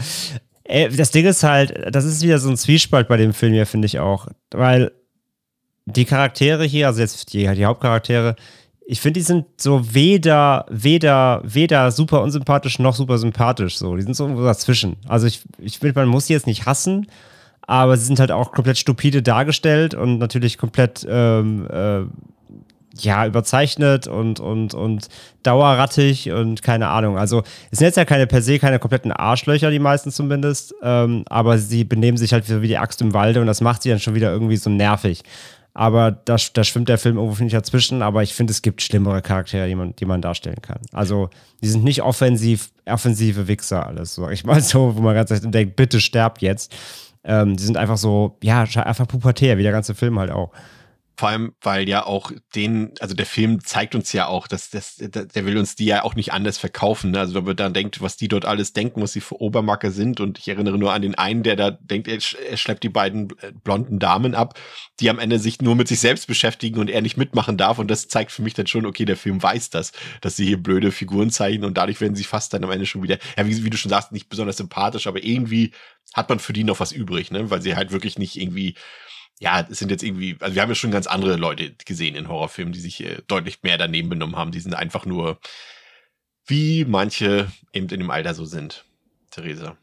Das 0.96 1.10
Ding 1.10 1.26
ist 1.26 1.42
halt, 1.42 1.94
das 1.94 2.04
ist 2.04 2.22
wieder 2.22 2.38
so 2.38 2.48
ein 2.48 2.56
Zwiespalt 2.56 3.08
bei 3.08 3.16
dem 3.16 3.32
Film 3.32 3.52
hier, 3.52 3.66
finde 3.66 3.86
ich 3.86 3.98
auch. 3.98 4.28
Weil 4.52 4.92
die 5.86 6.04
Charaktere 6.04 6.64
hier, 6.64 6.86
also 6.86 7.00
jetzt 7.00 7.32
die, 7.32 7.52
die 7.54 7.64
Hauptcharaktere, 7.64 8.36
ich 8.86 9.00
finde, 9.00 9.20
die 9.20 9.24
sind 9.24 9.46
so 9.56 9.94
weder, 9.94 10.66
weder, 10.68 11.42
weder 11.44 11.90
super 11.90 12.22
unsympathisch 12.22 12.78
noch 12.78 12.94
super 12.94 13.18
sympathisch. 13.18 13.78
So. 13.78 13.96
Die 13.96 14.02
sind 14.02 14.14
so 14.14 14.24
irgendwo 14.24 14.44
dazwischen. 14.44 14.96
Also 15.06 15.26
ich, 15.26 15.42
ich 15.58 15.78
finde, 15.78 15.98
man 16.00 16.08
muss 16.08 16.26
sie 16.26 16.32
jetzt 16.32 16.46
nicht 16.46 16.66
hassen, 16.66 17.06
aber 17.62 17.96
sie 17.96 18.06
sind 18.06 18.18
halt 18.18 18.32
auch 18.32 18.52
komplett 18.52 18.78
stupide 18.78 19.22
dargestellt 19.22 19.94
und 19.94 20.18
natürlich 20.18 20.58
komplett 20.58 21.06
ähm, 21.08 21.68
äh, 21.70 22.02
ja, 23.04 23.26
überzeichnet 23.26 24.06
und, 24.06 24.40
und, 24.40 24.74
und 24.74 25.08
dauerrattig 25.42 26.30
und 26.30 26.62
keine 26.62 26.88
Ahnung. 26.88 27.18
Also, 27.18 27.42
es 27.70 27.78
sind 27.78 27.86
jetzt 27.86 27.96
ja 27.96 28.04
keine 28.04 28.26
per 28.26 28.42
se 28.42 28.58
keine 28.58 28.78
kompletten 28.78 29.12
Arschlöcher, 29.12 29.70
die 29.70 29.78
meisten 29.78 30.10
zumindest, 30.10 30.74
ähm, 30.82 31.24
aber 31.28 31.58
sie 31.58 31.84
benehmen 31.84 32.18
sich 32.18 32.32
halt 32.32 32.48
wie 32.62 32.68
die 32.68 32.78
Axt 32.78 33.00
im 33.00 33.14
Walde 33.14 33.40
und 33.40 33.46
das 33.46 33.60
macht 33.60 33.82
sie 33.82 33.90
dann 33.90 34.00
schon 34.00 34.14
wieder 34.14 34.30
irgendwie 34.30 34.56
so 34.56 34.70
nervig. 34.70 35.22
Aber 35.72 36.10
da, 36.10 36.36
da 36.52 36.64
schwimmt 36.64 36.88
der 36.88 36.98
Film 36.98 37.16
irgendwo, 37.16 37.36
finde 37.36 37.48
ich, 37.48 37.52
dazwischen. 37.52 38.02
Aber 38.02 38.22
ich 38.22 38.34
finde, 38.34 38.50
es 38.50 38.62
gibt 38.62 38.82
schlimmere 38.82 39.22
Charaktere, 39.22 39.68
die 39.68 39.74
man, 39.74 39.94
die 39.96 40.04
man 40.04 40.20
darstellen 40.20 40.60
kann. 40.60 40.80
Also, 40.92 41.30
die 41.62 41.68
sind 41.68 41.84
nicht 41.84 42.02
offensiv, 42.02 42.70
offensive 42.86 43.46
Wichser, 43.46 43.86
alles, 43.86 44.16
sag 44.16 44.32
ich 44.32 44.44
mal 44.44 44.60
so, 44.60 44.96
wo 44.96 45.00
man 45.00 45.14
ganz 45.14 45.30
denkt, 45.40 45.76
bitte 45.76 46.00
sterbt 46.00 46.42
jetzt. 46.42 46.74
Ähm, 47.22 47.56
die 47.56 47.62
sind 47.62 47.76
einfach 47.76 47.98
so, 47.98 48.36
ja, 48.42 48.62
einfach 48.62 49.06
pubertär, 49.06 49.58
wie 49.58 49.62
der 49.62 49.72
ganze 49.72 49.94
Film 49.94 50.18
halt 50.18 50.30
auch. 50.30 50.50
Vor 51.20 51.28
allem, 51.28 51.52
weil 51.60 51.86
ja 51.86 52.06
auch 52.06 52.32
den, 52.54 52.94
also 52.98 53.14
der 53.14 53.26
Film 53.26 53.62
zeigt 53.62 53.94
uns 53.94 54.10
ja 54.14 54.26
auch, 54.26 54.48
dass 54.48 54.70
das, 54.70 54.96
der 54.96 55.44
will 55.44 55.58
uns 55.58 55.76
die 55.76 55.84
ja 55.84 56.02
auch 56.02 56.14
nicht 56.14 56.32
anders 56.32 56.56
verkaufen. 56.56 57.10
Ne? 57.10 57.18
Also 57.18 57.34
wenn 57.34 57.44
man 57.44 57.56
dann 57.56 57.74
denkt, 57.74 58.00
was 58.00 58.16
die 58.16 58.26
dort 58.26 58.46
alles 58.46 58.72
denken, 58.72 59.02
was 59.02 59.12
sie 59.12 59.20
für 59.20 59.38
Obermacker 59.38 59.90
sind. 59.90 60.18
Und 60.20 60.38
ich 60.38 60.48
erinnere 60.48 60.78
nur 60.78 60.94
an 60.94 61.02
den 61.02 61.16
einen, 61.16 61.42
der 61.42 61.56
da 61.56 61.72
denkt, 61.72 62.08
er, 62.08 62.20
er 62.48 62.56
schleppt 62.56 62.84
die 62.84 62.88
beiden 62.88 63.32
äh, 63.42 63.52
blonden 63.52 63.98
Damen 63.98 64.34
ab, 64.34 64.58
die 64.98 65.10
am 65.10 65.18
Ende 65.18 65.38
sich 65.38 65.60
nur 65.60 65.74
mit 65.74 65.88
sich 65.88 66.00
selbst 66.00 66.26
beschäftigen 66.26 66.80
und 66.80 66.88
er 66.88 67.02
nicht 67.02 67.18
mitmachen 67.18 67.58
darf. 67.58 67.78
Und 67.78 67.90
das 67.90 68.08
zeigt 68.08 68.32
für 68.32 68.40
mich 68.40 68.54
dann 68.54 68.66
schon, 68.66 68.86
okay, 68.86 69.04
der 69.04 69.18
Film 69.18 69.42
weiß 69.42 69.68
das, 69.68 69.92
dass 70.22 70.36
sie 70.36 70.46
hier 70.46 70.62
blöde 70.62 70.90
Figuren 70.90 71.28
zeichnen 71.28 71.66
und 71.66 71.76
dadurch 71.76 72.00
werden 72.00 72.16
sie 72.16 72.24
fast 72.24 72.54
dann 72.54 72.64
am 72.64 72.70
Ende 72.70 72.86
schon 72.86 73.02
wieder, 73.02 73.18
ja, 73.36 73.46
wie, 73.46 73.62
wie 73.62 73.68
du 73.68 73.76
schon 73.76 73.90
sagst, 73.90 74.10
nicht 74.12 74.30
besonders 74.30 74.56
sympathisch, 74.56 75.06
aber 75.06 75.22
irgendwie 75.22 75.72
hat 76.14 76.30
man 76.30 76.38
für 76.38 76.54
die 76.54 76.64
noch 76.64 76.80
was 76.80 76.92
übrig, 76.92 77.30
ne? 77.30 77.50
Weil 77.50 77.60
sie 77.60 77.76
halt 77.76 77.92
wirklich 77.92 78.18
nicht 78.18 78.40
irgendwie 78.40 78.74
ja, 79.40 79.66
es 79.68 79.78
sind 79.78 79.90
jetzt 79.90 80.02
irgendwie, 80.02 80.36
also 80.38 80.54
wir 80.54 80.62
haben 80.62 80.68
ja 80.68 80.74
schon 80.74 80.90
ganz 80.90 81.06
andere 81.06 81.36
Leute 81.36 81.74
gesehen 81.84 82.14
in 82.14 82.28
Horrorfilmen, 82.28 82.72
die 82.72 82.80
sich 82.80 83.02
äh, 83.02 83.22
deutlich 83.26 83.62
mehr 83.62 83.78
daneben 83.78 84.10
benommen 84.10 84.36
haben. 84.36 84.52
Die 84.52 84.60
sind 84.60 84.74
einfach 84.74 85.06
nur, 85.06 85.40
wie 86.46 86.84
manche 86.84 87.50
eben 87.72 87.88
in 87.88 88.00
dem 88.00 88.10
Alter 88.10 88.34
so 88.34 88.44
sind. 88.44 88.84
Theresa. 89.30 89.76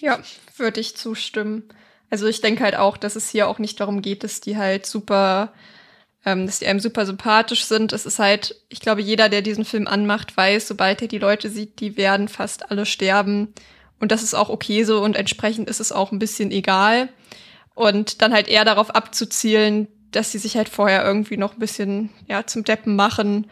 Ja, 0.00 0.20
würde 0.56 0.80
ich 0.80 0.96
zustimmen. 0.96 1.64
Also 2.10 2.26
ich 2.26 2.42
denke 2.42 2.62
halt 2.62 2.76
auch, 2.76 2.96
dass 2.96 3.16
es 3.16 3.30
hier 3.30 3.48
auch 3.48 3.58
nicht 3.58 3.80
darum 3.80 4.02
geht, 4.02 4.22
dass 4.22 4.40
die 4.40 4.56
halt 4.56 4.86
super 4.86 5.52
ähm, 6.26 6.44
dass 6.44 6.58
die 6.58 6.66
einem 6.66 6.80
super 6.80 7.06
sympathisch 7.06 7.64
sind. 7.64 7.92
Es 7.92 8.04
ist 8.04 8.18
halt, 8.18 8.60
ich 8.68 8.80
glaube, 8.80 9.00
jeder, 9.00 9.28
der 9.28 9.42
diesen 9.42 9.64
Film 9.64 9.86
anmacht, 9.86 10.36
weiß, 10.36 10.68
sobald 10.68 11.00
er 11.00 11.08
die 11.08 11.18
Leute 11.18 11.48
sieht, 11.48 11.80
die 11.80 11.96
werden 11.96 12.28
fast 12.28 12.70
alle 12.70 12.84
sterben. 12.84 13.54
Und 14.00 14.12
das 14.12 14.22
ist 14.22 14.34
auch 14.34 14.50
okay 14.50 14.82
so 14.84 15.02
und 15.02 15.16
entsprechend 15.16 15.70
ist 15.70 15.80
es 15.80 15.92
auch 15.92 16.12
ein 16.12 16.18
bisschen 16.18 16.50
egal. 16.50 17.08
Und 17.76 18.22
dann 18.22 18.32
halt 18.32 18.48
eher 18.48 18.64
darauf 18.64 18.90
abzuzielen, 18.90 19.86
dass 20.10 20.32
sie 20.32 20.38
sich 20.38 20.56
halt 20.56 20.68
vorher 20.68 21.04
irgendwie 21.04 21.36
noch 21.36 21.52
ein 21.52 21.58
bisschen 21.60 22.10
ja, 22.26 22.44
zum 22.46 22.64
Deppen 22.64 22.96
machen 22.96 23.48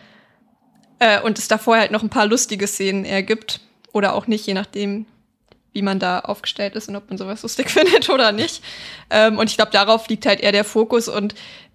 äh, 0.98 1.20
und 1.20 1.38
es 1.38 1.46
da 1.46 1.58
vorher 1.58 1.82
halt 1.82 1.92
noch 1.92 2.02
ein 2.02 2.08
paar 2.08 2.26
lustige 2.26 2.66
Szenen 2.66 3.04
ergibt. 3.04 3.60
Oder 3.92 4.14
auch 4.14 4.26
nicht, 4.26 4.46
je 4.46 4.54
nachdem, 4.54 5.06
wie 5.72 5.82
man 5.82 5.98
da 5.98 6.20
aufgestellt 6.20 6.74
ist 6.74 6.88
und 6.88 6.96
ob 6.96 7.08
man 7.08 7.18
sowas 7.18 7.42
lustig 7.42 7.70
findet 7.70 8.08
oder 8.08 8.32
nicht. 8.32 8.64
Ähm, 9.10 9.38
und 9.38 9.50
ich 9.50 9.56
glaube, 9.56 9.72
darauf 9.72 10.08
liegt 10.08 10.26
halt 10.26 10.40
eher 10.40 10.52
der 10.52 10.64
Fokus 10.64 11.08
und 11.08 11.34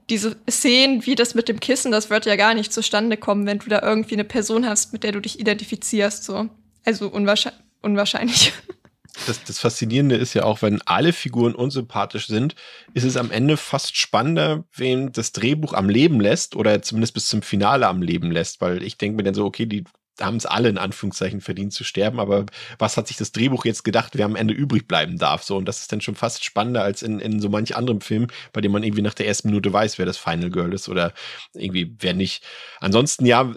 diese 0.10 0.36
Szenen, 0.50 1.06
wie 1.06 1.14
das 1.14 1.36
mit 1.36 1.50
dem 1.50 1.60
Kissen, 1.60 1.92
das 1.92 2.10
wird 2.10 2.26
ja 2.26 2.36
gar 2.36 2.56
nicht 2.56 2.74
zustande 2.74 3.16
kommen, 3.16 3.46
wenn 3.46 3.60
du 3.60 3.70
da 3.70 3.82
irgendwie 3.84 4.16
eine 4.16 4.24
Person 4.24 4.68
hast, 4.68 4.92
mit 4.92 5.04
der 5.04 5.12
du 5.12 5.20
dich 5.20 5.40
identifizierst. 5.40 6.24
So. 6.24 6.50
Also 6.84 7.10
unwahrscheinlich. 7.10 7.62
unwahrscheinlich. 7.84 8.54
Das, 9.28 9.44
das 9.44 9.60
Faszinierende 9.60 10.16
ist 10.16 10.34
ja 10.34 10.44
auch, 10.44 10.62
wenn 10.62 10.82
alle 10.84 11.14
Figuren 11.14 11.54
unsympathisch 11.54 12.28
sind, 12.28 12.56
ist 12.94 13.04
es 13.04 13.18
am 13.18 13.32
Ende 13.32 13.58
fast 13.58 13.96
spannender, 13.96 14.64
wen 14.74 15.12
das 15.12 15.32
Drehbuch 15.34 15.74
am 15.74 15.90
Leben 15.90 16.20
lässt 16.20 16.56
oder 16.56 16.82
zumindest 16.82 17.14
bis 17.14 17.28
zum 17.28 17.42
Finale 17.42 17.88
am 17.88 18.02
Leben 18.02 18.32
lässt, 18.32 18.62
weil 18.62 18.82
ich 18.82 18.98
denke 18.98 19.18
mir 19.18 19.24
dann 19.24 19.34
so, 19.36 19.46
okay, 19.46 19.66
die 19.66 19.84
haben 20.22 20.38
es 20.38 20.46
alle 20.46 20.70
in 20.70 20.78
Anführungszeichen 20.78 21.42
verdient 21.42 21.74
zu 21.74 21.84
sterben, 21.84 22.20
aber 22.20 22.46
was 22.78 22.98
hat 22.98 23.08
sich 23.08 23.18
das 23.18 23.32
Drehbuch 23.32 23.66
jetzt 23.66 23.84
gedacht, 23.84 24.18
wer 24.18 24.26
am 24.26 24.36
Ende 24.36 24.54
übrig 24.54 24.88
bleiben 24.88 25.18
darf? 25.18 25.44
So, 25.44 25.58
und 25.58 25.66
das 25.66 25.82
ist 25.82 25.92
dann 25.92 26.02
schon 26.02 26.16
fast 26.16 26.44
spannender 26.44 26.84
als 26.84 27.02
in, 27.02 27.20
in 27.20 27.40
so 27.40 27.50
manch 27.50 27.76
anderem 27.76 28.02
Film, 28.02 28.28
bei 28.54 28.62
dem 28.62 28.72
man 28.72 28.84
irgendwie 28.84 29.02
nach 29.02 29.14
der 29.14 29.28
ersten 29.28 29.50
Minute 29.50 29.72
weiß, 29.72 29.98
wer 29.98 30.06
das 30.06 30.18
Final 30.18 30.50
Girl 30.50 30.74
ist 30.74 30.90
oder 30.90 31.14
irgendwie 31.54 31.96
wer 32.00 32.14
nicht. 32.14 32.44
Ansonsten, 32.80 33.26
ja, 33.26 33.54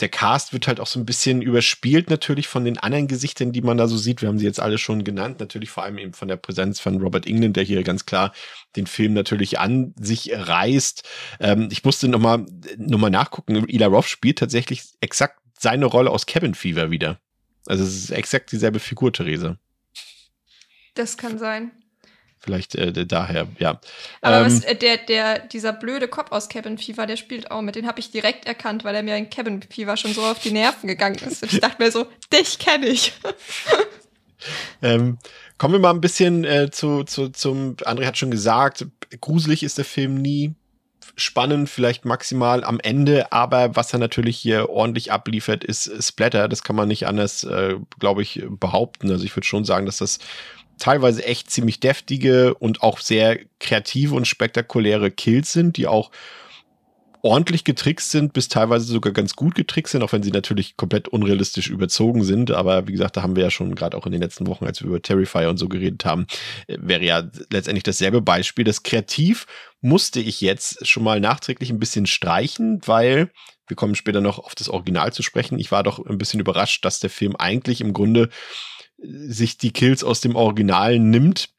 der 0.00 0.08
Cast 0.10 0.52
wird 0.52 0.68
halt 0.68 0.78
auch 0.78 0.86
so 0.86 1.00
ein 1.00 1.06
bisschen 1.06 1.40
überspielt 1.40 2.10
natürlich 2.10 2.48
von 2.48 2.64
den 2.64 2.76
anderen 2.76 3.08
Gesichtern, 3.08 3.52
die 3.52 3.62
man 3.62 3.78
da 3.78 3.88
so 3.88 3.96
sieht. 3.96 4.20
Wir 4.20 4.28
haben 4.28 4.38
sie 4.38 4.44
jetzt 4.44 4.60
alle 4.60 4.76
schon 4.76 5.04
genannt. 5.04 5.40
Natürlich 5.40 5.70
vor 5.70 5.84
allem 5.84 5.96
eben 5.96 6.12
von 6.12 6.28
der 6.28 6.36
Präsenz 6.36 6.80
von 6.80 7.00
Robert 7.00 7.26
England, 7.26 7.56
der 7.56 7.64
hier 7.64 7.82
ganz 7.82 8.04
klar 8.04 8.32
den 8.76 8.86
Film 8.86 9.14
natürlich 9.14 9.58
an 9.58 9.94
sich 9.98 10.30
reißt. 10.34 11.08
Ähm, 11.40 11.68
ich 11.70 11.82
musste 11.82 12.08
nochmal 12.08 12.44
noch 12.76 12.98
mal 12.98 13.10
nachgucken. 13.10 13.66
Ila 13.68 13.86
Roth 13.86 14.06
spielt 14.06 14.38
tatsächlich 14.38 14.82
exakt 15.00 15.40
seine 15.58 15.86
Rolle 15.86 16.10
aus 16.10 16.26
Cabin 16.26 16.54
Fever 16.54 16.90
wieder. 16.90 17.18
Also 17.66 17.82
es 17.82 17.96
ist 17.96 18.10
exakt 18.10 18.52
dieselbe 18.52 18.80
Figur, 18.80 19.12
Therese. 19.12 19.58
Das 20.94 21.16
kann 21.16 21.38
sein. 21.38 21.72
Vielleicht 22.38 22.74
äh, 22.74 23.06
daher, 23.06 23.48
ja. 23.58 23.80
Aber 24.20 24.40
ähm, 24.40 24.46
was, 24.46 24.64
äh, 24.64 24.76
der, 24.76 24.98
der, 24.98 25.40
dieser 25.40 25.72
blöde 25.72 26.06
Kopf 26.06 26.30
aus 26.32 26.48
Cabin 26.48 26.78
Fever, 26.78 27.06
der 27.06 27.16
spielt 27.16 27.50
auch 27.50 27.62
mit. 27.62 27.74
Den 27.74 27.86
habe 27.86 27.98
ich 27.98 28.10
direkt 28.10 28.46
erkannt, 28.46 28.84
weil 28.84 28.94
er 28.94 29.02
mir 29.02 29.16
in 29.16 29.30
Cabin 29.30 29.62
Fever 29.62 29.96
schon 29.96 30.14
so 30.14 30.22
auf 30.22 30.38
die 30.38 30.52
Nerven 30.52 30.86
gegangen 30.86 31.18
ist. 31.26 31.42
Und 31.42 31.52
ich 31.52 31.60
dachte 31.60 31.82
mir 31.82 31.90
so, 31.90 32.06
dich 32.32 32.58
kenne 32.58 32.86
ich. 32.86 33.14
ähm, 34.82 35.18
kommen 35.58 35.74
wir 35.74 35.80
mal 35.80 35.90
ein 35.90 36.00
bisschen 36.00 36.44
äh, 36.44 36.70
zu, 36.70 37.04
zu, 37.04 37.30
zum, 37.30 37.76
André 37.76 38.06
hat 38.06 38.18
schon 38.18 38.30
gesagt, 38.30 38.86
gruselig 39.20 39.62
ist 39.62 39.78
der 39.78 39.84
Film 39.84 40.14
nie 40.14 40.54
spannend, 41.16 41.70
vielleicht 41.70 42.04
maximal 42.04 42.62
am 42.62 42.78
Ende, 42.78 43.32
aber 43.32 43.74
was 43.74 43.92
er 43.92 43.98
natürlich 43.98 44.36
hier 44.36 44.68
ordentlich 44.68 45.12
abliefert, 45.12 45.64
ist 45.64 45.90
Splatter. 46.04 46.48
Das 46.48 46.62
kann 46.62 46.76
man 46.76 46.88
nicht 46.88 47.06
anders, 47.06 47.42
äh, 47.44 47.76
glaube 47.98 48.22
ich, 48.22 48.44
behaupten. 48.48 49.10
Also 49.10 49.24
ich 49.24 49.34
würde 49.34 49.46
schon 49.46 49.64
sagen, 49.64 49.86
dass 49.86 49.98
das 49.98 50.18
teilweise 50.78 51.24
echt 51.24 51.50
ziemlich 51.50 51.80
deftige 51.80 52.54
und 52.54 52.82
auch 52.82 52.98
sehr 53.00 53.38
kreative 53.60 54.14
und 54.14 54.26
spektakuläre 54.26 55.10
Kills 55.10 55.52
sind, 55.52 55.76
die 55.76 55.86
auch 55.86 56.10
ordentlich 57.22 57.64
getrickst 57.64 58.12
sind, 58.12 58.32
bis 58.32 58.48
teilweise 58.48 58.86
sogar 58.86 59.12
ganz 59.12 59.34
gut 59.34 59.54
getrickst 59.54 59.92
sind, 59.92 60.02
auch 60.02 60.12
wenn 60.12 60.22
sie 60.22 60.30
natürlich 60.30 60.76
komplett 60.76 61.08
unrealistisch 61.08 61.68
überzogen 61.68 62.22
sind. 62.22 62.52
Aber 62.52 62.86
wie 62.86 62.92
gesagt, 62.92 63.16
da 63.16 63.22
haben 63.22 63.34
wir 63.34 63.42
ja 63.42 63.50
schon 63.50 63.74
gerade 63.74 63.96
auch 63.96 64.06
in 64.06 64.12
den 64.12 64.22
letzten 64.22 64.46
Wochen, 64.46 64.64
als 64.64 64.80
wir 64.80 64.88
über 64.88 65.02
Terrifier 65.02 65.50
und 65.50 65.56
so 65.56 65.68
geredet 65.68 66.04
haben, 66.04 66.26
äh, 66.68 66.78
wäre 66.80 67.04
ja 67.04 67.28
letztendlich 67.50 67.82
dasselbe 67.82 68.22
Beispiel. 68.22 68.64
Das 68.64 68.84
Kreativ 68.84 69.46
musste 69.80 70.20
ich 70.20 70.40
jetzt 70.40 70.86
schon 70.86 71.02
mal 71.02 71.20
nachträglich 71.20 71.70
ein 71.70 71.80
bisschen 71.80 72.06
streichen, 72.06 72.80
weil 72.86 73.30
wir 73.66 73.76
kommen 73.76 73.96
später 73.96 74.20
noch 74.20 74.38
auf 74.38 74.54
das 74.54 74.68
Original 74.68 75.12
zu 75.12 75.22
sprechen. 75.22 75.58
Ich 75.58 75.72
war 75.72 75.82
doch 75.82 76.04
ein 76.04 76.18
bisschen 76.18 76.38
überrascht, 76.38 76.84
dass 76.84 77.00
der 77.00 77.10
Film 77.10 77.34
eigentlich 77.34 77.80
im 77.80 77.92
Grunde 77.92 78.28
sich 78.98 79.58
die 79.58 79.72
Kills 79.72 80.02
aus 80.04 80.20
dem 80.20 80.36
Original 80.36 80.98
nimmt 80.98 81.50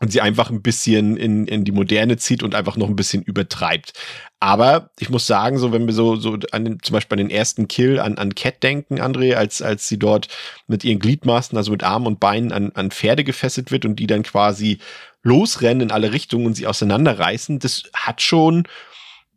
und 0.00 0.10
sie 0.10 0.22
einfach 0.22 0.50
ein 0.50 0.62
bisschen 0.62 1.16
in, 1.16 1.46
in 1.46 1.64
die 1.64 1.72
Moderne 1.72 2.16
zieht 2.16 2.42
und 2.42 2.54
einfach 2.54 2.76
noch 2.76 2.88
ein 2.88 2.96
bisschen 2.96 3.22
übertreibt. 3.22 3.92
Aber 4.40 4.90
ich 4.98 5.10
muss 5.10 5.26
sagen, 5.26 5.58
so 5.58 5.72
wenn 5.72 5.86
wir 5.86 5.92
so, 5.92 6.16
so 6.16 6.38
an 6.52 6.64
den, 6.64 6.82
zum 6.82 6.94
Beispiel 6.94 7.16
an 7.16 7.28
den 7.28 7.30
ersten 7.30 7.68
Kill 7.68 8.00
an, 8.00 8.16
an 8.16 8.34
Cat 8.34 8.62
denken, 8.62 8.98
André, 8.98 9.34
als, 9.34 9.60
als 9.60 9.86
sie 9.88 9.98
dort 9.98 10.28
mit 10.66 10.84
ihren 10.84 10.98
Gliedmaßen, 10.98 11.56
also 11.56 11.70
mit 11.70 11.82
Armen 11.82 12.06
und 12.06 12.18
Beinen 12.18 12.50
an, 12.50 12.72
an 12.72 12.90
Pferde 12.90 13.24
gefesselt 13.24 13.70
wird 13.70 13.84
und 13.84 13.96
die 13.96 14.06
dann 14.06 14.22
quasi 14.22 14.78
losrennen 15.22 15.82
in 15.82 15.90
alle 15.90 16.12
Richtungen 16.12 16.46
und 16.46 16.54
sie 16.54 16.66
auseinanderreißen, 16.66 17.58
das 17.58 17.82
hat 17.94 18.22
schon 18.22 18.66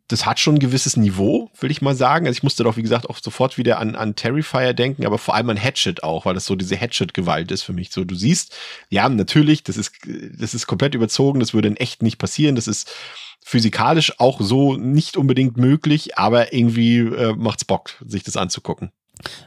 das 0.08 0.26
hat 0.26 0.38
schon 0.38 0.56
ein 0.56 0.60
gewisses 0.60 0.96
Niveau, 0.96 1.50
will 1.60 1.70
ich 1.70 1.80
mal 1.80 1.94
sagen. 1.94 2.26
Also 2.26 2.36
ich 2.36 2.42
musste 2.42 2.62
doch, 2.62 2.76
wie 2.76 2.82
gesagt, 2.82 3.08
auch 3.08 3.18
sofort 3.22 3.56
wieder 3.56 3.78
an, 3.78 3.94
an 3.94 4.14
Terrifier 4.14 4.74
denken, 4.74 5.06
aber 5.06 5.16
vor 5.16 5.34
allem 5.34 5.48
an 5.50 5.62
Hatchet 5.62 6.02
auch, 6.02 6.26
weil 6.26 6.34
das 6.34 6.44
so 6.44 6.56
diese 6.56 6.76
Hatchet-Gewalt 6.76 7.50
ist 7.50 7.62
für 7.62 7.72
mich. 7.72 7.90
So, 7.90 8.04
du 8.04 8.14
siehst, 8.14 8.54
ja, 8.90 9.08
natürlich, 9.08 9.62
das 9.62 9.78
ist, 9.78 9.92
das 10.04 10.54
ist 10.54 10.66
komplett 10.66 10.94
überzogen, 10.94 11.40
das 11.40 11.54
würde 11.54 11.68
in 11.68 11.76
echt 11.76 12.02
nicht 12.02 12.18
passieren, 12.18 12.54
das 12.54 12.68
ist 12.68 12.92
physikalisch 13.42 14.18
auch 14.18 14.40
so 14.40 14.74
nicht 14.76 15.16
unbedingt 15.16 15.56
möglich, 15.56 16.18
aber 16.18 16.52
irgendwie 16.52 16.98
äh, 16.98 17.34
macht's 17.34 17.64
Bock, 17.64 18.02
sich 18.06 18.22
das 18.22 18.36
anzugucken. 18.36 18.90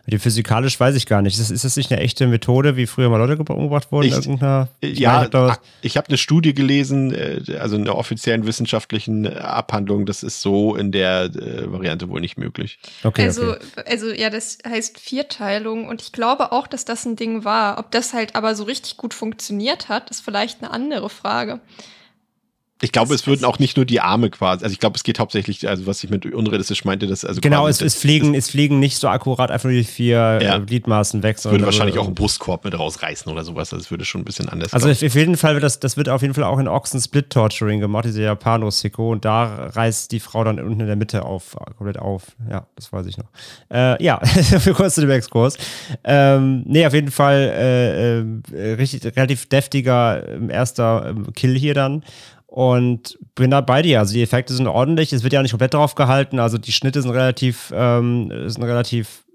Die 0.06 0.20
physikalisch 0.20 0.80
weiß 0.80 0.96
ich 0.96 1.06
gar 1.06 1.22
nicht. 1.22 1.38
Ist, 1.40 1.50
ist 1.50 1.64
das 1.64 1.76
nicht 1.76 1.92
eine 1.92 2.02
echte 2.02 2.28
Methode, 2.28 2.78
wie 2.78 2.88
früher 2.88 3.10
mal 3.10 3.18
Leute 3.18 3.38
umgebracht 3.38 3.92
wurden? 3.92 4.08
Ich, 4.08 4.18
ich 4.82 5.00
ja, 5.00 5.28
meine, 5.32 5.58
ich 5.82 5.98
habe 5.98 6.08
eine 6.08 6.18
Studie 6.18 6.54
gelesen, 6.54 7.14
äh, 7.14 7.58
also 7.60 7.76
in 7.76 7.86
der 7.86 7.96
offiziellen 7.96 8.46
wissenschaftlichen 8.48 9.28
Abhandlung. 9.28 10.06
Das 10.06 10.24
ist 10.24 10.42
so 10.42 10.76
in 10.76 10.92
der 10.92 11.26
äh, 11.26 11.72
Variante 11.72 12.10
wohl 12.10 12.22
nicht 12.22 12.38
möglich. 12.38 12.80
Okay, 13.04 13.24
also, 13.24 13.52
okay. 13.52 13.60
also 13.86 14.12
ja, 14.12 14.30
das 14.30 14.60
heißt 14.68 15.00
Vierteilung 15.00 15.88
und 15.88 16.02
ich 16.02 16.12
glaube 16.12 16.52
auch, 16.52 16.68
dass 16.68 16.86
das 16.86 17.06
ein 17.06 17.16
Ding 17.16 17.44
war. 17.44 17.78
Ob 17.80 17.92
das 17.92 18.14
halt 18.14 18.36
aber 18.36 18.56
so 18.56 18.64
richtig 18.64 18.98
gut 18.98 19.14
funktioniert 19.14 19.90
hat, 19.90 20.10
ist 20.10 20.22
vielleicht 20.22 20.62
eine 20.62 20.72
andere 20.72 21.10
Frage. 21.10 21.60
Ich 22.82 22.92
glaube, 22.92 23.16
es 23.16 23.26
würden 23.26 23.44
auch 23.44 23.58
nicht 23.58 23.76
nur 23.76 23.86
die 23.86 24.02
Arme 24.02 24.30
quasi, 24.30 24.64
also 24.64 24.72
ich 24.72 24.80
glaube, 24.80 24.96
es 24.98 25.04
geht 25.04 25.20
hauptsächlich, 25.20 25.68
also 25.68 25.88
was 25.88 26.04
ich 26.04 26.10
mit 26.10 26.26
unrealistisch 26.32 26.86
meinte, 26.86 27.08
dass 27.08 27.26
also 27.26 27.42
Genau, 27.42 27.68
es, 27.68 27.82
es 27.82 27.96
fliegen, 27.96 28.36
es 28.36 28.52
fliegen 28.52 28.80
nicht 28.80 28.98
so 28.98 29.08
akkurat 29.08 29.50
einfach 29.50 29.70
nur 29.70 29.78
die 29.78 29.84
vier 29.84 30.40
ja. 30.42 30.58
Äh, 30.58 30.62
Gliedmaßen 30.62 31.24
weg. 31.24 31.38
Es 31.38 31.46
würde 31.46 31.66
wahrscheinlich 31.66 31.98
auch 31.98 32.06
einen 32.06 32.16
Brustkorb 32.16 32.66
mit 32.66 32.78
rausreißen 32.78 33.32
oder 33.32 33.44
sowas, 33.44 33.74
also 33.74 33.84
es 33.84 33.90
würde 33.90 34.06
schon 34.06 34.22
ein 34.22 34.26
bisschen 34.26 34.48
anders 34.50 34.74
Also 34.74 34.90
auf 34.90 35.02
jeden 35.02 35.38
Fall 35.38 35.56
wird 35.56 35.64
das, 35.64 35.80
das 35.80 35.98
wird 35.98 36.10
auf 36.10 36.22
jeden 36.22 36.36
Fall 36.36 36.44
auch 36.44 36.60
in 36.60 36.68
Ochsen 36.68 37.02
Split 37.02 37.32
Torturing 37.32 37.80
gemacht, 37.80 38.06
diese 38.06 38.22
Japano-Siko 38.22 39.12
und 39.12 39.26
da 39.26 39.70
reißt 39.70 40.12
die 40.12 40.20
Frau 40.20 40.44
dann 40.44 40.60
unten 40.60 40.82
in 40.82 40.88
der 40.88 40.96
Mitte 40.96 41.26
auf, 41.26 41.56
komplett 41.78 41.98
auf. 41.98 42.24
Ja, 42.50 42.68
das 42.76 42.94
weiß 42.94 43.08
ich 43.08 43.18
noch. 43.18 43.28
Äh, 43.74 44.04
ja, 44.04 44.20
für 44.26 44.74
kurz 44.74 44.96
zu 44.96 45.02
dem 45.02 45.10
Exkurs. 45.10 45.58
Ähm, 46.04 46.64
nee, 46.66 46.86
auf 46.86 46.94
jeden 46.94 47.12
Fall 47.12 47.52
äh, 47.58 48.20
äh, 48.20 48.74
richtig, 48.74 49.04
relativ 49.16 49.48
deftiger 49.50 50.28
ähm, 50.28 50.50
erster 50.50 51.08
ähm, 51.10 51.34
Kill 51.34 51.58
hier 51.58 51.74
dann. 51.74 52.04
Und 52.48 53.20
bin 53.36 53.52
da 53.52 53.62
bei 53.62 53.82
dir. 53.82 54.00
Also 54.00 54.14
die 54.14 54.24
Effekte 54.24 54.54
sind 54.54 54.68
ordentlich. 54.68 55.14
Es 55.14 55.24
wird 55.24 55.34
ja 55.34 55.42
nicht 55.42 55.52
komplett 55.52 55.74
drauf 55.74 55.96
gehalten. 55.96 56.40
Also 56.40 56.58
die 56.58 56.72
Schnitte 56.72 57.02
sind 57.02 57.12
relativ, 57.12 57.72
ähm, 57.76 58.32
sind 58.48 58.64
relativ 58.64 59.26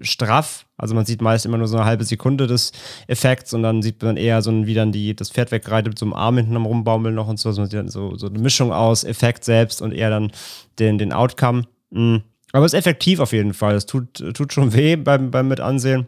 straff. 0.00 0.66
Also 0.76 0.94
man 0.94 1.04
sieht 1.04 1.20
meist 1.20 1.44
immer 1.44 1.58
nur 1.58 1.68
so 1.68 1.76
eine 1.76 1.84
halbe 1.84 2.04
Sekunde 2.04 2.46
des 2.46 2.72
Effekts 3.06 3.52
und 3.52 3.62
dann 3.62 3.82
sieht 3.82 4.02
man 4.02 4.16
eher 4.16 4.40
so, 4.40 4.66
wie 4.66 4.74
dann 4.74 4.92
die, 4.92 5.14
das 5.14 5.30
Pferd 5.30 5.50
wegreitet 5.50 5.88
mit 5.88 5.98
so 5.98 6.06
einem 6.06 6.14
Arm 6.14 6.36
hinten 6.36 6.56
am 6.56 6.64
Rumbaumeln 6.64 7.14
noch 7.14 7.28
und 7.28 7.38
so. 7.38 7.48
Also 7.48 7.66
so, 7.66 8.16
so 8.16 8.26
eine 8.28 8.38
Mischung 8.38 8.72
aus 8.72 9.04
Effekt 9.04 9.44
selbst 9.44 9.82
und 9.82 9.92
eher 9.92 10.10
dann 10.10 10.32
den, 10.78 10.96
den 10.96 11.12
Outcome. 11.12 11.64
Mhm. 11.90 12.22
Aber 12.52 12.64
es 12.64 12.72
ist 12.72 12.78
effektiv 12.78 13.20
auf 13.20 13.32
jeden 13.32 13.54
Fall. 13.54 13.74
Es 13.74 13.86
tut, 13.86 14.14
tut 14.34 14.52
schon 14.52 14.72
weh 14.72 14.96
beim, 14.96 15.30
beim 15.30 15.48
Mitansehen. 15.48 16.06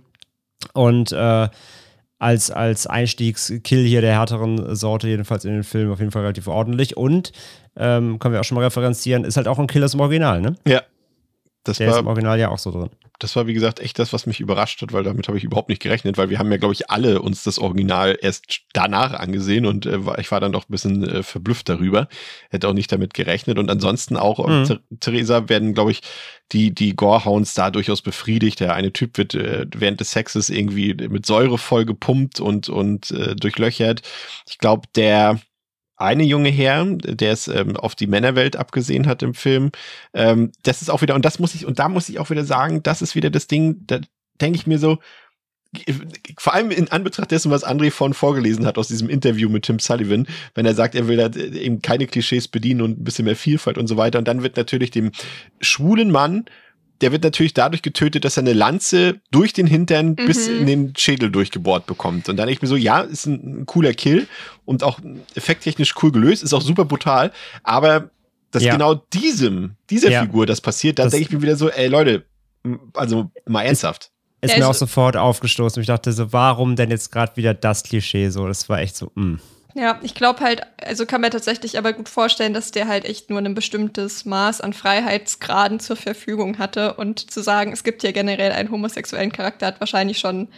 Und 0.74 1.12
äh, 1.12 1.48
als, 2.22 2.50
als 2.50 2.86
Einstiegskill 2.86 3.84
hier 3.84 4.00
der 4.00 4.14
härteren 4.14 4.74
Sorte, 4.76 5.08
jedenfalls 5.08 5.44
in 5.44 5.52
den 5.52 5.64
Film, 5.64 5.90
auf 5.90 5.98
jeden 5.98 6.12
Fall 6.12 6.22
relativ 6.22 6.46
ordentlich. 6.46 6.96
Und, 6.96 7.32
ähm, 7.76 8.18
können 8.18 8.32
wir 8.32 8.40
auch 8.40 8.44
schon 8.44 8.56
mal 8.56 8.64
referenzieren, 8.64 9.24
ist 9.24 9.36
halt 9.36 9.48
auch 9.48 9.58
ein 9.58 9.66
Kill 9.66 9.82
aus 9.82 9.90
dem 9.90 10.00
Original, 10.00 10.40
ne? 10.40 10.54
Ja. 10.66 10.82
Das 11.64 11.78
der 11.78 11.88
war, 11.88 11.94
ist 11.94 12.00
im 12.00 12.06
Original 12.06 12.38
ja 12.38 12.48
auch 12.48 12.58
so 12.58 12.70
drin 12.70 12.90
das 13.22 13.36
war 13.36 13.46
wie 13.46 13.54
gesagt 13.54 13.80
echt 13.80 13.98
das, 13.98 14.12
was 14.12 14.26
mich 14.26 14.40
überrascht 14.40 14.82
hat, 14.82 14.92
weil 14.92 15.04
damit 15.04 15.28
habe 15.28 15.38
ich 15.38 15.44
überhaupt 15.44 15.68
nicht 15.68 15.80
gerechnet, 15.80 16.18
weil 16.18 16.28
wir 16.28 16.38
haben 16.38 16.50
ja, 16.50 16.56
glaube 16.56 16.74
ich, 16.74 16.90
alle 16.90 17.22
uns 17.22 17.44
das 17.44 17.58
Original 17.58 18.18
erst 18.20 18.62
danach 18.72 19.12
angesehen 19.12 19.64
und 19.64 19.86
äh, 19.86 19.98
ich 20.18 20.30
war 20.32 20.40
dann 20.40 20.52
doch 20.52 20.64
ein 20.64 20.72
bisschen 20.72 21.08
äh, 21.08 21.22
verblüfft 21.22 21.68
darüber. 21.68 22.08
Hätte 22.50 22.68
auch 22.68 22.72
nicht 22.72 22.90
damit 22.90 23.14
gerechnet. 23.14 23.58
Und 23.58 23.70
ansonsten 23.70 24.16
auch, 24.16 24.46
mhm. 24.46 24.80
Theresa, 24.98 25.48
werden, 25.48 25.74
glaube 25.74 25.92
ich, 25.92 26.00
die, 26.52 26.74
die 26.74 26.94
Gorehounds 26.94 27.54
da 27.54 27.70
durchaus 27.70 28.02
befriedigt. 28.02 28.60
Der 28.60 28.74
eine 28.74 28.92
Typ 28.92 29.18
wird 29.18 29.34
äh, 29.34 29.66
während 29.74 30.00
des 30.00 30.12
Sexes 30.12 30.50
irgendwie 30.50 30.94
mit 30.94 31.26
Säure 31.26 31.58
voll 31.58 31.84
gepumpt 31.84 32.40
und, 32.40 32.68
und 32.68 33.10
äh, 33.10 33.34
durchlöchert. 33.34 34.02
Ich 34.48 34.58
glaube, 34.58 34.88
der 34.94 35.40
eine 35.96 36.24
junge 36.24 36.50
Herr, 36.50 36.84
der 36.84 37.32
es 37.32 37.48
ähm, 37.48 37.76
auf 37.76 37.94
die 37.94 38.06
Männerwelt 38.06 38.56
abgesehen 38.56 39.06
hat 39.06 39.22
im 39.22 39.34
Film. 39.34 39.70
Ähm, 40.14 40.52
das 40.62 40.82
ist 40.82 40.90
auch 40.90 41.02
wieder, 41.02 41.14
und 41.14 41.24
das 41.24 41.38
muss 41.38 41.54
ich, 41.54 41.64
und 41.64 41.78
da 41.78 41.88
muss 41.88 42.08
ich 42.08 42.18
auch 42.18 42.30
wieder 42.30 42.44
sagen, 42.44 42.82
das 42.82 43.02
ist 43.02 43.14
wieder 43.14 43.30
das 43.30 43.46
Ding, 43.46 43.86
da 43.86 44.00
denke 44.40 44.56
ich 44.56 44.66
mir 44.66 44.78
so, 44.78 44.98
vor 46.38 46.52
allem 46.52 46.70
in 46.70 46.90
Anbetracht 46.90 47.30
dessen, 47.30 47.50
was 47.50 47.64
André 47.64 47.90
von 47.90 48.12
vorgelesen 48.12 48.66
hat 48.66 48.76
aus 48.76 48.88
diesem 48.88 49.08
Interview 49.08 49.48
mit 49.48 49.64
Tim 49.64 49.78
Sullivan, 49.78 50.26
wenn 50.54 50.66
er 50.66 50.74
sagt, 50.74 50.94
er 50.94 51.08
will 51.08 51.16
da 51.16 51.30
eben 51.34 51.80
keine 51.80 52.06
Klischees 52.06 52.48
bedienen 52.48 52.82
und 52.82 53.00
ein 53.00 53.04
bisschen 53.04 53.24
mehr 53.24 53.36
Vielfalt 53.36 53.78
und 53.78 53.86
so 53.86 53.96
weiter. 53.96 54.18
Und 54.18 54.28
dann 54.28 54.42
wird 54.42 54.56
natürlich 54.56 54.90
dem 54.90 55.12
schwulen 55.60 56.10
Mann 56.10 56.44
der 57.02 57.10
wird 57.10 57.24
natürlich 57.24 57.52
dadurch 57.52 57.82
getötet, 57.82 58.24
dass 58.24 58.36
er 58.36 58.42
eine 58.42 58.52
Lanze 58.52 59.20
durch 59.32 59.52
den 59.52 59.66
Hintern 59.66 60.10
mhm. 60.10 60.26
bis 60.26 60.46
in 60.46 60.66
den 60.66 60.94
Schädel 60.96 61.30
durchgebohrt 61.30 61.84
bekommt. 61.86 62.28
Und 62.28 62.36
dann 62.36 62.46
denke 62.46 62.58
ich 62.58 62.62
mir 62.62 62.68
so, 62.68 62.76
ja, 62.76 63.00
ist 63.00 63.26
ein, 63.26 63.62
ein 63.62 63.66
cooler 63.66 63.92
Kill 63.92 64.28
und 64.64 64.84
auch 64.84 65.00
effekttechnisch 65.34 65.94
cool 66.02 66.12
gelöst, 66.12 66.42
ist 66.44 66.54
auch 66.54 66.62
super 66.62 66.84
brutal, 66.84 67.32
aber 67.64 68.10
dass 68.52 68.62
ja. 68.62 68.72
genau 68.72 68.94
diesem, 68.94 69.74
dieser 69.90 70.10
ja. 70.10 70.22
Figur 70.22 70.46
das 70.46 70.60
passiert, 70.60 70.98
dann 70.98 71.10
denke 71.10 71.26
ich 71.26 71.32
mir 71.32 71.42
wieder 71.42 71.56
so, 71.56 71.68
ey 71.68 71.88
Leute, 71.88 72.24
also 72.94 73.30
mal 73.46 73.62
ernsthaft. 73.62 74.11
Ist, 74.42 74.58
mir 74.58 74.66
auch 74.66 74.74
sofort 74.74 75.16
aufgestoßen. 75.16 75.80
Ich 75.80 75.86
dachte 75.86 76.12
so, 76.12 76.32
warum 76.32 76.74
denn 76.74 76.90
jetzt 76.90 77.12
gerade 77.12 77.36
wieder 77.36 77.54
das 77.54 77.84
Klischee 77.84 78.28
so? 78.28 78.48
Das 78.48 78.68
war 78.68 78.80
echt 78.80 78.96
so, 78.96 79.12
mh. 79.14 79.24
Mm. 79.24 79.40
Ja, 79.74 79.98
ich 80.02 80.14
glaube 80.14 80.40
halt, 80.40 80.60
also 80.84 81.06
kann 81.06 81.22
mir 81.22 81.30
tatsächlich 81.30 81.78
aber 81.78 81.94
gut 81.94 82.10
vorstellen, 82.10 82.52
dass 82.52 82.72
der 82.72 82.88
halt 82.88 83.06
echt 83.06 83.30
nur 83.30 83.38
ein 83.38 83.54
bestimmtes 83.54 84.26
Maß 84.26 84.60
an 84.60 84.74
Freiheitsgraden 84.74 85.80
zur 85.80 85.96
Verfügung 85.96 86.58
hatte 86.58 86.94
und 86.94 87.30
zu 87.30 87.40
sagen, 87.42 87.72
es 87.72 87.82
gibt 87.82 88.02
hier 88.02 88.12
generell 88.12 88.52
einen 88.52 88.70
homosexuellen 88.70 89.32
Charakter, 89.32 89.68
hat 89.68 89.80
wahrscheinlich 89.80 90.18
schon 90.18 90.48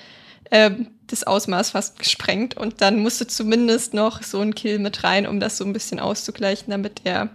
ähm, 0.50 0.88
das 1.06 1.22
Ausmaß 1.22 1.70
fast 1.70 1.98
gesprengt 2.00 2.56
und 2.56 2.80
dann 2.80 2.98
musste 2.98 3.28
zumindest 3.28 3.94
noch 3.94 4.22
so 4.22 4.40
ein 4.40 4.54
Kill 4.54 4.80
mit 4.80 5.04
rein, 5.04 5.28
um 5.28 5.38
das 5.38 5.58
so 5.58 5.64
ein 5.64 5.72
bisschen 5.72 6.00
auszugleichen, 6.00 6.70
damit 6.70 7.04
der 7.04 7.28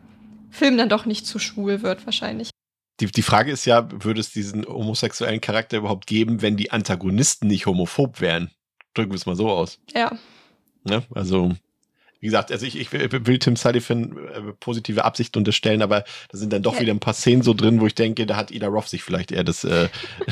Film 0.51 0.77
dann 0.77 0.89
doch 0.89 1.05
nicht 1.05 1.25
zu 1.25 1.39
schwul 1.39 1.81
wird 1.81 2.05
wahrscheinlich. 2.05 2.49
Die, 2.99 3.07
die 3.07 3.21
Frage 3.21 3.51
ist 3.51 3.65
ja, 3.65 3.87
würde 3.91 4.19
es 4.19 4.31
diesen 4.31 4.65
homosexuellen 4.65 5.41
Charakter 5.41 5.77
überhaupt 5.77 6.07
geben, 6.07 6.41
wenn 6.41 6.57
die 6.57 6.71
Antagonisten 6.71 7.47
nicht 7.47 7.65
homophob 7.65 8.21
wären? 8.21 8.51
Drücken 8.93 9.11
wir 9.11 9.15
es 9.15 9.25
mal 9.25 9.35
so 9.35 9.49
aus. 9.49 9.79
Ja. 9.93 10.11
ja 10.83 10.97
ne? 10.97 11.03
also 11.13 11.53
wie 12.21 12.25
gesagt, 12.25 12.51
also 12.51 12.65
ich, 12.65 12.77
ich 12.77 12.91
will 12.91 13.39
Tim 13.39 13.55
Sullivan 13.55 14.17
äh, 14.17 14.41
positive 14.59 15.05
Absichten 15.05 15.37
unterstellen, 15.37 15.81
aber 15.81 16.03
da 16.29 16.37
sind 16.37 16.51
dann 16.51 16.61
doch 16.61 16.75
ja. 16.75 16.81
wieder 16.81 16.93
ein 16.93 16.99
paar 16.99 17.13
Szenen 17.13 17.43
so 17.43 17.53
drin, 17.53 17.79
wo 17.79 17.87
ich 17.87 17.95
denke, 17.95 18.25
da 18.25 18.35
hat 18.35 18.51
Ida 18.51 18.67
Roth 18.67 18.89
sich 18.89 19.03
vielleicht 19.03 19.31
eher 19.31 19.45
das, 19.45 19.63
äh, 19.63 19.87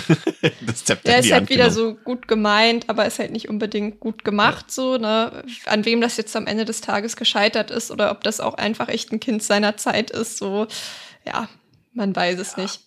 das 0.65 0.83
Zepter 0.83 1.11
Ja, 1.11 1.17
ist 1.19 1.31
halt 1.31 1.49
wieder 1.49 1.71
so 1.71 1.95
gut 1.95 2.27
gemeint, 2.27 2.89
aber 2.89 3.05
ist 3.05 3.19
halt 3.19 3.31
nicht 3.31 3.47
unbedingt 3.47 4.01
gut 4.01 4.25
gemacht, 4.25 4.65
ja. 4.67 4.73
so, 4.73 4.97
ne? 4.97 5.45
An 5.65 5.85
wem 5.85 6.01
das 6.01 6.17
jetzt 6.17 6.35
am 6.35 6.45
Ende 6.45 6.65
des 6.65 6.81
Tages 6.81 7.15
gescheitert 7.15 7.71
ist 7.71 7.89
oder 7.89 8.11
ob 8.11 8.21
das 8.21 8.41
auch 8.41 8.55
einfach 8.55 8.89
echt 8.89 9.13
ein 9.13 9.21
Kind 9.21 9.41
seiner 9.41 9.77
Zeit 9.77 10.11
ist, 10.11 10.37
so, 10.37 10.67
ja, 11.25 11.47
man 11.97 12.15
weiß 12.15 12.39
es 12.39 12.55
ja. 12.55 12.63
nicht. 12.63 12.81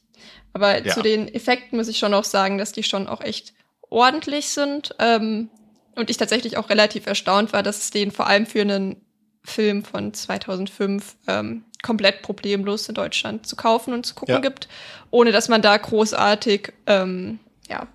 Aber 0.52 0.82
zu 0.84 1.02
den 1.02 1.32
Effekten 1.32 1.76
muss 1.76 1.88
ich 1.88 1.98
schon 1.98 2.14
auch 2.14 2.24
sagen, 2.24 2.58
dass 2.58 2.72
die 2.72 2.82
schon 2.82 3.06
auch 3.06 3.20
echt 3.20 3.52
ordentlich 3.88 4.48
sind. 4.48 4.94
Ähm, 4.98 5.50
und 5.96 6.10
ich 6.10 6.16
tatsächlich 6.16 6.56
auch 6.56 6.70
relativ 6.70 7.06
erstaunt 7.06 7.52
war, 7.52 7.62
dass 7.62 7.82
es 7.82 7.90
den 7.90 8.10
vor 8.10 8.26
allem 8.26 8.46
für 8.46 8.62
einen 8.62 8.96
Film 9.44 9.84
von 9.84 10.14
2005 10.14 11.16
ähm, 11.26 11.64
komplett 11.82 12.22
problemlos 12.22 12.88
in 12.88 12.94
Deutschland 12.94 13.46
zu 13.46 13.56
kaufen 13.56 13.92
und 13.92 14.06
zu 14.06 14.14
gucken 14.14 14.36
ja. 14.36 14.40
gibt, 14.40 14.68
ohne 15.10 15.32
dass 15.32 15.48
man 15.48 15.62
da 15.62 15.76
großartig 15.76 16.72
ähm, 16.86 17.38
ja, 17.68 17.88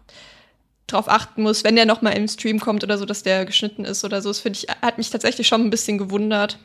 drauf 0.88 1.08
achten 1.08 1.44
muss, 1.44 1.64
wenn 1.64 1.76
der 1.76 1.86
noch 1.86 2.02
mal 2.02 2.12
im 2.12 2.28
Stream 2.28 2.60
kommt 2.60 2.84
oder 2.84 2.98
so, 2.98 3.06
dass 3.06 3.24
der 3.24 3.46
geschnitten 3.46 3.86
ist 3.86 4.04
oder 4.04 4.22
so. 4.22 4.30
Das 4.30 4.40
finde 4.40 4.60
ich 4.60 4.68
hat 4.82 4.98
mich 4.98 5.10
tatsächlich 5.10 5.48
schon 5.48 5.62
ein 5.62 5.70
bisschen 5.70 5.98
gewundert. 5.98 6.60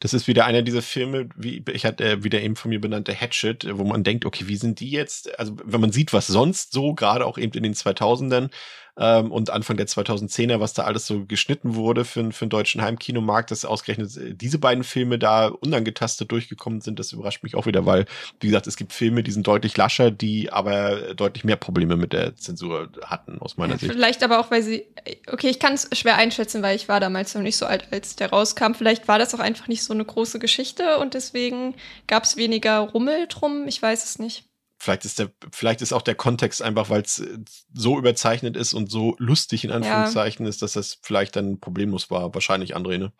Das 0.00 0.14
ist 0.14 0.26
wieder 0.26 0.46
einer 0.46 0.62
dieser 0.62 0.82
Filme, 0.82 1.28
wie 1.36 1.64
ich 1.72 1.84
hatte 1.84 2.04
äh, 2.04 2.24
wieder 2.24 2.40
eben 2.40 2.56
von 2.56 2.70
mir 2.70 2.80
benannte 2.80 3.14
Hatchet, 3.14 3.66
wo 3.70 3.84
man 3.84 4.04
denkt, 4.04 4.24
okay, 4.24 4.48
wie 4.48 4.56
sind 4.56 4.80
die 4.80 4.90
jetzt? 4.90 5.38
Also 5.38 5.56
wenn 5.64 5.80
man 5.80 5.92
sieht, 5.92 6.12
was 6.12 6.26
sonst 6.26 6.72
so 6.72 6.94
gerade 6.94 7.26
auch 7.26 7.38
eben 7.38 7.52
in 7.54 7.62
den 7.62 7.74
2000ern 7.74 8.50
ähm, 8.98 9.32
und 9.32 9.50
Anfang 9.50 9.76
der 9.76 9.86
2010er, 9.86 10.60
was 10.60 10.74
da 10.74 10.84
alles 10.84 11.06
so 11.06 11.24
geschnitten 11.24 11.74
wurde 11.74 12.04
für, 12.04 12.30
für 12.32 12.44
den 12.44 12.50
deutschen 12.50 12.82
Heimkinomarkt, 12.82 13.50
dass 13.50 13.64
ausgerechnet 13.64 14.16
äh, 14.16 14.34
diese 14.34 14.58
beiden 14.58 14.84
Filme 14.84 15.18
da 15.18 15.48
unangetastet 15.48 16.30
durchgekommen 16.30 16.80
sind, 16.80 16.98
das 16.98 17.12
überrascht 17.12 17.42
mich 17.42 17.54
auch 17.54 17.66
wieder, 17.66 17.86
weil, 17.86 18.04
wie 18.40 18.48
gesagt, 18.48 18.66
es 18.66 18.76
gibt 18.76 18.92
Filme, 18.92 19.22
die 19.22 19.30
sind 19.30 19.46
deutlich 19.46 19.76
lascher, 19.76 20.10
die 20.10 20.52
aber 20.52 21.14
deutlich 21.14 21.44
mehr 21.44 21.56
Probleme 21.56 21.96
mit 21.96 22.12
der 22.12 22.36
Zensur 22.36 22.90
hatten, 23.04 23.38
aus 23.40 23.56
meiner 23.56 23.74
ja, 23.74 23.78
Sicht. 23.78 23.92
Vielleicht 23.92 24.22
aber 24.22 24.38
auch, 24.40 24.50
weil 24.50 24.62
sie, 24.62 24.86
okay, 25.30 25.48
ich 25.48 25.58
kann 25.58 25.72
es 25.74 25.88
schwer 25.92 26.16
einschätzen, 26.16 26.62
weil 26.62 26.76
ich 26.76 26.88
war 26.88 27.00
damals 27.00 27.34
noch 27.34 27.42
nicht 27.42 27.56
so 27.56 27.64
alt, 27.64 27.88
als 27.90 28.16
der 28.16 28.30
rauskam. 28.30 28.74
Vielleicht 28.74 29.08
war 29.08 29.18
das 29.18 29.34
auch 29.34 29.40
einfach 29.40 29.68
nicht 29.68 29.82
so 29.82 29.94
eine 29.94 30.04
große 30.04 30.38
Geschichte 30.38 30.98
und 30.98 31.14
deswegen 31.14 31.74
gab 32.06 32.24
es 32.24 32.36
weniger 32.36 32.80
Rummel 32.80 33.26
drum. 33.28 33.66
Ich 33.66 33.80
weiß 33.80 34.04
es 34.04 34.18
nicht. 34.18 34.44
Vielleicht 34.82 35.04
ist 35.04 35.20
der, 35.20 35.30
vielleicht 35.52 35.80
ist 35.80 35.92
auch 35.92 36.02
der 36.02 36.16
Kontext 36.16 36.60
einfach, 36.60 36.90
weil 36.90 37.02
es 37.02 37.20
äh, 37.20 37.38
so 37.72 37.96
überzeichnet 37.98 38.56
ist 38.56 38.74
und 38.74 38.90
so 38.90 39.14
lustig 39.20 39.62
in 39.62 39.70
Anführungszeichen 39.70 40.44
ja. 40.44 40.50
ist, 40.50 40.60
dass 40.60 40.72
das 40.72 40.98
vielleicht 41.02 41.36
dann 41.36 41.60
problemlos 41.60 42.10
war. 42.10 42.34
Wahrscheinlich 42.34 42.74
André, 42.74 42.98
ne? 42.98 43.12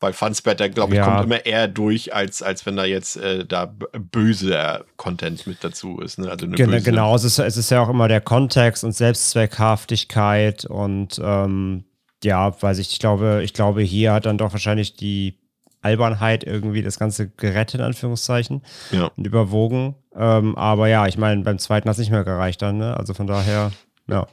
Weil 0.00 0.14
Funsbetter, 0.14 0.70
glaube 0.70 0.94
ich, 0.94 0.96
ja. 0.96 1.04
kommt 1.04 1.24
immer 1.24 1.44
eher 1.44 1.68
durch, 1.68 2.14
als, 2.14 2.40
als 2.40 2.64
wenn 2.64 2.76
da 2.76 2.86
jetzt 2.86 3.18
äh, 3.18 3.44
da 3.44 3.66
böser 3.66 4.86
Content 4.96 5.46
mit 5.46 5.62
dazu 5.62 6.00
ist. 6.00 6.18
Ne? 6.18 6.30
Also 6.30 6.46
eine 6.46 6.56
Gen 6.56 6.70
böse 6.70 6.84
genau, 6.84 7.14
es 7.14 7.24
ist, 7.24 7.38
es 7.38 7.58
ist 7.58 7.70
ja 7.70 7.82
auch 7.82 7.90
immer 7.90 8.08
der 8.08 8.22
Kontext 8.22 8.84
und 8.84 8.92
Selbstzweckhaftigkeit 8.92 10.64
und 10.64 11.20
ähm, 11.22 11.84
ja, 12.24 12.62
weiß 12.62 12.78
ich, 12.78 12.92
ich 12.92 12.98
glaube, 12.98 13.42
ich 13.44 13.52
glaube, 13.52 13.82
hier 13.82 14.14
hat 14.14 14.24
dann 14.24 14.38
doch 14.38 14.52
wahrscheinlich 14.52 14.96
die 14.96 15.38
Albernheit 15.80 16.44
irgendwie 16.44 16.82
das 16.82 16.98
Ganze 16.98 17.28
gerettet, 17.28 17.80
in 17.80 17.86
Anführungszeichen, 17.86 18.62
ja. 18.90 19.10
und 19.16 19.26
überwogen. 19.26 19.94
Ähm, 20.14 20.56
aber 20.56 20.88
ja, 20.88 21.06
ich 21.06 21.18
meine, 21.18 21.42
beim 21.42 21.58
zweiten 21.58 21.88
hat 21.88 21.94
es 21.94 21.98
nicht 21.98 22.10
mehr 22.10 22.24
gereicht 22.24 22.62
dann, 22.62 22.78
ne? 22.78 22.96
Also 22.96 23.14
von 23.14 23.26
daher, 23.26 23.72
ja. 24.08 24.26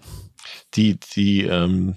Die, 0.75 0.99
die, 1.15 1.43
ähm, 1.43 1.95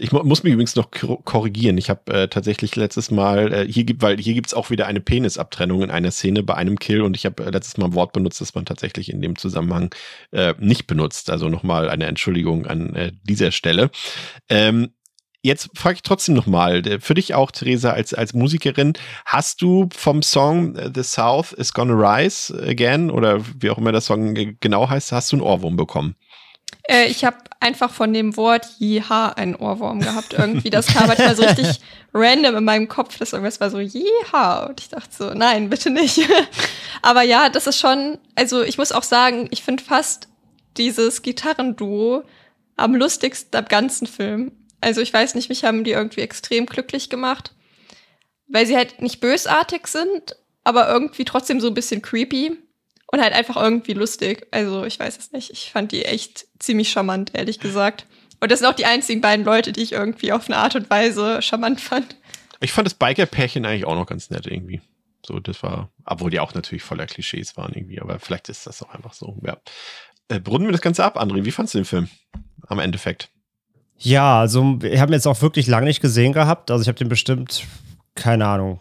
ich 0.00 0.12
muss 0.12 0.42
mich 0.42 0.52
übrigens 0.52 0.76
noch 0.76 0.90
korrigieren. 0.90 1.78
Ich 1.78 1.90
habe 1.90 2.12
äh, 2.12 2.28
tatsächlich 2.28 2.76
letztes 2.76 3.10
Mal, 3.10 3.52
äh, 3.52 3.66
hier 3.70 3.84
gibt, 3.84 4.02
weil 4.02 4.18
hier 4.18 4.34
gibt 4.34 4.48
es 4.48 4.54
auch 4.54 4.70
wieder 4.70 4.86
eine 4.86 5.00
Penisabtrennung 5.00 5.82
in 5.82 5.90
einer 5.90 6.10
Szene 6.10 6.42
bei 6.42 6.54
einem 6.54 6.78
Kill 6.78 7.02
und 7.02 7.16
ich 7.16 7.26
habe 7.26 7.44
äh, 7.44 7.50
letztes 7.50 7.76
Mal 7.78 7.86
ein 7.86 7.94
Wort 7.94 8.12
benutzt, 8.12 8.40
das 8.40 8.54
man 8.54 8.64
tatsächlich 8.64 9.10
in 9.10 9.20
dem 9.20 9.36
Zusammenhang 9.36 9.94
äh, 10.30 10.54
nicht 10.58 10.86
benutzt. 10.86 11.30
Also 11.30 11.48
nochmal 11.48 11.90
eine 11.90 12.06
Entschuldigung 12.06 12.66
an 12.66 12.94
äh, 12.94 13.12
dieser 13.24 13.50
Stelle. 13.50 13.90
Ähm, 14.48 14.90
Jetzt 15.48 15.70
frage 15.74 15.94
ich 15.94 16.02
trotzdem 16.02 16.34
nochmal, 16.34 16.82
für 17.00 17.14
dich 17.14 17.34
auch, 17.34 17.50
Theresa, 17.50 17.92
als, 17.92 18.12
als 18.12 18.34
Musikerin, 18.34 18.92
hast 19.24 19.62
du 19.62 19.88
vom 19.96 20.22
Song 20.22 20.76
äh, 20.76 20.90
The 20.94 21.02
South 21.02 21.54
is 21.54 21.72
Gonna 21.72 21.94
Rise 21.94 22.52
Again 22.68 23.10
oder 23.10 23.40
wie 23.58 23.70
auch 23.70 23.78
immer 23.78 23.90
der 23.90 24.02
Song 24.02 24.34
genau 24.60 24.90
heißt, 24.90 25.10
hast 25.10 25.32
du 25.32 25.36
einen 25.36 25.42
Ohrwurm 25.42 25.76
bekommen? 25.76 26.16
Äh, 26.82 27.06
ich 27.06 27.24
habe 27.24 27.38
einfach 27.60 27.90
von 27.90 28.12
dem 28.12 28.36
Wort 28.36 28.66
Jeha 28.78 29.30
einen 29.30 29.54
Ohrwurm 29.54 30.00
gehabt. 30.00 30.34
Irgendwie, 30.34 30.68
das 30.68 30.88
kam 30.88 31.06
manchmal 31.06 31.34
so 31.34 31.44
richtig 31.44 31.80
random 32.12 32.56
in 32.56 32.64
meinem 32.64 32.88
Kopf. 32.88 33.16
Das 33.16 33.32
irgendwas 33.32 33.58
war 33.58 33.70
so 33.70 33.80
Jeha. 33.80 34.66
Und 34.66 34.80
ich 34.80 34.90
dachte 34.90 35.08
so, 35.10 35.32
nein, 35.32 35.70
bitte 35.70 35.88
nicht. 35.88 36.20
Aber 37.02 37.22
ja, 37.22 37.48
das 37.48 37.66
ist 37.66 37.80
schon, 37.80 38.18
also 38.34 38.62
ich 38.62 38.76
muss 38.76 38.92
auch 38.92 39.02
sagen, 39.02 39.48
ich 39.50 39.62
finde 39.62 39.82
fast 39.82 40.28
dieses 40.76 41.22
Gitarrenduo 41.22 42.22
am 42.76 42.94
lustigsten 42.94 43.58
am 43.58 43.64
ganzen 43.64 44.06
Film. 44.06 44.52
Also 44.80 45.00
ich 45.00 45.12
weiß 45.12 45.34
nicht, 45.34 45.48
mich 45.48 45.64
haben 45.64 45.84
die 45.84 45.92
irgendwie 45.92 46.20
extrem 46.20 46.66
glücklich 46.66 47.10
gemacht, 47.10 47.52
weil 48.46 48.66
sie 48.66 48.76
halt 48.76 49.02
nicht 49.02 49.20
bösartig 49.20 49.86
sind, 49.86 50.36
aber 50.64 50.88
irgendwie 50.88 51.24
trotzdem 51.24 51.60
so 51.60 51.68
ein 51.68 51.74
bisschen 51.74 52.02
creepy 52.02 52.56
und 53.10 53.20
halt 53.20 53.32
einfach 53.32 53.56
irgendwie 53.56 53.94
lustig. 53.94 54.46
Also 54.50 54.84
ich 54.84 54.98
weiß 54.98 55.18
es 55.18 55.32
nicht. 55.32 55.50
Ich 55.50 55.72
fand 55.72 55.92
die 55.92 56.04
echt 56.04 56.46
ziemlich 56.58 56.90
charmant, 56.90 57.32
ehrlich 57.34 57.58
gesagt. 57.58 58.06
Und 58.40 58.52
das 58.52 58.60
sind 58.60 58.68
auch 58.68 58.74
die 58.74 58.86
einzigen 58.86 59.20
beiden 59.20 59.44
Leute, 59.44 59.72
die 59.72 59.82
ich 59.82 59.92
irgendwie 59.92 60.32
auf 60.32 60.46
eine 60.46 60.58
Art 60.58 60.76
und 60.76 60.88
Weise 60.90 61.42
charmant 61.42 61.80
fand. 61.80 62.16
Ich 62.60 62.72
fand 62.72 62.86
das 62.86 62.94
Biker-Pärchen 62.94 63.64
eigentlich 63.64 63.84
auch 63.84 63.94
noch 63.94 64.06
ganz 64.06 64.30
nett 64.30 64.46
irgendwie. 64.46 64.80
So, 65.24 65.40
das 65.40 65.62
war, 65.62 65.90
obwohl 66.04 66.30
die 66.30 66.40
auch 66.40 66.54
natürlich 66.54 66.82
voller 66.82 67.06
Klischees 67.06 67.56
waren 67.56 67.72
irgendwie, 67.74 68.00
aber 68.00 68.18
vielleicht 68.18 68.48
ist 68.48 68.66
das 68.66 68.82
auch 68.82 68.94
einfach 68.94 69.12
so, 69.12 69.36
ja. 69.44 69.58
Äh, 70.28 70.40
brunnen 70.40 70.68
wir 70.68 70.72
das 70.72 70.80
Ganze 70.80 71.04
ab, 71.04 71.20
André. 71.20 71.44
Wie 71.44 71.50
fandst 71.50 71.74
du 71.74 71.78
den 71.78 71.84
Film? 71.84 72.08
Am 72.66 72.78
Endeffekt. 72.78 73.30
Ja, 73.98 74.40
also 74.40 74.78
ich 74.82 75.00
habe 75.00 75.10
ihn 75.10 75.14
jetzt 75.14 75.26
auch 75.26 75.42
wirklich 75.42 75.66
lange 75.66 75.86
nicht 75.86 76.00
gesehen 76.00 76.32
gehabt. 76.32 76.70
Also 76.70 76.82
ich 76.82 76.88
habe 76.88 76.98
den 76.98 77.08
bestimmt, 77.08 77.66
keine 78.14 78.46
Ahnung, 78.46 78.80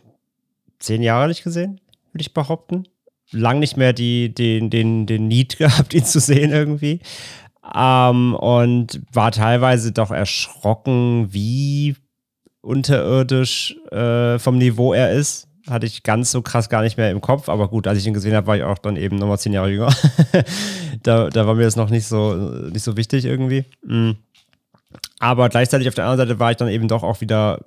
zehn 0.80 1.01
Jahre 1.01 1.28
nicht 1.28 1.43
gesehen, 1.43 1.82
würde 2.11 2.22
ich 2.22 2.34
behaupten. 2.34 2.88
Lang 3.32 3.59
nicht 3.59 3.78
mehr 3.78 3.93
die, 3.93 4.34
den, 4.34 4.70
den, 4.70 5.05
den 5.05 5.28
Need 5.28 5.57
gehabt, 5.57 5.93
ihn 5.93 6.05
zu 6.05 6.20
sehen 6.20 6.51
irgendwie. 6.51 7.01
Ähm, 7.76 8.36
und 8.36 9.01
war 9.11 9.32
teilweise 9.32 9.91
doch 9.91 10.11
erschrocken, 10.11 11.34
wie 11.34 11.95
unterirdisch 12.61 13.76
äh, 13.91 14.39
vom 14.39 14.57
Niveau 14.57 14.93
er 14.93 15.11
ist. 15.11 15.47
Hatte 15.68 15.86
ich 15.86 16.03
ganz 16.03 16.32
so 16.32 16.41
krass 16.41 16.70
gar 16.70 16.82
nicht 16.82 16.97
mehr 16.97 17.11
im 17.11 17.20
Kopf. 17.20 17.49
Aber 17.49 17.68
gut, 17.68 17.88
als 17.88 17.97
ich 17.97 18.07
ihn 18.07 18.13
gesehen 18.13 18.36
habe, 18.36 18.47
war 18.47 18.55
ich 18.55 18.63
auch 18.63 18.78
dann 18.78 18.95
eben 18.95 19.18
nochmal 19.18 19.39
zehn 19.39 19.51
Jahre 19.51 19.70
jünger. 19.70 19.93
da, 21.03 21.30
da 21.30 21.47
war 21.47 21.55
mir 21.55 21.63
das 21.63 21.76
noch 21.76 21.89
nicht 21.89 22.05
so, 22.05 22.36
nicht 22.36 22.84
so 22.84 22.95
wichtig 22.95 23.26
irgendwie. 23.26 23.65
Mhm. 23.84 24.15
Aber 25.20 25.49
gleichzeitig 25.49 25.88
auf 25.88 25.95
der 25.95 26.05
anderen 26.05 26.28
Seite 26.28 26.39
war 26.39 26.51
ich 26.51 26.57
dann 26.57 26.70
eben 26.70 26.88
doch 26.88 27.03
auch 27.03 27.22
wieder 27.22 27.59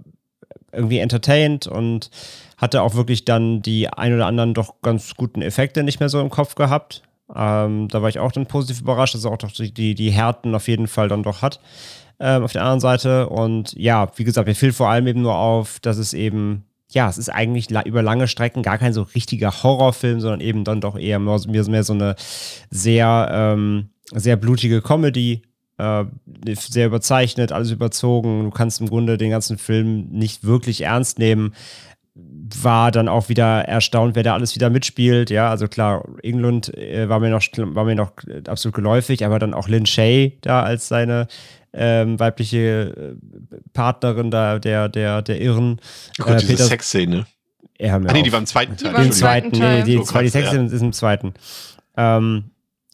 irgendwie 0.72 0.98
entertained 0.98 1.66
und 1.66 2.10
hatte 2.56 2.82
auch 2.82 2.94
wirklich 2.94 3.24
dann 3.24 3.62
die 3.62 3.88
ein 3.88 4.14
oder 4.14 4.26
anderen 4.26 4.54
doch 4.54 4.82
ganz 4.82 5.14
guten 5.14 5.42
Effekte 5.42 5.82
nicht 5.82 6.00
mehr 6.00 6.08
so 6.08 6.20
im 6.20 6.30
Kopf 6.30 6.54
gehabt. 6.54 7.02
Ähm, 7.34 7.88
da 7.88 8.02
war 8.02 8.08
ich 8.08 8.18
auch 8.18 8.32
dann 8.32 8.46
positiv 8.46 8.82
überrascht, 8.82 9.14
dass 9.14 9.24
er 9.24 9.32
auch 9.32 9.38
doch 9.38 9.52
die, 9.52 9.94
die 9.94 10.10
Härten 10.10 10.54
auf 10.54 10.68
jeden 10.68 10.86
Fall 10.86 11.08
dann 11.08 11.22
doch 11.22 11.42
hat. 11.42 11.60
Ähm, 12.18 12.42
auf 12.42 12.52
der 12.52 12.62
anderen 12.62 12.80
Seite. 12.80 13.28
Und 13.28 13.72
ja, 13.72 14.10
wie 14.16 14.24
gesagt, 14.24 14.46
mir 14.46 14.54
fiel 14.54 14.72
vor 14.72 14.88
allem 14.88 15.06
eben 15.06 15.22
nur 15.22 15.36
auf, 15.36 15.80
dass 15.80 15.96
es 15.96 16.12
eben, 16.12 16.64
ja, 16.90 17.08
es 17.08 17.18
ist 17.18 17.30
eigentlich 17.30 17.70
über 17.70 18.02
lange 18.02 18.28
Strecken 18.28 18.62
gar 18.62 18.78
kein 18.78 18.92
so 18.92 19.02
richtiger 19.02 19.62
Horrorfilm, 19.62 20.20
sondern 20.20 20.40
eben 20.40 20.64
dann 20.64 20.80
doch 20.80 20.98
eher 20.98 21.18
mehr, 21.18 21.40
mehr 21.46 21.84
so 21.84 21.92
eine 21.92 22.16
sehr, 22.68 23.28
ähm, 23.32 23.90
sehr 24.12 24.36
blutige 24.36 24.82
Comedy. 24.82 25.42
Äh, 25.80 26.04
sehr 26.54 26.86
überzeichnet, 26.86 27.52
alles 27.52 27.70
überzogen. 27.70 28.44
Du 28.44 28.50
kannst 28.50 28.80
im 28.80 28.88
Grunde 28.88 29.16
den 29.16 29.30
ganzen 29.30 29.58
Film 29.58 30.08
nicht 30.10 30.44
wirklich 30.44 30.82
ernst 30.82 31.18
nehmen 31.18 31.52
war 32.62 32.90
dann 32.90 33.08
auch 33.08 33.28
wieder 33.28 33.62
erstaunt, 33.62 34.16
wer 34.16 34.22
da 34.22 34.34
alles 34.34 34.54
wieder 34.54 34.70
mitspielt. 34.70 35.30
Ja, 35.30 35.50
also 35.50 35.68
klar, 35.68 36.04
England 36.22 36.76
äh, 36.76 37.08
war, 37.08 37.20
mir 37.20 37.30
noch, 37.30 37.42
war 37.56 37.84
mir 37.84 37.94
noch 37.94 38.12
absolut 38.46 38.74
geläufig, 38.74 39.24
aber 39.24 39.38
dann 39.38 39.54
auch 39.54 39.68
Lynn 39.68 39.86
Shay 39.86 40.38
da 40.42 40.62
als 40.62 40.88
seine 40.88 41.28
ähm, 41.72 42.18
weibliche 42.18 43.16
äh, 43.16 43.56
Partnerin 43.72 44.30
da, 44.30 44.58
der, 44.58 44.88
der, 44.88 45.22
der 45.22 45.40
Irren. 45.40 45.80
Oh 46.20 46.24
Gott, 46.24 46.42
äh, 46.42 46.46
diese 46.46 46.64
Sexszene. 46.64 47.26
Ja, 47.78 47.94
ah, 47.94 47.98
nee, 47.98 48.22
die 48.22 48.32
war 48.32 48.40
im 48.40 48.46
zweiten 48.46 48.76
Teil. 48.76 49.06
Im 49.06 49.12
zweiten, 49.12 49.50
nee, 49.56 49.82
die, 49.84 49.98
oh 49.98 50.04
Gott, 50.04 50.22
die 50.22 50.28
Sexszene 50.28 50.68
ja. 50.68 50.74
ist 50.74 50.82
im 50.82 50.92
zweiten. 50.92 51.34
Ähm, 51.96 52.50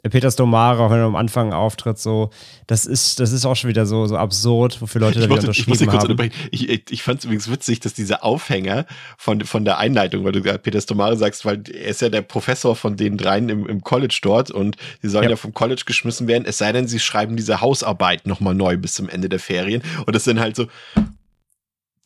Peter 0.09 0.31
Stomare, 0.31 0.83
auch 0.83 0.91
wenn 0.91 0.99
er 0.99 1.05
am 1.05 1.17
Anfang 1.17 1.53
auftritt, 1.53 1.99
so, 1.99 2.31
das 2.67 2.87
ist, 2.87 3.21
das 3.21 3.33
ist 3.33 3.45
auch 3.47 3.57
schon 3.57 3.69
wieder 3.69 3.87
so, 3.87 4.07
so 4.07 4.17
absurd, 4.17 4.81
wofür 4.81 5.01
Leute 5.01 5.21
da 5.21 5.27
wieder 5.27 5.41
unterschrieben 5.41 5.73
ich 5.73 5.89
haben. 5.89 6.31
Ich, 6.51 6.69
ich, 6.69 6.83
ich 6.91 7.03
fand 7.03 7.21
es 7.21 7.25
übrigens 7.25 7.51
witzig, 7.51 7.81
dass 7.81 7.95
dieser 7.95 8.25
Aufhänger 8.25 8.87
von, 9.19 9.43
von 9.43 9.65
der 9.65 9.79
Einleitung, 9.79 10.25
weil 10.25 10.33
du 10.33 10.43
gerade 10.43 10.59
Peter 10.59 10.81
Stomare 10.81 11.17
sagst, 11.17 11.45
weil 11.45 11.63
er 11.69 11.89
ist 11.89 12.01
ja 12.01 12.09
der 12.09 12.23
Professor 12.23 12.77
von 12.77 12.97
den 12.97 13.17
dreien 13.17 13.49
im, 13.49 13.67
im 13.67 13.83
College 13.83 14.19
dort 14.23 14.51
und 14.51 14.77
sie 15.03 15.09
sollen 15.09 15.25
ja. 15.25 15.31
ja 15.31 15.37
vom 15.37 15.55
College 15.55 15.83
geschmissen 15.87 16.29
werden, 16.29 16.45
es 16.47 16.59
sei 16.59 16.73
denn, 16.73 16.89
sie 16.89 17.01
schreiben 17.01 17.37
diese 17.37 17.61
Hausarbeit 17.61 18.27
nochmal 18.27 18.55
neu 18.55 18.77
bis 18.77 18.95
zum 18.95 19.09
Ende 19.09 19.29
der 19.29 19.41
Ferien 19.41 19.83
und 20.07 20.15
das 20.15 20.25
sind 20.25 20.41
halt 20.41 20.57
so, 20.57 20.67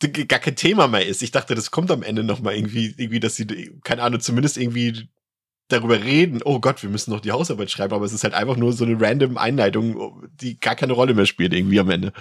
gar 0.09 0.39
kein 0.39 0.55
Thema 0.55 0.87
mehr 0.87 1.05
ist. 1.05 1.21
Ich 1.21 1.31
dachte, 1.31 1.55
das 1.55 1.71
kommt 1.71 1.91
am 1.91 2.03
Ende 2.03 2.23
nochmal 2.23 2.55
irgendwie, 2.55 2.93
irgendwie, 2.97 3.19
dass 3.19 3.35
sie, 3.35 3.45
keine 3.83 4.03
Ahnung, 4.03 4.19
zumindest 4.19 4.57
irgendwie 4.57 5.07
darüber 5.71 6.03
reden, 6.03 6.41
oh 6.43 6.59
Gott, 6.59 6.81
wir 6.83 6.89
müssen 6.89 7.11
noch 7.11 7.21
die 7.21 7.31
Hausarbeit 7.31 7.71
schreiben, 7.71 7.93
aber 7.93 8.05
es 8.05 8.13
ist 8.13 8.23
halt 8.23 8.33
einfach 8.33 8.57
nur 8.57 8.73
so 8.73 8.85
eine 8.85 8.99
random 8.99 9.37
Einleitung, 9.37 10.27
die 10.41 10.59
gar 10.59 10.75
keine 10.75 10.93
Rolle 10.93 11.13
mehr 11.13 11.25
spielt 11.25 11.53
irgendwie 11.53 11.79
am 11.79 11.89
Ende. 11.89 12.13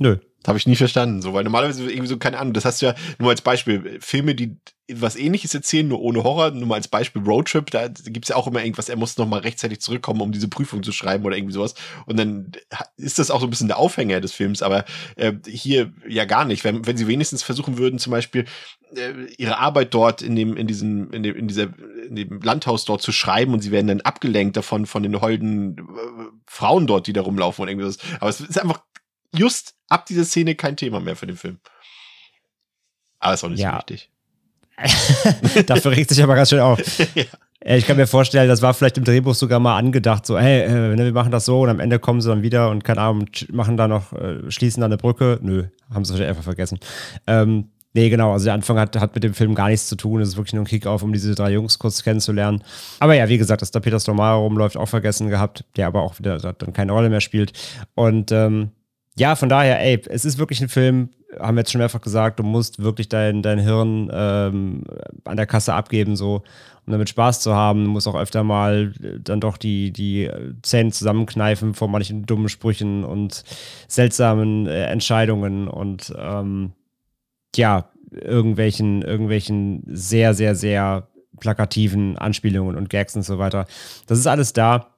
Nö. 0.00 0.18
Habe 0.46 0.58
ich 0.58 0.66
nie 0.66 0.76
verstanden, 0.76 1.22
so, 1.22 1.32
weil 1.32 1.44
normalerweise 1.44 1.84
irgendwie 1.90 2.08
so, 2.08 2.16
keine 2.16 2.38
Ahnung, 2.38 2.52
das 2.52 2.64
hast 2.64 2.82
du 2.82 2.86
ja 2.86 2.94
nur 3.18 3.30
als 3.30 3.40
Beispiel, 3.40 3.98
Filme, 4.00 4.34
die 4.34 4.56
was 4.92 5.16
ähnliches 5.16 5.52
erzählen, 5.52 5.88
nur 5.88 6.00
ohne 6.00 6.22
Horror, 6.22 6.52
nur 6.52 6.68
mal 6.68 6.76
als 6.76 6.86
Beispiel 6.86 7.22
Roadtrip, 7.22 7.70
da 7.70 7.88
gibt's 7.88 8.28
ja 8.28 8.36
auch 8.36 8.46
immer 8.46 8.62
irgendwas, 8.62 8.88
er 8.88 8.96
muss 8.96 9.16
noch 9.16 9.26
mal 9.26 9.40
rechtzeitig 9.40 9.80
zurückkommen, 9.80 10.20
um 10.20 10.30
diese 10.30 10.46
Prüfung 10.46 10.82
zu 10.84 10.92
schreiben 10.92 11.24
oder 11.24 11.36
irgendwie 11.36 11.54
sowas. 11.54 11.74
Und 12.06 12.18
dann 12.18 12.52
ist 12.96 13.18
das 13.18 13.32
auch 13.32 13.40
so 13.40 13.46
ein 13.46 13.50
bisschen 13.50 13.66
der 13.66 13.78
Aufhänger 13.78 14.20
des 14.20 14.32
Films, 14.32 14.62
aber 14.62 14.84
äh, 15.16 15.32
hier 15.46 15.92
ja 16.08 16.24
gar 16.24 16.44
nicht. 16.44 16.62
Wenn, 16.62 16.86
wenn 16.86 16.96
sie 16.96 17.08
wenigstens 17.08 17.42
versuchen 17.42 17.78
würden, 17.78 17.98
zum 17.98 18.12
Beispiel 18.12 18.44
äh, 18.94 19.24
ihre 19.38 19.58
Arbeit 19.58 19.92
dort 19.92 20.22
in 20.22 20.36
dem, 20.36 20.56
in 20.56 20.68
diesem, 20.68 21.10
in 21.10 21.24
dem, 21.24 21.34
in 21.34 21.48
dieser, 21.48 21.68
in 22.08 22.14
dem 22.14 22.40
Landhaus 22.40 22.84
dort 22.84 23.02
zu 23.02 23.10
schreiben 23.10 23.52
und 23.54 23.60
sie 23.60 23.72
werden 23.72 23.88
dann 23.88 24.00
abgelenkt 24.02 24.56
davon, 24.56 24.86
von 24.86 25.02
den 25.02 25.20
holden 25.20 25.78
äh, 25.78 25.82
Frauen 26.46 26.86
dort, 26.86 27.08
die 27.08 27.12
da 27.12 27.22
rumlaufen 27.22 27.62
und 27.62 27.68
irgendwie 27.68 27.90
sowas. 27.90 27.98
Aber 28.20 28.30
es 28.30 28.40
ist 28.40 28.60
einfach 28.60 28.82
just 29.34 29.75
ab 29.88 30.06
dieser 30.06 30.24
Szene 30.24 30.54
kein 30.54 30.76
Thema 30.76 31.00
mehr 31.00 31.16
für 31.16 31.26
den 31.26 31.36
Film. 31.36 31.58
Aber 33.18 33.34
ist 33.34 33.44
auch 33.44 33.48
nicht 33.48 33.60
ja. 33.60 33.72
so 33.72 33.76
wichtig. 33.78 34.10
Dafür 35.66 35.92
regt 35.92 36.10
sich 36.10 36.22
aber 36.22 36.34
ganz 36.34 36.50
schön 36.50 36.60
auf. 36.60 36.78
ja. 37.14 37.24
Äh, 37.60 37.78
ich 37.78 37.86
kann 37.86 37.96
mir 37.96 38.06
vorstellen, 38.06 38.48
das 38.48 38.62
war 38.62 38.74
vielleicht 38.74 38.98
im 38.98 39.04
Drehbuch 39.04 39.34
sogar 39.34 39.58
mal 39.58 39.76
angedacht, 39.76 40.26
so, 40.26 40.38
hey, 40.38 40.62
äh, 40.62 40.96
ne, 40.96 41.04
wir 41.04 41.12
machen 41.12 41.32
das 41.32 41.44
so 41.44 41.62
und 41.62 41.68
am 41.68 41.80
Ende 41.80 41.98
kommen 41.98 42.20
sie 42.20 42.28
dann 42.28 42.42
wieder 42.42 42.70
und 42.70 42.84
keine 42.84 43.00
Ahnung, 43.00 43.26
machen 43.50 43.76
da 43.76 43.88
noch, 43.88 44.12
äh, 44.12 44.50
schließen 44.50 44.80
da 44.80 44.86
eine 44.86 44.96
Brücke. 44.96 45.38
Nö, 45.42 45.64
haben 45.92 46.04
sie 46.04 46.24
einfach 46.24 46.44
vergessen. 46.44 46.78
Ähm, 47.26 47.70
nee, 47.94 48.08
genau, 48.08 48.32
also 48.32 48.44
der 48.44 48.54
Anfang 48.54 48.78
hat, 48.78 48.96
hat 48.96 49.14
mit 49.14 49.24
dem 49.24 49.34
Film 49.34 49.54
gar 49.54 49.68
nichts 49.68 49.88
zu 49.88 49.96
tun. 49.96 50.20
Es 50.20 50.28
ist 50.28 50.36
wirklich 50.36 50.52
nur 50.54 50.62
ein 50.62 50.66
Kick-Off, 50.66 51.02
um 51.02 51.12
diese 51.12 51.34
drei 51.34 51.50
Jungs 51.52 51.78
kurz 51.78 52.02
kennenzulernen. 52.02 52.62
Aber 53.00 53.14
ja, 53.14 53.28
wie 53.28 53.38
gesagt, 53.38 53.62
dass 53.62 53.70
da 53.70 53.80
Peter 53.80 53.98
Stormare 53.98 54.38
rumläuft, 54.38 54.76
auch 54.76 54.88
vergessen 54.88 55.30
gehabt, 55.30 55.64
der 55.76 55.86
aber 55.86 56.02
auch 56.02 56.18
wieder 56.18 56.38
dann 56.38 56.72
keine 56.72 56.92
Rolle 56.92 57.08
mehr 57.08 57.20
spielt. 57.20 57.52
Und 57.94 58.30
ähm, 58.32 58.70
ja, 59.18 59.34
von 59.34 59.48
daher, 59.48 59.80
ey, 59.80 60.00
es 60.08 60.24
ist 60.24 60.38
wirklich 60.38 60.60
ein 60.60 60.68
Film, 60.68 61.10
haben 61.38 61.56
wir 61.56 61.60
jetzt 61.60 61.72
schon 61.72 61.80
mehrfach 61.80 62.00
gesagt, 62.00 62.38
du 62.38 62.42
musst 62.42 62.82
wirklich 62.82 63.08
dein, 63.08 63.42
dein 63.42 63.58
Hirn 63.58 64.10
ähm, 64.12 64.84
an 65.24 65.36
der 65.36 65.46
Kasse 65.46 65.74
abgeben, 65.74 66.16
so, 66.16 66.42
um 66.86 66.92
damit 66.92 67.08
Spaß 67.08 67.40
zu 67.40 67.54
haben. 67.54 67.84
Du 67.84 67.90
musst 67.90 68.06
auch 68.08 68.14
öfter 68.14 68.44
mal 68.44 68.92
äh, 69.02 69.18
dann 69.20 69.40
doch 69.40 69.56
die, 69.56 69.90
die 69.90 70.30
Zähne 70.62 70.90
zusammenkneifen 70.90 71.74
vor 71.74 71.88
manchen 71.88 72.26
dummen 72.26 72.48
Sprüchen 72.48 73.04
und 73.04 73.42
seltsamen 73.88 74.66
äh, 74.66 74.84
Entscheidungen 74.84 75.68
und 75.68 76.14
ähm, 76.18 76.72
ja, 77.54 77.90
irgendwelchen, 78.10 79.02
irgendwelchen 79.02 79.82
sehr, 79.86 80.34
sehr, 80.34 80.54
sehr 80.54 81.08
plakativen 81.40 82.18
Anspielungen 82.18 82.76
und 82.76 82.90
Gags 82.90 83.16
und 83.16 83.22
so 83.22 83.38
weiter. 83.38 83.66
Das 84.06 84.18
ist 84.18 84.26
alles 84.26 84.52
da 84.52 84.95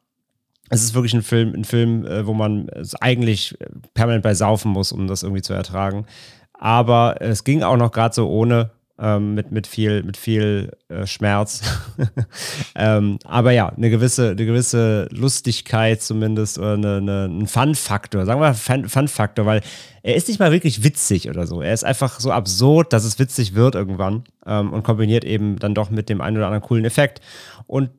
es 0.70 0.82
ist 0.82 0.94
wirklich 0.94 1.14
ein 1.14 1.22
Film, 1.22 1.54
ein 1.54 1.64
Film, 1.64 2.06
äh, 2.06 2.26
wo 2.26 2.34
man 2.34 2.68
eigentlich 3.00 3.56
permanent 3.94 4.22
bei 4.22 4.34
saufen 4.34 4.72
muss, 4.72 4.92
um 4.92 5.06
das 5.06 5.22
irgendwie 5.22 5.42
zu 5.42 5.52
ertragen. 5.52 6.06
Aber 6.52 7.16
es 7.20 7.44
ging 7.44 7.62
auch 7.62 7.76
noch 7.76 7.92
gerade 7.92 8.14
so 8.14 8.28
ohne, 8.28 8.70
ähm, 9.00 9.34
mit, 9.34 9.52
mit 9.52 9.66
viel, 9.66 10.02
mit 10.02 10.16
viel 10.16 10.72
äh, 10.88 11.06
Schmerz. 11.06 11.62
ähm, 12.74 13.18
aber 13.24 13.52
ja, 13.52 13.68
eine 13.68 13.90
gewisse, 13.90 14.30
eine 14.30 14.44
gewisse 14.44 15.08
Lustigkeit 15.12 16.02
zumindest 16.02 16.58
oder 16.58 16.74
eine, 16.74 16.96
eine, 16.96 17.24
ein 17.26 17.46
Fun-Faktor, 17.46 18.26
sagen 18.26 18.40
wir 18.40 18.54
Fun-Faktor, 18.54 19.46
weil 19.46 19.60
er 20.02 20.16
ist 20.16 20.28
nicht 20.28 20.40
mal 20.40 20.50
wirklich 20.50 20.82
witzig 20.82 21.30
oder 21.30 21.46
so. 21.46 21.62
Er 21.62 21.72
ist 21.72 21.84
einfach 21.84 22.18
so 22.18 22.32
absurd, 22.32 22.92
dass 22.92 23.04
es 23.04 23.18
witzig 23.18 23.54
wird 23.54 23.74
irgendwann 23.74 24.24
ähm, 24.46 24.72
und 24.72 24.82
kombiniert 24.82 25.24
eben 25.24 25.58
dann 25.58 25.74
doch 25.74 25.90
mit 25.90 26.08
dem 26.08 26.20
einen 26.20 26.36
oder 26.36 26.46
anderen 26.46 26.64
coolen 26.64 26.84
Effekt. 26.84 27.20
Und 27.66 27.90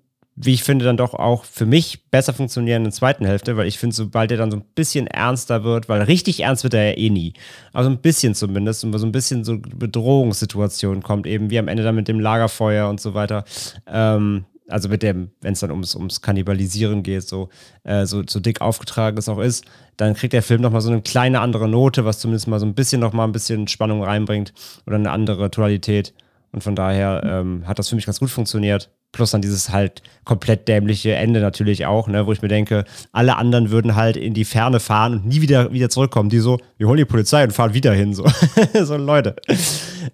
wie 0.42 0.54
ich 0.54 0.64
finde, 0.64 0.86
dann 0.86 0.96
doch 0.96 1.14
auch 1.14 1.44
für 1.44 1.66
mich 1.66 2.06
besser 2.12 2.34
funktionieren 2.34 2.78
in 2.78 2.84
der 2.86 2.94
zweiten 2.94 3.26
Hälfte, 3.26 3.58
weil 3.58 3.68
ich 3.68 3.78
finde, 3.78 3.94
sobald 3.94 4.32
er 4.32 4.38
dann 4.38 4.52
so 4.52 4.58
ein 4.58 4.64
bisschen 4.74 5.06
ernster 5.06 5.66
wird, 5.66 5.90
weil 5.90 6.02
richtig 6.04 6.40
ernst 6.40 6.64
wird 6.64 6.74
er 6.76 6.92
ja 6.92 6.98
eh 6.98 7.10
nie, 7.10 7.34
also 7.74 7.90
ein 7.90 7.98
bisschen 7.98 8.34
zumindest, 8.36 8.86
und 8.86 8.98
so 8.98 9.06
ein 9.06 9.12
bisschen 9.12 9.44
so 9.44 9.58
Bedrohungssituation 9.60 11.04
kommt, 11.04 11.28
eben 11.28 11.50
wie 11.50 11.60
am 11.60 11.68
Ende 11.68 11.84
dann 11.84 11.96
mit 11.96 12.08
dem 12.08 12.22
Lagerfeuer 12.22 12.90
und 12.90 13.02
so 13.02 13.14
weiter. 13.14 13.44
Ähm, 13.86 14.46
also 14.70 14.88
mit 14.88 15.04
dem, 15.04 15.32
wenn 15.42 15.54
es 15.54 15.60
dann 15.60 15.72
ums, 15.72 15.96
ums 15.96 16.22
Kannibalisieren 16.22 17.04
geht, 17.04 17.28
so, 17.28 17.50
äh, 17.84 18.06
so, 18.06 18.24
so 18.26 18.40
dick 18.40 18.62
aufgetragen 18.62 19.18
es 19.18 19.28
auch 19.28 19.40
ist, 19.40 19.66
dann 19.98 20.14
kriegt 20.14 20.32
der 20.32 20.44
Film 20.44 20.62
nochmal 20.62 20.82
so 20.82 20.92
eine 20.92 21.02
kleine 21.02 21.42
andere 21.42 21.68
Note, 21.68 22.06
was 22.06 22.20
zumindest 22.20 22.48
mal 22.48 22.60
so 22.60 22.66
ein 22.66 22.76
bisschen 22.76 23.02
nochmal 23.02 23.28
ein 23.28 23.32
bisschen 23.34 23.68
Spannung 23.68 24.04
reinbringt 24.04 24.54
oder 24.86 24.96
eine 24.96 25.12
andere 25.12 25.52
Tonalität. 25.52 26.14
Und 26.52 26.64
von 26.64 26.76
daher 26.76 27.24
ähm, 27.26 27.68
hat 27.68 27.80
das 27.80 27.90
für 27.90 27.96
mich 27.96 28.06
ganz 28.06 28.20
gut 28.20 28.30
funktioniert. 28.30 28.90
Plus 29.12 29.32
dann 29.32 29.42
dieses 29.42 29.70
halt 29.70 30.04
komplett 30.24 30.68
dämliche 30.68 31.16
Ende 31.16 31.40
natürlich 31.40 31.88
auch, 31.88 32.08
ne, 32.08 32.28
wo 32.28 32.32
ich 32.32 32.42
mir 32.42 32.48
denke, 32.48 32.86
alle 33.12 33.38
anderen 33.38 33.72
würden 33.72 33.96
halt 33.96 34.18
in 34.18 34.36
die 34.36 34.46
Ferne 34.46 34.80
fahren 34.80 35.14
und 35.14 35.26
nie 35.26 35.42
wieder, 35.42 35.74
wieder 35.74 35.90
zurückkommen. 35.90 36.30
Die 36.30 36.40
so, 36.40 36.60
wir 36.78 36.88
holen 36.88 36.98
die 36.98 37.06
Polizei 37.06 37.44
und 37.44 37.52
fahren 37.52 37.74
wieder 37.74 37.94
hin. 37.94 38.14
So, 38.14 38.26
so 38.84 38.98
Leute. 38.98 39.36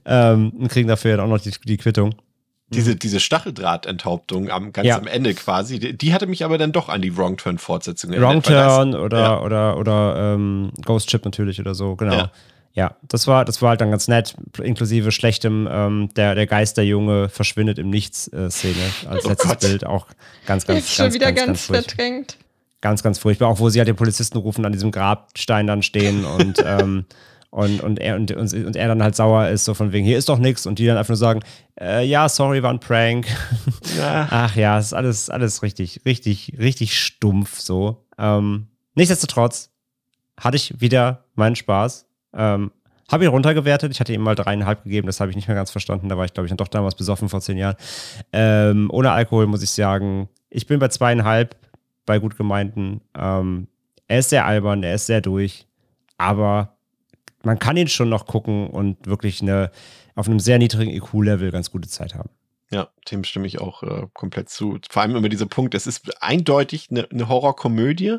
Ähm, 0.06 0.52
und 0.52 0.70
kriegen 0.70 0.88
dafür 0.88 1.18
dann 1.18 1.26
auch 1.26 1.30
noch 1.30 1.42
die, 1.42 1.52
die 1.66 1.78
Quittung. 1.78 2.16
Diese, 2.70 2.96
diese 2.96 3.20
Stacheldrahtenthauptung 3.20 4.50
am, 4.50 4.74
ganz 4.74 4.88
ja. 4.88 4.98
am 4.98 5.06
Ende 5.06 5.36
quasi, 5.36 5.78
die, 5.78 5.96
die, 5.96 6.14
hatte 6.14 6.26
mich 6.26 6.44
aber 6.44 6.58
dann 6.58 6.72
doch 6.72 6.90
an 6.90 7.02
die 7.02 7.16
Wrong 7.16 7.38
Turn-Fortsetzung 7.38 8.12
erinnert. 8.12 8.30
Wrong 8.30 8.42
Turn 8.42 8.96
oder, 8.96 9.20
ja. 9.20 9.42
oder, 9.42 9.78
oder 9.78 10.34
ähm, 10.34 10.72
Ghost 10.84 11.10
Chip 11.10 11.26
natürlich 11.26 11.60
oder 11.60 11.76
so, 11.76 11.96
genau. 11.96 12.16
Ja. 12.16 12.32
Ja, 12.76 12.98
das 13.08 13.26
war, 13.26 13.46
das 13.46 13.62
war 13.62 13.70
halt 13.70 13.82
dann 13.82 13.90
ganz 13.90 14.10
nett, 14.10 14.36
inklusive 14.62 15.14
schlechtem, 15.14 15.66
ähm, 15.72 16.10
der, 16.18 16.36
der 16.36 16.46
Geisterjunge 16.46 17.30
verschwindet 17.30 17.80
im 17.80 17.90
Nichts-Szene 17.90 18.76
äh, 19.06 19.08
als 19.08 19.26
oh 19.26 19.30
letztes 19.30 19.50
Gott. 19.50 19.60
Bild. 19.62 19.86
Auch 19.86 20.08
ganz, 20.46 20.68
ganz, 20.68 20.80
Jetzt 20.80 20.98
ganz, 20.98 21.14
schon 21.14 21.14
wieder 21.14 21.32
ganz, 21.32 21.48
ganz, 21.48 21.68
ganz 21.70 21.86
verdrängt. 21.86 22.38
Ganz, 22.82 23.02
ganz 23.02 23.18
furchtbar. 23.18 23.48
Auch 23.48 23.60
wo 23.60 23.70
sie 23.70 23.80
halt 23.80 23.88
den 23.88 23.96
Polizisten 23.96 24.38
rufen, 24.38 24.66
an 24.66 24.74
diesem 24.74 24.92
Grabstein 24.92 25.68
dann 25.68 25.84
stehen 25.84 26.26
und, 26.26 26.62
ähm, 26.66 27.06
und, 27.50 27.82
und, 27.82 27.98
er, 27.98 28.18
und, 28.18 28.32
und, 28.34 28.76
er 28.76 28.88
dann 28.90 29.02
halt 29.02 29.16
sauer 29.16 29.48
ist, 29.48 29.64
so 29.64 29.74
von 29.74 29.94
wegen, 29.94 30.06
hier 30.06 30.18
ist 30.18 30.28
doch 30.28 30.38
nichts. 30.38 30.66
Und 30.66 30.78
die 30.78 30.86
dann 30.86 30.98
einfach 30.98 31.12
nur 31.12 31.18
sagen, 31.18 31.40
äh, 31.80 32.06
ja, 32.06 32.28
sorry, 32.28 32.62
war 32.62 32.72
ein 32.72 32.80
Prank. 32.82 33.28
Ja. 33.98 34.28
Ach 34.30 34.56
ja, 34.58 34.78
es 34.78 34.88
ist 34.88 34.94
alles, 34.94 35.30
alles 35.30 35.64
richtig, 35.64 36.02
richtig, 36.06 36.56
richtig 36.60 37.00
stumpf 37.00 37.62
so. 37.62 38.06
Ähm, 38.18 38.68
nichtsdestotrotz 38.96 39.70
hatte 40.38 40.58
ich 40.58 40.82
wieder 40.82 41.24
meinen 41.36 41.56
Spaß 41.56 42.05
ähm, 42.36 42.72
habe 43.12 43.24
ihn 43.24 43.30
runtergewertet. 43.30 43.92
Ich 43.92 44.00
hatte 44.00 44.14
ihm 44.14 44.22
mal 44.22 44.36
dreieinhalb 44.36 44.84
gegeben, 44.84 45.08
das 45.08 45.20
habe 45.20 45.30
ich 45.30 45.36
nicht 45.36 45.48
mehr 45.48 45.56
ganz 45.56 45.72
verstanden. 45.72 46.10
Da 46.10 46.18
war 46.18 46.26
ich, 46.26 46.34
glaube 46.34 46.46
ich, 46.46 46.50
dann 46.50 46.58
doch 46.58 46.68
damals 46.68 46.96
besoffen 46.96 47.30
vor 47.30 47.42
zehn 47.42 47.58
Jahren. 47.58 47.76
Ähm, 48.34 48.90
ohne 48.92 49.12
Alkohol 49.12 49.48
muss 49.48 49.62
ich 49.64 49.72
sagen, 49.72 50.30
ich 50.50 50.68
bin 50.68 50.80
bei 50.80 50.88
zweieinhalb 50.88 51.56
bei 52.06 52.20
gut 52.20 52.38
gemeinten. 52.38 53.02
Ähm, 53.18 53.68
er 54.08 54.20
ist 54.20 54.30
sehr 54.30 54.46
albern, 54.46 54.84
er 54.84 54.96
ist 54.96 55.08
sehr 55.08 55.22
durch, 55.22 55.68
aber 56.18 56.78
man 57.44 57.60
kann 57.60 57.78
ihn 57.78 57.88
schon 57.88 58.10
noch 58.10 58.26
gucken 58.26 58.70
und 58.70 59.06
wirklich 59.08 59.42
eine, 59.42 59.72
auf 60.16 60.28
einem 60.28 60.40
sehr 60.40 60.58
niedrigen 60.58 60.92
IQ-Level 60.92 61.52
ganz 61.52 61.72
gute 61.72 61.90
Zeit 61.90 62.16
haben. 62.16 62.30
Ja, 62.72 62.90
dem 63.12 63.24
stimme 63.24 63.48
ich 63.48 63.62
auch 63.62 63.84
äh, 63.84 64.08
komplett 64.14 64.50
zu. 64.50 64.80
Vor 64.90 65.02
allem 65.02 65.16
immer 65.16 65.30
dieser 65.30 65.46
Punkt, 65.46 65.76
es 65.76 65.86
ist 65.86 66.22
eindeutig 66.22 66.90
eine, 66.90 67.10
eine 67.12 67.30
Horrorkomödie, 67.30 68.18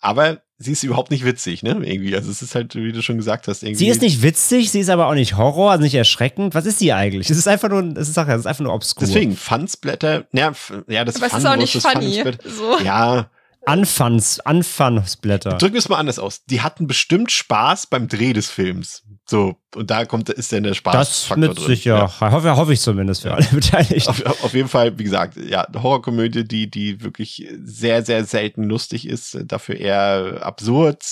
aber 0.00 0.42
sie 0.58 0.72
ist 0.72 0.82
überhaupt 0.82 1.10
nicht 1.10 1.24
witzig, 1.24 1.62
ne? 1.62 1.70
Irgendwie. 1.70 2.14
Also 2.14 2.30
es 2.30 2.42
ist 2.42 2.54
halt, 2.54 2.74
wie 2.74 2.92
du 2.92 3.00
schon 3.02 3.16
gesagt 3.16 3.46
hast, 3.48 3.62
irgendwie. 3.62 3.84
Sie 3.84 3.88
ist 3.88 4.02
nicht 4.02 4.22
witzig, 4.22 4.70
sie 4.70 4.80
ist 4.80 4.90
aber 4.90 5.06
auch 5.06 5.14
nicht 5.14 5.36
Horror, 5.36 5.70
also 5.70 5.82
nicht 5.84 5.94
erschreckend. 5.94 6.54
Was 6.54 6.66
ist 6.66 6.80
sie 6.80 6.92
eigentlich? 6.92 7.30
Es 7.30 7.38
ist 7.38 7.46
einfach 7.46 7.68
nur, 7.68 7.96
es 7.96 8.08
ist, 8.08 8.14
Sache, 8.14 8.32
es 8.32 8.40
ist 8.40 8.46
einfach 8.46 8.64
nur 8.64 8.74
obskur. 8.74 9.06
Deswegen, 9.06 9.36
Fansblätter, 9.36 10.26
ja, 10.32 10.52
ja 10.88 11.04
das 11.04 11.16
Aber 11.16 11.26
es 11.26 11.34
ist 11.34 11.46
auch 11.46 11.56
nicht 11.56 11.80
funny. 11.80 12.22
So. 12.44 12.78
Ja. 12.84 13.30
Anfans, 13.68 14.40
Anfansblätter. 14.40 15.58
Drücken 15.58 15.74
wir 15.74 15.78
es 15.78 15.88
mal 15.88 15.98
anders 15.98 16.18
aus. 16.18 16.44
Die 16.46 16.62
hatten 16.62 16.86
bestimmt 16.86 17.30
Spaß 17.30 17.88
beim 17.88 18.08
Dreh 18.08 18.32
des 18.32 18.50
Films. 18.50 19.04
So, 19.26 19.56
und 19.74 19.90
da 19.90 20.06
kommt, 20.06 20.30
ist 20.30 20.52
dann 20.52 20.62
der 20.62 20.72
Spaß. 20.72 20.94
Das 20.94 21.36
mit 21.36 21.56
drin. 21.56 21.66
sicher. 21.66 22.10
Ja. 22.20 22.30
Hoffe, 22.32 22.56
hoffe 22.56 22.72
ich 22.72 22.80
zumindest 22.80 23.22
für 23.22 23.34
alle 23.34 23.44
Beteiligten. 23.52 24.08
Auf, 24.08 24.44
auf, 24.44 24.54
jeden 24.54 24.68
Fall, 24.68 24.98
wie 24.98 25.04
gesagt, 25.04 25.36
ja, 25.36 25.64
eine 25.64 25.82
Horrorkomödie, 25.82 26.44
die, 26.44 26.70
die 26.70 27.02
wirklich 27.02 27.46
sehr, 27.62 28.02
sehr 28.02 28.24
selten 28.24 28.64
lustig 28.64 29.06
ist, 29.06 29.38
dafür 29.44 29.76
eher 29.76 30.38
absurd, 30.40 31.04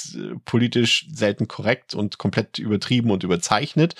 politisch 0.46 1.08
selten 1.12 1.48
korrekt 1.48 1.94
und 1.94 2.16
komplett 2.16 2.58
übertrieben 2.58 3.10
und 3.10 3.22
überzeichnet. 3.22 3.96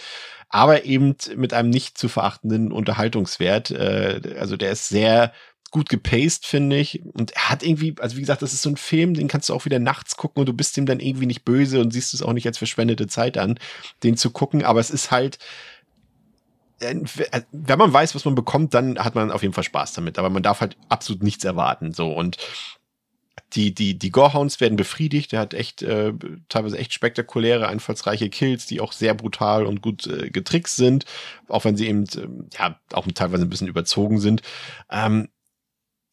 Aber 0.49 0.85
eben 0.87 1.15
mit 1.35 1.53
einem 1.53 1.69
nicht 1.69 1.99
zu 1.99 2.09
verachtenden 2.09 2.73
Unterhaltungswert. 2.73 3.71
Äh, 3.71 4.37
also 4.39 4.57
der 4.57 4.71
ist 4.71 4.89
sehr 4.89 5.33
gut 5.77 5.91
gepaced, 5.91 6.47
finde 6.47 6.79
ich. 6.79 7.03
Und 7.05 7.33
er 7.33 7.51
hat 7.51 7.63
irgendwie, 7.63 7.95
also 8.01 8.17
wie 8.17 8.21
gesagt, 8.21 8.41
das 8.41 8.55
ist 8.55 8.63
so 8.63 8.71
ein 8.71 8.79
Film, 8.79 9.13
den 9.13 9.29
kannst 9.29 9.51
du 9.51 9.55
auch 9.55 9.67
wieder 9.67 9.79
nachts 9.79 10.17
gucken 10.17 10.41
und 10.41 10.47
du 10.47 10.55
bist 10.55 10.75
ihm 10.79 10.87
dann 10.87 11.01
irgendwie 11.01 11.27
nicht 11.27 11.45
böse 11.45 11.83
und 11.83 11.91
siehst 11.91 12.15
es 12.15 12.23
auch 12.23 12.33
nicht 12.33 12.47
als 12.47 12.57
verschwendete 12.57 13.09
Zeit 13.09 13.37
an, 13.37 13.59
den 14.03 14.17
zu 14.17 14.31
gucken. 14.31 14.65
Aber 14.65 14.81
es 14.81 14.89
ist 14.89 15.11
halt, 15.11 15.39
äh, 16.81 16.95
wenn 17.53 17.79
man 17.79 17.93
weiß, 17.93 18.15
was 18.15 18.25
man 18.25 18.35
bekommt, 18.35 18.73
dann 18.73 18.99
hat 18.99 19.15
man 19.15 19.31
auf 19.31 19.43
jeden 19.43 19.53
Fall 19.53 19.65
Spaß 19.65 19.93
damit. 19.93 20.19
Aber 20.19 20.31
man 20.31 20.43
darf 20.43 20.63
halt 20.63 20.79
absolut 20.89 21.23
nichts 21.23 21.45
erwarten. 21.45 21.93
So 21.93 22.11
und 22.11 22.39
die, 23.53 23.75
die, 23.75 23.99
die 23.99 24.11
Gorehounds 24.11 24.59
werden 24.63 24.77
befriedigt. 24.77 25.33
Der 25.33 25.41
hat 25.41 25.53
echt, 25.53 25.83
äh, 25.83 26.15
teilweise 26.49 26.79
echt 26.79 26.95
spektakuläre, 26.95 27.69
einfallsreiche 27.69 28.31
Kills, 28.31 28.65
die 28.65 28.81
auch 28.81 28.93
sehr 28.93 29.13
brutal 29.13 29.67
und 29.67 29.83
gut 29.83 30.07
äh, 30.07 30.31
getrickst 30.31 30.77
sind. 30.77 31.05
Auch 31.49 31.67
wenn 31.67 31.77
sie 31.77 31.87
eben, 31.87 32.05
äh, 32.05 32.57
ja, 32.59 32.81
auch 32.95 33.07
teilweise 33.15 33.43
ein 33.43 33.51
bisschen 33.51 33.69
überzogen 33.69 34.21
sind. 34.21 34.41
Ähm, 34.91 35.29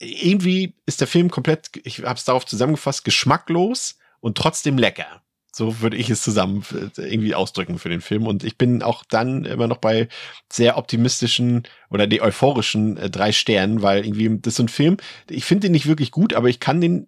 irgendwie 0.03 0.75
ist 0.85 1.01
der 1.01 1.07
Film 1.07 1.29
komplett, 1.29 1.71
ich 1.83 2.03
habe 2.03 2.15
es 2.15 2.25
darauf 2.25 2.45
zusammengefasst, 2.45 3.03
geschmacklos 3.03 3.97
und 4.19 4.37
trotzdem 4.37 4.77
lecker. 4.77 5.21
So 5.55 5.81
würde 5.81 5.97
ich 5.97 6.09
es 6.09 6.23
zusammen 6.23 6.65
äh, 6.97 7.01
irgendwie 7.01 7.35
ausdrücken 7.35 7.77
für 7.77 7.89
den 7.89 8.01
Film. 8.01 8.25
Und 8.25 8.43
ich 8.43 8.57
bin 8.57 8.81
auch 8.81 9.03
dann 9.07 9.45
immer 9.45 9.67
noch 9.67 9.77
bei 9.77 10.07
sehr 10.51 10.77
optimistischen 10.77 11.63
oder 11.91 12.07
die 12.07 12.21
euphorischen 12.21 12.97
äh, 12.97 13.09
drei 13.09 13.31
Sternen, 13.31 13.83
weil 13.83 14.03
irgendwie 14.03 14.39
das 14.39 14.53
ist 14.53 14.57
so 14.57 14.63
ein 14.63 14.69
Film, 14.69 14.97
ich 15.29 15.45
finde 15.45 15.67
den 15.67 15.73
nicht 15.73 15.85
wirklich 15.85 16.09
gut, 16.09 16.33
aber 16.33 16.49
ich 16.49 16.59
kann 16.59 16.81
den 16.81 17.07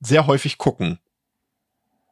sehr 0.00 0.26
häufig 0.26 0.58
gucken. 0.58 0.98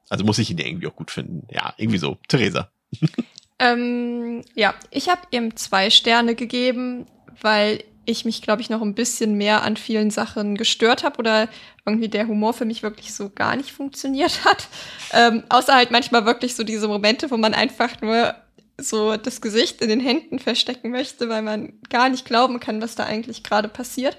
Also 0.09 0.25
muss 0.25 0.39
ich 0.39 0.51
ihn 0.51 0.59
irgendwie 0.59 0.87
auch 0.87 0.95
gut 0.95 1.11
finden. 1.11 1.49
Ja, 1.51 1.75
irgendwie 1.79 1.99
so. 1.99 2.17
Theresa. 2.29 2.71
ähm, 3.59 4.43
ja, 4.55 4.75
ich 4.91 5.09
habe 5.09 5.23
ihm 5.33 5.57
zwei 5.57 5.91
Sterne 5.91 6.37
gegeben, 6.37 7.07
weil 7.41 7.83
ich 8.07 8.25
mich, 8.25 8.43
glaube 8.43 8.63
ich, 8.63 8.71
noch 8.71 8.83
ein 8.83 8.95
bisschen 8.95 9.35
mehr 9.35 9.63
an 9.63 9.77
vielen 9.77 10.11
Sachen 10.11 10.57
gestört 10.57 11.05
habe 11.05 11.19
oder 11.19 11.49
irgendwie 11.85 12.09
der 12.09 12.27
Humor 12.27 12.55
für 12.55 12.65
mich 12.65 12.83
wirklich 12.83 13.15
so 13.15 13.31
gar 13.31 13.57
nicht 13.57 13.73
funktioniert 13.73 14.45
hat. 14.45 14.69
Ähm, 15.13 15.43
außer 15.49 15.75
halt 15.75 15.91
manchmal 15.91 16.25
wirklich 16.25 16.55
so 16.55 16.65
diese 16.65 16.89
Momente, 16.89 17.31
wo 17.31 17.37
man 17.37 17.55
einfach 17.55 18.01
nur 18.01 18.35
so 18.79 19.17
das 19.17 19.41
Gesicht 19.41 19.81
in 19.81 19.89
den 19.89 20.01
Händen 20.01 20.39
verstecken 20.39 20.91
möchte, 20.91 21.29
weil 21.29 21.43
man 21.43 21.73
gar 21.89 22.09
nicht 22.09 22.25
glauben 22.25 22.61
kann, 22.61 22.83
was 22.83 22.95
da 22.95 23.05
eigentlich 23.05 23.43
gerade 23.43 23.69
passiert. 23.69 24.17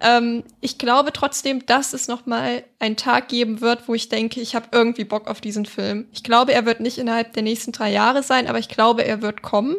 Ähm, 0.00 0.44
ich 0.60 0.78
glaube 0.78 1.12
trotzdem, 1.12 1.64
dass 1.66 1.92
es 1.92 2.08
noch 2.08 2.26
mal 2.26 2.64
einen 2.78 2.96
Tag 2.96 3.28
geben 3.28 3.60
wird, 3.60 3.88
wo 3.88 3.94
ich 3.94 4.08
denke, 4.08 4.40
ich 4.40 4.54
habe 4.54 4.68
irgendwie 4.72 5.04
Bock 5.04 5.28
auf 5.28 5.40
diesen 5.40 5.66
Film. 5.66 6.06
Ich 6.12 6.22
glaube, 6.22 6.52
er 6.52 6.66
wird 6.66 6.80
nicht 6.80 6.98
innerhalb 6.98 7.32
der 7.32 7.42
nächsten 7.42 7.72
drei 7.72 7.90
Jahre 7.90 8.22
sein, 8.22 8.46
aber 8.46 8.58
ich 8.58 8.68
glaube, 8.68 9.04
er 9.04 9.22
wird 9.22 9.42
kommen. 9.42 9.76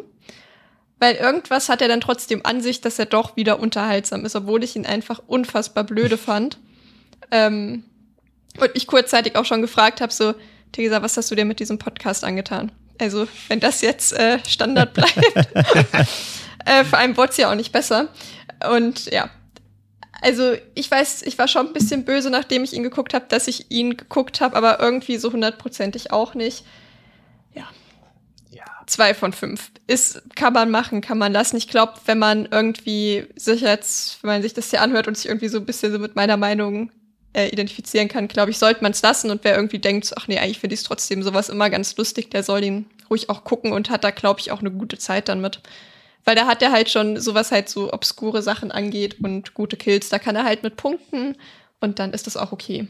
Weil 0.98 1.14
irgendwas 1.14 1.68
hat 1.68 1.80
er 1.80 1.88
dann 1.88 2.00
trotzdem 2.00 2.44
an 2.44 2.60
sich, 2.60 2.80
dass 2.80 2.98
er 2.98 3.06
doch 3.06 3.36
wieder 3.36 3.60
unterhaltsam 3.60 4.24
ist, 4.24 4.34
obwohl 4.34 4.64
ich 4.64 4.74
ihn 4.76 4.86
einfach 4.86 5.20
unfassbar 5.26 5.84
blöde 5.84 6.18
fand. 6.18 6.58
Ähm, 7.30 7.84
und 8.58 8.74
mich 8.74 8.86
kurzzeitig 8.86 9.36
auch 9.36 9.44
schon 9.44 9.62
gefragt 9.62 10.00
habe, 10.00 10.12
so, 10.12 10.34
Theresa, 10.72 11.02
was 11.02 11.16
hast 11.16 11.30
du 11.30 11.34
dir 11.34 11.44
mit 11.44 11.60
diesem 11.60 11.78
Podcast 11.78 12.24
angetan? 12.24 12.72
Also, 13.00 13.28
wenn 13.46 13.60
das 13.60 13.80
jetzt 13.80 14.12
äh, 14.12 14.38
Standard 14.46 14.94
bleibt. 14.94 15.14
äh, 16.64 16.84
vor 16.84 16.98
allem 16.98 17.16
wurde 17.16 17.30
es 17.30 17.36
ja 17.36 17.50
auch 17.50 17.54
nicht 17.54 17.70
besser. 17.70 18.08
Und 18.68 19.06
ja, 19.12 19.30
also 20.20 20.54
ich 20.74 20.90
weiß, 20.90 21.22
ich 21.22 21.38
war 21.38 21.46
schon 21.46 21.68
ein 21.68 21.72
bisschen 21.72 22.04
böse, 22.04 22.30
nachdem 22.30 22.64
ich 22.64 22.72
ihn 22.72 22.82
geguckt 22.82 23.14
habe, 23.14 23.26
dass 23.28 23.46
ich 23.46 23.70
ihn 23.70 23.96
geguckt 23.96 24.40
habe, 24.40 24.56
aber 24.56 24.80
irgendwie 24.80 25.16
so 25.16 25.32
hundertprozentig 25.32 26.10
auch 26.10 26.34
nicht. 26.34 26.64
Zwei 28.88 29.12
von 29.12 29.34
fünf. 29.34 29.70
Ist, 29.86 30.22
kann 30.34 30.54
man 30.54 30.70
machen, 30.70 31.02
kann 31.02 31.18
man 31.18 31.30
lassen. 31.30 31.58
Ich 31.58 31.68
glaube, 31.68 31.92
wenn 32.06 32.18
man 32.18 32.48
irgendwie 32.50 33.26
sich 33.36 33.60
jetzt, 33.60 34.22
wenn 34.22 34.30
man 34.30 34.42
sich 34.42 34.54
das 34.54 34.70
hier 34.70 34.80
anhört 34.80 35.06
und 35.06 35.14
sich 35.14 35.26
irgendwie 35.26 35.48
so 35.48 35.58
ein 35.58 35.66
bisschen 35.66 35.92
so 35.92 35.98
mit 35.98 36.16
meiner 36.16 36.38
Meinung 36.38 36.90
äh, 37.34 37.48
identifizieren 37.48 38.08
kann, 38.08 38.28
glaube 38.28 38.50
ich, 38.50 38.56
sollte 38.56 38.82
man 38.82 38.92
es 38.92 39.02
lassen. 39.02 39.30
Und 39.30 39.44
wer 39.44 39.56
irgendwie 39.56 39.78
denkt, 39.78 40.14
ach 40.16 40.26
nee, 40.26 40.38
eigentlich 40.38 40.58
finde 40.58 40.72
ich 40.72 40.80
es 40.80 40.86
trotzdem 40.86 41.22
sowas 41.22 41.50
immer 41.50 41.68
ganz 41.68 41.98
lustig, 41.98 42.30
der 42.30 42.42
soll 42.42 42.62
den 42.62 42.86
ruhig 43.10 43.28
auch 43.28 43.44
gucken 43.44 43.72
und 43.72 43.90
hat 43.90 44.04
da, 44.04 44.10
glaube 44.10 44.40
ich, 44.40 44.52
auch 44.52 44.60
eine 44.60 44.70
gute 44.70 44.96
Zeit 44.96 45.28
dann 45.28 45.42
mit. 45.42 45.60
Weil 46.24 46.34
da 46.34 46.46
hat 46.46 46.62
er 46.62 46.72
halt 46.72 46.88
schon 46.88 47.20
sowas 47.20 47.52
halt 47.52 47.68
so 47.68 47.92
obskure 47.92 48.40
Sachen 48.40 48.72
angeht 48.72 49.20
und 49.22 49.52
gute 49.52 49.76
Kills. 49.76 50.08
Da 50.08 50.18
kann 50.18 50.34
er 50.34 50.44
halt 50.44 50.62
mit 50.62 50.76
punkten 50.76 51.36
und 51.80 51.98
dann 51.98 52.14
ist 52.14 52.26
das 52.26 52.38
auch 52.38 52.52
okay. 52.52 52.88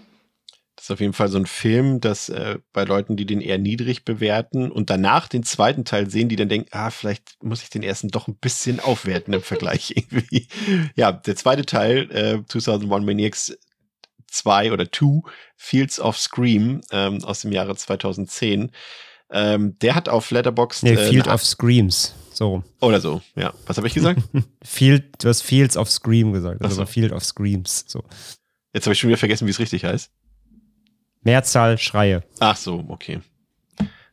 Das 0.78 0.84
ist 0.84 0.90
auf 0.92 1.00
jeden 1.00 1.12
Fall 1.12 1.26
so 1.26 1.38
ein 1.38 1.46
Film, 1.46 2.00
dass 2.00 2.28
äh, 2.28 2.60
bei 2.72 2.84
Leuten, 2.84 3.16
die 3.16 3.26
den 3.26 3.40
eher 3.40 3.58
niedrig 3.58 4.04
bewerten 4.04 4.70
und 4.70 4.90
danach 4.90 5.26
den 5.26 5.42
zweiten 5.42 5.84
Teil 5.84 6.08
sehen, 6.08 6.28
die 6.28 6.36
dann 6.36 6.48
denken, 6.48 6.68
ah, 6.70 6.90
vielleicht 6.90 7.42
muss 7.42 7.64
ich 7.64 7.68
den 7.68 7.82
ersten 7.82 8.10
doch 8.10 8.28
ein 8.28 8.36
bisschen 8.36 8.78
aufwerten 8.78 9.34
im 9.34 9.42
Vergleich 9.42 9.92
irgendwie. 9.96 10.46
Ja, 10.94 11.10
der 11.10 11.34
zweite 11.34 11.66
Teil, 11.66 12.08
äh, 12.12 12.46
2001 12.46 13.04
Maniacs 13.04 13.58
2 14.28 14.70
oder 14.70 14.92
2, 14.92 15.22
Fields 15.56 15.98
of 15.98 16.16
Scream 16.16 16.80
ähm, 16.92 17.24
aus 17.24 17.40
dem 17.40 17.50
Jahre 17.50 17.74
2010. 17.74 18.70
Ähm, 19.32 19.76
der 19.80 19.96
hat 19.96 20.08
auf 20.08 20.30
Letterboxd. 20.30 20.84
Nee, 20.84 20.92
äh, 20.92 21.10
Field 21.10 21.26
of 21.26 21.44
Screams. 21.44 22.14
So. 22.32 22.62
Oder 22.80 23.00
so, 23.00 23.20
ja. 23.34 23.52
Was 23.66 23.78
habe 23.78 23.88
ich 23.88 23.94
gesagt? 23.94 24.22
Field, 24.62 25.24
du 25.24 25.28
hast 25.28 25.42
Fields 25.42 25.76
of 25.76 25.90
Scream 25.90 26.32
gesagt, 26.32 26.62
also 26.62 26.76
so. 26.76 26.86
Field 26.86 27.10
of 27.10 27.24
Screams. 27.24 27.84
So. 27.88 28.04
Jetzt 28.72 28.86
habe 28.86 28.92
ich 28.92 29.00
schon 29.00 29.08
wieder 29.08 29.18
vergessen, 29.18 29.44
wie 29.48 29.50
es 29.50 29.58
richtig 29.58 29.84
heißt. 29.84 30.12
Mehrzahl 31.22 31.78
Schreie. 31.78 32.22
Ach 32.40 32.56
so, 32.56 32.84
okay. 32.88 33.20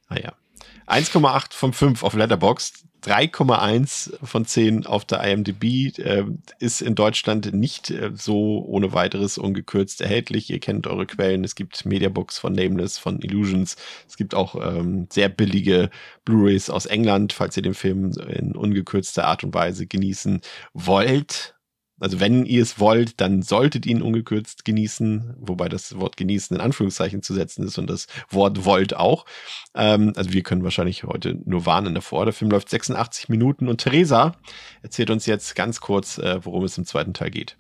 Naja. 0.10 0.34
Ah 0.34 0.46
1,8 0.88 1.54
von 1.54 1.74
5 1.74 2.04
auf 2.04 2.14
Letterboxd, 2.14 2.86
3,1 3.04 4.14
von 4.24 4.46
10 4.46 4.86
auf 4.86 5.06
der 5.06 5.24
IMDb, 5.24 5.98
äh, 5.98 6.26
ist 6.60 6.82
in 6.82 6.94
Deutschland 6.94 7.54
nicht 7.54 7.90
äh, 7.90 8.12
so 8.14 8.64
ohne 8.68 8.94
weiteres 8.94 9.38
ungekürzt 9.38 10.02
erhältlich. 10.02 10.50
Ihr 10.50 10.60
kennt 10.60 10.86
eure 10.86 11.08
Quellen. 11.08 11.44
Es 11.44 11.56
gibt 11.56 11.86
Mediabooks 11.86 12.38
von 12.38 12.54
Nameless, 12.54 13.00
von 13.00 13.20
Illusions. 13.22 13.78
Es 14.08 14.16
gibt 14.16 14.36
auch 14.36 14.56
ähm, 14.56 15.08
sehr 15.12 15.30
billige 15.30 15.90
Blu-rays 16.24 16.70
aus 16.70 16.86
England, 16.86 17.34
falls 17.34 17.58
ihr 17.58 17.64
den 17.64 17.74
Film 17.74 18.12
in 18.28 18.56
ungekürzter 18.56 19.26
Art 19.26 19.44
und 19.44 19.54
Weise 19.54 19.88
genießen 19.88 20.42
wollt. 20.74 21.55
Also 22.00 22.20
wenn 22.20 22.46
ihr 22.46 22.62
es 22.62 22.80
wollt, 22.80 23.22
dann 23.22 23.42
solltet 23.42 23.86
ihr 23.86 23.94
ihn 23.94 24.02
ungekürzt 24.02 24.66
genießen, 24.66 25.36
wobei 25.40 25.70
das 25.70 25.98
Wort 25.98 26.18
genießen 26.18 26.56
in 26.56 26.62
Anführungszeichen 26.62 27.22
zu 27.22 27.34
setzen 27.34 27.66
ist 27.66 27.78
und 27.78 27.90
das 27.90 28.08
Wort 28.30 28.66
wollt 28.66 28.96
auch. 28.96 29.26
Ähm, 29.74 30.12
also 30.16 30.34
wir 30.34 30.44
können 30.44 30.64
wahrscheinlich 30.64 31.06
heute 31.06 31.40
nur 31.46 31.66
warnen 31.66 31.96
davor. 31.96 32.26
Der 32.26 32.34
Film 32.34 32.52
läuft 32.52 32.70
86 32.70 33.30
Minuten 33.30 33.70
und 33.70 33.78
Theresa 33.78 34.36
erzählt 34.82 35.10
uns 35.10 35.26
jetzt 35.26 35.56
ganz 35.56 35.80
kurz, 35.80 36.18
äh, 36.18 36.44
worum 36.44 36.66
es 36.66 36.78
im 36.78 36.86
zweiten 36.86 37.14
Teil 37.14 37.32
geht. 37.32 37.58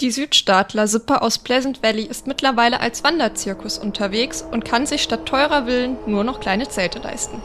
Die 0.00 0.10
Südstaatler-Sippe 0.10 1.20
aus 1.20 1.38
Pleasant 1.38 1.82
Valley 1.82 2.04
ist 2.04 2.26
mittlerweile 2.26 2.80
als 2.80 3.04
Wanderzirkus 3.04 3.78
unterwegs 3.78 4.40
und 4.40 4.64
kann 4.64 4.86
sich 4.86 5.02
statt 5.02 5.26
teurer 5.26 5.66
Villen 5.66 5.98
nur 6.06 6.24
noch 6.24 6.40
kleine 6.40 6.70
Zelte 6.70 7.00
leisten. 7.00 7.42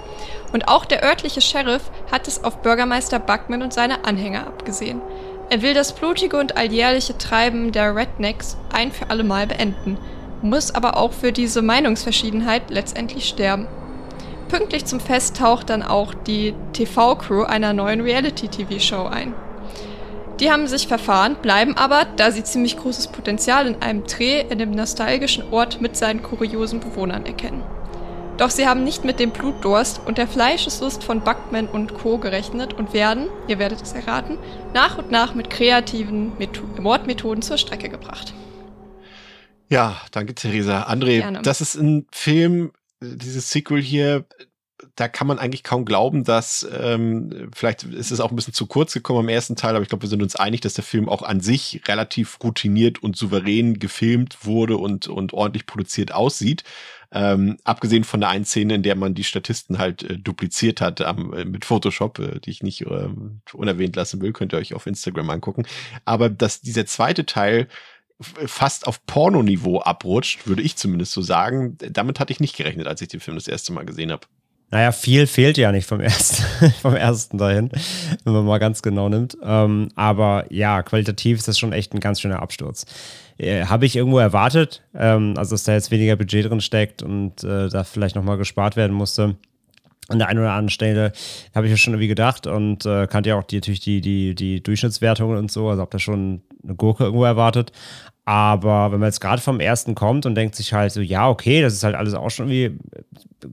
Und 0.54 0.70
auch 0.70 0.86
der 0.86 1.04
örtliche 1.04 1.42
Sheriff 1.42 1.92
hat 2.10 2.30
es 2.30 2.46
auf 2.46 2.62
Bürgermeister 2.62 3.20
Buckman 3.20 3.62
und 3.62 3.74
seine 3.74 4.06
Anhänger 4.06 4.48
abgesehen. 4.48 5.02
Er 5.50 5.62
will 5.62 5.74
das 5.74 5.94
blutige 5.94 6.38
und 6.38 6.58
alljährliche 6.58 7.18
Treiben 7.18 7.72
der 7.72 7.96
Rednecks 7.96 8.58
ein 8.74 8.92
für 8.92 9.10
alle 9.10 9.24
Mal 9.24 9.46
beenden, 9.46 9.98
muss 10.42 10.74
aber 10.74 10.98
auch 10.98 11.14
für 11.14 11.32
diese 11.32 11.62
Meinungsverschiedenheit 11.62 12.70
letztendlich 12.70 13.28
sterben. 13.28 13.68
Pünktlich 14.48 14.86
zum 14.86 15.00
Fest 15.00 15.38
taucht 15.38 15.70
dann 15.70 15.84
auch 15.84 16.14
die 16.14 16.54
TV-Crew 16.74 17.44
einer 17.44 17.74
neuen 17.74 18.02
Reality-TV-Show 18.02 19.06
ein. 19.06 19.34
Die 20.40 20.52
haben 20.52 20.68
sich 20.68 20.88
verfahren, 20.88 21.38
bleiben 21.42 21.78
aber, 21.78 22.06
da 22.18 22.32
sie 22.32 22.44
ziemlich 22.44 22.78
großes 22.78 23.08
Potenzial 23.08 23.68
in 23.68 23.82
einem 23.82 24.04
Dreh 24.04 24.42
in 24.42 24.58
dem 24.58 24.72
nostalgischen 24.72 25.52
Ort 25.52 25.80
mit 25.80 25.96
seinen 25.96 26.22
kuriosen 26.22 26.80
Bewohnern 26.80 27.26
erkennen. 27.26 27.64
Doch 28.38 28.50
sie 28.50 28.68
haben 28.68 28.84
nicht 28.84 29.06
mit 29.06 29.22
dem 29.22 29.32
Blutdurst 29.32 30.02
und 30.06 30.18
der 30.18 30.28
Fleischeslust 30.28 31.06
von 31.06 31.22
Buckman 31.22 31.68
und 31.68 31.94
Co. 31.94 32.18
gerechnet 32.18 32.74
und 32.74 32.94
werden, 32.94 33.30
ihr 33.48 33.60
werdet 33.60 33.82
es 33.82 33.94
erraten, 33.94 34.38
nach 34.74 34.98
und 34.98 35.10
nach 35.10 35.36
mit 35.36 35.50
kreativen 35.50 36.38
Metho 36.38 36.64
Mordmethoden 36.78 37.42
zur 37.42 37.58
Strecke 37.58 37.88
gebracht. 37.88 38.34
Ja, 39.70 40.02
danke, 40.12 40.36
Theresa. 40.36 40.84
André, 40.84 41.20
Gerne. 41.20 41.42
das 41.44 41.62
ist 41.62 41.76
ein 41.76 42.08
Film, 42.12 42.74
dieses 43.02 43.50
Sequel 43.52 43.82
hier, 43.82 44.26
da 44.96 45.08
kann 45.08 45.28
man 45.28 45.40
eigentlich 45.40 45.64
kaum 45.64 45.86
glauben, 45.86 46.26
dass 46.26 46.68
ähm, 46.78 47.50
vielleicht 47.54 47.84
ist 47.84 48.12
es 48.12 48.20
auch 48.20 48.32
ein 48.32 48.36
bisschen 48.36 48.54
zu 48.54 48.68
kurz 48.68 48.94
gekommen 48.94 49.20
am 49.20 49.30
ersten 49.30 49.56
Teil, 49.56 49.76
aber 49.76 49.84
ich 49.84 49.90
glaube, 49.90 50.04
wir 50.04 50.10
sind 50.10 50.22
uns 50.22 50.36
einig, 50.36 50.62
dass 50.62 50.74
der 50.74 50.84
Film 50.84 51.08
auch 51.08 51.22
an 51.22 51.40
sich 51.40 51.82
relativ 51.88 52.38
routiniert 52.44 53.02
und 53.02 53.16
souverän 53.16 53.80
gefilmt 53.80 54.46
wurde 54.46 54.78
und, 54.78 55.08
und 55.08 55.34
ordentlich 55.34 55.66
produziert 55.66 56.14
aussieht. 56.14 56.64
Ähm, 57.16 57.58
abgesehen 57.64 58.04
von 58.04 58.20
der 58.20 58.30
einen 58.30 58.44
Szene, 58.44 58.76
in 58.76 58.84
der 58.84 58.96
man 58.96 59.14
die 59.14 59.24
Statisten 59.24 59.78
halt 59.78 60.04
äh, 60.04 60.18
dupliziert 60.18 60.82
hat 60.82 61.00
ähm, 61.00 61.34
mit 61.50 61.64
Photoshop, 61.64 62.20
äh, 62.20 62.40
die 62.42 62.50
ich 62.50 62.62
nicht 62.62 62.82
ähm, 62.82 63.40
unerwähnt 63.54 63.96
lassen 63.96 64.22
will, 64.22 64.34
könnt 64.34 64.54
ihr 64.54 64.58
euch 64.58 64.74
auf 64.74 64.86
Instagram 64.86 65.30
angucken. 65.30 65.66
Aber 66.04 66.30
dass 66.30 66.60
dieser 66.60 66.86
zweite 66.86 67.26
Teil 67.26 67.70
fast 68.20 68.86
auf 68.86 69.06
Pornoniveau 69.06 69.80
abrutscht, 69.80 70.46
würde 70.46 70.62
ich 70.62 70.76
zumindest 70.76 71.14
so 71.14 71.22
sagen. 71.22 71.78
Damit 71.80 72.20
hatte 72.20 72.34
ich 72.34 72.42
nicht 72.42 72.58
gerechnet, 72.58 72.88
als 72.88 73.02
ich 73.02 73.08
den 73.08 73.22
Film 73.22 73.38
das 73.38 73.48
erste 73.48 73.72
Mal 73.72 73.86
gesehen 73.86 74.12
habe. 74.12 74.28
Naja, 74.72 74.92
viel 74.92 75.28
fehlt 75.28 75.58
ja 75.58 75.72
nicht 75.72 75.88
vom 75.88 76.00
ersten, 76.02 76.44
vom 76.82 76.96
ersten 76.96 77.38
dahin, 77.38 77.72
wenn 78.26 78.34
man 78.34 78.46
mal 78.46 78.58
ganz 78.58 78.82
genau 78.82 79.08
nimmt. 79.08 79.38
Ähm, 79.42 79.90
aber 79.96 80.48
ja, 80.50 80.84
qualitativ 80.84 81.38
ist 81.38 81.48
das 81.48 81.58
schon 81.58 81.72
echt 81.72 81.94
ein 81.94 82.02
ganz 82.02 82.20
schöner 82.20 82.42
Absturz. 82.42 82.86
Äh, 83.38 83.66
Habe 83.66 83.86
ich 83.86 83.96
irgendwo 83.96 84.20
erwartet, 84.20 84.84
ähm, 84.96 85.34
also 85.38 85.56
dass 85.56 85.64
da 85.64 85.74
jetzt 85.74 85.92
weniger 85.92 86.16
Budget 86.16 86.50
drin 86.50 86.62
steckt 86.62 87.04
und 87.04 87.44
äh, 87.44 87.70
da 87.70 87.84
vielleicht 87.84 88.16
nochmal 88.16 88.38
gespart 88.38 88.76
werden 88.76 88.96
musste. 88.96 89.36
An 90.08 90.20
der 90.20 90.28
einen 90.28 90.40
oder 90.40 90.52
anderen 90.52 90.70
Stelle 90.70 91.14
habe 91.56 91.66
ich 91.66 91.72
ja 91.72 91.78
schon 91.78 91.94
irgendwie 91.94 92.08
gedacht 92.08 92.46
und 92.46 92.86
äh, 92.86 93.08
kannte 93.08 93.30
ja 93.30 93.40
auch 93.40 93.44
die, 93.44 93.56
natürlich 93.56 93.80
die, 93.80 94.02
die, 94.02 94.36
die 94.36 94.62
Durchschnittswertungen 94.62 95.38
und 95.38 95.52
so, 95.52 95.68
also 95.68 95.82
habe 95.82 95.92
da 95.92 96.00
schon 96.00 96.42
eine 96.64 96.76
Gurke 96.76 97.06
irgendwo 97.06 97.26
erwartet. 97.26 97.72
Aber 98.24 98.92
wenn 98.92 99.00
man 99.00 99.08
jetzt 99.08 99.22
gerade 99.22 99.42
vom 99.42 99.60
ersten 99.60 99.94
kommt 99.94 100.26
und 100.26 100.36
denkt 100.36 100.56
sich 100.56 100.74
halt 100.74 100.92
so, 100.92 101.02
ja, 101.02 101.30
okay, 101.30 101.62
das 101.62 101.74
ist 101.74 101.84
halt 101.84 101.96
alles 101.96 102.16
auch 102.16 102.32
schon 102.32 102.50
irgendwie 102.50 102.80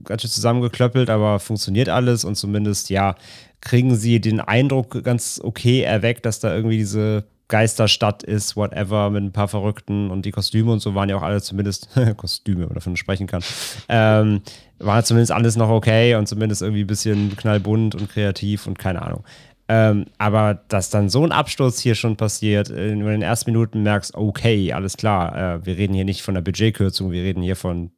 ganz 0.03 0.23
schön 0.23 0.31
zusammengeklöppelt, 0.31 1.11
aber 1.11 1.39
funktioniert 1.39 1.89
alles 1.89 2.25
und 2.25 2.35
zumindest, 2.35 2.89
ja, 2.89 3.15
kriegen 3.61 3.95
sie 3.95 4.19
den 4.19 4.39
Eindruck 4.41 5.03
ganz 5.03 5.39
okay 5.43 5.81
erweckt, 5.81 6.25
dass 6.25 6.39
da 6.39 6.53
irgendwie 6.53 6.77
diese 6.77 7.25
Geisterstadt 7.47 8.23
ist, 8.23 8.55
whatever, 8.55 9.09
mit 9.09 9.23
ein 9.23 9.31
paar 9.31 9.47
Verrückten 9.47 10.09
und 10.11 10.25
die 10.25 10.31
Kostüme 10.31 10.71
und 10.71 10.79
so 10.79 10.95
waren 10.95 11.09
ja 11.09 11.15
auch 11.15 11.21
alle 11.21 11.41
zumindest, 11.41 11.89
Kostüme, 12.17 12.61
wenn 12.61 12.67
man 12.67 12.75
davon 12.75 12.95
sprechen 12.95 13.27
kann, 13.27 13.43
ähm, 13.89 14.41
war 14.79 15.03
zumindest 15.03 15.31
alles 15.31 15.55
noch 15.55 15.69
okay 15.69 16.15
und 16.15 16.27
zumindest 16.27 16.61
irgendwie 16.61 16.83
ein 16.83 16.87
bisschen 16.87 17.35
knallbunt 17.35 17.95
und 17.95 18.09
kreativ 18.09 18.67
und 18.67 18.79
keine 18.79 19.01
Ahnung. 19.01 19.23
Ähm, 19.69 20.05
aber 20.17 20.61
dass 20.67 20.89
dann 20.89 21.09
so 21.09 21.23
ein 21.23 21.31
Absturz 21.31 21.79
hier 21.79 21.95
schon 21.95 22.17
passiert, 22.17 22.69
in 22.69 22.99
den 22.99 23.21
ersten 23.21 23.51
Minuten 23.51 23.83
merkst, 23.83 24.13
okay, 24.13 24.73
alles 24.73 24.97
klar, 24.97 25.35
äh, 25.55 25.65
wir 25.65 25.77
reden 25.77 25.93
hier 25.93 26.05
nicht 26.05 26.21
von 26.21 26.35
einer 26.35 26.43
Budgetkürzung, 26.43 27.11
wir 27.11 27.23
reden 27.23 27.41
hier 27.41 27.55
von 27.55 27.91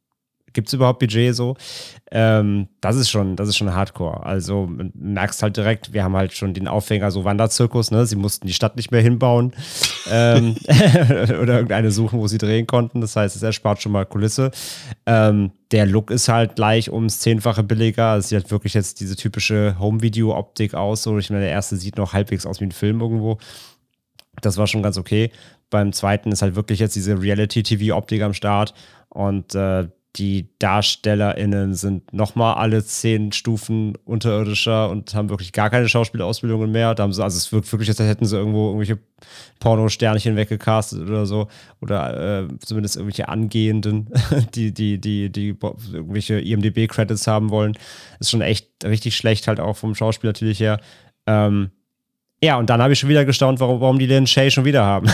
gibt 0.56 0.70
es 0.70 0.74
überhaupt 0.74 0.98
Budget 0.98 1.36
so? 1.36 1.56
Ähm, 2.12 2.68
das 2.82 2.96
ist 2.96 3.12
schon, 3.12 3.36
das 3.36 3.50
ist 3.50 3.58
schon 3.58 3.74
Hardcore. 3.76 4.26
Also 4.26 4.70
merkst 4.94 5.44
halt 5.44 5.58
direkt, 5.58 5.94
wir 5.94 6.04
haben 6.04 6.16
halt 6.16 6.34
schon 6.34 6.54
den 6.54 6.68
Aufhänger, 6.68 7.12
so 7.12 7.24
Wanderzirkus, 7.24 7.92
ne? 7.92 8.06
Sie 8.08 8.16
mussten 8.16 8.48
die 8.48 8.54
Stadt 8.54 8.76
nicht 8.76 8.92
mehr 8.92 9.02
hinbauen 9.02 9.54
ähm, 10.10 10.56
oder 10.68 11.56
irgendeine 11.56 11.92
suchen, 11.92 12.20
wo 12.20 12.28
sie 12.28 12.38
drehen 12.38 12.66
konnten. 12.66 13.02
Das 13.02 13.16
heißt, 13.16 13.36
es 13.36 13.44
erspart 13.44 13.82
schon 13.82 13.92
mal 13.92 14.06
Kulisse. 14.06 14.50
Ähm, 15.06 15.52
der 15.72 15.86
Look 15.86 16.10
ist 16.10 16.30
halt 16.30 16.56
gleich 16.56 16.92
ums 16.92 17.20
Zehnfache 17.20 17.64
billiger. 17.64 18.16
Es 18.18 18.30
sieht 18.30 18.38
halt 18.42 18.52
wirklich 18.52 18.74
jetzt 18.74 19.00
diese 19.02 19.16
typische 19.16 19.76
Home-Video-Optik 19.78 20.74
aus. 20.74 21.04
So, 21.04 21.18
ich 21.18 21.30
meine, 21.30 21.44
der 21.44 21.52
erste 21.52 21.76
sieht 21.76 21.98
noch 21.98 22.14
halbwegs 22.14 22.46
aus 22.46 22.62
wie 22.62 22.66
ein 22.66 22.72
Film 22.72 23.02
irgendwo. 23.02 23.38
Das 24.42 24.58
war 24.58 24.68
schon 24.68 24.84
ganz 24.84 24.98
okay. 24.98 25.32
Beim 25.70 25.92
zweiten 25.92 26.32
ist 26.32 26.42
halt 26.42 26.56
wirklich 26.56 26.80
jetzt 26.80 26.96
diese 26.96 27.22
Reality-TV-Optik 27.22 28.22
am 28.22 28.34
Start. 28.34 28.74
Und 29.10 29.56
äh, 29.56 29.88
die 30.18 30.48
DarstellerInnen 30.60 31.74
sind 31.74 32.14
nochmal 32.14 32.56
alle 32.56 32.84
zehn 32.84 33.34
Stufen 33.34 33.98
unterirdischer 34.06 34.90
und 34.90 35.14
haben 35.14 35.30
wirklich 35.30 35.52
gar 35.52 35.70
keine 35.70 35.90
Schauspielausbildungen 35.90 36.72
mehr. 36.72 36.96
Da 36.96 37.04
haben 37.04 37.12
sie, 37.12 37.24
also 37.24 37.38
es 37.38 37.52
wirkt 37.52 37.72
wirklich, 37.72 37.90
als 37.90 38.00
hätten 38.00 38.26
sie 38.26 38.38
irgendwo 38.38 38.68
irgendwelche 38.68 39.00
Porno-Sternchen 39.60 40.38
weggecastet 40.38 41.02
oder 41.02 41.26
so. 41.26 41.48
Oder 41.82 42.44
äh, 42.44 42.48
zumindest 42.60 42.96
irgendwelche 42.96 43.28
Angehenden, 43.28 44.10
die, 44.56 44.74
die, 44.74 45.00
die, 45.00 45.30
die 45.30 45.58
irgendwelche 45.92 46.40
IMDB-Credits 46.40 47.28
haben 47.28 47.50
wollen. 47.50 47.78
Ist 48.20 48.32
schon 48.32 48.42
echt 48.42 48.70
richtig 48.86 49.18
schlecht, 49.18 49.48
halt 49.48 49.60
auch 49.60 49.76
vom 49.76 49.96
Schauspiel 49.96 50.30
natürlich 50.30 50.62
her. 50.62 50.80
Ähm, 51.28 51.72
ja, 52.44 52.58
und 52.58 52.70
dann 52.70 52.82
habe 52.82 52.94
ich 52.94 53.00
schon 53.00 53.10
wieder 53.10 53.26
gestaunt, 53.26 53.60
warum, 53.60 53.82
warum 53.82 53.98
die 53.98 54.08
den 54.08 54.28
Shay 54.28 54.52
schon 54.52 54.66
wieder 54.66 54.84
haben. 54.84 55.08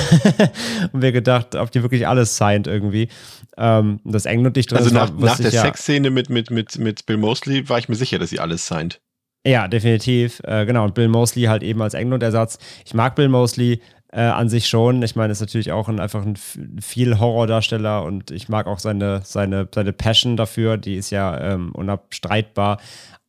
und 0.91 1.02
mir 1.02 1.11
gedacht, 1.11 1.56
ob 1.56 1.72
die 1.72 1.81
wirklich 1.81 2.07
alles 2.07 2.35
signed 2.35 2.68
irgendwie. 2.68 3.10
Ähm, 3.57 3.99
das 4.03 4.26
England 4.26 4.56
nicht 4.56 4.72
drin 4.72 4.80
Also 4.80 4.89
ist, 4.89 4.95
nach, 4.95 5.11
nach 5.11 5.38
der 5.38 5.52
ja. 5.52 5.61
Sexszene 5.61 6.10
mit, 6.10 6.30
mit, 6.30 6.49
mit, 6.49 6.77
mit 6.80 7.06
Bill 7.06 7.18
Mosley 7.18 7.69
war 7.69 7.77
ich 7.77 7.88
mir 7.88 7.95
sicher, 7.95 8.19
dass 8.19 8.31
sie 8.31 8.39
alles 8.39 8.65
signed. 8.65 9.02
Ja, 9.45 9.68
definitiv. 9.68 10.41
Äh, 10.43 10.65
genau. 10.65 10.84
Und 10.84 10.93
Bill 10.93 11.07
Mosley 11.07 11.43
halt 11.43 11.64
eben 11.64 11.81
als 11.81 11.93
England-Ersatz. 11.93 12.57
Ich 12.85 12.93
mag 12.93 13.15
Bill 13.15 13.30
Mosley 13.30 13.81
äh, 14.11 14.22
an 14.22 14.49
sich 14.49 14.68
schon. 14.68 15.02
Ich 15.03 15.15
meine, 15.15 15.31
ist 15.31 15.41
natürlich 15.41 15.72
auch 15.72 15.88
ein, 15.89 15.99
einfach 15.99 16.26
ein 16.26 16.35
viel 16.81 17.19
Horrordarsteller 17.19 18.03
und 18.03 18.31
ich 18.31 18.49
mag 18.49 18.68
auch 18.68 18.80
seine, 18.80 19.22
seine, 19.23 19.68
seine 19.73 19.93
Passion 19.93 20.38
dafür. 20.38 20.77
Die 20.77 20.95
ist 20.95 21.11
ja 21.11 21.39
ähm, 21.39 21.72
unabstreitbar. 21.73 22.80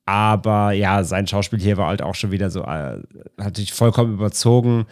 Aber 0.05 0.73
ja, 0.73 1.05
sein 1.05 1.27
Schauspiel 1.27 1.61
hier 1.61 1.77
war 1.77 1.89
halt 1.89 2.03
auch 2.03 2.15
schon 2.15 2.33
wieder 2.33 2.51
so, 2.51 2.63
äh, 2.63 3.01
hat 3.39 3.57
sich 3.57 3.73
vollkommen 3.73 4.15
überzogen. 4.15 4.87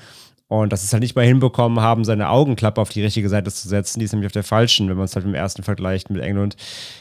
Und 0.46 0.72
dass 0.72 0.82
es 0.82 0.92
halt 0.92 1.02
nicht 1.02 1.14
mal 1.14 1.24
hinbekommen 1.24 1.80
haben, 1.80 2.04
seine 2.04 2.28
Augenklappe 2.28 2.80
auf 2.80 2.88
die 2.88 3.02
richtige 3.02 3.28
Seite 3.28 3.52
zu 3.52 3.68
setzen. 3.68 4.00
Die 4.00 4.04
ist 4.04 4.12
nämlich 4.12 4.26
auf 4.26 4.32
der 4.32 4.42
falschen, 4.42 4.88
wenn 4.88 4.96
man 4.96 5.04
es 5.04 5.14
halt 5.14 5.24
im 5.24 5.34
ersten 5.34 5.62
vergleicht 5.62 6.10
mit 6.10 6.22
England. 6.22 6.56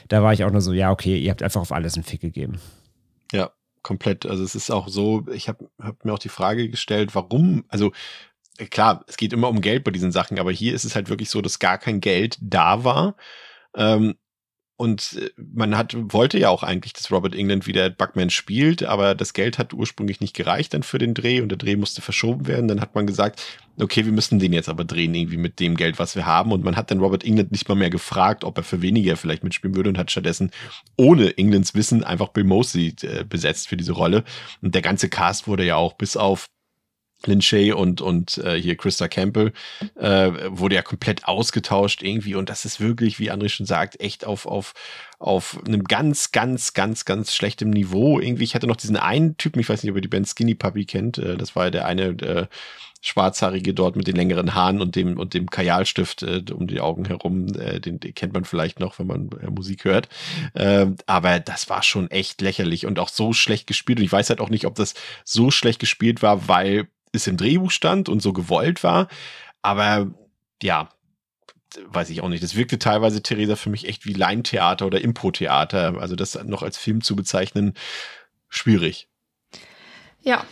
Da 0.07 0.21
war 0.21 0.33
ich 0.33 0.43
auch 0.43 0.51
nur 0.51 0.61
so, 0.61 0.71
ja, 0.71 0.91
okay, 0.91 1.17
ihr 1.17 1.31
habt 1.31 1.41
einfach 1.41 1.61
auf 1.61 1.71
alles 1.71 1.95
einen 1.95 2.03
Fick 2.03 2.21
gegeben. 2.21 2.59
Ja, 3.31 3.49
komplett. 3.81 4.27
Also 4.27 4.43
es 4.43 4.53
ist 4.53 4.69
auch 4.69 4.87
so, 4.87 5.25
ich 5.33 5.49
habe 5.49 5.67
hab 5.81 6.05
mir 6.05 6.13
auch 6.13 6.19
die 6.19 6.29
Frage 6.29 6.69
gestellt, 6.69 7.15
warum, 7.15 7.65
also 7.69 7.91
äh, 8.59 8.65
klar, 8.65 9.03
es 9.07 9.17
geht 9.17 9.33
immer 9.33 9.49
um 9.49 9.61
Geld 9.61 9.83
bei 9.83 9.91
diesen 9.91 10.11
Sachen, 10.11 10.37
aber 10.37 10.51
hier 10.51 10.75
ist 10.75 10.83
es 10.83 10.95
halt 10.95 11.09
wirklich 11.09 11.31
so, 11.31 11.41
dass 11.41 11.57
gar 11.57 11.79
kein 11.79 12.01
Geld 12.01 12.37
da 12.41 12.83
war. 12.83 13.15
Ähm, 13.75 14.15
und 14.79 15.19
äh, 15.21 15.29
man 15.35 15.77
hat, 15.77 15.93
wollte 15.97 16.39
ja 16.39 16.47
auch 16.47 16.63
eigentlich, 16.63 16.93
dass 16.93 17.11
Robert 17.11 17.35
England 17.35 17.67
wieder 17.67 17.89
Buckman 17.89 18.29
spielt, 18.29 18.83
aber 18.83 19.13
das 19.13 19.33
Geld 19.33 19.57
hat 19.57 19.73
ursprünglich 19.73 20.21
nicht 20.21 20.33
gereicht 20.33 20.73
dann 20.73 20.83
für 20.83 20.97
den 20.97 21.13
Dreh 21.13 21.41
und 21.41 21.49
der 21.49 21.57
Dreh 21.57 21.75
musste 21.75 22.01
verschoben 22.01 22.47
werden. 22.47 22.69
Dann 22.69 22.79
hat 22.79 22.95
man 22.95 23.05
gesagt, 23.05 23.43
okay, 23.77 24.05
wir 24.05 24.13
müssen 24.13 24.39
den 24.39 24.53
jetzt 24.53 24.69
aber 24.69 24.85
drehen, 24.85 25.13
irgendwie 25.13 25.35
mit 25.35 25.59
dem 25.59 25.75
Geld, 25.75 25.99
was 25.99 26.15
wir 26.15 26.25
haben. 26.25 26.53
Und 26.53 26.63
man 26.63 26.77
hat 26.77 26.91
dann 26.91 27.01
Robert 27.01 27.25
England 27.25 27.51
nicht 27.51 27.67
mal 27.67 27.75
mehr 27.75 27.89
gefragt, 27.89 28.45
ob 28.45 28.55
er 28.57 28.63
für 28.63 28.81
weniger 28.81 29.17
vielleicht 29.17 29.43
mitspielen 29.43 29.75
würde 29.75 29.89
und 29.89 29.97
hat 29.97 30.11
stattdessen 30.11 30.49
ohne 30.95 31.37
Englands 31.37 31.75
Wissen 31.75 32.05
einfach 32.05 32.29
Bill 32.29 32.45
Mosley 32.45 32.95
äh, 33.01 33.25
besetzt 33.25 33.67
für 33.67 33.75
diese 33.75 33.91
Rolle. 33.91 34.23
Und 34.61 34.75
der 34.75 34.81
ganze 34.81 35.09
Cast 35.09 35.45
wurde 35.49 35.65
ja 35.65 35.75
auch 35.75 35.91
bis 35.91 36.15
auf 36.15 36.47
Lin 37.25 37.41
Shay 37.41 37.71
und, 37.71 38.01
und 38.01 38.37
äh, 38.39 38.55
hier 38.55 38.77
Christa 38.77 39.07
Campbell 39.07 39.51
äh, 39.95 40.31
wurde 40.47 40.75
ja 40.75 40.81
komplett 40.81 41.25
ausgetauscht 41.25 42.01
irgendwie 42.01 42.35
und 42.35 42.49
das 42.49 42.65
ist 42.65 42.79
wirklich, 42.79 43.19
wie 43.19 43.31
André 43.31 43.49
schon 43.49 43.65
sagt, 43.65 43.99
echt 43.99 44.25
auf, 44.25 44.45
auf, 44.45 44.73
auf 45.19 45.59
einem 45.65 45.83
ganz, 45.83 46.31
ganz, 46.31 46.73
ganz, 46.73 47.05
ganz 47.05 47.35
schlechtem 47.35 47.69
Niveau. 47.69 48.19
Irgendwie, 48.19 48.45
ich 48.45 48.55
hatte 48.55 48.67
noch 48.67 48.77
diesen 48.77 48.97
einen 48.97 49.37
Typen, 49.37 49.59
ich 49.59 49.69
weiß 49.69 49.83
nicht, 49.83 49.91
ob 49.91 49.97
ihr 49.97 50.01
die 50.01 50.07
Band 50.07 50.29
Skinny 50.29 50.55
Puppy 50.55 50.85
kennt, 50.85 51.17
äh, 51.17 51.35
das 51.37 51.55
war 51.55 51.65
ja 51.65 51.71
der 51.71 51.85
eine 51.85 52.07
äh, 52.21 52.47
Schwarzhaarige 53.01 53.73
dort 53.73 53.95
mit 53.95 54.07
den 54.07 54.15
längeren 54.15 54.53
Haaren 54.53 54.81
und 54.81 54.95
dem 54.95 55.17
und 55.17 55.33
dem 55.33 55.49
Kajalstift 55.49 56.23
äh, 56.23 56.43
um 56.53 56.67
die 56.67 56.81
Augen 56.81 57.05
herum, 57.05 57.47
äh, 57.55 57.79
den, 57.79 57.99
den 57.99 58.13
kennt 58.13 58.33
man 58.33 58.43
vielleicht 58.43 58.79
noch, 58.79 58.99
wenn 58.99 59.07
man 59.07 59.29
äh, 59.41 59.49
Musik 59.49 59.85
hört. 59.85 60.09
Äh, 60.53 60.87
aber 61.05 61.39
das 61.39 61.69
war 61.69 61.81
schon 61.81 62.11
echt 62.11 62.41
lächerlich 62.41 62.85
und 62.85 62.99
auch 62.99 63.09
so 63.09 63.31
schlecht 63.31 63.67
gespielt. 63.67 63.99
Und 63.99 64.05
ich 64.05 64.11
weiß 64.11 64.29
halt 64.29 64.41
auch 64.41 64.49
nicht, 64.49 64.65
ob 64.65 64.75
das 64.75 64.95
so 65.23 65.49
schlecht 65.49 65.79
gespielt 65.79 66.21
war, 66.21 66.49
weil 66.49 66.87
es 67.11 67.27
im 67.27 67.37
Drehbuch 67.37 67.71
stand 67.71 68.09
und 68.09 68.21
so 68.21 68.33
gewollt 68.33 68.83
war. 68.83 69.07
Aber 69.61 70.11
ja, 70.61 70.89
weiß 71.85 72.09
ich 72.09 72.21
auch 72.21 72.29
nicht. 72.29 72.43
Das 72.43 72.55
wirkte 72.55 72.79
teilweise, 72.79 73.21
Theresa, 73.21 73.55
für 73.55 73.69
mich 73.69 73.87
echt 73.87 74.05
wie 74.05 74.13
Laientheater 74.13 74.85
oder 74.85 75.01
Impro-Theater. 75.01 75.99
Also 75.99 76.15
das 76.15 76.41
noch 76.43 76.63
als 76.63 76.77
Film 76.77 77.01
zu 77.01 77.15
bezeichnen, 77.15 77.73
schwierig. 78.47 79.07
Ja, 80.21 80.45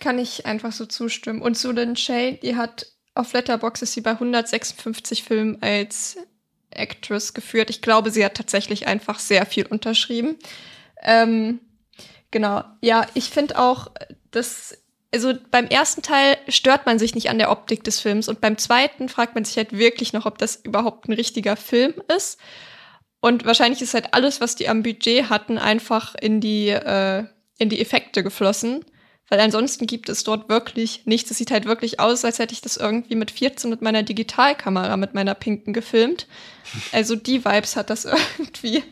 kann 0.00 0.18
ich 0.18 0.46
einfach 0.46 0.72
so 0.72 0.86
zustimmen. 0.86 1.42
Und 1.42 1.56
zu 1.56 1.72
Lynn 1.72 1.96
Shay, 1.96 2.38
die 2.42 2.56
hat 2.56 2.86
auf 3.14 3.32
Letterboxd 3.32 3.82
ist 3.82 3.92
sie 3.92 4.00
bei 4.00 4.12
156 4.12 5.22
Filmen 5.22 5.62
als 5.62 6.16
Actress 6.70 7.34
geführt. 7.34 7.68
Ich 7.68 7.82
glaube, 7.82 8.10
sie 8.10 8.24
hat 8.24 8.34
tatsächlich 8.34 8.86
einfach 8.86 9.18
sehr 9.18 9.44
viel 9.44 9.66
unterschrieben. 9.66 10.36
Ähm, 11.02 11.60
genau. 12.30 12.64
Ja, 12.80 13.06
ich 13.14 13.28
finde 13.30 13.58
auch, 13.58 13.90
dass 14.30 14.81
also 15.12 15.34
beim 15.50 15.66
ersten 15.66 16.02
Teil 16.02 16.38
stört 16.48 16.86
man 16.86 16.98
sich 16.98 17.14
nicht 17.14 17.28
an 17.28 17.38
der 17.38 17.50
Optik 17.50 17.84
des 17.84 18.00
Films 18.00 18.28
und 18.28 18.40
beim 18.40 18.56
zweiten 18.56 19.08
fragt 19.08 19.34
man 19.34 19.44
sich 19.44 19.56
halt 19.56 19.76
wirklich 19.76 20.12
noch, 20.12 20.26
ob 20.26 20.38
das 20.38 20.56
überhaupt 20.56 21.08
ein 21.08 21.12
richtiger 21.12 21.56
Film 21.56 21.94
ist. 22.16 22.38
Und 23.20 23.44
wahrscheinlich 23.44 23.82
ist 23.82 23.94
halt 23.94 24.14
alles, 24.14 24.40
was 24.40 24.56
die 24.56 24.68
am 24.68 24.82
Budget 24.82 25.28
hatten, 25.30 25.58
einfach 25.58 26.14
in 26.20 26.40
die, 26.40 26.70
äh, 26.70 27.24
in 27.58 27.68
die 27.68 27.80
Effekte 27.80 28.24
geflossen. 28.24 28.84
Weil 29.28 29.38
ansonsten 29.40 29.86
gibt 29.86 30.08
es 30.08 30.24
dort 30.24 30.48
wirklich 30.48 31.06
nichts. 31.06 31.30
Es 31.30 31.38
sieht 31.38 31.52
halt 31.52 31.64
wirklich 31.64 32.00
aus, 32.00 32.24
als 32.24 32.38
hätte 32.38 32.52
ich 32.52 32.60
das 32.60 32.76
irgendwie 32.76 33.14
mit 33.14 33.30
14 33.30 33.70
mit 33.70 33.80
meiner 33.80 34.02
Digitalkamera, 34.02 34.96
mit 34.96 35.14
meiner 35.14 35.34
pinken 35.34 35.72
gefilmt. 35.72 36.26
Also 36.90 37.14
die 37.14 37.44
Vibes 37.44 37.76
hat 37.76 37.90
das 37.90 38.04
irgendwie. 38.38 38.82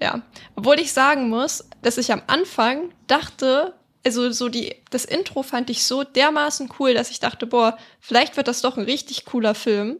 Ja. 0.00 0.22
Obwohl 0.56 0.80
ich 0.80 0.92
sagen 0.92 1.28
muss, 1.28 1.68
dass 1.82 1.98
ich 1.98 2.12
am 2.12 2.22
Anfang 2.26 2.90
dachte, 3.06 3.74
also 4.04 4.30
so 4.30 4.48
die, 4.48 4.74
das 4.90 5.04
Intro 5.04 5.42
fand 5.42 5.70
ich 5.70 5.84
so 5.84 6.04
dermaßen 6.04 6.70
cool, 6.78 6.94
dass 6.94 7.10
ich 7.10 7.20
dachte, 7.20 7.46
boah, 7.46 7.78
vielleicht 8.00 8.36
wird 8.36 8.48
das 8.48 8.60
doch 8.60 8.76
ein 8.76 8.84
richtig 8.84 9.24
cooler 9.24 9.54
Film. 9.54 9.98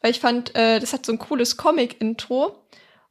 Weil 0.00 0.10
ich 0.10 0.20
fand, 0.20 0.54
äh, 0.54 0.78
das 0.78 0.92
hat 0.92 1.06
so 1.06 1.12
ein 1.12 1.18
cooles 1.18 1.56
Comic-Intro. 1.56 2.62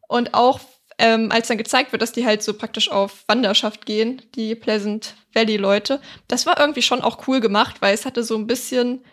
Und 0.08 0.34
auch 0.34 0.60
ähm, 0.98 1.32
als 1.32 1.48
dann 1.48 1.58
gezeigt 1.58 1.92
wird, 1.92 2.02
dass 2.02 2.12
die 2.12 2.26
halt 2.26 2.44
so 2.44 2.54
praktisch 2.54 2.92
auf 2.92 3.24
Wanderschaft 3.28 3.86
gehen, 3.86 4.22
die 4.36 4.56
Pleasant 4.56 5.16
Valley-Leute, 5.34 6.00
das 6.28 6.46
war 6.46 6.60
irgendwie 6.60 6.82
schon 6.82 7.02
auch 7.02 7.28
cool 7.28 7.42
gemacht, 7.42 7.78
weil 7.82 7.94
es 7.94 8.06
hatte 8.06 8.24
so 8.24 8.36
ein 8.36 8.48
bisschen, 8.48 9.04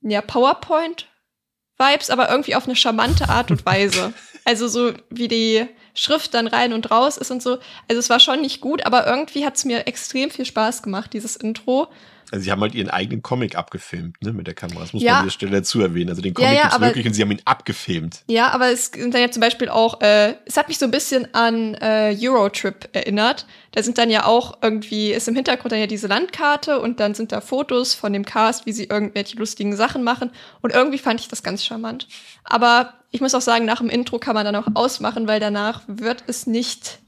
ja, 0.00 0.20
PowerPoint-Vibes, 0.20 2.10
aber 2.10 2.30
irgendwie 2.30 2.54
auf 2.56 2.64
eine 2.64 2.76
charmante 2.76 3.28
Art 3.28 3.50
und 3.50 3.64
Weise. 3.66 4.12
Also 4.44 4.66
so 4.66 4.92
wie 5.08 5.28
die 5.28 5.68
Schrift 5.94 6.34
dann 6.34 6.46
rein 6.46 6.72
und 6.72 6.90
raus 6.90 7.16
ist 7.16 7.30
und 7.30 7.42
so. 7.42 7.58
Also 7.88 7.98
es 7.98 8.10
war 8.10 8.20
schon 8.20 8.40
nicht 8.40 8.60
gut, 8.60 8.86
aber 8.86 9.06
irgendwie 9.06 9.44
hat 9.44 9.56
es 9.56 9.64
mir 9.64 9.86
extrem 9.86 10.30
viel 10.30 10.44
Spaß 10.44 10.82
gemacht, 10.82 11.12
dieses 11.12 11.36
Intro. 11.36 11.88
Also 12.32 12.44
sie 12.44 12.50
haben 12.50 12.62
halt 12.62 12.74
ihren 12.74 12.88
eigenen 12.88 13.22
Comic 13.22 13.56
abgefilmt, 13.56 14.16
ne, 14.22 14.32
mit 14.32 14.46
der 14.46 14.54
Kamera. 14.54 14.80
Das 14.80 14.92
muss 14.94 15.02
Ja. 15.02 15.12
man 15.12 15.18
an 15.20 15.24
dieser 15.26 15.34
Stelle 15.34 15.52
dazu 15.52 15.80
erwähnen. 15.82 16.08
Also 16.08 16.22
den 16.22 16.32
Comic 16.32 16.48
Ja, 16.50 16.54
ja, 16.56 16.62
gibt's 16.62 16.76
aber- 16.76 16.86
wirklich 16.86 17.06
und 17.06 17.12
sie 17.12 17.20
haben 17.22 17.30
ihn 17.30 17.42
abgefilmt. 17.44 18.22
Ja, 18.26 18.48
aber 18.52 18.70
es 18.72 18.86
sind 18.86 19.12
dann 19.14 19.20
ja 19.20 19.30
zum 19.30 19.40
Beispiel 19.42 19.68
auch, 19.68 20.00
äh, 20.00 20.34
es 20.46 20.56
hat 20.56 20.68
mich 20.68 20.78
so 20.78 20.86
ein 20.86 20.90
bisschen 20.90 21.32
an 21.34 21.74
äh, 21.74 22.16
Eurotrip 22.18 22.88
erinnert. 22.92 23.46
Da 23.72 23.82
sind 23.82 23.98
dann 23.98 24.08
ja 24.10 24.24
auch 24.24 24.58
irgendwie, 24.62 25.12
ist 25.12 25.28
im 25.28 25.34
Hintergrund 25.34 25.72
dann 25.72 25.78
ja 25.80 25.86
diese 25.86 26.06
Landkarte 26.06 26.80
und 26.80 27.00
dann 27.00 27.14
sind 27.14 27.32
da 27.32 27.40
Fotos 27.42 27.94
von 27.94 28.12
dem 28.14 28.24
Cast, 28.24 28.64
wie 28.66 28.72
sie 28.72 28.84
irgendwelche 28.84 29.36
lustigen 29.36 29.76
Sachen 29.76 30.02
machen. 30.02 30.30
Und 30.62 30.72
irgendwie 30.72 30.98
fand 30.98 31.20
ich 31.20 31.28
das 31.28 31.42
ganz 31.42 31.64
charmant. 31.64 32.08
Aber 32.44 32.94
ich 33.10 33.20
muss 33.20 33.34
auch 33.34 33.40
sagen, 33.42 33.66
nach 33.66 33.78
dem 33.78 33.90
Intro 33.90 34.18
kann 34.18 34.34
man 34.34 34.46
dann 34.46 34.56
auch 34.56 34.68
ausmachen, 34.74 35.28
weil 35.28 35.38
danach 35.38 35.82
wird 35.86 36.24
es 36.26 36.46
nicht 36.46 36.98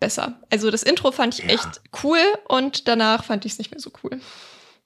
besser. 0.00 0.40
Also 0.50 0.70
das 0.70 0.82
Intro 0.82 1.10
fand 1.12 1.38
ich 1.38 1.44
Ja. 1.44 1.50
echt 1.54 1.80
cool 2.02 2.18
und 2.48 2.88
danach 2.88 3.24
fand 3.24 3.44
ich 3.44 3.52
es 3.52 3.58
nicht 3.58 3.70
mehr 3.70 3.80
so 3.80 3.90
cool. 4.02 4.20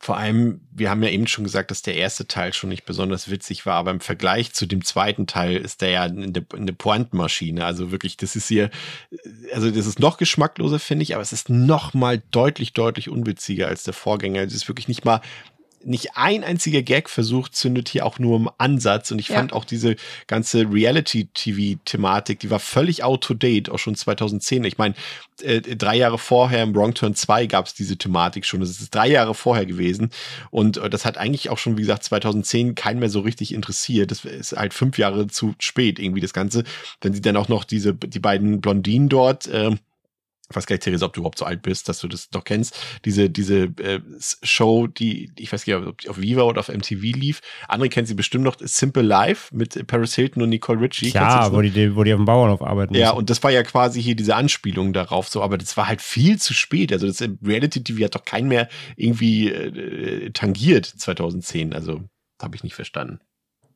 Vor 0.03 0.17
allem, 0.17 0.63
wir 0.73 0.89
haben 0.89 1.03
ja 1.03 1.11
eben 1.11 1.27
schon 1.27 1.45
gesagt, 1.45 1.71
dass 1.71 1.83
der 1.83 1.95
erste 1.95 2.27
Teil 2.27 2.55
schon 2.55 2.71
nicht 2.71 2.87
besonders 2.87 3.31
witzig 3.31 3.67
war, 3.67 3.75
aber 3.75 3.91
im 3.91 4.01
Vergleich 4.01 4.55
zu 4.55 4.65
dem 4.65 4.83
zweiten 4.83 5.27
Teil 5.27 5.57
ist 5.57 5.83
der 5.83 5.91
ja 5.91 6.03
eine, 6.05 6.43
eine 6.55 6.73
Pointenmaschine. 6.73 7.67
Also 7.67 7.91
wirklich, 7.93 8.17
das 8.17 8.35
ist 8.35 8.49
hier, 8.49 8.71
also 9.53 9.71
das 9.71 9.85
ist 9.85 9.99
noch 9.99 10.17
geschmackloser, 10.17 10.79
finde 10.79 11.03
ich, 11.03 11.13
aber 11.15 11.23
es 11.23 11.35
ist 11.35 11.51
noch 11.51 11.93
mal 11.93 12.23
deutlich, 12.31 12.73
deutlich 12.73 13.11
unwitziger 13.11 13.69
als 13.69 13.83
der 13.83 13.93
Vorgänger. 13.93 14.41
Es 14.41 14.55
ist 14.55 14.69
wirklich 14.69 14.89
nicht 14.89 15.05
mal, 15.05 15.21
nicht 15.83 16.17
ein 16.17 16.45
einziger 16.45 16.83
Gag-Versuch 16.83 17.49
zündet 17.49 17.89
hier 17.89 18.05
auch 18.05 18.19
nur 18.19 18.37
im 18.37 18.51
Ansatz. 18.59 19.11
Und 19.11 19.19
ich 19.19 19.29
Ja. 19.29 19.37
fand 19.37 19.53
auch 19.53 19.65
diese 19.65 19.97
ganze 20.27 20.67
Reality-TV-Thematik, 20.71 22.39
die 22.41 22.51
war 22.51 22.59
völlig 22.61 23.03
out-to-date, 23.03 23.71
auch 23.71 23.79
schon 23.79 23.95
2010. 23.95 24.65
Ich 24.65 24.79
meine, 24.79 24.95
äh, 25.43 25.61
drei 25.61 25.97
Jahre 25.97 26.19
vorher 26.19 26.63
im 26.63 26.75
Wrong 26.75 26.95
Turn 26.95 27.15
2 27.15 27.47
gab 27.47 27.67
es 27.67 27.75
diese 27.75 27.97
Thematik 27.97 28.45
schon. 28.45 28.61
Das 28.61 28.71
ist 28.71 28.95
drei 28.95 29.09
Jahre 29.09 29.35
vorher 29.35 29.67
gewesen. 29.67 30.11
Und 30.51 30.77
äh, 30.77 30.91
das 30.91 31.05
hat 31.05 31.17
eigentlich 31.19 31.49
auch 31.51 31.59
schon, 31.59 31.77
wie 31.77 31.83
gesagt, 31.83 32.05
2010 32.05 32.75
keinen 32.75 33.01
mehr 33.01 33.11
so 33.11 33.21
richtig 33.21 33.55
interessiert. 33.55 34.11
Das 34.11 34.25
ist 34.25 34.53
halt 34.53 34.75
fünf 34.75 34.99
Jahre 34.99 35.27
zu 35.29 35.55
spät 35.59 35.99
irgendwie 35.99 36.21
das 36.21 36.33
Ganze. 36.33 36.65
Wenn 37.01 37.15
sie 37.15 37.23
dann 37.23 37.37
auch 37.37 37.49
noch 37.49 37.65
diese, 37.65 37.95
die 37.95 38.21
beiden 38.21 38.61
Blondinen 38.61 39.09
dort, 39.09 39.49
ähm, 39.53 39.79
ich 40.51 40.57
weiß 40.57 40.67
gar 40.67 40.75
nicht, 40.75 40.83
Theresa, 40.83 41.07
ob 41.07 41.13
du 41.13 41.21
überhaupt 41.21 41.39
so 41.39 41.45
alt 41.45 41.63
bist, 41.63 41.89
dass 41.89 42.01
du 42.01 42.09
das 42.09 42.29
doch 42.29 42.43
kennst, 42.43 42.77
diese, 43.05 43.31
diese 43.31 43.65
äh, 43.79 44.01
Show, 44.43 44.89
die, 44.89 45.31
ich 45.37 45.53
weiß 45.53 45.65
gar 45.65 45.79
nicht, 45.79 45.89
ob 45.89 46.01
die 46.01 46.09
auf 46.09 46.21
Viva 46.21 46.43
oder 46.43 46.59
auf 46.59 46.69
MTV 46.69 47.01
lief. 47.01 47.41
Andere 47.69 47.89
kennen 47.89 48.07
sie 48.07 48.15
bestimmt 48.15 48.45
noch, 48.45 48.57
Simple 48.59 49.03
Life 49.03 49.55
mit 49.55 49.87
Paris 49.87 50.15
Hilton 50.15 50.43
und 50.43 50.49
Nicole 50.49 50.81
Richie. 50.81 51.11
Ja, 51.11 51.53
wo 51.53 51.61
noch? 51.61 51.71
die, 51.71 51.95
wo 51.95 52.03
die 52.03 52.13
auf 52.13 52.19
dem 52.19 52.25
Bauernhof 52.25 52.63
arbeiten. 52.63 52.95
Ja, 52.95 53.07
müssen. 53.07 53.19
und 53.19 53.31
das 53.31 53.43
war 53.43 53.53
ja 53.53 53.63
quasi 53.63 54.03
hier 54.03 54.17
diese 54.17 54.35
Anspielung 54.35 54.93
darauf, 54.93 55.29
so, 55.29 55.41
aber 55.43 55.57
das 55.57 55.77
war 55.77 55.87
halt 55.87 56.03
viel 56.03 56.41
zu 56.41 56.53
spät. 56.53 56.93
Also 56.93 57.07
das 57.07 57.23
Reality 57.45 57.85
TV 57.85 58.05
hat 58.05 58.17
doch 58.17 58.25
keinen 58.25 58.49
mehr 58.49 58.69
irgendwie 58.97 59.51
äh, 59.51 60.31
tangiert 60.31 60.87
2010. 60.87 61.73
Also 61.73 62.03
habe 62.43 62.57
ich 62.57 62.65
nicht 62.65 62.75
verstanden. 62.75 63.21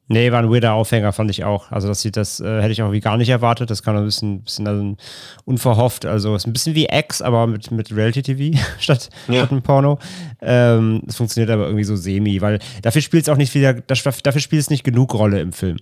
Nee, 0.07 0.31
war 0.33 0.41
ein 0.41 0.51
weirder 0.51 0.75
Aufhänger, 0.75 1.13
fand 1.13 1.31
ich 1.31 1.45
auch. 1.45 1.71
Also, 1.73 1.89
das 1.89 2.03
sieht, 2.03 2.17
das 2.19 2.39
äh, 2.39 2.61
hätte 2.61 2.73
ich 2.73 2.83
auch 2.83 2.93
wie 2.93 3.01
gar 3.01 3.17
nicht 3.17 3.31
erwartet. 3.31 3.71
Das 3.71 3.83
kam 3.83 3.97
ein 3.97 4.05
bisschen, 4.05 4.43
bisschen 4.43 4.67
also, 4.69 4.97
unverhofft. 5.47 6.05
Also, 6.05 6.35
ist 6.35 6.47
ein 6.47 6.53
bisschen 6.53 6.75
wie 6.75 6.89
X, 6.91 7.23
aber 7.23 7.47
mit, 7.47 7.71
mit 7.71 7.91
Reality-TV 7.95 8.59
statt, 8.79 9.09
Ja. 9.29 9.37
statt 9.47 9.53
ein 9.53 9.63
Porno. 9.63 9.99
Ähm, 10.43 11.03
das 11.07 11.17
funktioniert 11.17 11.51
aber 11.51 11.65
irgendwie 11.65 11.85
so 11.85 11.97
semi, 11.97 12.41
weil 12.43 12.59
dafür 12.83 13.01
spielt 13.01 13.23
es 13.23 13.29
auch 13.31 13.39
nicht 13.39 13.55
wieder, 13.55 13.73
das, 13.73 14.03
dafür 14.03 14.41
spielt 14.41 14.61
es 14.61 14.69
nicht 14.71 14.85
genug 14.85 15.15
Rolle 15.15 15.41
im 15.41 15.53
Film. 15.55 15.79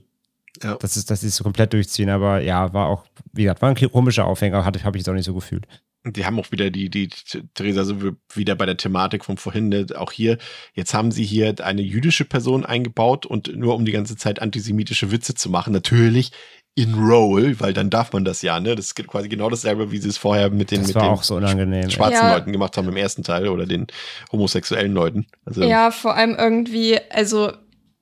Ja. 0.62 0.77
Das 0.77 0.97
ist, 0.97 1.11
das 1.11 1.24
ist 1.24 1.36
so 1.36 1.43
komplett 1.44 1.73
durchziehen, 1.73 2.09
aber 2.11 2.40
ja, 2.40 2.73
war 2.73 2.86
auch, 2.89 3.05
wie 3.32 3.43
gesagt, 3.43 3.62
war 3.62 3.70
ein 3.70 3.90
komischer 3.90 4.27
Aufhänger, 4.27 4.65
habe 4.65 4.77
ich 4.78 4.85
jetzt 4.85 5.09
auch 5.09 5.15
nicht 5.15 5.24
so 5.24 5.35
gefühlt. 5.35 5.66
Die 6.04 6.26
haben 6.26 6.38
auch 6.40 6.50
wieder 6.50 6.70
die, 6.70 6.90
die, 6.90 7.10
Theresa, 7.54 7.84
sind 7.84 8.02
wir 8.02 8.16
wieder 8.34 8.56
bei 8.56 8.66
der 8.66 8.76
Thematik 8.76 9.24
von 9.24 9.36
vorhin, 9.36 9.68
ne? 9.68 9.86
auch 9.94 10.10
hier, 10.10 10.38
jetzt 10.74 10.94
haben 10.94 11.12
sie 11.12 11.24
hier 11.24 11.54
eine 11.62 11.82
jüdische 11.82 12.24
Person 12.24 12.66
eingebaut 12.66 13.24
und 13.24 13.54
nur 13.56 13.76
um 13.76 13.84
die 13.84 13.92
ganze 13.92 14.16
Zeit 14.16 14.42
antisemitische 14.42 15.12
Witze 15.12 15.34
zu 15.34 15.48
machen, 15.48 15.72
natürlich 15.72 16.32
in 16.74 16.94
Roll, 16.94 17.60
weil 17.60 17.74
dann 17.74 17.90
darf 17.90 18.12
man 18.12 18.24
das 18.24 18.40
ja, 18.42 18.58
ne? 18.58 18.74
Das 18.74 18.86
ist 18.86 18.94
quasi 18.94 19.28
genau 19.28 19.50
dasselbe, 19.50 19.92
wie 19.92 19.98
sie 19.98 20.08
es 20.08 20.16
vorher 20.16 20.48
mit 20.50 20.70
den, 20.70 20.78
Das 20.78 20.88
mit 20.88 20.96
war 20.96 21.02
den 21.02 21.10
auch 21.10 21.22
so 21.22 21.36
unangenehm. 21.36 21.90
schwarzen 21.90 22.26
Ja. 22.26 22.34
Leuten 22.34 22.50
gemacht 22.50 22.76
haben 22.76 22.88
im 22.88 22.96
ersten 22.96 23.22
Teil 23.22 23.48
oder 23.48 23.66
den 23.66 23.86
homosexuellen 24.32 24.92
Leuten. 24.92 25.26
Also, 25.44 25.62
Ja, 25.62 25.90
vor 25.90 26.16
allem 26.16 26.34
irgendwie, 26.34 26.98
also 27.10 27.52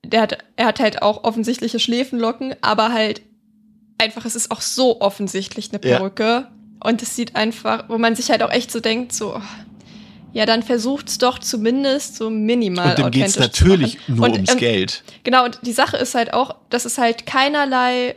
der 0.05 0.23
hat, 0.23 0.39
er 0.57 0.67
hat 0.67 0.79
halt 0.81 1.03
auch 1.03 1.25
offensichtliche 1.25 1.81
Schläfenlocken, 1.81 2.55
aber 2.61 2.93
halt 2.93 3.23
einfach, 3.99 4.25
es 4.25 4.37
ist 4.37 4.51
auch 4.53 4.61
so 4.61 5.01
offensichtlich 5.01 5.71
eine 5.73 5.85
Ja. 5.85 5.99
Und 6.83 7.03
es 7.03 7.15
sieht 7.15 7.37
einfach, 7.37 7.89
wo 7.89 7.99
man 7.99 8.17
sich 8.17 8.31
halt 8.31 8.43
auch 8.43 8.51
echt 8.51 8.71
so 8.71 8.81
denkt, 8.81 9.13
so, 9.13 9.41
ja, 10.33 10.47
dann 10.47 10.63
versucht's 10.63 11.19
doch 11.19 11.39
zumindest 11.39 12.17
so 12.17 12.31
minimal 12.31 12.91
und 12.91 12.99
dem 12.99 13.11
geht's 13.11 13.39
natürlich 13.39 13.99
nur 14.09 14.27
und, 14.27 14.33
ums 14.33 14.53
ähm, 14.53 14.59
Geld. 14.59 15.03
Genau, 15.25 15.45
und 15.45 15.59
die 15.63 15.73
Sache 15.73 15.97
ist 15.97 16.15
halt 16.15 16.33
auch, 16.33 16.57
dass 16.71 16.85
es 16.85 16.99
halt 16.99 17.27
keinerlei 17.27 18.17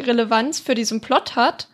Relevanz 0.00 0.60
für 0.60 0.74
diesen 0.74 1.00
Plot 1.00 1.36
hat, 1.36 1.68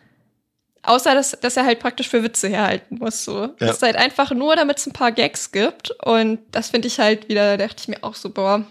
außer 0.83 1.13
dass, 1.13 1.31
dass 1.39 1.57
er 1.57 1.65
halt 1.65 1.79
praktisch 1.79 2.09
für 2.09 2.23
Witze 2.23 2.47
herhalten 2.47 2.97
muss. 2.99 3.23
So. 3.23 3.47
Das 3.59 3.77
ist 3.77 3.83
halt 3.83 3.95
einfach 3.95 4.31
nur, 4.31 4.55
damit 4.55 4.79
es 4.79 4.87
ein 4.87 4.93
paar 4.93 5.11
Gags 5.11 5.51
gibt. 5.51 5.91
Und 6.03 6.39
das 6.51 6.69
finde 6.69 6.87
ich 6.87 6.99
halt 6.99 7.29
wieder, 7.29 7.57
da 7.57 7.67
dachte 7.67 7.81
ich 7.81 7.87
mir 7.87 8.03
auch 8.03 8.15
so, 8.15 8.29
boah, 8.29 8.65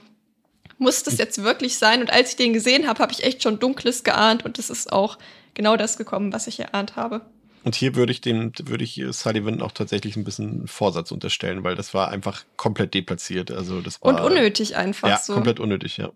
muss 0.79 1.03
das 1.03 1.19
jetzt 1.19 1.43
wirklich 1.43 1.79
sein? 1.79 2.01
Und 2.01 2.13
als 2.13 2.31
ich 2.31 2.37
den 2.37 2.53
gesehen 2.53 2.87
habe, 2.87 3.03
habe 3.03 3.13
ich 3.13 3.25
echt 3.25 3.43
schon 3.43 3.59
Dunkles 3.59 4.05
geahnt 4.05 4.45
und 4.45 4.59
es 4.59 4.71
ist 4.71 4.93
auch 4.93 5.19
genau 5.55 5.77
das 5.77 5.97
gekommen, 5.97 6.33
was 6.33 6.47
ich 6.47 6.61
erahnt 6.61 6.97
habe. 6.97 7.23
Und 7.67 7.75
hier 7.75 7.97
würde 7.97 8.13
ich 8.13 8.21
dem, 8.21 8.53
würde 8.63 8.85
ich 8.85 9.03
Sullivan 9.11 9.61
auch 9.61 9.73
tatsächlich 9.73 10.15
ein 10.15 10.23
bisschen 10.23 10.69
Vorsatz 10.69 11.11
unterstellen, 11.11 11.65
weil 11.65 11.75
das 11.75 11.95
war 11.95 12.11
einfach 12.13 12.45
komplett 12.57 12.95
deplatziert. 12.95 13.51
Also 13.51 13.81
das 13.81 14.01
war 14.01 14.15
Und 14.15 14.21
unnötig 14.21 14.77
einfach 14.77 15.09
ja, 15.09 15.19
so. 15.19 15.35
komplett 15.35 15.59
unnötig, 15.59 15.97
ja. 15.97 16.13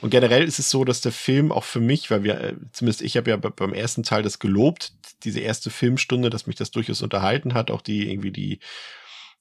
Und 0.00 0.08
generell 0.08 0.42
ist 0.42 0.58
es 0.58 0.70
so, 0.70 0.86
dass 0.86 1.02
der 1.02 1.12
Film 1.12 1.52
auch 1.52 1.64
für 1.64 1.80
mich, 1.80 2.10
weil 2.10 2.22
wir, 2.22 2.40
äh, 2.40 2.54
zumindest 2.72 3.02
ich 3.02 3.18
habe 3.18 3.28
ja 3.28 3.36
be- 3.36 3.50
beim 3.50 3.74
ersten 3.74 4.04
Teil 4.04 4.22
das 4.22 4.38
gelobt, 4.38 4.94
diese 5.22 5.40
erste 5.40 5.68
Filmstunde, 5.68 6.30
dass 6.30 6.46
mich 6.46 6.56
das 6.56 6.70
durchaus 6.70 7.02
unterhalten 7.02 7.52
hat, 7.52 7.70
auch 7.70 7.82
die 7.82 8.10
irgendwie 8.10 8.30
die, 8.30 8.58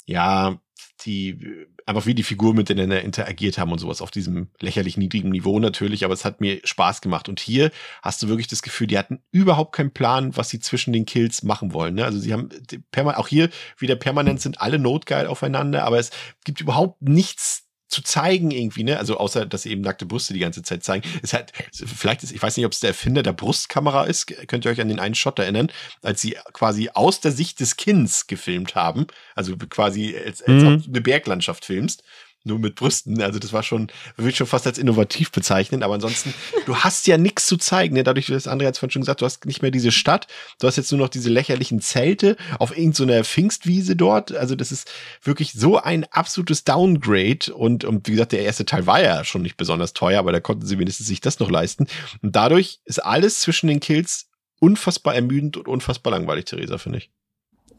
ja, 0.10 0.60
die, 1.06 1.68
einfach 1.86 2.08
wie 2.08 2.16
die 2.16 2.24
Figuren 2.24 2.56
miteinander 2.56 3.02
interagiert 3.02 3.58
haben 3.60 3.72
und 3.72 3.78
sowas 3.78 4.02
auf 4.02 4.10
diesem 4.10 4.50
lächerlich 4.60 4.98
niedrigen 4.98 5.30
Niveau 5.30 5.60
natürlich, 5.60 6.04
aber 6.04 6.14
es 6.14 6.26
hat 6.26 6.42
mir 6.42 6.60
Spaß 6.64 7.02
gemacht. 7.02 7.30
Und 7.30 7.40
hier 7.40 7.72
hast 8.02 8.22
du 8.24 8.28
wirklich 8.28 8.48
das 8.48 8.64
Gefühl, 8.64 8.88
die 8.88 8.98
hatten 8.98 9.22
überhaupt 9.32 9.74
keinen 9.74 9.92
Plan, 9.92 10.36
was 10.36 10.50
sie 10.50 10.60
zwischen 10.60 10.92
den 10.92 11.06
Kills 11.06 11.44
machen 11.44 11.74
wollen. 11.74 11.96
Ne? 11.96 12.06
Also 12.06 12.20
sie 12.20 12.34
haben 12.34 12.50
auch 12.96 13.28
hier 13.28 13.50
wieder 13.78 13.96
permanent 13.96 14.42
sind 14.42 14.60
alle 14.60 14.80
notgeil 14.80 15.28
aufeinander, 15.28 15.84
aber 15.84 16.00
es 16.00 16.10
gibt 16.44 16.60
überhaupt 16.60 17.02
nichts 17.02 17.69
zu 17.90 18.02
zeigen 18.04 18.52
irgendwie, 18.52 18.84
ne? 18.84 18.98
Also 18.98 19.18
außer, 19.18 19.46
dass 19.46 19.64
sie 19.64 19.72
eben 19.72 19.82
nackte 19.82 20.06
Brüste 20.06 20.34
die 20.34 20.40
ganze 20.40 20.62
Zeit 20.64 20.84
zeigen. 20.84 21.08
Es 21.22 21.34
hat, 21.34 21.52
vielleicht 21.74 22.24
ist, 22.24 22.32
ich 22.32 22.42
weiß 22.42 22.56
nicht, 22.56 22.66
ob 22.66 22.72
es 22.72 22.80
der 22.80 22.92
Erfinder 22.92 23.24
der 23.24 23.34
Brustkamera 23.34 24.06
ist. 24.06 24.28
Könnt 24.48 24.64
ihr 24.66 24.72
euch 24.72 24.80
an 24.80 24.90
den 24.90 25.00
einen 25.00 25.16
Shot 25.16 25.40
erinnern, 25.40 25.72
als 26.02 26.22
sie 26.22 26.38
quasi 26.54 26.90
aus 26.94 27.20
der 27.20 27.32
Sicht 27.32 27.60
des 27.60 27.78
Kinns 27.78 28.28
gefilmt 28.28 28.76
haben. 28.76 29.08
Also 29.36 29.58
quasi, 29.58 30.16
als, 30.16 30.42
als 30.42 30.64
Mhm. 30.64 30.68
ob 30.76 30.84
du 30.84 30.90
eine 30.90 31.02
Berglandschaft 31.02 31.66
filmst. 31.66 32.04
Nur 32.46 32.58
mit 32.58 32.76
Brüsten. 32.76 33.22
Also 33.22 33.38
das 33.38 33.52
war 33.52 33.64
schon, 33.64 33.92
würde 34.16 34.30
ich 34.30 34.38
schon 34.38 34.48
fast 34.48 34.66
als 34.66 34.78
innovativ 34.78 35.32
bezeichnen. 35.32 35.84
Aber 35.84 35.96
ansonsten, 35.96 36.34
du 36.66 36.76
hast 36.78 37.06
ja 37.08 37.18
nichts 37.18 37.46
zu 37.46 37.58
zeigen. 37.58 37.96
Ne? 37.96 38.04
Dadurch, 38.04 38.28
das 38.28 38.48
andere 38.48 38.70
hat 38.70 38.78
vorhin 38.78 38.92
schon 38.92 39.02
gesagt, 39.02 39.22
du 39.22 39.26
hast 39.26 39.46
nicht 39.46 39.62
mehr 39.62 39.72
diese 39.72 39.92
Stadt. 39.92 40.28
Du 40.60 40.68
hast 40.68 40.78
jetzt 40.78 40.92
nur 40.92 41.00
noch 41.00 41.10
diese 41.10 41.30
lächerlichen 41.30 41.82
Zelte 41.82 42.38
auf 42.58 42.76
irgendeiner 42.78 43.26
Pfingstwiese 43.26 43.98
dort. 43.98 44.32
Also 44.32 44.56
das 44.56 44.72
ist 44.72 44.90
wirklich 45.22 45.52
so 45.52 45.78
ein 45.78 46.06
absolutes 46.12 46.64
Downgrade. 46.64 47.54
Und, 47.54 47.84
und 47.84 48.08
wie 48.08 48.12
gesagt, 48.12 48.32
der 48.32 48.44
erste 48.44 48.66
Teil 48.66 48.88
war 48.88 49.02
ja 49.02 49.26
schon 49.26 49.42
nicht 49.42 49.58
besonders 49.58 49.92
teuer, 49.92 50.20
aber 50.20 50.32
da 50.32 50.40
konnten 50.40 50.66
sie 50.66 50.80
wenigstens 50.80 51.08
sich 51.08 51.20
das 51.20 51.40
noch 51.40 51.52
leisten. 51.52 51.88
Und 52.22 52.38
dadurch 52.38 52.80
ist 52.86 53.00
alles 53.00 53.42
zwischen 53.42 53.68
den 53.68 53.82
Kills 53.82 54.30
unfassbar 54.62 55.14
ermüdend 55.14 55.58
und 55.58 55.68
unfassbar 55.68 56.12
langweilig, 56.12 56.46
Theresa, 56.46 56.78
finde 56.78 57.00
ich. 57.00 57.12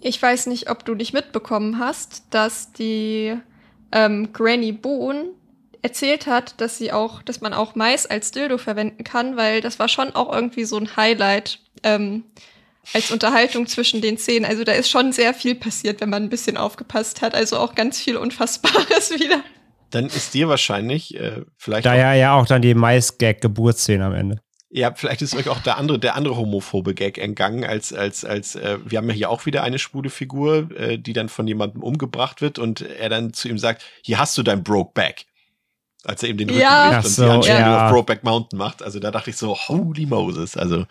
Ich 0.03 0.21
weiß 0.21 0.47
nicht, 0.47 0.71
ob 0.71 0.85
du 0.85 0.95
dich 0.95 1.13
mitbekommen 1.13 1.79
hast, 1.79 2.25
dass 2.31 2.73
die 2.73 3.37
ähm, 3.93 4.33
Granny 4.33 4.73
Boone 4.73 5.31
erzählt 5.83 6.27
hat, 6.27 6.61
dass 6.61 6.79
sie 6.79 6.93
auch, 6.93 7.23
dass 7.23 7.41
man 7.41 7.55
auch 7.55 7.75
Mais 7.75 8.07
als 8.07 8.31
Dildo 8.31 8.59
verwenden 8.59 9.05
kann, 9.05 9.37
weil 9.37 9.61
das 9.61 9.79
war 9.79 9.89
schon 9.89 10.15
auch 10.15 10.33
irgendwie 10.33 10.65
so 10.65 10.77
ein 10.77 10.97
Highlight 10.97 11.59
ähm, 11.83 12.25
als 12.93 13.11
Unterhaltung 13.11 13.67
zwischen 13.67 14.01
den 14.01 14.19
Szenen. 14.19 14.45
Also 14.45 14.65
da 14.65 14.73
ist 14.73 14.91
schon 14.91 15.13
sehr 15.13 15.35
viel 15.35 15.55
passiert, 15.55 16.01
wenn 16.01 16.11
man 16.11 16.25
ein 16.25 16.29
bisschen 16.29 16.57
aufgepasst 16.57 17.23
hat. 17.23 17.35
Also 17.35 17.59
auch 17.59 17.75
ganz 17.75 18.01
viel 18.01 18.17
Unfassbares 18.17 19.11
wieder. 19.19 19.43
Dann 19.91 20.07
ist 20.07 20.35
dir 20.35 20.49
wahrscheinlich 20.49 21.19
äh, 21.19 21.43
vielleicht. 21.57 21.85
Da 21.85 21.95
ja, 21.95 22.15
ja 22.15 22.35
auch 22.35 22.47
dann 22.47 22.63
die 22.63 22.75
Mais-Gag-Geburtsszene 22.75 24.05
am 24.05 24.15
Ende. 24.15 24.41
Ja, 24.73 24.95
vielleicht 24.95 25.21
ist 25.21 25.35
euch 25.35 25.49
auch 25.49 25.61
der 25.61 25.79
andere, 25.79 25.99
der 25.99 26.15
andere 26.15 26.37
homophobe 26.37 26.95
Gag 26.95 27.19
entgangen, 27.19 27.65
als, 27.65 27.93
als, 27.93 28.25
als, 28.25 28.55
äh, 28.55 28.79
wir 28.85 28.99
haben 28.99 29.09
ja 29.09 29.15
hier 29.15 29.31
auch 29.31 29.45
wieder 29.45 29.65
eine 29.65 29.81
schwule 29.81 30.11
Figur, 30.11 30.71
äh, 30.77 30.97
die 30.97 31.13
dann 31.13 31.29
von 31.29 31.49
jemandem 31.49 31.83
umgebracht 31.83 32.41
wird 32.41 32.61
und 32.61 32.81
er 32.81 33.09
dann 33.09 33.33
zu 33.33 33.49
ihm 33.49 33.59
sagt, 33.59 33.83
hier 34.03 34.19
hast 34.21 34.39
du 34.39 34.45
dein 34.45 34.63
Brokeback. 34.63 35.27
Als 36.05 36.23
er 36.23 36.29
ihm 36.29 36.39
den 36.39 36.49
Rücken 36.51 36.63
Ja. 36.63 36.99
und 36.99 37.07
so, 37.07 37.25
die 37.25 37.31
Anspielung 37.31 37.61
ja. 37.61 37.87
auf 37.87 37.93
Brokeback 37.93 38.23
Mountain 38.23 38.59
macht. 38.59 38.83
Also 38.83 39.01
da 39.01 39.11
dachte 39.11 39.31
ich 39.31 39.37
so, 39.37 39.57
holy 39.57 40.07
Moses. 40.07 40.57
Also, 40.57 40.87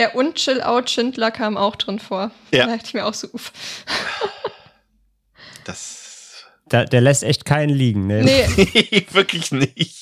Ja, 0.00 0.12
und 0.12 0.36
Chill 0.36 0.62
Out 0.62 0.88
Schindler 0.88 1.32
kam 1.32 1.56
auch 1.56 1.74
drin 1.74 1.98
vor. 1.98 2.30
Ja. 2.52 2.66
Da 2.66 2.76
dachte 2.76 2.86
ich 2.86 2.94
mir 2.94 3.04
auch 3.06 3.14
so, 3.14 3.26
uff. 3.32 3.52
das 5.64 6.44
Da, 6.68 6.84
der 6.84 7.00
lässt 7.00 7.24
echt 7.24 7.44
keinen 7.44 7.74
liegen, 7.74 8.06
ne? 8.06 8.22
Nee, 8.22 9.06
wirklich 9.12 9.50
nicht. 9.50 9.97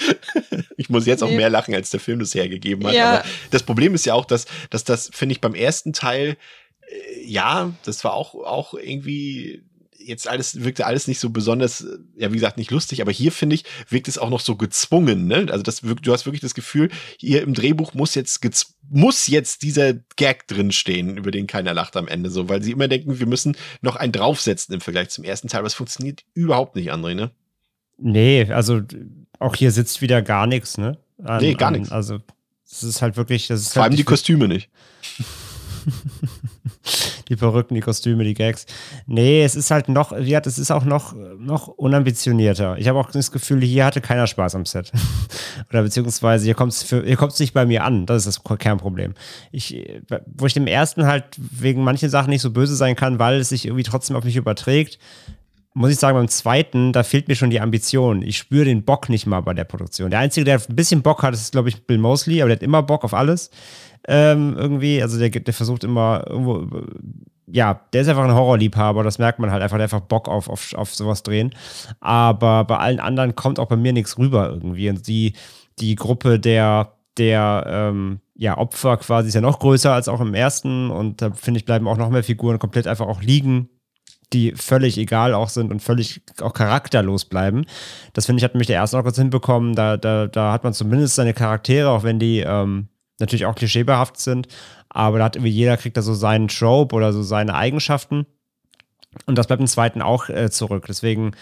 Ich 0.76 0.88
muss 0.88 1.06
jetzt 1.06 1.22
auch 1.22 1.30
mehr 1.30 1.50
lachen, 1.50 1.74
als 1.74 1.90
der 1.90 2.00
Film 2.00 2.20
das 2.20 2.34
hergegeben 2.34 2.86
hat. 2.86 2.94
Ja. 2.94 3.12
Aber 3.12 3.24
das 3.50 3.62
Problem 3.62 3.94
ist 3.94 4.06
ja 4.06 4.14
auch, 4.14 4.24
dass, 4.24 4.46
dass 4.70 4.82
das, 4.82 5.10
finde 5.12 5.34
ich, 5.34 5.40
beim 5.40 5.54
ersten 5.54 5.92
Teil, 5.92 6.36
äh, 6.80 7.24
ja, 7.24 7.72
das 7.84 8.02
war 8.02 8.14
auch, 8.14 8.34
auch 8.34 8.74
irgendwie 8.74 9.62
jetzt 10.02 10.28
alles, 10.28 10.64
wirkte 10.64 10.86
alles 10.86 11.08
nicht 11.08 11.20
so 11.20 11.30
besonders, 11.30 11.86
ja, 12.16 12.30
wie 12.30 12.36
gesagt, 12.36 12.58
nicht 12.58 12.70
lustig, 12.70 13.02
aber 13.02 13.12
hier 13.12 13.32
finde 13.32 13.54
ich, 13.54 13.64
wirkt 13.88 14.08
es 14.08 14.18
auch 14.18 14.30
noch 14.30 14.40
so 14.40 14.56
gezwungen, 14.56 15.26
ne? 15.26 15.46
Also 15.50 15.62
das 15.62 15.82
wirkt, 15.82 16.06
du 16.06 16.12
hast 16.12 16.26
wirklich 16.26 16.40
das 16.40 16.54
Gefühl, 16.54 16.90
hier 17.18 17.42
im 17.42 17.54
Drehbuch 17.54 17.94
muss 17.94 18.14
jetzt, 18.14 18.40
muss 18.88 19.26
jetzt 19.26 19.62
dieser 19.62 19.94
Gag 20.16 20.46
drinstehen, 20.48 21.16
über 21.16 21.30
den 21.30 21.46
keiner 21.46 21.74
lacht 21.74 21.96
am 21.96 22.08
Ende, 22.08 22.30
so, 22.30 22.48
weil 22.48 22.62
sie 22.62 22.72
immer 22.72 22.88
denken, 22.88 23.18
wir 23.18 23.26
müssen 23.26 23.56
noch 23.82 23.96
einen 23.96 24.12
draufsetzen 24.12 24.74
im 24.74 24.80
Vergleich 24.80 25.10
zum 25.10 25.24
ersten 25.24 25.48
Teil, 25.48 25.60
aber 25.60 25.68
es 25.68 25.74
funktioniert 25.74 26.24
überhaupt 26.34 26.76
nicht, 26.76 26.92
André, 26.92 27.14
ne? 27.14 27.30
Nee, 27.98 28.50
also 28.50 28.80
auch 29.40 29.56
hier 29.56 29.72
sitzt 29.72 30.00
wieder 30.00 30.22
gar 30.22 30.46
nichts, 30.46 30.78
ne? 30.78 30.96
An- 31.24 31.40
Nee, 31.40 31.54
gar 31.54 31.72
nichts. 31.72 31.90
Also, 31.90 32.18
es 32.70 32.84
ist 32.84 33.02
halt 33.02 33.16
wirklich, 33.16 33.48
das 33.48 33.62
ist 33.62 33.72
Vor 33.72 33.82
allem 33.82 33.90
halt 33.92 33.98
die 33.98 34.04
Kostüme 34.04 34.46
nicht. 34.46 34.70
die 37.28 37.36
Perücken, 37.36 37.74
die 37.74 37.80
Kostüme, 37.80 38.24
die 38.24 38.34
Gags. 38.34 38.66
Nee, 39.06 39.42
es 39.42 39.56
ist 39.56 39.70
halt 39.70 39.88
noch, 39.88 40.16
wie 40.16 40.26
gesagt, 40.26 40.46
es 40.46 40.58
ist 40.58 40.70
auch 40.70 40.84
noch, 40.84 41.14
noch 41.38 41.68
unambitionierter. 41.68 42.76
Ich 42.78 42.88
habe 42.88 42.98
auch 42.98 43.10
das 43.10 43.32
Gefühl, 43.32 43.62
hier 43.62 43.84
hatte 43.84 44.00
keiner 44.00 44.26
Spaß 44.26 44.54
am 44.54 44.66
Set. 44.66 44.92
Oder 45.70 45.82
beziehungsweise 45.82 46.44
hier 46.44 46.54
kommt 46.54 46.72
es 46.72 47.40
nicht 47.40 47.54
bei 47.54 47.66
mir 47.66 47.84
an. 47.84 48.06
Das 48.06 48.26
ist 48.26 48.40
das 48.44 48.58
Kernproblem. 48.58 49.14
Ich, 49.52 50.00
wo 50.26 50.46
ich 50.46 50.54
dem 50.54 50.66
ersten 50.66 51.06
halt 51.06 51.24
wegen 51.38 51.82
manchen 51.82 52.10
Sachen 52.10 52.30
nicht 52.30 52.42
so 52.42 52.50
böse 52.50 52.76
sein 52.76 52.96
kann, 52.96 53.18
weil 53.18 53.40
es 53.40 53.48
sich 53.48 53.66
irgendwie 53.66 53.84
trotzdem 53.84 54.16
auf 54.16 54.24
mich 54.24 54.36
überträgt, 54.36 54.98
muss 55.72 55.90
ich 55.90 55.98
sagen, 55.98 56.16
beim 56.16 56.28
zweiten, 56.28 56.92
da 56.92 57.02
fehlt 57.02 57.28
mir 57.28 57.36
schon 57.36 57.50
die 57.50 57.60
Ambition. 57.60 58.22
Ich 58.22 58.38
spüre 58.38 58.64
den 58.64 58.84
Bock 58.84 59.08
nicht 59.08 59.26
mal 59.26 59.40
bei 59.40 59.54
der 59.54 59.64
Produktion. 59.64 60.10
Der 60.10 60.18
Einzige, 60.20 60.44
der 60.44 60.60
ein 60.68 60.76
bisschen 60.76 61.02
Bock 61.02 61.22
hat, 61.22 61.34
ist, 61.34 61.52
glaube 61.52 61.68
ich, 61.68 61.86
Bill 61.86 61.98
Mosley, 61.98 62.42
aber 62.42 62.48
der 62.48 62.56
hat 62.56 62.62
immer 62.62 62.82
Bock 62.82 63.04
auf 63.04 63.14
alles. 63.14 63.50
Ähm, 64.08 64.56
irgendwie, 64.58 65.00
also 65.00 65.18
der, 65.18 65.30
der 65.30 65.54
versucht 65.54 65.84
immer 65.84 66.24
irgendwo, 66.28 66.66
ja, 67.46 67.80
der 67.92 68.02
ist 68.02 68.08
einfach 68.08 68.24
ein 68.24 68.34
Horrorliebhaber, 68.34 69.04
das 69.04 69.18
merkt 69.18 69.38
man 69.38 69.50
halt 69.52 69.62
einfach, 69.62 69.76
der 69.76 69.84
hat 69.84 69.94
einfach 69.94 70.06
Bock 70.06 70.28
auf, 70.28 70.48
auf, 70.48 70.74
auf 70.74 70.94
sowas 70.94 71.22
drehen. 71.22 71.54
Aber 72.00 72.64
bei 72.64 72.78
allen 72.78 73.00
anderen 73.00 73.36
kommt 73.36 73.60
auch 73.60 73.68
bei 73.68 73.76
mir 73.76 73.92
nichts 73.92 74.18
rüber 74.18 74.48
irgendwie. 74.48 74.90
Und 74.90 75.06
die, 75.06 75.34
die 75.78 75.94
Gruppe 75.94 76.40
der, 76.40 76.94
der 77.16 77.64
ähm, 77.68 78.20
ja, 78.34 78.58
Opfer 78.58 78.96
quasi 78.96 79.28
ist 79.28 79.34
ja 79.34 79.40
noch 79.40 79.60
größer 79.60 79.92
als 79.92 80.08
auch 80.08 80.20
im 80.20 80.34
ersten. 80.34 80.90
Und 80.90 81.22
da 81.22 81.30
finde 81.30 81.58
ich, 81.58 81.64
bleiben 81.64 81.86
auch 81.86 81.96
noch 81.96 82.10
mehr 82.10 82.24
Figuren 82.24 82.58
komplett 82.58 82.88
einfach 82.88 83.06
auch 83.06 83.22
liegen 83.22 83.68
die 84.32 84.52
völlig 84.52 84.96
egal 84.98 85.34
auch 85.34 85.48
sind 85.48 85.70
und 85.70 85.80
völlig 85.80 86.22
auch 86.40 86.52
charakterlos 86.52 87.24
bleiben. 87.24 87.66
Das 88.12 88.26
finde 88.26 88.40
ich, 88.40 88.44
hat 88.44 88.54
mich 88.54 88.66
der 88.66 88.76
erste 88.76 88.98
auch 88.98 89.04
ganz 89.04 89.16
hinbekommen. 89.16 89.74
Da, 89.74 89.96
da, 89.96 90.26
da 90.26 90.52
hat 90.52 90.64
man 90.64 90.72
zumindest 90.72 91.16
seine 91.16 91.34
Charaktere, 91.34 91.90
auch 91.90 92.02
wenn 92.02 92.18
die 92.18 92.40
ähm, 92.40 92.88
natürlich 93.18 93.46
auch 93.46 93.54
klischeebehaftet 93.54 94.20
sind. 94.20 94.48
Aber 94.88 95.18
da 95.18 95.24
hat 95.24 95.36
irgendwie 95.36 95.52
jeder 95.52 95.76
kriegt 95.76 95.96
da 95.96 96.02
so 96.02 96.14
seinen 96.14 96.48
Trope 96.48 96.94
oder 96.94 97.12
so 97.12 97.22
seine 97.22 97.54
Eigenschaften. 97.54 98.26
Und 99.26 99.36
das 99.36 99.48
bleibt 99.48 99.60
im 99.60 99.66
zweiten 99.66 100.02
auch 100.02 100.28
äh, 100.28 100.50
zurück. 100.50 100.84
Deswegen 100.86 101.32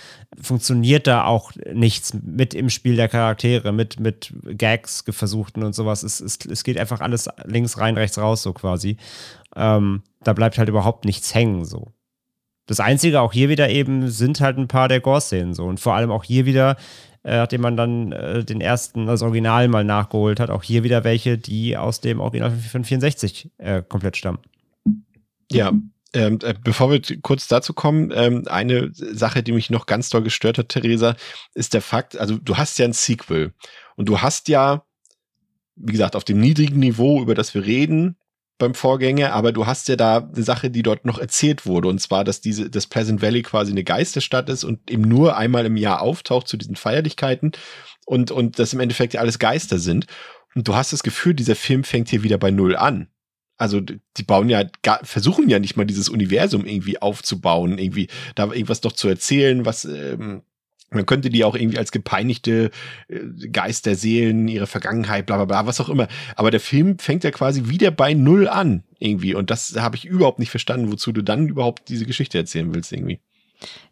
funktioniert 0.41 1.07
da 1.07 1.25
auch 1.25 1.53
nichts 1.71 2.15
mit 2.15 2.55
im 2.55 2.71
Spiel 2.71 2.97
der 2.97 3.09
Charaktere, 3.09 3.73
mit, 3.73 4.01
mit 4.01 4.33
Gags 4.45 5.05
versuchten 5.07 5.63
und 5.63 5.75
sowas. 5.75 6.03
Es, 6.03 6.21
es, 6.21 6.39
es 6.47 6.65
geht 6.65 6.79
einfach 6.79 7.01
alles 7.01 7.29
links 7.45 7.77
rein, 7.77 7.97
rechts 7.97 8.17
raus, 8.17 8.43
so 8.43 8.55
quasi. 8.55 8.97
Ähm, 9.55 10.03
da 10.23 10.33
bleibt 10.33 10.57
halt 10.57 10.71
überhaupt 10.71 11.05
nichts 11.05 11.35
hängen, 11.35 11.67
so. 11.67 11.93
Das 12.69 12.81
Einzige 12.81 13.23
auch 13.23 13.33
hier 13.33 13.49
wieder 13.49 13.71
eben 13.71 14.11
sind 14.11 14.43
halt 14.43 14.59
ein 14.59 14.69
paar 14.69 14.89
der 14.89 15.01
Gore-Szenen 15.01 15.55
so. 15.55 15.65
Und 15.65 15.81
vor 15.81 15.95
allem 15.95 16.11
auch 16.11 16.23
hier 16.23 16.45
wieder, 16.45 16.77
äh, 17.25 17.39
nachdem 17.39 17.63
man 17.63 17.79
dann 17.79 18.13
äh, 18.13 18.45
den 18.45 18.61
ersten, 18.61 19.07
das 19.07 19.23
Original 19.23 19.69
mal 19.69 19.85
nachgeholt 19.85 20.39
hat, 20.39 20.51
auch 20.51 20.63
hier 20.63 20.85
wieder 20.85 21.03
welche, 21.03 21.39
die 21.39 21.79
aus 21.79 22.03
dem 22.03 22.21
Original 22.21 22.51
von 22.51 22.85
64 22.85 23.51
äh, 23.57 23.83
komplett 23.83 24.19
stammen. 24.19 24.41
Ja, 25.51 25.73
ähm, 26.13 26.39
äh, 26.43 26.55
bevor 26.63 26.91
wir 26.91 27.01
kurz 27.23 27.49
dazu 27.49 27.73
kommen, 27.73 28.13
ähm, 28.15 28.45
eine 28.49 28.91
Sache, 28.93 29.43
die 29.43 29.53
mich 29.53 29.71
noch 29.71 29.87
ganz 29.87 30.11
doll 30.11 30.23
gestört 30.23 30.59
hat, 30.59 30.69
Theresa, 30.69 31.17
ist 31.55 31.73
der 31.73 31.81
Fakt, 31.81 32.19
also 32.19 32.37
du 32.37 32.59
hast 32.59 32.79
ja 32.79 32.85
ein 32.85 32.93
Sequel 32.93 33.55
und 33.97 34.11
du 34.11 34.21
hast 34.21 34.49
ja, 34.49 34.85
wie 35.75 35.93
gesagt, 35.93 36.17
auf 36.17 36.25
dem 36.25 36.39
niedrigen 36.39 36.81
Niveau, 36.81 37.23
über 37.23 37.35
das 37.35 37.55
wir 37.55 37.65
reden, 37.65 38.18
beim 38.59 38.75
Vorgänger, 38.75 39.33
aber 39.33 39.53
du 39.53 39.67
hast 39.67 39.89
ja 39.89 39.97
da 39.97 40.29
eine 40.35 40.43
Sache, 40.43 40.71
die 40.71 40.83
dort 40.83 41.05
noch 41.05 41.19
erzählt 41.19 41.65
wurde, 41.65 41.89
und 41.89 42.01
zwar, 42.01 42.25
dass 42.25 42.41
diese, 42.41 42.69
das 42.69 42.87
Pleasant 42.87 43.23
Valley 43.23 43.43
quasi 43.43 43.73
eine 43.73 43.85
Geisterstadt 43.85 44.49
ist 44.49 44.65
und 44.65 44.91
eben 44.91 45.03
nur 45.03 45.37
einmal 45.37 45.65
im 45.65 45.77
Jahr 45.77 46.03
auftaucht 46.03 46.49
zu 46.49 46.57
diesen 46.57 46.77
Feierlichkeiten 46.77 47.53
und, 48.05 48.31
und 48.31 48.59
das 48.59 48.73
im 48.73 48.81
Endeffekt 48.81 49.15
ja 49.15 49.21
alles 49.21 49.39
Geister 49.39 49.79
sind. 49.79 50.07
Und 50.55 50.67
du 50.67 50.75
hast 50.75 50.93
das 50.93 51.03
Gefühl, 51.03 51.35
dieser 51.35 51.57
Film 51.57 51.85
fängt 51.85 52.09
hier 52.09 52.23
wieder 52.23 52.39
bei 52.39 52.51
Null 52.51 52.75
an. 52.75 53.09
Also 53.59 53.81
die 53.81 54.23
bauen 54.23 54.49
ja, 54.49 54.65
versuchen 55.03 55.49
ja 55.49 55.59
nicht 55.59 55.77
mal 55.77 55.85
dieses 55.85 56.09
Universum 56.09 56.65
irgendwie 56.65 57.03
aufzubauen, 57.03 57.79
irgendwie 57.79 58.09
da 58.37 58.45
irgendwas 58.45 58.81
doch 58.81 58.93
zu 58.93 59.09
erzählen, 59.09 59.67
was 59.67 59.85
ähm, 59.85 60.43
man 60.91 61.07
könnte 61.07 61.31
die 61.31 61.45
auch 61.45 61.55
irgendwie 61.55 61.79
als 61.79 61.93
gepeinigte 61.93 62.71
äh, 63.09 63.49
Geister, 63.49 63.95
Seelen, 63.95 64.49
ihre 64.49 64.67
Vergangenheit, 64.67 65.27
bla 65.27 65.37
bla 65.37 65.45
bla, 65.45 65.67
was 65.67 65.81
auch 65.81 65.89
immer. 65.89 66.09
Aber 66.37 66.51
der 66.51 66.61
Film 66.61 66.99
fängt 66.99 67.25
ja 67.25 67.31
quasi 67.31 67.69
wieder 67.69 67.91
bei 67.91 68.15
Null 68.15 68.49
an, 68.49 68.85
irgendwie. 68.99 69.35
Und 69.35 69.51
das 69.51 69.77
habe 69.77 69.97
ich 69.97 70.05
überhaupt 70.05 70.39
nicht 70.39 70.51
verstanden, 70.51 70.91
wozu 70.91 71.13
du 71.13 71.23
dann 71.23 71.49
überhaupt 71.49 71.89
diese 71.89 72.07
Geschichte 72.07 72.39
erzählen 72.39 72.75
willst, 72.75 72.93
irgendwie. 72.93 73.21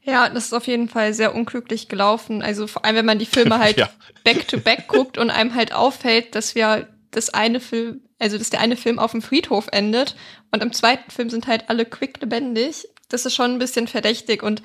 Ja, 0.03 0.29
das 0.29 0.47
ist 0.47 0.53
auf 0.53 0.67
jeden 0.69 0.89
Fall 0.89 1.13
sehr 1.13 1.35
unglücklich 1.35 1.89
gelaufen. 1.89 2.41
Also 2.41 2.67
vor 2.67 2.85
allem, 2.85 2.97
wenn 2.97 3.07
man 3.07 3.19
die 3.19 3.27
Filme 3.27 3.59
halt 3.59 3.77
Ja. 3.77 3.91
back 4.25 4.47
to 4.49 4.59
back 4.59 4.87
guckt 4.89 5.19
und 5.19 5.31
einem 5.31 5.55
halt 5.55 5.73
auffällt, 5.75 6.35
dass 6.35 6.55
wir 6.55 6.89
das 7.11 7.31
eine 7.31 7.61
Film, 7.61 8.01
also 8.19 8.39
dass 8.39 8.51
der 8.51 8.61
eine 8.61 8.77
Film 8.77 8.99
auf 8.99 9.11
dem 9.13 9.23
Friedhof 9.23 9.69
endet 9.73 10.17
und 10.53 10.63
im 10.63 10.73
zweiten 10.73 11.11
Film 11.11 11.31
sind 11.31 11.47
halt 11.47 11.69
alle 11.69 11.85
quick 11.85 12.21
lebendig. 12.21 12.87
Das 13.09 13.27
ist 13.27 13.35
schon 13.35 13.53
ein 13.53 13.59
bisschen 13.59 13.87
verdächtig 13.89 14.43
und 14.43 14.63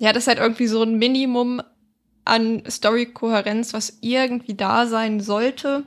ja, 0.00 0.14
das 0.14 0.24
ist 0.24 0.28
halt 0.28 0.38
irgendwie 0.38 0.66
so 0.66 0.82
ein 0.82 0.96
Minimum 0.96 1.60
an 2.24 2.62
Story-Kohärenz, 2.68 3.74
was 3.74 3.98
irgendwie 4.00 4.54
da 4.54 4.86
sein 4.86 5.20
sollte. 5.20 5.84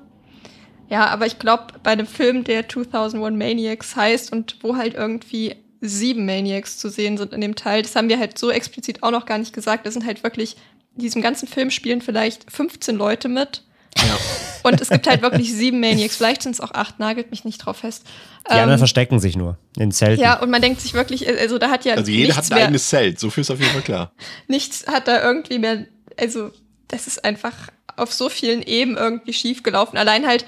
Ja, 0.88 1.08
aber 1.08 1.26
ich 1.26 1.40
glaube, 1.40 1.80
bei 1.82 1.92
einem 1.92 2.06
Film, 2.06 2.44
der 2.44 2.70
2001 2.70 3.36
Maniacs 3.36 3.96
heißt 3.96 4.32
und 4.32 4.58
wo 4.62 4.76
halt 4.78 4.94
irgendwie 4.94 5.56
sieben 5.82 6.28
Maniacs 6.28 6.78
zu 6.78 6.90
sehen 6.90 7.18
sind 7.18 7.34
in 7.34 7.42
dem 7.42 7.56
Teil, 7.56 7.82
das 7.82 7.96
haben 7.96 8.08
wir 8.08 8.20
halt 8.20 8.38
so 8.38 8.52
explizit 8.52 9.02
auch 9.02 9.10
noch 9.10 9.26
gar 9.26 9.40
nicht 9.40 9.52
gesagt. 9.52 9.88
Das 9.88 9.96
sind 9.96 10.06
halt 10.06 10.22
wirklich, 10.22 10.58
in 10.96 11.02
diesem 11.02 11.24
ganzen 11.24 11.48
Film 11.48 11.72
spielen 11.72 12.02
vielleicht 12.02 12.52
15 12.52 12.96
Leute 12.96 13.30
mit. 13.30 13.64
Ja. 13.98 14.18
Und 14.64 14.80
es 14.80 14.90
gibt 14.90 15.08
halt 15.08 15.22
wirklich 15.22 15.54
sieben 15.54 15.82
Maniacs. 15.82 16.16
Vielleicht 16.16 16.42
sind 16.44 16.54
es 16.54 16.62
auch 16.62 16.72
acht, 16.72 16.98
nagelt 16.98 17.32
mich 17.32 17.44
nicht 17.44 17.58
drauf 17.58 17.78
fest. 17.78 18.04
Die 18.48 18.52
anderen 18.52 18.72
Ähm, 18.74 18.78
verstecken 18.78 19.20
sich 19.20 19.36
nur 19.36 19.58
in 19.78 19.92
Zelten. 19.92 20.22
ja, 20.22 20.40
und 20.40 20.50
man 20.50 20.62
denkt 20.62 20.80
sich 20.80 20.94
wirklich, 20.94 21.28
also 21.28 21.58
da 21.58 21.70
hat 21.70 21.84
ja 21.84 21.96
Also 21.96 22.12
jeder 22.12 22.36
hat 22.38 22.46
ein 22.46 22.56
mehr, 22.56 22.66
eigenes 22.66 22.88
Zelt, 22.88 23.20
so 23.20 23.30
viel 23.30 23.42
ist 23.42 23.52
auf 23.52 23.60
jeden 23.60 23.72
Fall 23.74 23.82
klar. 23.82 24.14
nichts 24.48 24.86
hat 24.88 25.08
da 25.10 25.22
irgendwie 25.22 25.60
mehr, 25.60 25.86
also 26.18 26.52
das 26.88 27.08
ist 27.08 27.26
einfach 27.26 27.54
auf 27.98 28.14
so 28.14 28.30
vielen 28.30 28.62
Ebenen 28.62 28.98
irgendwie 28.98 29.34
schief 29.34 29.64
gelaufen. 29.64 29.98
Allein 29.98 30.26
halt, 30.26 30.46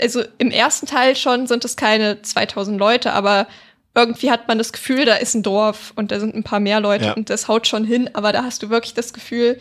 also 0.00 0.22
im 0.36 0.50
ersten 0.50 0.86
Teil 0.86 1.16
schon 1.16 1.46
sind 1.46 1.64
es 1.64 1.76
keine 1.76 2.20
2000 2.20 2.78
Leute, 2.78 3.12
aber 3.14 3.46
irgendwie 3.94 4.30
hat 4.30 4.46
man 4.46 4.58
das 4.58 4.72
Gefühl, 4.74 5.06
da 5.06 5.14
ist 5.14 5.34
ein 5.34 5.42
Dorf 5.42 5.92
und 5.96 6.10
da 6.12 6.20
sind 6.20 6.34
ein 6.34 6.44
paar 6.44 6.60
mehr 6.60 6.80
Leute 6.80 7.06
Ja. 7.06 7.12
und 7.14 7.30
das 7.30 7.48
haut 7.48 7.66
schon 7.66 7.84
hin, 7.84 8.10
aber 8.12 8.32
da 8.32 8.44
hast 8.44 8.62
du 8.62 8.68
wirklich 8.68 8.92
das 8.92 9.12
Gefühl, 9.14 9.58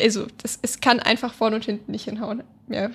also 0.00 0.26
das, 0.42 0.58
es 0.62 0.80
kann 0.80 1.00
einfach 1.00 1.34
vorne 1.34 1.56
und 1.56 1.64
hinten 1.64 1.92
nicht 1.92 2.04
hinhauen. 2.04 2.42
Ja. 2.68 2.90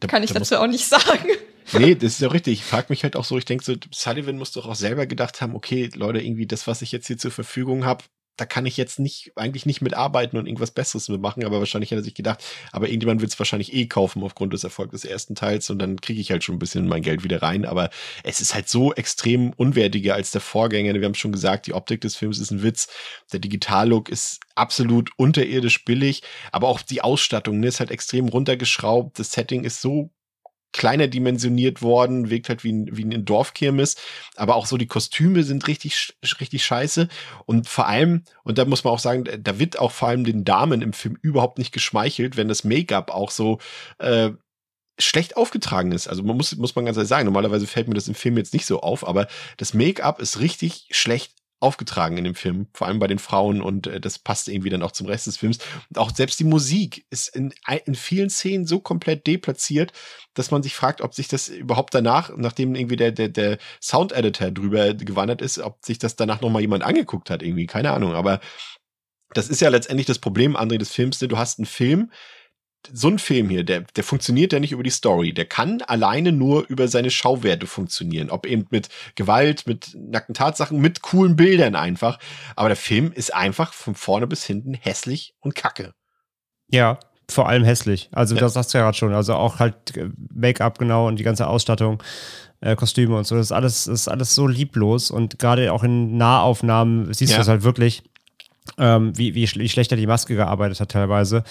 Da, 0.00 0.06
Kann 0.06 0.22
ich 0.22 0.32
da 0.32 0.38
dazu 0.38 0.56
auch 0.56 0.66
nicht 0.66 0.86
sagen. 0.86 1.28
Nee, 1.74 1.94
das 1.94 2.12
ist 2.12 2.20
ja 2.20 2.28
richtig. 2.28 2.60
Ich 2.60 2.64
frage 2.64 2.86
mich 2.88 3.02
halt 3.02 3.14
auch 3.14 3.26
so, 3.26 3.36
ich 3.36 3.44
denke 3.44 3.62
so, 3.62 3.74
Sullivan 3.92 4.38
muss 4.38 4.52
doch 4.52 4.66
auch 4.66 4.74
selber 4.74 5.06
gedacht 5.06 5.42
haben, 5.42 5.54
okay, 5.54 5.90
Leute, 5.94 6.18
irgendwie 6.18 6.46
das, 6.46 6.66
was 6.66 6.80
ich 6.80 6.92
jetzt 6.92 7.08
hier 7.08 7.18
zur 7.18 7.30
Verfügung 7.30 7.84
habe, 7.84 8.04
da 8.38 8.46
kann 8.46 8.66
ich 8.66 8.76
jetzt 8.76 8.98
nicht, 8.98 9.32
eigentlich 9.36 9.66
nicht 9.66 9.82
mitarbeiten 9.82 10.38
und 10.38 10.46
irgendwas 10.46 10.70
Besseres 10.70 11.08
mitmachen, 11.08 11.44
aber 11.44 11.58
wahrscheinlich 11.58 11.90
hat 11.90 11.98
er 11.98 12.04
sich 12.04 12.14
gedacht, 12.14 12.42
aber 12.72 12.88
irgendjemand 12.88 13.20
wird 13.20 13.32
es 13.32 13.38
wahrscheinlich 13.38 13.74
eh 13.74 13.86
kaufen 13.86 14.22
aufgrund 14.22 14.52
des 14.52 14.64
Erfolgs 14.64 14.92
des 14.92 15.04
ersten 15.04 15.34
Teils 15.34 15.68
und 15.70 15.78
dann 15.78 16.00
kriege 16.00 16.20
ich 16.20 16.30
halt 16.30 16.44
schon 16.44 16.54
ein 16.54 16.60
bisschen 16.60 16.88
mein 16.88 17.02
Geld 17.02 17.24
wieder 17.24 17.42
rein, 17.42 17.64
aber 17.64 17.90
es 18.22 18.40
ist 18.40 18.54
halt 18.54 18.68
so 18.68 18.94
extrem 18.94 19.52
unwertiger 19.52 20.14
als 20.14 20.30
der 20.30 20.40
Vorgänger. 20.40 20.94
Wir 20.94 21.04
haben 21.04 21.14
schon 21.14 21.32
gesagt, 21.32 21.66
die 21.66 21.74
Optik 21.74 22.00
des 22.00 22.16
Films 22.16 22.38
ist 22.38 22.50
ein 22.50 22.62
Witz, 22.62 22.88
der 23.32 23.40
Digitallook 23.40 24.08
ist 24.08 24.40
absolut 24.54 25.10
unterirdisch 25.16 25.84
billig, 25.84 26.22
aber 26.52 26.68
auch 26.68 26.80
die 26.80 27.02
Ausstattung 27.02 27.60
ne, 27.60 27.66
ist 27.66 27.80
halt 27.80 27.90
extrem 27.90 28.28
runtergeschraubt, 28.28 29.18
das 29.18 29.32
Setting 29.32 29.64
ist 29.64 29.80
so 29.80 30.10
kleiner 30.72 31.08
dimensioniert 31.08 31.82
worden, 31.82 32.30
wirkt 32.30 32.48
halt 32.48 32.64
wie 32.64 32.72
ein, 32.72 32.96
wie 32.96 33.04
ein 33.04 33.24
Dorfkirmes, 33.24 33.96
aber 34.36 34.56
auch 34.56 34.66
so 34.66 34.76
die 34.76 34.86
Kostüme 34.86 35.42
sind 35.42 35.66
richtig, 35.66 36.14
richtig 36.40 36.64
scheiße 36.64 37.08
und 37.46 37.68
vor 37.68 37.86
allem, 37.86 38.24
und 38.42 38.58
da 38.58 38.64
muss 38.64 38.84
man 38.84 38.92
auch 38.92 38.98
sagen, 38.98 39.24
da 39.40 39.58
wird 39.58 39.78
auch 39.78 39.92
vor 39.92 40.08
allem 40.08 40.24
den 40.24 40.44
Damen 40.44 40.82
im 40.82 40.92
Film 40.92 41.16
überhaupt 41.22 41.58
nicht 41.58 41.72
geschmeichelt, 41.72 42.36
wenn 42.36 42.48
das 42.48 42.64
Make-up 42.64 43.10
auch 43.10 43.30
so 43.30 43.58
äh, 43.98 44.30
schlecht 44.98 45.36
aufgetragen 45.36 45.92
ist. 45.92 46.08
Also 46.08 46.22
man 46.22 46.36
muss, 46.36 46.56
muss 46.56 46.74
man 46.74 46.84
ganz 46.84 46.96
ehrlich 46.96 47.08
sagen, 47.08 47.24
normalerweise 47.24 47.66
fällt 47.66 47.88
mir 47.88 47.94
das 47.94 48.08
im 48.08 48.14
Film 48.14 48.36
jetzt 48.36 48.52
nicht 48.52 48.66
so 48.66 48.80
auf, 48.80 49.06
aber 49.06 49.28
das 49.56 49.74
Make-up 49.74 50.20
ist 50.20 50.40
richtig 50.40 50.88
schlecht 50.90 51.37
aufgetragen 51.60 52.16
in 52.18 52.24
dem 52.24 52.34
Film, 52.34 52.68
vor 52.72 52.86
allem 52.86 52.98
bei 52.98 53.08
den 53.08 53.18
Frauen 53.18 53.60
und 53.60 53.86
äh, 53.86 54.00
das 54.00 54.18
passt 54.18 54.48
irgendwie 54.48 54.70
dann 54.70 54.82
auch 54.82 54.92
zum 54.92 55.06
Rest 55.06 55.26
des 55.26 55.36
Films. 55.36 55.58
Und 55.88 55.98
auch 55.98 56.14
selbst 56.14 56.38
die 56.38 56.44
Musik 56.44 57.04
ist 57.10 57.34
in, 57.34 57.52
in 57.84 57.94
vielen 57.94 58.30
Szenen 58.30 58.66
so 58.66 58.80
komplett 58.80 59.26
deplatziert, 59.26 59.92
dass 60.34 60.50
man 60.50 60.62
sich 60.62 60.74
fragt, 60.74 61.00
ob 61.00 61.14
sich 61.14 61.26
das 61.26 61.48
überhaupt 61.48 61.94
danach, 61.94 62.30
nachdem 62.36 62.74
irgendwie 62.74 62.96
der, 62.96 63.10
der, 63.10 63.28
der 63.28 63.58
Sound-Editor 63.82 64.52
drüber 64.52 64.94
gewandert 64.94 65.42
ist, 65.42 65.58
ob 65.58 65.84
sich 65.84 65.98
das 65.98 66.14
danach 66.14 66.40
nochmal 66.40 66.62
jemand 66.62 66.84
angeguckt 66.84 67.28
hat, 67.30 67.42
irgendwie, 67.42 67.66
keine 67.66 67.92
Ahnung. 67.92 68.14
Aber 68.14 68.40
das 69.34 69.48
ist 69.48 69.60
ja 69.60 69.68
letztendlich 69.68 70.06
das 70.06 70.18
Problem, 70.20 70.56
André, 70.56 70.78
des 70.78 70.92
Films. 70.92 71.20
ne? 71.20 71.28
Du 71.28 71.38
hast 71.38 71.58
einen 71.58 71.66
Film, 71.66 72.12
so 72.92 73.08
ein 73.08 73.18
Film 73.18 73.48
hier, 73.50 73.64
der, 73.64 73.82
der 73.82 74.04
funktioniert 74.04 74.52
ja 74.52 74.60
nicht 74.60 74.72
über 74.72 74.82
die 74.82 74.90
Story. 74.90 75.32
Der 75.34 75.44
kann 75.44 75.82
alleine 75.82 76.32
nur 76.32 76.66
über 76.68 76.88
seine 76.88 77.10
Schauwerte 77.10 77.66
funktionieren. 77.66 78.30
Ob 78.30 78.46
eben 78.46 78.66
mit 78.70 78.88
Gewalt, 79.14 79.66
mit 79.66 79.94
nackten 79.94 80.34
Tatsachen, 80.34 80.80
mit 80.80 81.02
coolen 81.02 81.36
Bildern 81.36 81.74
einfach. 81.76 82.18
Aber 82.56 82.68
der 82.68 82.76
Film 82.76 83.12
ist 83.12 83.34
einfach 83.34 83.72
von 83.72 83.94
vorne 83.94 84.26
bis 84.26 84.44
hinten 84.44 84.74
hässlich 84.74 85.34
und 85.40 85.54
kacke. 85.54 85.92
Ja, 86.70 86.98
vor 87.30 87.48
allem 87.48 87.64
hässlich. 87.64 88.08
Also 88.12 88.34
Ja. 88.34 88.40
das 88.40 88.54
sagst 88.54 88.72
du 88.72 88.78
ja 88.78 88.84
gerade 88.84 88.96
schon. 88.96 89.12
Also 89.12 89.34
auch 89.34 89.58
halt 89.58 89.96
äh, 89.96 90.08
Make-up 90.32 90.78
genau 90.78 91.08
und 91.08 91.16
die 91.18 91.24
ganze 91.24 91.46
Ausstattung, 91.46 92.02
äh, 92.60 92.74
Kostüme 92.74 93.16
und 93.16 93.26
so. 93.26 93.36
Das 93.36 93.46
ist 93.46 93.52
alles, 93.52 93.84
das 93.84 94.00
ist 94.02 94.08
alles 94.08 94.34
so 94.34 94.46
lieblos 94.46 95.10
und 95.10 95.38
gerade 95.38 95.72
auch 95.72 95.84
in 95.84 96.16
Nahaufnahmen 96.16 97.12
siehst 97.12 97.32
Ja. 97.32 97.38
du 97.38 97.42
es 97.42 97.48
halt 97.48 97.62
wirklich, 97.64 98.02
ähm, 98.78 99.16
wie, 99.16 99.34
wie, 99.34 99.46
schl- 99.46 99.60
wie 99.60 99.68
schlechter 99.68 99.96
die 99.96 100.06
Maske 100.06 100.34
gearbeitet 100.34 100.80
hat 100.80 100.90
teilweise. 100.90 101.42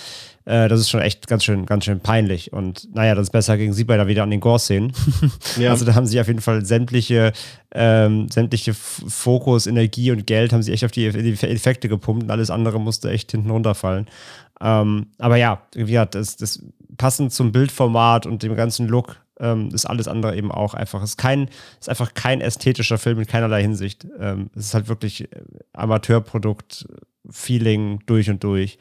Äh, 0.46 0.68
das 0.70 0.80
ist 0.80 0.90
schon 0.90 1.02
echt 1.02 1.28
ganz 1.28 1.44
schön, 1.44 1.66
ganz 1.66 1.86
schön 1.86 2.00
peinlich. 2.00 2.54
Und 2.54 2.94
naja, 2.94 3.16
das 3.16 3.24
ist 3.24 3.32
besser 3.32 3.58
gegen 3.58 3.74
Sieber 3.74 3.98
da 3.98 4.08
wieder 4.08 4.24
an 4.24 4.30
den 4.32 4.40
Gore-Szenen. 4.40 4.94
Ja. 5.58 5.72
Also 5.72 5.86
da 5.86 5.96
haben 5.96 6.06
sie 6.06 6.20
auf 6.22 6.28
jeden 6.28 6.42
Fall 6.42 6.64
sämtliche, 6.66 7.34
ähm, 7.74 8.30
sämtliche 8.30 8.74
Fokus, 8.74 9.66
Energie 9.68 10.12
und 10.12 10.28
Geld 10.28 10.54
haben 10.54 10.62
sie 10.62 10.72
echt 10.72 10.86
auf 10.86 10.92
die, 10.92 11.10
die 11.12 11.34
Effekte 11.48 11.90
gepumpt 11.90 12.24
und 12.24 12.32
alles 12.32 12.50
andere 12.50 12.80
musste 12.80 13.10
echt 13.10 13.32
hinten 13.32 13.50
runterfallen. 13.50 14.08
Ähm, 14.62 15.08
aber 15.18 15.38
ja, 15.38 15.62
wie 15.74 15.86
gesagt, 15.86 16.16
das, 16.16 16.36
das 16.38 16.64
passend 16.98 17.32
zum 17.34 17.52
Bildformat 17.52 18.26
und 18.26 18.44
dem 18.44 18.56
ganzen 18.56 18.88
Look 18.88 19.18
ähm, 19.40 19.70
ist 19.74 19.86
alles 19.86 20.08
andere 20.08 20.36
eben 20.36 20.52
auch 20.52 20.74
einfach. 20.74 21.02
Es 21.04 21.12
ist 21.12 21.18
kein, 21.18 21.50
ist 21.80 21.90
einfach 21.90 22.14
kein 22.14 22.42
ästhetischer 22.42 22.98
Film 22.98 23.20
in 23.20 23.28
keinerlei 23.28 23.62
Hinsicht. 23.62 24.06
Ähm, 24.20 24.50
es 24.56 24.66
ist 24.68 24.74
halt 24.74 24.88
wirklich 24.88 25.24
äh, 25.24 25.28
Amateurprodukt, 25.74 26.88
Feeling 27.30 28.00
durch 28.06 28.30
und 28.30 28.44
durch. 28.44 28.78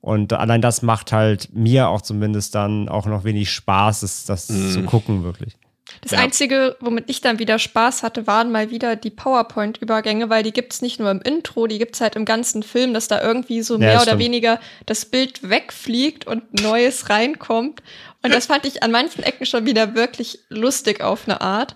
Und 0.00 0.32
allein 0.32 0.62
das 0.62 0.80
macht 0.82 1.12
halt 1.12 1.50
mir 1.52 1.88
auch 1.88 2.00
zumindest 2.00 2.54
dann 2.54 2.88
auch 2.88 3.06
noch 3.06 3.24
wenig 3.24 3.50
Spaß, 3.52 4.00
das, 4.00 4.24
das 4.24 4.48
Mhm. 4.48 4.70
zu 4.70 4.82
gucken, 4.84 5.22
wirklich. 5.24 5.56
Das 6.02 6.12
Ja. 6.12 6.18
Einzige, 6.20 6.76
womit 6.80 7.10
ich 7.10 7.20
dann 7.20 7.38
wieder 7.40 7.58
Spaß 7.58 8.02
hatte, 8.04 8.26
waren 8.26 8.50
mal 8.52 8.70
wieder 8.70 8.94
die 8.96 9.10
PowerPoint-Übergänge, 9.10 10.30
weil 10.30 10.42
die 10.44 10.52
gibt's 10.52 10.80
nicht 10.82 11.00
nur 11.00 11.10
im 11.10 11.20
Intro, 11.20 11.66
die 11.66 11.78
gibt's 11.78 12.00
halt 12.00 12.16
im 12.16 12.24
ganzen 12.24 12.62
Film, 12.62 12.94
dass 12.94 13.08
da 13.08 13.20
irgendwie 13.20 13.60
so 13.62 13.74
Ja, 13.74 13.78
mehr 13.80 13.92
das 13.94 14.02
oder 14.04 14.10
stimmt. 14.12 14.22
weniger 14.24 14.60
das 14.86 15.04
Bild 15.04 15.50
wegfliegt 15.50 16.26
und 16.26 16.62
Neues 16.62 17.10
reinkommt. 17.10 17.82
Und 18.22 18.34
das 18.34 18.46
fand 18.46 18.66
ich 18.66 18.82
an 18.82 18.90
manchen 18.90 19.22
Ecken 19.22 19.46
schon 19.46 19.66
wieder 19.66 19.94
wirklich 19.94 20.40
lustig 20.48 21.00
auf 21.00 21.26
eine 21.26 21.40
Art. 21.40 21.74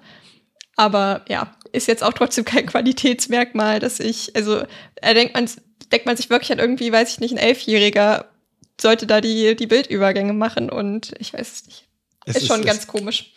Aber 0.76 1.24
ja, 1.28 1.54
ist 1.72 1.88
jetzt 1.88 2.02
auch 2.02 2.12
trotzdem 2.12 2.44
kein 2.44 2.66
Qualitätsmerkmal, 2.66 3.78
dass 3.80 4.00
ich, 4.00 4.34
also 4.36 4.62
da 5.00 5.14
denkt 5.14 5.34
man, 5.34 5.48
denkt 5.92 6.06
man 6.06 6.16
sich 6.16 6.30
wirklich 6.30 6.52
an 6.52 6.58
irgendwie, 6.58 6.90
weiß 6.92 7.12
ich 7.12 7.20
nicht, 7.20 7.32
ein 7.32 7.38
Elfjähriger 7.38 8.26
sollte 8.80 9.06
da 9.06 9.20
die, 9.20 9.54
die 9.54 9.66
Bildübergänge 9.68 10.32
machen 10.32 10.68
und 10.70 11.12
ich 11.18 11.32
weiß 11.32 11.52
es 11.52 11.66
nicht. 11.66 11.88
Es 12.26 12.36
ist 12.36 12.46
schon 12.46 12.60
es- 12.60 12.66
ganz 12.66 12.86
komisch. 12.86 13.32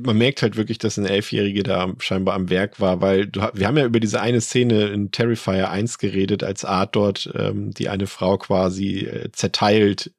Man 0.00 0.18
merkt 0.18 0.42
halt 0.42 0.56
wirklich, 0.56 0.78
dass 0.78 0.96
ein 0.98 1.06
Elfjährige 1.06 1.62
da 1.62 1.92
scheinbar 1.98 2.34
am 2.34 2.50
Werk 2.50 2.80
war, 2.80 3.00
weil 3.00 3.26
du, 3.28 3.40
wir 3.54 3.66
haben 3.66 3.76
ja 3.78 3.84
über 3.84 4.00
diese 4.00 4.20
eine 4.20 4.40
Szene 4.40 4.88
in 4.88 5.12
Terrifier 5.12 5.70
1 5.70 5.98
geredet, 5.98 6.42
als 6.42 6.64
Art 6.64 6.96
dort 6.96 7.30
ähm, 7.34 7.70
die 7.70 7.88
eine 7.88 8.08
Frau 8.08 8.36
quasi 8.36 8.98
äh, 9.06 9.30
zerteilt 9.32 10.10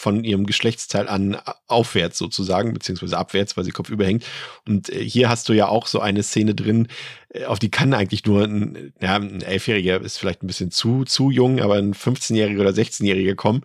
von 0.00 0.24
ihrem 0.24 0.46
Geschlechtsteil 0.46 1.08
an 1.08 1.34
a- 1.34 1.56
aufwärts 1.66 2.16
sozusagen, 2.16 2.72
beziehungsweise 2.72 3.18
abwärts, 3.18 3.56
weil 3.56 3.64
sie 3.64 3.70
kopfüber 3.70 4.06
hängt. 4.06 4.24
Und 4.66 4.88
äh, 4.88 5.04
hier 5.04 5.28
hast 5.28 5.48
du 5.48 5.52
ja 5.52 5.68
auch 5.68 5.86
so 5.86 6.00
eine 6.00 6.22
Szene 6.22 6.54
drin, 6.54 6.88
äh, 7.28 7.44
auf 7.44 7.58
die 7.58 7.70
kann 7.70 7.92
eigentlich 7.92 8.24
nur 8.24 8.44
ein, 8.44 8.94
ja, 9.00 9.16
ein 9.16 9.42
Elfjähriger 9.42 10.00
ist 10.00 10.16
vielleicht 10.18 10.42
ein 10.42 10.46
bisschen 10.46 10.70
zu, 10.70 11.04
zu 11.04 11.30
jung, 11.30 11.60
aber 11.60 11.74
ein 11.76 11.92
15-Jähriger 11.94 12.60
oder 12.60 12.70
16-Jähriger 12.70 13.34
kommen, 13.34 13.62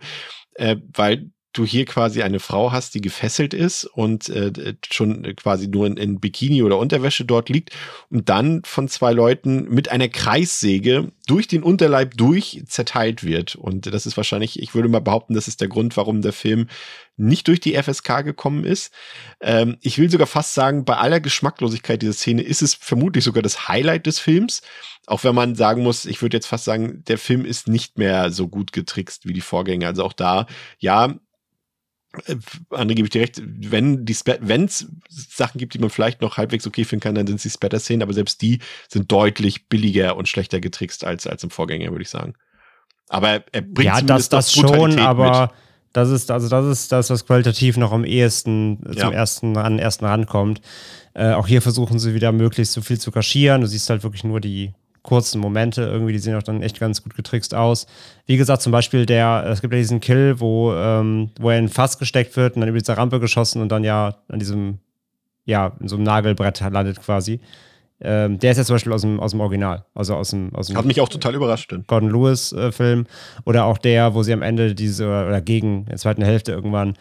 äh, 0.54 0.76
weil 0.94 1.30
du 1.56 1.64
hier 1.64 1.84
quasi 1.84 2.22
eine 2.22 2.40
Frau 2.40 2.72
hast, 2.72 2.94
die 2.94 3.00
gefesselt 3.00 3.54
ist 3.54 3.84
und 3.84 4.28
äh, 4.28 4.74
schon 4.90 5.22
quasi 5.36 5.68
nur 5.68 5.86
in, 5.86 5.96
in 5.96 6.20
Bikini 6.20 6.62
oder 6.62 6.78
Unterwäsche 6.78 7.24
dort 7.24 7.48
liegt 7.48 7.70
und 8.10 8.28
dann 8.28 8.62
von 8.64 8.88
zwei 8.88 9.12
Leuten 9.12 9.68
mit 9.68 9.90
einer 9.90 10.08
Kreissäge 10.08 11.12
durch 11.26 11.48
den 11.48 11.62
Unterleib 11.62 12.16
durch 12.16 12.62
zerteilt 12.66 13.24
wird. 13.24 13.56
Und 13.56 13.92
das 13.92 14.06
ist 14.06 14.16
wahrscheinlich, 14.16 14.60
ich 14.60 14.74
würde 14.74 14.88
mal 14.88 15.00
behaupten, 15.00 15.34
das 15.34 15.48
ist 15.48 15.60
der 15.60 15.68
Grund, 15.68 15.96
warum 15.96 16.22
der 16.22 16.32
Film 16.32 16.68
nicht 17.16 17.48
durch 17.48 17.60
die 17.60 17.74
FSK 17.74 18.24
gekommen 18.24 18.64
ist. 18.64 18.92
Ähm, 19.40 19.78
ich 19.80 19.98
will 19.98 20.10
sogar 20.10 20.26
fast 20.26 20.54
sagen, 20.54 20.84
bei 20.84 20.96
aller 20.96 21.20
Geschmacklosigkeit 21.20 22.02
dieser 22.02 22.12
Szene 22.12 22.42
ist 22.42 22.62
es 22.62 22.74
vermutlich 22.74 23.24
sogar 23.24 23.42
das 23.42 23.68
Highlight 23.68 24.06
des 24.06 24.18
Films. 24.18 24.62
Auch 25.06 25.24
wenn 25.24 25.34
man 25.34 25.54
sagen 25.54 25.82
muss, 25.82 26.04
ich 26.04 26.20
würde 26.20 26.36
jetzt 26.36 26.46
fast 26.46 26.64
sagen, 26.64 27.04
der 27.04 27.16
Film 27.16 27.44
ist 27.44 27.68
nicht 27.68 27.96
mehr 27.96 28.30
so 28.30 28.48
gut 28.48 28.72
getrickst 28.72 29.26
wie 29.26 29.32
die 29.32 29.40
Vorgänger. 29.40 29.88
Also 29.88 30.04
auch 30.04 30.12
da, 30.12 30.46
ja, 30.78 31.06
äh, 31.06 31.25
André 32.70 32.94
gebe 32.94 33.06
ich 33.06 33.10
dir 33.10 33.20
recht, 33.20 33.42
wenn 33.44 34.04
die 34.04 34.16
wenn 34.40 34.64
es 34.64 34.86
Sachen 35.08 35.58
gibt, 35.58 35.74
die 35.74 35.78
man 35.78 35.90
vielleicht 35.90 36.22
noch 36.22 36.36
halbwegs 36.38 36.66
okay 36.66 36.84
finden 36.84 37.02
kann, 37.02 37.14
dann 37.14 37.26
sind 37.26 37.36
es 37.36 37.42
die 37.42 37.50
Splatter-Szenen, 37.50 38.02
aber 38.02 38.14
selbst 38.14 38.40
die 38.40 38.60
sind 38.88 39.12
deutlich 39.12 39.68
billiger 39.68 40.16
und 40.16 40.28
schlechter 40.28 40.60
getrickst 40.60 41.04
als, 41.04 41.26
als 41.26 41.44
im 41.44 41.50
Vorgänger, 41.50 41.90
würde 41.90 42.02
ich 42.02 42.08
sagen. 42.08 42.34
Aber 43.08 43.44
er 43.52 43.60
bringt 43.60 43.84
ja, 43.84 44.00
das, 44.00 44.28
das 44.28 44.52
schon, 44.52 44.98
aber 44.98 45.42
mit. 45.42 45.50
das 45.92 46.10
ist, 46.10 46.30
also 46.30 46.48
das 46.48 46.66
ist 46.66 46.90
das, 46.90 47.10
was 47.10 47.26
qualitativ 47.26 47.76
noch 47.76 47.92
am 47.92 48.04
ehesten 48.04 48.84
äh, 48.86 48.94
Ja. 48.94 49.04
zum 49.04 49.12
ersten, 49.12 49.56
an 49.56 49.74
den 49.74 49.78
ersten 49.78 50.04
rankommt. 50.06 50.60
Äh, 51.14 51.32
auch 51.32 51.46
hier 51.46 51.62
versuchen 51.62 51.98
sie 51.98 52.14
wieder 52.14 52.32
möglichst 52.32 52.72
so 52.72 52.80
viel 52.80 52.98
zu 52.98 53.10
kaschieren. 53.12 53.60
Du 53.60 53.66
siehst 53.66 53.88
halt 53.90 54.02
wirklich 54.02 54.24
nur 54.24 54.40
die 54.40 54.72
kurzen 55.06 55.40
Momente 55.40 55.82
irgendwie, 55.82 56.12
die 56.12 56.18
sehen 56.18 56.34
auch 56.34 56.42
dann 56.42 56.62
echt 56.62 56.78
ganz 56.78 57.02
gut 57.02 57.14
getrickst 57.14 57.54
aus. 57.54 57.86
Wie 58.26 58.36
gesagt, 58.36 58.60
zum 58.60 58.72
Beispiel 58.72 59.06
der, 59.06 59.46
es 59.48 59.62
gibt 59.62 59.72
ja 59.72 59.78
diesen 59.78 60.00
Kill, 60.00 60.40
wo, 60.40 60.74
ähm, 60.74 61.30
wo 61.40 61.50
er 61.50 61.58
in 61.58 61.66
ein 61.66 61.68
Fass 61.68 61.98
gesteckt 61.98 62.36
wird 62.36 62.56
und 62.56 62.60
dann 62.60 62.68
über 62.68 62.78
diese 62.78 62.96
Rampe 62.96 63.20
geschossen 63.20 63.62
und 63.62 63.70
dann 63.70 63.84
ja 63.84 64.16
an 64.28 64.38
diesem, 64.38 64.78
ja, 65.44 65.72
in 65.80 65.88
so 65.88 65.96
einem 65.96 66.04
Nagelbrett 66.04 66.60
landet 66.60 67.00
quasi. 67.00 67.40
Ähm, 68.00 68.38
der 68.38 68.50
ist 68.50 68.58
ja 68.58 68.64
zum 68.64 68.74
Beispiel 68.74 68.92
aus 68.92 69.00
dem, 69.00 69.20
aus 69.20 69.30
dem 69.30 69.40
Original, 69.40 69.86
also 69.94 70.16
aus 70.16 70.30
dem, 70.30 70.54
aus 70.54 70.66
dem 70.66 70.76
Hat 70.76 70.84
mich 70.84 71.00
auch 71.00 71.08
total 71.08 71.34
überrascht. 71.34 71.72
Denn. 71.72 71.84
Gordon 71.86 72.10
Lewis 72.10 72.52
äh, 72.52 72.70
Film 72.72 73.06
oder 73.44 73.64
auch 73.64 73.78
der, 73.78 74.12
wo 74.12 74.22
sie 74.22 74.34
am 74.34 74.42
Ende 74.42 74.74
diese 74.74 75.06
oder 75.06 75.40
gegen 75.40 75.78
in 75.78 75.86
der 75.86 75.96
zweiten 75.96 76.22
Hälfte 76.22 76.52
irgendwann 76.52 76.94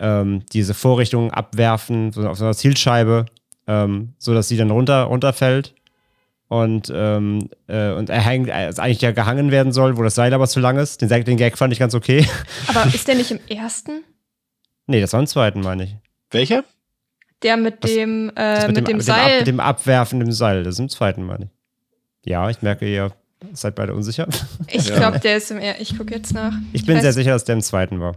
ähm, 0.00 0.42
diese 0.52 0.72
Vorrichtung 0.72 1.32
abwerfen 1.32 2.12
so 2.12 2.26
auf 2.26 2.38
so 2.38 2.44
einer 2.44 2.54
Zielscheibe, 2.54 3.26
ähm, 3.66 4.14
so 4.16 4.32
dass 4.32 4.48
sie 4.48 4.56
dann 4.56 4.70
runter 4.70 5.02
runterfällt 5.02 5.74
und 6.48 6.90
ähm, 6.94 7.50
äh, 7.66 7.90
und 7.92 8.10
er 8.10 8.20
hängt, 8.20 8.50
also 8.50 8.80
eigentlich 8.82 9.00
ja 9.02 9.12
gehangen 9.12 9.50
werden 9.50 9.72
soll, 9.72 9.96
wo 9.98 10.02
das 10.02 10.14
Seil 10.14 10.32
aber 10.34 10.46
zu 10.48 10.60
lang 10.60 10.78
ist. 10.78 11.00
Den, 11.02 11.08
den 11.24 11.36
Gag 11.36 11.56
fand 11.58 11.72
ich 11.72 11.78
ganz 11.78 11.94
okay. 11.94 12.26
Aber 12.68 12.86
ist 12.94 13.06
der 13.06 13.14
nicht 13.16 13.30
im 13.30 13.40
ersten? 13.48 14.02
nee, 14.86 15.00
das 15.00 15.12
war 15.12 15.20
im 15.20 15.26
zweiten, 15.26 15.60
meine 15.60 15.84
ich. 15.84 15.96
Welcher? 16.30 16.64
Der 17.42 17.56
mit 17.56 17.84
Das- 17.84 17.92
dem, 17.92 18.32
äh, 18.36 18.66
mit, 18.68 18.88
dem, 18.88 18.96
Ab, 18.96 19.02
Seil. 19.02 19.38
mit 19.38 19.46
dem 19.46 19.60
Abwerfen 19.60 20.18
dem 20.20 20.32
Seil, 20.32 20.64
das 20.64 20.74
ist 20.74 20.80
im 20.80 20.88
zweiten, 20.88 21.22
meine 21.24 21.44
ich. 21.44 21.50
Ja, 22.30 22.48
ich 22.50 22.62
merke, 22.62 22.86
ihr 22.92 23.12
seid 23.52 23.74
beide 23.76 23.94
unsicher. 23.94 24.26
ich 24.66 24.88
Ja. 24.88 24.96
glaube, 24.96 25.20
der 25.20 25.36
ist 25.36 25.50
im 25.50 25.58
er 25.58 25.80
Ich 25.80 25.96
gucke 25.96 26.12
jetzt 26.14 26.32
nach. 26.34 26.52
Ich 26.72 26.84
bin 26.86 26.96
weiß- 26.96 27.02
sehr 27.02 27.12
sicher, 27.12 27.30
dass 27.32 27.44
der 27.44 27.54
im 27.56 27.62
zweiten 27.62 28.00
war. 28.00 28.16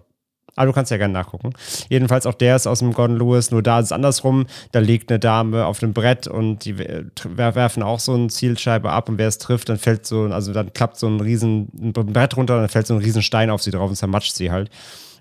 Aber 0.56 0.68
du 0.68 0.73
kannst 0.73 0.91
ja 0.91 0.98
gerne 0.98 1.14
nachgucken. 1.14 1.53
Jedenfalls 1.90 2.26
auch 2.26 2.34
der 2.34 2.56
ist 2.56 2.68
aus 2.68 2.80
dem 2.80 2.94
Gordon 2.94 3.18
Lewis, 3.18 3.52
nur 3.52 3.64
da 3.64 3.80
ist 3.80 3.86
es 3.86 3.91
andersrum. 3.91 4.45
Da 4.72 4.80
liegt 4.80 5.10
eine 5.10 5.19
Dame 5.19 5.65
auf 5.65 5.80
dem 5.80 5.94
Brett 5.94 6.28
und 6.28 6.65
die 6.65 6.78
werfen 6.78 7.84
auch 7.84 7.99
so 7.99 8.14
eine 8.14 8.28
Zielscheibe 8.28 8.91
ab 8.91 9.10
und 9.10 9.18
wer 9.18 9.28
es 9.28 9.38
trifft, 9.38 9.69
dann 9.69 9.78
fällt 9.78 10.06
so, 10.06 10.23
also 10.23 10.52
dann 10.52 10.73
klappt 10.73 10.98
so 10.98 11.07
ein 11.07 11.22
riesen 11.22 11.69
ein 11.82 11.94
Brett 11.94 12.36
runter 12.36 12.56
und 12.56 12.61
dann 12.61 12.69
fällt 12.69 12.88
so 12.88 12.95
ein 12.95 12.99
riesen 12.99 13.22
Stein 13.22 13.49
auf 13.49 13.61
sie 13.61 13.72
drauf 13.72 13.90
und 13.90 13.95
zermatscht 13.95 14.34
sie 14.34 14.52
halt. 14.52 14.69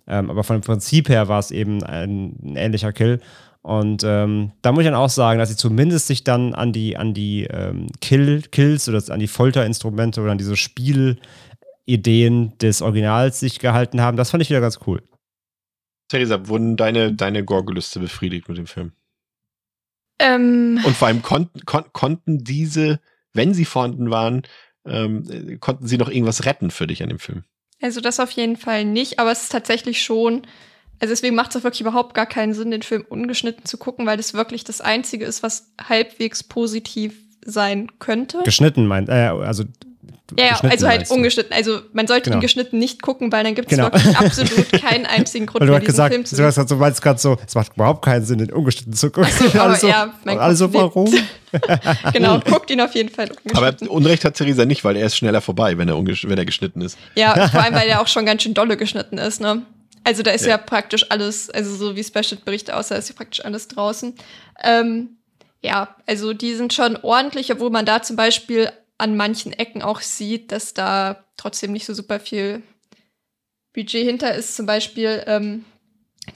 Ähm, 0.06 0.30
aber 0.30 0.42
von 0.42 0.56
dem 0.56 0.62
Prinzip 0.62 1.08
her 1.08 1.28
war 1.28 1.38
es 1.38 1.50
eben 1.50 1.82
ein, 1.84 2.34
ein 2.42 2.56
ähnlicher 2.56 2.92
Kill. 2.92 3.20
Und 3.62 4.02
ähm, 4.04 4.52
da 4.62 4.72
muss 4.72 4.82
ich 4.82 4.86
dann 4.86 4.94
auch 4.94 5.10
sagen, 5.10 5.38
dass 5.38 5.50
sie 5.50 5.56
zumindest 5.56 6.06
sich 6.06 6.24
dann 6.24 6.54
an 6.54 6.72
die, 6.72 6.96
an 6.96 7.12
die 7.12 7.44
ähm, 7.44 7.88
Kill, 8.00 8.42
Kills 8.50 8.88
oder 8.88 9.02
an 9.12 9.20
die 9.20 9.28
Folterinstrumente 9.28 10.20
oder 10.20 10.32
an 10.32 10.38
diese 10.38 10.56
Spielideen 10.56 12.56
des 12.58 12.80
Originals 12.80 13.40
sich 13.40 13.58
gehalten 13.58 14.00
haben. 14.00 14.16
Das 14.16 14.30
fand 14.30 14.42
ich 14.42 14.48
wieder 14.48 14.62
ganz 14.62 14.80
cool. 14.86 15.02
Theresa, 16.10 16.48
wurden 16.48 16.76
deine, 16.76 17.14
deine 17.14 17.44
Gorgelüste 17.44 18.00
befriedigt 18.00 18.48
mit 18.48 18.58
dem 18.58 18.66
Film? 18.66 18.92
Ähm, 20.18 20.80
Und 20.84 20.96
vor 20.96 21.08
allem 21.08 21.22
konnten, 21.22 21.64
kon 21.64 21.84
konnten 21.92 22.44
diese, 22.44 23.00
wenn 23.32 23.54
sie 23.54 23.64
vorhanden 23.64 24.10
waren, 24.10 24.42
ähm, 24.84 25.58
konnten 25.60 25.86
sie 25.86 25.96
noch 25.96 26.08
irgendwas 26.08 26.44
retten 26.44 26.70
für 26.70 26.86
dich 26.86 27.02
an 27.02 27.08
dem 27.08 27.18
Film? 27.18 27.44
Also 27.80 28.00
das 28.00 28.20
auf 28.20 28.30
jeden 28.32 28.56
Fall 28.56 28.84
nicht, 28.84 29.18
aber 29.18 29.32
es 29.32 29.42
ist 29.42 29.52
tatsächlich 29.52 30.02
schon 30.02 30.42
also 31.00 31.12
deswegen 31.12 31.34
macht 31.34 31.50
es 31.50 31.56
auch 31.56 31.64
wirklich 31.64 31.80
überhaupt 31.80 32.14
gar 32.14 32.26
keinen 32.26 32.52
Sinn, 32.52 32.70
den 32.70 32.82
Film 32.82 33.04
ungeschnitten 33.08 33.64
zu 33.64 33.78
gucken, 33.78 34.06
weil 34.06 34.18
das 34.18 34.34
wirklich 34.34 34.64
das 34.64 34.82
Einzige 34.82 35.24
ist, 35.24 35.42
was 35.42 35.72
halbwegs 35.82 36.44
positiv 36.44 37.14
sein 37.42 37.90
könnte. 37.98 38.42
Geschnitten 38.44 38.86
meint, 38.86 39.08
äh, 39.08 39.12
also 39.12 39.64
ja, 40.38 40.46
ja 40.46 40.60
also 40.70 40.88
halt 40.88 41.10
ungeschnitten. 41.10 41.52
Also 41.52 41.80
man 41.92 42.06
sollte 42.06 42.30
genau. 42.30 42.38
ihn 42.38 42.40
geschnitten 42.40 42.78
nicht 42.78 43.02
gucken, 43.02 43.32
weil 43.32 43.44
dann 43.44 43.54
gibt 43.54 43.70
es 43.70 43.76
genau. 43.76 43.92
wirklich 43.92 44.16
absolut 44.18 44.72
keinen 44.72 45.06
einzigen 45.06 45.46
Grund 45.46 45.64
mehr, 45.64 45.78
diesen 45.78 45.86
gesagt, 45.86 46.12
Film 46.12 46.24
zu 46.24 46.36
sehen. 46.36 46.42
Du 46.42 46.46
hast 46.46 46.54
gesagt, 46.54 46.70
du 46.70 46.76
meinst 46.76 47.02
gerade 47.02 47.18
so, 47.18 47.38
es 47.46 47.54
macht 47.54 47.74
überhaupt 47.74 48.04
keinen 48.04 48.24
Sinn, 48.24 48.38
den 48.38 48.52
ungeschnitten 48.52 48.92
zu 48.92 49.10
gucken. 49.10 49.30
So, 49.52 49.60
also, 49.60 49.88
ja, 49.88 50.12
also 50.24 50.72
warum? 50.72 51.12
genau, 52.12 52.40
guckt 52.40 52.70
ihn 52.70 52.80
auf 52.80 52.94
jeden 52.94 53.08
Fall 53.08 53.28
ungeschnitten. 53.30 53.88
Aber 53.88 53.94
Unrecht 53.94 54.24
hat 54.24 54.34
Theresa 54.34 54.64
nicht, 54.64 54.84
weil 54.84 54.96
er 54.96 55.06
ist 55.06 55.16
schneller 55.16 55.40
vorbei, 55.40 55.76
wenn 55.78 55.88
er, 55.88 55.96
wenn 55.96 56.38
er 56.38 56.44
geschnitten 56.44 56.80
ist. 56.82 56.98
Ja, 57.14 57.48
vor 57.48 57.62
allem, 57.62 57.74
weil 57.74 57.88
er 57.88 58.00
auch 58.00 58.08
schon 58.08 58.26
ganz 58.26 58.42
schön 58.42 58.54
dolle 58.54 58.76
geschnitten 58.76 59.18
ist, 59.18 59.40
ne? 59.40 59.62
Also 60.02 60.22
da 60.22 60.30
ist 60.30 60.44
ja. 60.44 60.52
ja, 60.52 60.58
praktisch 60.58 61.10
alles, 61.10 61.50
also 61.50 61.74
so 61.74 61.94
wie 61.94 62.02
Special 62.02 62.40
Berichte 62.42 62.74
aussah, 62.74 62.94
ist 62.96 63.10
ja 63.10 63.14
praktisch 63.14 63.44
alles 63.44 63.68
draußen. 63.68 64.14
Ähm, 64.62 65.10
ja, 65.62 65.94
also 66.06 66.32
die 66.32 66.54
sind 66.54 66.72
schon 66.72 66.96
ordentlich, 67.02 67.52
obwohl 67.52 67.70
man 67.70 67.84
da 67.84 68.02
zum 68.02 68.16
Beispiel 68.16 68.70
an 69.00 69.16
manchen 69.16 69.52
Ecken 69.52 69.82
auch 69.82 70.00
sieht, 70.00 70.52
dass 70.52 70.74
da 70.74 71.24
trotzdem 71.36 71.72
nicht 71.72 71.86
so 71.86 71.94
super 71.94 72.20
viel 72.20 72.62
Budget 73.72 74.06
hinter 74.06 74.34
ist. 74.34 74.56
Zum 74.56 74.66
Beispiel 74.66 75.22
ähm, 75.26 75.64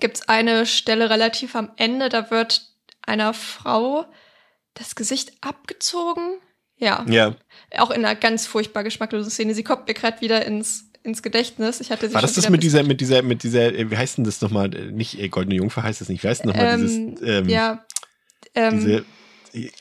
gibt 0.01 0.17
es 0.17 0.29
eine 0.29 0.67
Stelle 0.67 1.11
relativ 1.11 1.55
am 1.57 1.71
Ende, 1.77 2.09
da 2.09 2.31
wird 2.31 2.69
einer 3.03 3.35
Frau 3.35 4.07
das 4.75 4.95
Gesicht 4.95 5.33
abgezogen. 5.41 6.39
Ja. 6.77 7.05
Ja. 7.09 7.37
Auch 7.77 7.91
in 7.91 8.05
einer 8.05 8.17
ganz 8.17 8.47
furchtbar 8.47 8.83
geschmacklosen 8.83 9.31
Szene. 9.31 9.55
Sie 9.55 9.63
kommt 9.63 9.87
mir 9.87 9.95
gerade 9.95 10.21
wieder 10.21 10.45
ins 10.45 10.91
ins 11.05 11.23
Gedächtnis. 11.23 11.81
Ich 11.81 11.91
hatte 11.91 12.09
sie 12.09 12.15
War 12.15 12.23
das 12.23 12.33
das 12.33 12.49
mit 12.49 12.63
dieser, 12.63 12.83
mit 12.83 13.01
dieser, 13.01 13.23
mit 13.23 13.43
dieser, 13.43 13.75
äh, 13.75 13.91
wie 13.91 13.97
heißt 13.97 14.17
denn 14.17 14.25
das 14.25 14.41
nochmal? 14.41 14.75
Äh, 14.75 14.91
nicht 14.91 15.21
äh, 15.21 15.29
Goldene 15.29 15.57
Jungfer 15.57 15.83
heißt 15.83 16.01
das 16.01 16.09
nicht. 16.09 16.25
Wie 16.25 16.29
heißt 16.29 16.43
denn 16.43 16.51
nochmal 16.51 16.75
ähm, 16.75 16.81
dieses, 16.81 17.23
ähm, 17.23 17.49
ja, 17.49 17.85
ähm, 18.55 18.81
diese 18.81 19.05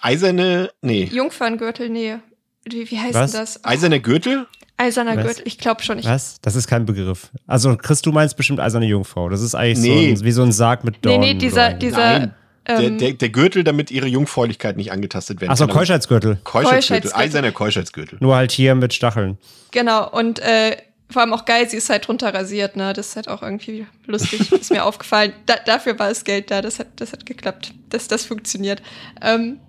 eiserne, 0.02 0.72
nee. 0.82 1.06
Jungferngürtel, 1.06 1.90
nee. 1.90 2.18
Wie, 2.66 2.90
wie 2.90 3.00
heißt 3.00 3.14
Was? 3.14 3.32
denn 3.32 3.42
das? 3.42 3.64
Eiserne 3.64 4.00
Gürtel? 4.00 4.48
Eiserner 4.78 5.18
Was? 5.18 5.26
Gürtel, 5.26 5.44
ich 5.46 5.58
glaube 5.58 5.84
schon. 5.84 6.00
Ich 6.00 6.06
Was? 6.06 6.40
Das 6.42 6.56
ist 6.56 6.68
kein 6.68 6.86
Begriff. 6.86 7.30
Also, 7.48 7.76
Chris, 7.78 8.02
du 8.02 8.12
meinst 8.12 8.38
bestimmt 8.38 8.60
eiserne 8.60 8.86
Jungfrau. 8.86 9.30
Das 9.30 9.42
ist 9.42 9.56
eigentlich 9.56 9.80
nee. 9.80 10.16
so 10.16 10.22
ein, 10.22 10.26
wie 10.26 10.32
so 10.32 10.44
ein 10.44 10.52
Sarg 10.52 10.84
mit 10.84 11.06
Dornen. 11.06 11.20
Nee, 11.20 11.34
nee, 11.34 11.40
dieser, 11.40 11.74
dieser, 11.74 12.20
Nein. 12.20 12.36
Der, 12.68 12.80
ähm, 12.80 12.98
der, 12.98 13.14
der, 13.14 13.30
Gürtel, 13.30 13.66
damit 13.66 13.92
ihre 13.92 14.08
Jungfräulichkeit 14.08 14.78
nicht 14.78 14.92
angetastet 14.92 15.42
werden 15.42 15.52
Achso, 15.52 15.68
Keuschheitsgürtel. 15.68 16.38
Keuschheitsgürtel, 16.46 17.12
eiserner 17.14 17.52
Keuschheitsgürtel. 17.52 18.18
Nur 18.22 18.36
halt 18.36 18.54
hier 18.54 18.74
mit 18.76 18.94
Stacheln. 18.94 19.38
Genau, 19.72 20.10
und 20.10 20.40
äh, 20.40 20.78
vor 21.10 21.22
allem 21.22 21.34
auch 21.34 21.44
geil, 21.44 21.70
sie 21.70 21.76
ist 21.76 21.90
halt 21.90 22.08
drunter 22.08 22.34
rasiert, 22.34 22.78
ne? 22.78 22.94
Das 22.94 23.10
ist 23.10 23.16
halt 23.18 23.28
auch 23.28 23.44
irgendwie 23.44 23.86
lustig, 24.06 24.52
ist 24.60 24.72
mir 24.72 24.86
aufgefallen. 24.86 25.34
Da, 25.46 25.56
dafür 25.66 26.00
war 26.00 26.08
das 26.08 26.24
Geld 26.24 26.52
da, 26.52 26.62
das 26.62 26.80
hat, 26.80 26.88
das 26.96 27.12
hat 27.12 27.26
geklappt, 27.26 27.74
dass 27.90 28.08
das 28.08 28.26
funktioniert. 28.26 28.82
Ähm, 29.22 29.60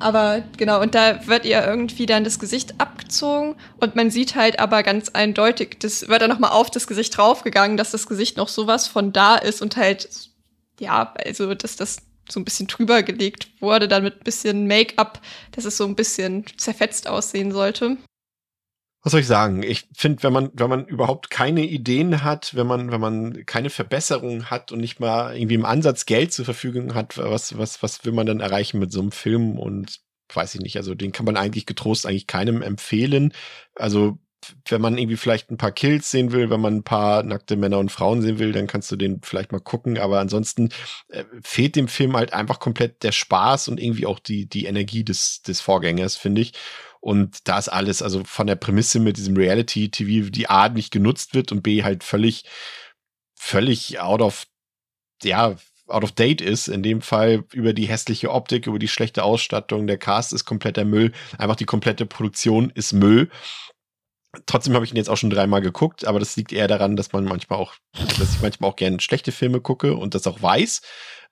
aber 0.00 0.42
genau, 0.56 0.80
und 0.80 0.94
da 0.94 1.26
wird 1.26 1.44
ihr 1.44 1.64
irgendwie 1.64 2.06
dann 2.06 2.24
das 2.24 2.38
Gesicht 2.38 2.80
abgezogen 2.80 3.54
und 3.78 3.94
man 3.94 4.10
sieht 4.10 4.34
halt 4.34 4.58
aber 4.58 4.82
ganz 4.82 5.10
eindeutig, 5.10 5.76
das 5.78 6.08
wird 6.08 6.22
dann 6.22 6.30
nochmal 6.30 6.50
auf 6.50 6.70
das 6.70 6.86
Gesicht 6.86 7.16
draufgegangen, 7.16 7.76
dass 7.76 7.90
das 7.90 8.06
Gesicht 8.06 8.36
noch 8.36 8.48
sowas 8.48 8.88
von 8.88 9.12
da 9.12 9.36
ist 9.36 9.62
und 9.62 9.76
halt, 9.76 10.08
ja, 10.80 11.14
also, 11.24 11.54
dass 11.54 11.76
das 11.76 11.98
so 12.28 12.40
ein 12.40 12.44
bisschen 12.44 12.66
drüber 12.66 13.02
gelegt 13.02 13.50
wurde, 13.60 13.88
dann 13.88 14.02
mit 14.02 14.20
ein 14.20 14.24
bisschen 14.24 14.66
Make-up, 14.66 15.20
dass 15.52 15.64
es 15.64 15.76
so 15.76 15.84
ein 15.84 15.96
bisschen 15.96 16.44
zerfetzt 16.56 17.08
aussehen 17.08 17.52
sollte 17.52 17.96
was 19.02 19.12
soll 19.12 19.20
ich 19.20 19.26
sagen? 19.26 19.62
Ich 19.62 19.88
finde, 19.94 20.22
wenn 20.22 20.32
man, 20.32 20.50
wenn 20.52 20.68
man 20.68 20.84
überhaupt 20.86 21.30
keine 21.30 21.64
Ideen 21.64 22.22
hat, 22.22 22.54
wenn 22.54 22.66
man, 22.66 22.90
wenn 22.90 23.00
man 23.00 23.46
keine 23.46 23.70
Verbesserungen 23.70 24.50
hat 24.50 24.72
und 24.72 24.80
nicht 24.80 25.00
mal 25.00 25.34
irgendwie 25.34 25.54
im 25.54 25.64
Ansatz 25.64 26.04
Geld 26.04 26.32
zur 26.32 26.44
Verfügung 26.44 26.94
hat, 26.94 27.16
was, 27.16 27.56
was, 27.56 27.82
was 27.82 28.04
will 28.04 28.12
man 28.12 28.26
dann 28.26 28.40
erreichen 28.40 28.78
mit 28.78 28.92
so 28.92 29.00
einem 29.00 29.12
Film? 29.12 29.58
Und 29.58 30.00
weiß 30.34 30.54
ich 30.54 30.60
nicht, 30.60 30.76
also 30.76 30.94
den 30.94 31.12
kann 31.12 31.24
man 31.24 31.36
eigentlich 31.36 31.66
getrost 31.66 32.06
eigentlich 32.06 32.26
keinem 32.26 32.60
empfehlen. 32.62 33.32
Also, 33.74 34.18
wenn 34.68 34.80
man 34.80 34.96
irgendwie 34.96 35.18
vielleicht 35.18 35.50
ein 35.50 35.58
paar 35.58 35.72
Kills 35.72 36.10
sehen 36.10 36.32
will, 36.32 36.48
wenn 36.48 36.60
man 36.60 36.76
ein 36.76 36.82
paar 36.82 37.22
nackte 37.22 37.56
Männer 37.56 37.78
und 37.78 37.92
Frauen 37.92 38.22
sehen 38.22 38.38
will, 38.38 38.52
dann 38.52 38.66
kannst 38.66 38.90
du 38.90 38.96
den 38.96 39.20
vielleicht 39.22 39.52
mal 39.52 39.60
gucken. 39.60 39.98
Aber 39.98 40.18
ansonsten 40.18 40.70
äh, 41.08 41.24
fehlt 41.42 41.76
dem 41.76 41.88
Film 41.88 42.16
halt 42.16 42.32
einfach 42.32 42.58
komplett 42.58 43.02
der 43.02 43.12
Spaß 43.12 43.68
und 43.68 43.78
irgendwie 43.80 44.06
auch 44.06 44.18
die, 44.18 44.46
die 44.46 44.64
Energie 44.64 45.04
des, 45.04 45.42
des 45.42 45.60
Vorgängers, 45.60 46.16
finde 46.16 46.40
ich. 46.40 46.52
Und 47.00 47.48
da 47.48 47.58
ist 47.58 47.68
alles, 47.68 48.02
also 48.02 48.24
von 48.24 48.46
der 48.46 48.56
Prämisse 48.56 49.00
mit 49.00 49.16
diesem 49.16 49.36
Reality-TV, 49.36 50.30
die 50.30 50.48
A 50.48 50.68
nicht 50.68 50.92
genutzt 50.92 51.34
wird 51.34 51.50
und 51.50 51.62
B 51.62 51.82
halt 51.82 52.04
völlig, 52.04 52.44
völlig 53.34 54.00
out 54.00 54.20
of, 54.20 54.46
ja, 55.22 55.56
out 55.86 56.04
of 56.04 56.12
date 56.12 56.40
ist. 56.40 56.68
In 56.68 56.82
dem 56.82 57.00
Fall 57.00 57.44
über 57.52 57.72
die 57.72 57.88
hässliche 57.88 58.30
Optik, 58.30 58.66
über 58.66 58.78
die 58.78 58.88
schlechte 58.88 59.24
Ausstattung. 59.24 59.86
Der 59.86 59.98
Cast 59.98 60.32
ist 60.32 60.44
kompletter 60.44 60.84
Müll. 60.84 61.12
Einfach 61.38 61.56
die 61.56 61.64
komplette 61.64 62.06
Produktion 62.06 62.70
ist 62.74 62.92
Müll. 62.92 63.30
Trotzdem 64.46 64.74
habe 64.74 64.84
ich 64.84 64.92
ihn 64.92 64.96
jetzt 64.96 65.10
auch 65.10 65.16
schon 65.16 65.30
dreimal 65.30 65.60
geguckt, 65.60 66.06
aber 66.06 66.20
das 66.20 66.36
liegt 66.36 66.52
eher 66.52 66.68
daran, 66.68 66.94
dass 66.94 67.12
man 67.12 67.24
manchmal 67.24 67.58
auch, 67.58 67.74
dass 68.18 68.34
ich 68.34 68.40
manchmal 68.40 68.70
auch 68.70 68.76
gerne 68.76 69.00
schlechte 69.00 69.32
Filme 69.32 69.60
gucke 69.60 69.96
und 69.96 70.14
das 70.14 70.26
auch 70.26 70.40
weiß. 70.40 70.82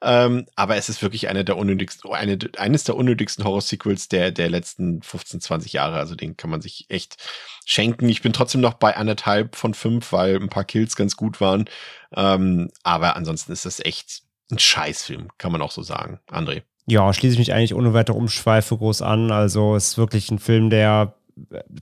Ähm, 0.00 0.46
aber 0.54 0.76
es 0.76 0.88
ist 0.88 1.02
wirklich 1.02 1.28
einer 1.28 1.44
der 1.44 1.56
unnötigsten, 1.56 2.12
eine, 2.12 2.38
eines 2.56 2.84
der 2.84 2.96
unnötigsten 2.96 3.44
Horror-Sequels 3.44 4.08
der, 4.08 4.30
der 4.30 4.48
letzten 4.48 5.02
15, 5.02 5.40
20 5.40 5.72
Jahre. 5.72 5.96
Also 5.96 6.14
den 6.14 6.36
kann 6.36 6.50
man 6.50 6.60
sich 6.60 6.86
echt 6.88 7.16
schenken. 7.64 8.08
Ich 8.08 8.22
bin 8.22 8.32
trotzdem 8.32 8.60
noch 8.60 8.74
bei 8.74 8.96
anderthalb 8.96 9.56
von 9.56 9.74
fünf, 9.74 10.12
weil 10.12 10.36
ein 10.36 10.48
paar 10.48 10.64
Kills 10.64 10.94
ganz 10.94 11.16
gut 11.16 11.40
waren. 11.40 11.68
Ähm, 12.14 12.70
aber 12.84 13.16
ansonsten 13.16 13.52
ist 13.52 13.64
das 13.64 13.80
echt 13.80 14.22
ein 14.50 14.58
Scheißfilm, 14.58 15.28
kann 15.36 15.52
man 15.52 15.62
auch 15.62 15.72
so 15.72 15.82
sagen. 15.82 16.20
André. 16.30 16.62
Ja, 16.86 17.12
schließe 17.12 17.34
ich 17.34 17.38
mich 17.38 17.52
eigentlich 17.52 17.74
ohne 17.74 17.92
weitere 17.92 18.16
Umschweife 18.16 18.78
groß 18.78 19.02
an. 19.02 19.30
Also 19.30 19.76
es 19.76 19.88
ist 19.88 19.98
wirklich 19.98 20.30
ein 20.30 20.38
Film, 20.38 20.70
der 20.70 21.17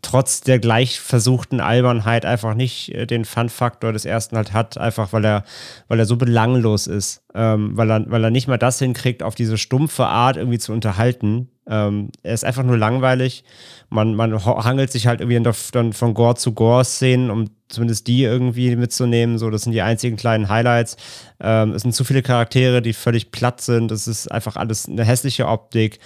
trotz 0.02 0.40
der 0.40 0.58
gleich 0.58 1.00
versuchten 1.00 1.60
Albernheit 1.60 2.24
einfach 2.24 2.54
nicht 2.54 2.94
äh, 2.94 3.06
den 3.06 3.24
Fun-Faktor 3.24 3.92
des 3.92 4.04
ersten 4.04 4.36
halt 4.36 4.52
hat, 4.52 4.78
einfach 4.78 5.12
weil 5.12 5.24
er, 5.24 5.44
weil 5.88 5.98
er 5.98 6.06
so 6.06 6.16
belanglos 6.16 6.86
ist, 6.86 7.22
ähm, 7.34 7.76
weil, 7.76 7.90
er, 7.90 8.10
weil 8.10 8.24
er 8.24 8.30
nicht 8.30 8.48
mal 8.48 8.58
das 8.58 8.78
hinkriegt, 8.78 9.22
auf 9.22 9.34
diese 9.34 9.58
stumpfe 9.58 10.06
Art 10.06 10.36
irgendwie 10.36 10.58
zu 10.58 10.72
unterhalten. 10.72 11.48
Ähm, 11.68 12.10
er 12.22 12.34
ist 12.34 12.44
einfach 12.44 12.62
nur 12.62 12.76
langweilig. 12.76 13.44
Man, 13.88 14.14
man 14.14 14.44
hangelt 14.44 14.92
sich 14.92 15.06
halt 15.06 15.20
irgendwie 15.20 15.52
dann 15.72 15.92
von 15.92 16.14
Gore 16.14 16.36
zu 16.36 16.52
Gore-Szenen, 16.52 17.30
um 17.30 17.50
zumindest 17.68 18.06
die 18.06 18.22
irgendwie 18.22 18.76
mitzunehmen. 18.76 19.38
So, 19.38 19.50
das 19.50 19.62
sind 19.62 19.72
die 19.72 19.82
einzigen 19.82 20.16
kleinen 20.16 20.48
Highlights. 20.48 20.96
Ähm, 21.40 21.72
es 21.72 21.82
sind 21.82 21.92
zu 21.92 22.04
viele 22.04 22.22
Charaktere, 22.22 22.82
die 22.82 22.92
völlig 22.92 23.32
platt 23.32 23.60
sind. 23.60 23.90
Es 23.90 24.06
ist 24.06 24.30
einfach 24.30 24.56
alles 24.56 24.88
eine 24.88 25.04
hässliche 25.04 25.48
Optik 25.48 25.98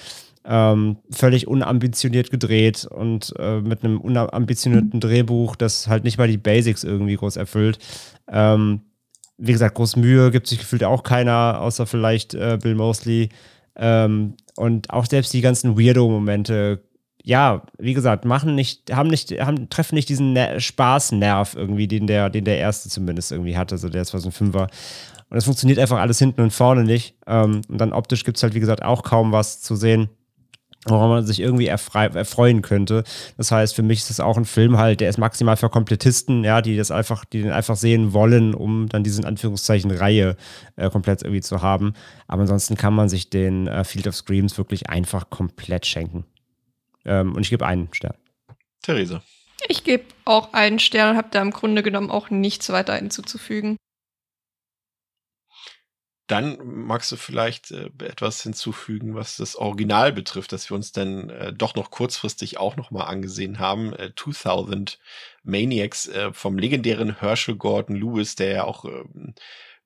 ähm, 0.45 0.97
völlig 1.11 1.47
unambitioniert 1.47 2.31
gedreht 2.31 2.87
und 2.87 3.35
äh, 3.39 3.61
mit 3.61 3.85
einem 3.85 4.01
unambitionierten 4.01 5.01
Drehbuch, 5.01 5.57
das 5.57 5.87
halt 5.87 6.05
nicht 6.05 6.19
mal 6.19 6.29
die 6.29 6.39
Basics 6.39 6.85
irgendwie 6.85 7.17
groß 7.17 7.37
erfüllt. 7.37 7.79
Ähm, 8.29 8.83
wie 9.37 9.53
gesagt, 9.53 9.75
groß 9.75 9.97
Mühe 9.97 10.31
gibt 10.31 10.47
sich 10.47 10.59
gefühlt 10.59 10.85
auch 10.85 11.03
keiner, 11.03 11.61
außer 11.61 11.87
vielleicht 11.87 12.35
äh, 12.35 12.59
Bill 12.61 12.75
Mosley. 12.75 13.31
Ähm, 13.77 14.35
und 14.57 14.91
auch 14.91 15.07
selbst 15.07 15.33
die 15.33 15.41
ganzen 15.41 15.79
Weirdo-Momente, 15.79 16.83
ja, 17.23 17.63
wie 17.79 17.95
gesagt, 17.95 18.25
machen 18.25 18.55
nicht, 18.55 18.95
haben 18.95 19.09
nicht, 19.09 19.33
haben, 19.41 19.69
treffen 19.71 19.95
nicht 19.95 20.09
diesen 20.09 20.33
Ner 20.33 20.61
Spaßnerv 20.61 21.55
irgendwie, 21.55 21.89
den 21.89 22.07
der, 22.07 22.31
den 22.31 22.45
der 22.45 22.59
erste 22.59 22.89
zumindest 22.89 23.33
irgendwie 23.33 23.57
hatte, 23.57 23.79
so 23.79 23.89
der 23.89 24.05
2005 24.05 24.55
war. 24.55 24.69
Und 25.31 25.37
es 25.37 25.45
funktioniert 25.45 25.79
einfach 25.79 25.99
alles 25.99 26.19
hinten 26.19 26.41
und 26.41 26.53
vorne 26.53 26.83
nicht. 26.83 27.15
Ähm, 27.27 27.63
und 27.69 27.79
dann 27.79 27.93
optisch 27.93 28.25
gibt 28.25 28.37
es 28.37 28.43
halt, 28.43 28.55
wie 28.55 28.61
gesagt, 28.61 28.83
auch 28.83 29.03
kaum 29.03 29.33
was 29.33 29.61
zu 29.61 29.77
sehen. 29.77 30.09
Woran 30.87 31.11
man 31.11 31.27
sich 31.27 31.41
irgendwie 31.41 31.67
erfreuen 31.67 32.63
könnte. 32.63 33.05
Das 33.37 33.53
heißt, 33.53 33.75
für 33.75 33.83
mich 33.83 33.99
ist 33.99 34.11
das 34.11 34.21
auch 34.21 34.39
ein 34.39 34.47
Film 34.47 34.79
halt, 34.79 35.01
der 35.01 35.11
ist 35.11 35.19
maximal 35.19 35.57
für 35.57 35.69
Komplettisten, 35.69 36.43
ja, 36.43 36.63
die 36.63 36.77
das 36.77 36.91
einfach, 36.91 37.25
die 37.25 37.43
den 37.43 37.53
einfach 37.53 37.77
sehen 37.77 38.13
wollen, 38.13 38.55
um 38.55 38.89
dann 38.89 39.05
diesen 39.05 39.25
Anführungszeichen 39.25 39.91
Reihe 39.91 40.37
äh, 40.77 40.89
komplett 40.89 41.23
irgendwie 41.23 41.43
zu 41.43 41.61
haben. 41.61 41.93
Aber 42.29 42.43
ansonsten 42.43 42.77
kann 42.77 42.95
man 42.95 43.09
sich 43.09 43.29
den 43.29 43.67
äh, 43.67 43.85
Field 43.85 44.07
of 44.07 44.17
Screams 44.17 44.57
wirklich 44.57 44.89
einfach 44.89 45.29
komplett 45.29 45.85
schenken. 45.85 46.25
Ähm, 47.05 47.35
und 47.35 47.43
ich 47.43 47.51
gebe 47.51 47.67
einen 47.67 47.89
Stern. 47.93 48.15
Therese. 48.83 49.21
Ich 49.69 49.85
gebe 49.85 50.05
auch 50.25 50.55
einen 50.55 50.79
Stern 50.79 51.11
und 51.11 51.17
habe 51.19 51.29
da 51.31 51.43
im 51.43 51.51
Grunde 51.51 51.83
genommen 51.83 52.11
auch 52.11 52.31
nichts 52.31 52.71
weiter 52.71 52.95
hinzuzufügen. 52.97 53.77
Dann 56.31 56.59
magst 56.63 57.11
du 57.11 57.17
vielleicht 57.17 57.73
äh, 57.73 57.91
etwas 58.05 58.41
hinzufügen, 58.45 59.17
was 59.17 59.37
das 59.37 59.57
Original 59.57 60.13
betrifft, 60.13 60.53
dass 60.53 60.71
wir 60.71 60.77
uns 60.77 60.93
dann 60.93 61.29
äh, 61.29 61.53
doch 61.53 61.75
noch 61.75 61.91
kurzfristig 61.91 62.57
auch 62.57 62.77
noch 62.77 62.93
mal 62.93 63.05
angesehen 63.07 63.59
haben. 63.59 63.93
Äh, 63.95 64.13
2000 64.15 65.01
Maniacs 65.43 66.07
äh, 66.07 66.33
vom 66.33 66.57
legendären 66.57 67.19
Herschel 67.19 67.57
Gordon 67.57 67.97
Lewis, 67.97 68.37
der 68.37 68.53
ja 68.53 68.65
auch 68.65 68.85
ähm, 68.85 69.35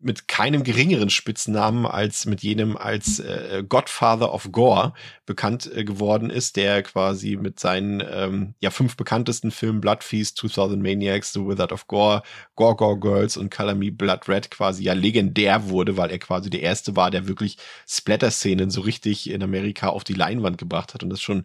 mit 0.04 0.28
keinem 0.28 0.64
geringeren 0.64 1.10
Spitznamen 1.10 1.86
als 1.86 2.26
mit 2.26 2.42
jenem 2.42 2.76
als 2.76 3.18
äh, 3.20 3.64
Godfather 3.66 4.32
of 4.32 4.52
Gore 4.52 4.92
bekannt 5.26 5.70
äh, 5.74 5.84
geworden 5.84 6.30
ist, 6.30 6.56
der 6.56 6.82
quasi 6.82 7.36
mit 7.36 7.58
seinen 7.58 8.02
ähm, 8.08 8.54
ja 8.60 8.70
fünf 8.70 8.96
bekanntesten 8.96 9.50
Filmen 9.50 9.80
Blood 9.80 10.04
Feast, 10.04 10.36
2000 10.36 10.82
Maniacs, 10.82 11.32
The 11.32 11.40
Wizard 11.40 11.72
of 11.72 11.86
Gore, 11.88 12.22
Gore 12.54 12.76
Gore 12.76 13.00
Girls 13.00 13.36
und 13.36 13.50
Color 13.50 13.74
Blood 13.74 14.28
Red 14.28 14.50
quasi 14.50 14.84
ja 14.84 14.92
legendär 14.92 15.68
wurde, 15.68 15.96
weil 15.96 16.10
er 16.10 16.18
quasi 16.18 16.50
der 16.50 16.60
erste 16.60 16.96
war, 16.96 17.10
der 17.10 17.26
wirklich 17.26 17.56
Splatter-Szenen 17.88 18.70
so 18.70 18.82
richtig 18.82 19.30
in 19.30 19.42
Amerika 19.42 19.88
auf 19.88 20.04
die 20.04 20.14
Leinwand 20.14 20.58
gebracht 20.58 20.94
hat. 20.94 21.02
Und 21.02 21.10
das 21.10 21.22
schon 21.22 21.44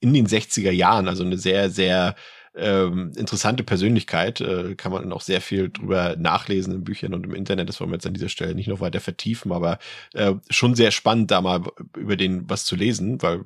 in 0.00 0.14
den 0.14 0.26
60er 0.26 0.70
Jahren, 0.70 1.08
also 1.08 1.24
eine 1.24 1.38
sehr, 1.38 1.70
sehr 1.70 2.14
ähm, 2.56 3.12
interessante 3.16 3.62
Persönlichkeit. 3.62 4.40
Äh, 4.40 4.74
kann 4.74 4.92
man 4.92 5.12
auch 5.12 5.20
sehr 5.20 5.40
viel 5.40 5.70
drüber 5.70 6.16
nachlesen 6.16 6.74
in 6.74 6.84
Büchern 6.84 7.14
und 7.14 7.24
im 7.24 7.34
Internet. 7.34 7.68
Das 7.68 7.80
wollen 7.80 7.90
wir 7.90 7.96
jetzt 7.96 8.06
an 8.06 8.14
dieser 8.14 8.28
Stelle 8.28 8.54
nicht 8.54 8.68
noch 8.68 8.80
weiter 8.80 9.00
vertiefen, 9.00 9.52
aber 9.52 9.78
äh, 10.14 10.34
schon 10.50 10.74
sehr 10.74 10.90
spannend, 10.90 11.30
da 11.30 11.40
mal 11.40 11.62
über 11.96 12.16
den 12.16 12.48
was 12.48 12.64
zu 12.64 12.76
lesen, 12.76 13.22
weil 13.22 13.44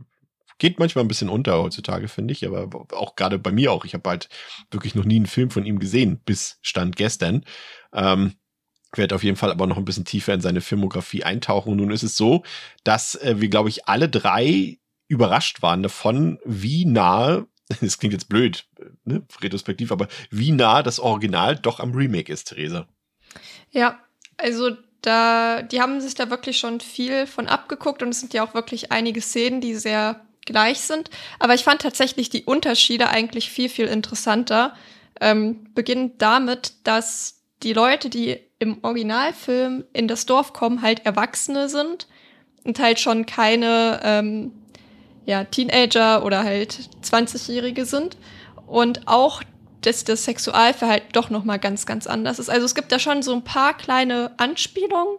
geht 0.59 0.79
manchmal 0.79 1.05
ein 1.05 1.09
bisschen 1.09 1.31
unter 1.31 1.61
heutzutage, 1.61 2.07
finde 2.07 2.33
ich, 2.33 2.47
aber 2.47 2.69
auch 2.93 3.17
gerade 3.17 3.39
bei 3.39 3.51
mir 3.51 3.73
auch. 3.73 3.85
Ich 3.85 3.95
habe 3.95 4.09
halt 4.09 4.29
wirklich 4.71 4.95
noch 4.95 5.05
nie 5.05 5.17
einen 5.17 5.27
Film 5.27 5.51
von 5.51 5.65
ihm 5.65 5.79
gesehen, 5.79 6.21
bis 6.25 6.59
Stand 6.61 6.97
gestern. 6.97 7.45
Ähm, 7.93 8.35
werde 8.93 9.15
auf 9.15 9.25
jeden 9.25 9.37
Fall 9.37 9.51
aber 9.51 9.67
noch 9.67 9.79
ein 9.79 9.85
bisschen 9.85 10.05
tiefer 10.05 10.35
in 10.35 10.41
seine 10.41 10.61
Filmografie 10.61 11.25
eintauchen. 11.25 11.77
Nun 11.77 11.91
ist 11.91 12.03
es 12.03 12.17
so, 12.17 12.45
dass 12.85 13.15
äh, 13.17 13.41
wir, 13.41 13.49
glaube 13.49 13.69
ich, 13.69 13.89
alle 13.89 14.09
drei 14.09 14.79
überrascht 15.09 15.63
waren 15.63 15.83
davon, 15.83 16.39
wie 16.45 16.85
nahe 16.85 17.47
das 17.81 17.99
klingt 17.99 18.13
jetzt 18.13 18.29
blöd, 18.29 18.67
ne, 19.05 19.23
retrospektiv, 19.41 19.93
aber 19.93 20.09
wie 20.31 20.53
nah 20.53 20.83
das 20.83 20.99
Original 20.99 21.57
doch 21.57 21.81
am 21.81 21.93
Remake 21.93 22.33
ist, 22.33 22.49
Theresa. 22.49 22.87
Ja, 23.71 23.99
also 24.37 24.71
da, 25.03 25.63
die 25.63 25.81
haben 25.81 26.01
sich 26.01 26.15
da 26.15 26.31
wirklich 26.31 26.59
schon 26.59 26.81
viel 26.81 27.27
von 27.27 27.47
abgeguckt 27.47 28.03
und 28.03 28.11
es 28.11 28.21
sind 28.21 28.35
ja 28.35 28.45
auch 28.45 28.55
wirklich 28.55 28.93
einige 28.93 29.21
Szenen, 29.21 29.61
die 29.61 29.75
sehr 29.75 30.21
gleich 30.45 30.81
sind. 30.81 31.11
Aber 31.39 31.55
ich 31.55 31.65
fand 31.65 31.83
tatsächlich 31.83 32.29
die 32.29 32.45
Unterschiede 32.45 33.09
eigentlich 33.09 33.51
viel, 33.51 33.69
viel 33.69 33.87
interessanter. 33.87 34.75
Ähm, 35.21 35.73
beginnend 35.75 36.21
damit, 36.23 36.75
dass 36.85 37.43
die 37.63 37.73
Leute, 37.73 38.11
die 38.11 38.39
im 38.59 38.79
Originalfilm 38.83 39.85
in 39.93 40.09
das 40.09 40.27
Dorf 40.27 40.53
kommen, 40.53 40.83
halt 40.83 41.07
Erwachsene 41.07 41.69
sind 41.69 42.09
und 42.65 42.79
halt 42.79 43.01
schon 43.01 43.27
keine 43.27 44.01
ähm, 44.03 44.53
ja, 45.27 45.45
Teenager 45.45 46.25
oder 46.25 46.45
halt 46.45 46.79
20-Jährige 47.03 47.85
sind. 47.85 48.17
Und 48.67 49.07
auch, 49.07 49.43
dass 49.81 50.05
das 50.05 50.25
Sexualverhalten 50.25 51.13
doch 51.13 51.31
noch 51.31 51.45
mal 51.45 51.59
ganz, 51.59 51.87
ganz 51.87 52.07
anders 52.07 52.39
ist. 52.39 52.51
Also 52.51 52.65
es 52.65 52.75
gibt 52.75 52.93
da 52.93 52.99
schon 52.99 53.23
so 53.23 53.33
ein 53.35 53.45
paar 53.45 53.77
kleine 53.77 54.33
Anspielungen, 54.37 55.19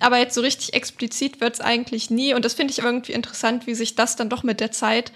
aber 0.00 0.18
jetzt 0.18 0.34
so 0.34 0.40
richtig 0.40 0.74
explizit 0.74 1.40
wird 1.40 1.54
es 1.54 1.60
eigentlich 1.60 2.10
nie. 2.10 2.34
Und 2.34 2.44
das 2.44 2.54
finde 2.54 2.72
ich 2.72 2.80
irgendwie 2.80 3.12
interessant, 3.12 3.66
wie 3.66 3.74
sich 3.74 3.94
das 3.94 4.16
dann 4.16 4.28
doch 4.28 4.42
mit 4.42 4.60
der 4.60 4.72
Zeit 4.72 5.12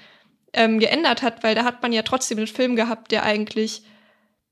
ähm, 0.52 0.78
geändert 0.78 1.22
hat, 1.22 1.42
weil 1.42 1.54
da 1.54 1.64
hat 1.64 1.82
man 1.82 1.92
ja 1.92 2.02
trotzdem 2.02 2.38
einen 2.38 2.46
Film 2.46 2.76
gehabt, 2.76 3.12
der 3.12 3.22
eigentlich 3.22 3.82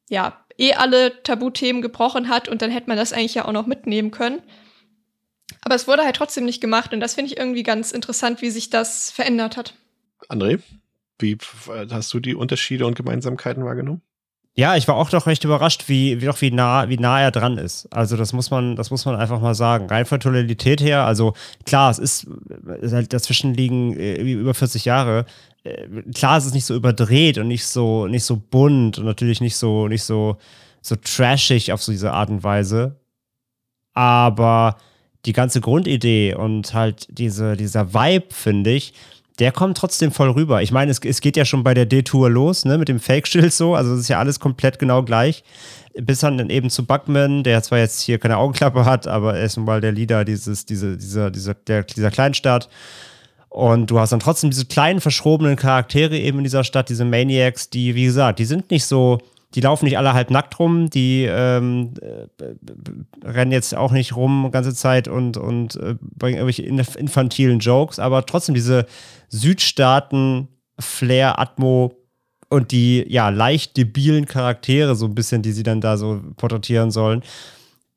ja 0.08 0.44
eh 0.58 0.74
alle 0.74 1.22
Tabuthemen 1.22 1.82
gebrochen 1.82 2.28
hat 2.28 2.48
und 2.48 2.62
dann 2.62 2.70
hätte 2.70 2.88
man 2.88 2.96
das 2.96 3.12
eigentlich 3.12 3.34
ja 3.34 3.44
auch 3.44 3.52
noch 3.52 3.66
mitnehmen 3.66 4.10
können. 4.10 4.42
Aber 5.66 5.74
es 5.74 5.88
wurde 5.88 6.04
halt 6.04 6.14
trotzdem 6.14 6.44
nicht 6.44 6.60
gemacht 6.60 6.94
und 6.94 7.00
das 7.00 7.16
finde 7.16 7.32
ich 7.32 7.38
irgendwie 7.38 7.64
ganz 7.64 7.90
interessant, 7.90 8.40
wie 8.40 8.50
sich 8.50 8.70
das 8.70 9.10
verändert 9.10 9.56
hat. 9.56 9.74
André, 10.28 10.60
wie 11.18 11.36
hast 11.90 12.14
du 12.14 12.20
die 12.20 12.36
Unterschiede 12.36 12.86
und 12.86 12.94
Gemeinsamkeiten 12.94 13.64
wahrgenommen? 13.64 14.00
Ja, 14.54 14.76
ich 14.76 14.86
war 14.86 14.94
auch 14.94 15.10
doch 15.10 15.26
recht 15.26 15.42
überrascht, 15.42 15.88
wie, 15.88 16.20
wie, 16.20 16.26
doch 16.26 16.40
wie, 16.40 16.52
nah, 16.52 16.88
wie 16.88 16.98
nah 16.98 17.20
er 17.20 17.32
dran 17.32 17.58
ist. 17.58 17.92
Also, 17.92 18.16
das 18.16 18.32
muss 18.32 18.52
man, 18.52 18.76
das 18.76 18.92
muss 18.92 19.04
man 19.06 19.16
einfach 19.16 19.40
mal 19.40 19.56
sagen. 19.56 19.88
Rein 19.88 20.06
von 20.06 20.20
Tonalität 20.20 20.80
her, 20.80 21.04
also 21.04 21.34
klar, 21.64 21.90
es 21.90 21.98
ist, 21.98 22.28
ist 22.80 22.92
halt 22.92 23.12
dazwischen 23.12 23.52
liegen 23.52 23.98
äh, 23.98 24.22
über 24.22 24.54
40 24.54 24.84
Jahre. 24.84 25.26
Äh, 25.64 25.88
klar, 26.14 26.38
es 26.38 26.46
ist 26.46 26.54
nicht 26.54 26.66
so 26.66 26.76
überdreht 26.76 27.38
und 27.38 27.48
nicht 27.48 27.66
so, 27.66 28.06
nicht 28.06 28.24
so 28.24 28.36
bunt 28.36 28.98
und 28.98 29.04
natürlich 29.04 29.40
nicht 29.40 29.56
so, 29.56 29.88
nicht 29.88 30.04
so, 30.04 30.36
so 30.80 30.94
trashig 30.94 31.72
auf 31.72 31.82
so 31.82 31.90
diese 31.90 32.12
Art 32.12 32.30
und 32.30 32.44
Weise. 32.44 33.00
Aber 33.94 34.76
die 35.26 35.32
ganze 35.32 35.60
Grundidee 35.60 36.34
und 36.34 36.72
halt 36.72 37.06
diese, 37.10 37.56
dieser 37.56 37.92
Vibe, 37.92 38.26
finde 38.30 38.70
ich, 38.70 38.94
der 39.38 39.52
kommt 39.52 39.76
trotzdem 39.76 40.12
voll 40.12 40.30
rüber. 40.30 40.62
Ich 40.62 40.72
meine, 40.72 40.90
es, 40.90 40.98
es 41.00 41.20
geht 41.20 41.36
ja 41.36 41.44
schon 41.44 41.62
bei 41.62 41.74
der 41.74 41.84
D-Tour 41.84 42.30
los, 42.30 42.64
ne, 42.64 42.78
mit 42.78 42.88
dem 42.88 43.00
Fake-Schild 43.00 43.52
so. 43.52 43.74
Also, 43.74 43.92
es 43.94 44.00
ist 44.00 44.08
ja 44.08 44.18
alles 44.18 44.40
komplett 44.40 44.78
genau 44.78 45.02
gleich. 45.02 45.44
Bis 45.94 46.20
dann 46.20 46.50
eben 46.50 46.70
zu 46.70 46.86
Buckman, 46.86 47.42
der 47.42 47.62
zwar 47.62 47.78
jetzt 47.78 48.00
hier 48.02 48.18
keine 48.18 48.36
Augenklappe 48.38 48.84
hat, 48.84 49.06
aber 49.06 49.36
er 49.36 49.44
ist 49.44 49.56
nun 49.56 49.66
mal 49.66 49.80
der 49.80 49.92
Leader 49.92 50.24
dieses, 50.24 50.64
diese, 50.64 50.96
dieser, 50.96 51.30
dieser, 51.30 51.54
der, 51.54 51.82
dieser 51.82 52.10
Kleinstadt. 52.10 52.68
Und 53.48 53.90
du 53.90 53.98
hast 53.98 54.12
dann 54.12 54.20
trotzdem 54.20 54.50
diese 54.50 54.66
kleinen, 54.66 55.00
verschrobenen 55.00 55.56
Charaktere 55.56 56.18
eben 56.18 56.38
in 56.38 56.44
dieser 56.44 56.64
Stadt, 56.64 56.88
diese 56.88 57.04
Maniacs, 57.06 57.70
die, 57.70 57.94
wie 57.94 58.04
gesagt, 58.04 58.38
die 58.38 58.44
sind 58.44 58.70
nicht 58.70 58.84
so 58.84 59.18
die 59.54 59.60
laufen 59.60 59.84
nicht 59.84 59.98
alle 59.98 60.12
halb 60.12 60.30
nackt 60.30 60.58
rum, 60.58 60.90
die 60.90 61.24
ähm, 61.28 61.94
äh, 62.00 62.26
rennen 63.24 63.52
jetzt 63.52 63.74
auch 63.74 63.92
nicht 63.92 64.16
rum 64.16 64.44
die 64.46 64.52
ganze 64.52 64.74
Zeit 64.74 65.08
und, 65.08 65.36
und 65.36 65.76
äh, 65.76 65.96
bringen 66.00 66.38
irgendwelche 66.38 66.62
infantilen 66.62 67.58
Jokes, 67.60 67.98
aber 67.98 68.24
trotzdem 68.26 68.54
diese 68.54 68.86
Südstaaten-Flair-Atmo 69.28 71.94
und 72.48 72.72
die 72.72 73.04
ja 73.08 73.28
leicht 73.30 73.76
debilen 73.76 74.26
Charaktere, 74.26 74.94
so 74.94 75.06
ein 75.06 75.14
bisschen, 75.14 75.42
die 75.42 75.52
sie 75.52 75.62
dann 75.62 75.80
da 75.80 75.96
so 75.96 76.20
porträtieren 76.36 76.90
sollen, 76.90 77.22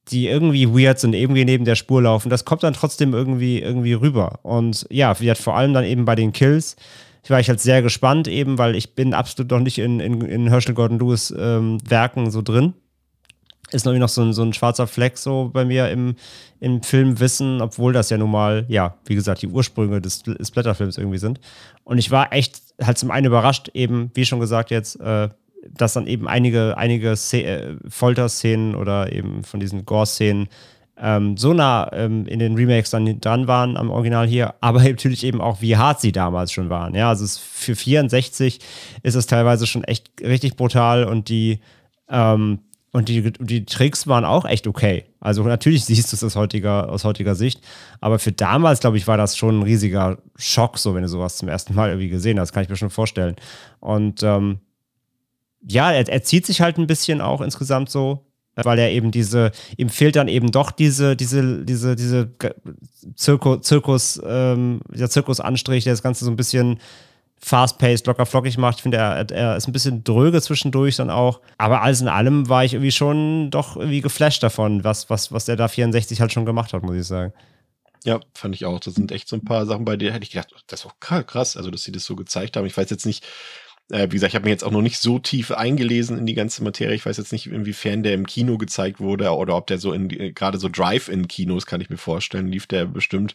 die 0.09 0.27
irgendwie 0.27 0.69
weird 0.69 0.99
sind, 0.99 1.13
irgendwie 1.13 1.45
neben 1.45 1.65
der 1.65 1.75
Spur 1.75 2.01
laufen, 2.01 2.29
das 2.29 2.45
kommt 2.45 2.63
dann 2.63 2.73
trotzdem 2.73 3.13
irgendwie, 3.13 3.59
irgendwie 3.59 3.93
rüber. 3.93 4.39
Und 4.43 4.87
ja, 4.89 5.19
wie 5.19 5.29
hat 5.29 5.37
vor 5.37 5.55
allem 5.55 5.73
dann 5.73 5.83
eben 5.83 6.05
bei 6.05 6.15
den 6.15 6.31
Kills 6.31 6.75
ich 7.23 7.29
war 7.29 7.39
ich 7.39 7.49
halt 7.49 7.59
sehr 7.59 7.81
gespannt 7.81 8.27
eben, 8.27 8.57
weil 8.57 8.75
ich 8.75 8.95
bin 8.95 9.13
absolut 9.13 9.51
noch 9.51 9.59
nicht 9.59 9.77
in, 9.77 9.99
in, 9.99 10.21
in 10.21 10.47
Herschel 10.47 10.73
Gordon 10.73 10.99
Lewis 10.99 11.33
ähm, 11.37 11.77
Werken 11.87 12.31
so 12.31 12.41
drin. 12.41 12.73
Ist 13.71 13.85
noch 13.85 14.09
so 14.09 14.23
ein, 14.23 14.33
so 14.33 14.41
ein 14.41 14.53
schwarzer 14.53 14.87
Fleck 14.87 15.17
so 15.17 15.51
bei 15.53 15.63
mir 15.63 15.89
im, 15.89 16.15
im 16.59 16.81
Filmwissen, 16.81 17.61
obwohl 17.61 17.93
das 17.93 18.09
ja 18.09 18.17
nun 18.17 18.31
mal, 18.31 18.65
ja, 18.67 18.97
wie 19.05 19.13
gesagt, 19.13 19.43
die 19.43 19.47
Ursprünge 19.47 20.01
des 20.01 20.23
Splatterfilms 20.41 20.97
irgendwie 20.97 21.19
sind. 21.19 21.39
Und 21.83 21.99
ich 21.99 22.09
war 22.09 22.33
echt 22.33 22.61
halt 22.81 22.97
zum 22.97 23.11
einen 23.11 23.27
überrascht, 23.27 23.69
eben, 23.75 24.09
wie 24.15 24.25
schon 24.25 24.39
gesagt 24.39 24.71
jetzt, 24.71 24.99
äh, 24.99 25.29
dass 25.67 25.93
dann 25.93 26.07
eben 26.07 26.27
einige, 26.27 26.77
einige 26.77 27.11
äh, 27.11 27.75
Folterszenen 27.87 28.75
oder 28.75 29.11
eben 29.11 29.43
von 29.43 29.59
diesen 29.59 29.85
Gore-Szenen 29.85 30.47
ähm, 31.01 31.37
so 31.37 31.53
nah 31.53 31.89
ähm, 31.93 32.25
in 32.25 32.39
den 32.39 32.55
Remakes 32.55 32.89
dann 32.89 33.19
dran 33.21 33.47
waren 33.47 33.77
am 33.77 33.89
Original 33.89 34.27
hier, 34.27 34.55
aber 34.61 34.83
natürlich 34.83 35.23
eben 35.23 35.41
auch, 35.41 35.61
wie 35.61 35.77
hart 35.77 36.01
sie 36.01 36.11
damals 36.11 36.51
schon 36.51 36.69
waren. 36.69 36.93
Ja, 36.95 37.09
also 37.09 37.25
für 37.41 37.75
64 37.75 38.59
ist 39.03 39.15
es 39.15 39.27
teilweise 39.27 39.65
schon 39.65 39.83
echt 39.83 40.11
richtig 40.21 40.55
brutal 40.55 41.05
und 41.05 41.29
die, 41.29 41.59
ähm, 42.09 42.59
und 42.91 43.07
die, 43.07 43.31
die 43.31 43.65
Tricks 43.65 44.07
waren 44.07 44.25
auch 44.25 44.45
echt 44.45 44.67
okay. 44.67 45.05
Also 45.19 45.43
natürlich 45.43 45.85
siehst 45.85 46.11
du 46.11 46.15
es 46.15 46.23
aus 46.23 46.35
heutiger, 46.35 46.89
aus 46.89 47.03
heutiger 47.03 47.35
Sicht, 47.35 47.61
aber 48.01 48.19
für 48.19 48.31
damals, 48.31 48.81
glaube 48.81 48.97
ich, 48.97 49.07
war 49.07 49.17
das 49.17 49.37
schon 49.37 49.59
ein 49.59 49.63
riesiger 49.63 50.17
Schock, 50.35 50.77
so 50.77 50.95
wenn 50.95 51.03
du 51.03 51.09
sowas 51.09 51.37
zum 51.37 51.47
ersten 51.47 51.75
Mal 51.75 51.89
irgendwie 51.89 52.09
gesehen 52.09 52.39
hast, 52.39 52.51
kann 52.51 52.63
ich 52.63 52.69
mir 52.69 52.75
schon 52.75 52.89
vorstellen. 52.89 53.35
Und 53.79 54.23
ähm, 54.23 54.59
ja, 55.61 55.91
er, 55.91 56.07
er 56.07 56.23
zieht 56.23 56.45
sich 56.45 56.61
halt 56.61 56.77
ein 56.77 56.87
bisschen 56.87 57.21
auch 57.21 57.41
insgesamt 57.41 57.89
so 57.89 58.28
weil 58.63 58.79
er 58.79 58.91
eben 58.91 59.11
diese, 59.11 59.51
ihm 59.77 59.89
fehlt 59.89 60.15
dann 60.15 60.27
eben 60.27 60.51
doch 60.51 60.71
diese, 60.71 61.15
diese, 61.15 61.63
diese, 61.63 61.95
diese 61.95 62.31
Zirkus, 63.15 63.61
Zirkus, 63.61 64.21
ähm, 64.25 64.81
der 64.89 65.09
Zirkusanstrich, 65.09 65.83
der 65.83 65.93
das 65.93 66.03
Ganze 66.03 66.25
so 66.25 66.31
ein 66.31 66.37
bisschen 66.37 66.79
fast-paced, 67.39 68.05
locker 68.05 68.25
flockig 68.25 68.57
macht. 68.57 68.77
Ich 68.77 68.83
finde, 68.83 68.97
er, 68.97 69.29
er 69.31 69.55
ist 69.55 69.67
ein 69.67 69.71
bisschen 69.71 70.03
dröge 70.03 70.41
zwischendurch 70.41 70.97
dann 70.97 71.09
auch. 71.09 71.41
Aber 71.57 71.81
alles 71.81 72.01
in 72.01 72.07
allem 72.07 72.49
war 72.49 72.65
ich 72.65 72.73
irgendwie 72.73 72.91
schon 72.91 73.49
doch 73.49 73.77
irgendwie 73.77 74.01
geflasht 74.01 74.43
davon, 74.43 74.83
was, 74.83 75.09
was, 75.09 75.31
was 75.31 75.45
der 75.45 75.55
da 75.55 75.67
64 75.67 76.19
halt 76.21 76.33
schon 76.33 76.45
gemacht 76.45 76.73
hat, 76.73 76.83
muss 76.83 76.95
ich 76.95 77.07
sagen. 77.07 77.33
Ja, 78.03 78.19
fand 78.33 78.55
ich 78.55 78.65
auch. 78.65 78.79
Das 78.79 78.95
sind 78.95 79.11
echt 79.11 79.27
so 79.27 79.35
ein 79.35 79.43
paar 79.43 79.65
Sachen, 79.65 79.85
bei 79.85 79.97
denen 79.97 80.13
hätte 80.13 80.23
ich 80.23 80.31
gedacht, 80.31 80.53
das 80.67 80.81
ist 80.81 80.85
auch 80.85 80.99
krass, 80.99 81.57
also 81.57 81.69
dass 81.69 81.83
sie 81.83 81.91
das 81.91 82.05
so 82.05 82.15
gezeigt 82.15 82.55
haben. 82.55 82.65
Ich 82.65 82.77
weiß 82.77 82.89
jetzt 82.89 83.05
nicht, 83.05 83.25
äh, 83.89 84.07
wie 84.09 84.15
gesagt, 84.15 84.31
ich 84.31 84.35
habe 84.35 84.45
mir 84.45 84.51
jetzt 84.51 84.63
auch 84.63 84.71
noch 84.71 84.81
nicht 84.81 84.99
so 84.99 85.17
tief 85.17 85.51
eingelesen 85.51 86.17
in 86.17 86.25
die 86.25 86.35
ganze 86.35 86.63
Materie. 86.63 86.95
Ich 86.95 87.05
weiß 87.05 87.17
jetzt 87.17 87.31
nicht, 87.31 87.47
inwiefern 87.47 88.03
der 88.03 88.13
im 88.13 88.27
Kino 88.27 88.57
gezeigt 88.57 88.99
wurde 88.99 89.31
oder 89.31 89.55
ob 89.55 89.67
der 89.67 89.79
so 89.79 89.93
in 89.93 90.09
äh, 90.11 90.31
gerade 90.31 90.59
so 90.59 90.69
Drive-in-Kinos, 90.69 91.65
kann 91.65 91.81
ich 91.81 91.89
mir 91.89 91.97
vorstellen, 91.97 92.47
lief 92.47 92.67
der 92.67 92.85
bestimmt 92.85 93.33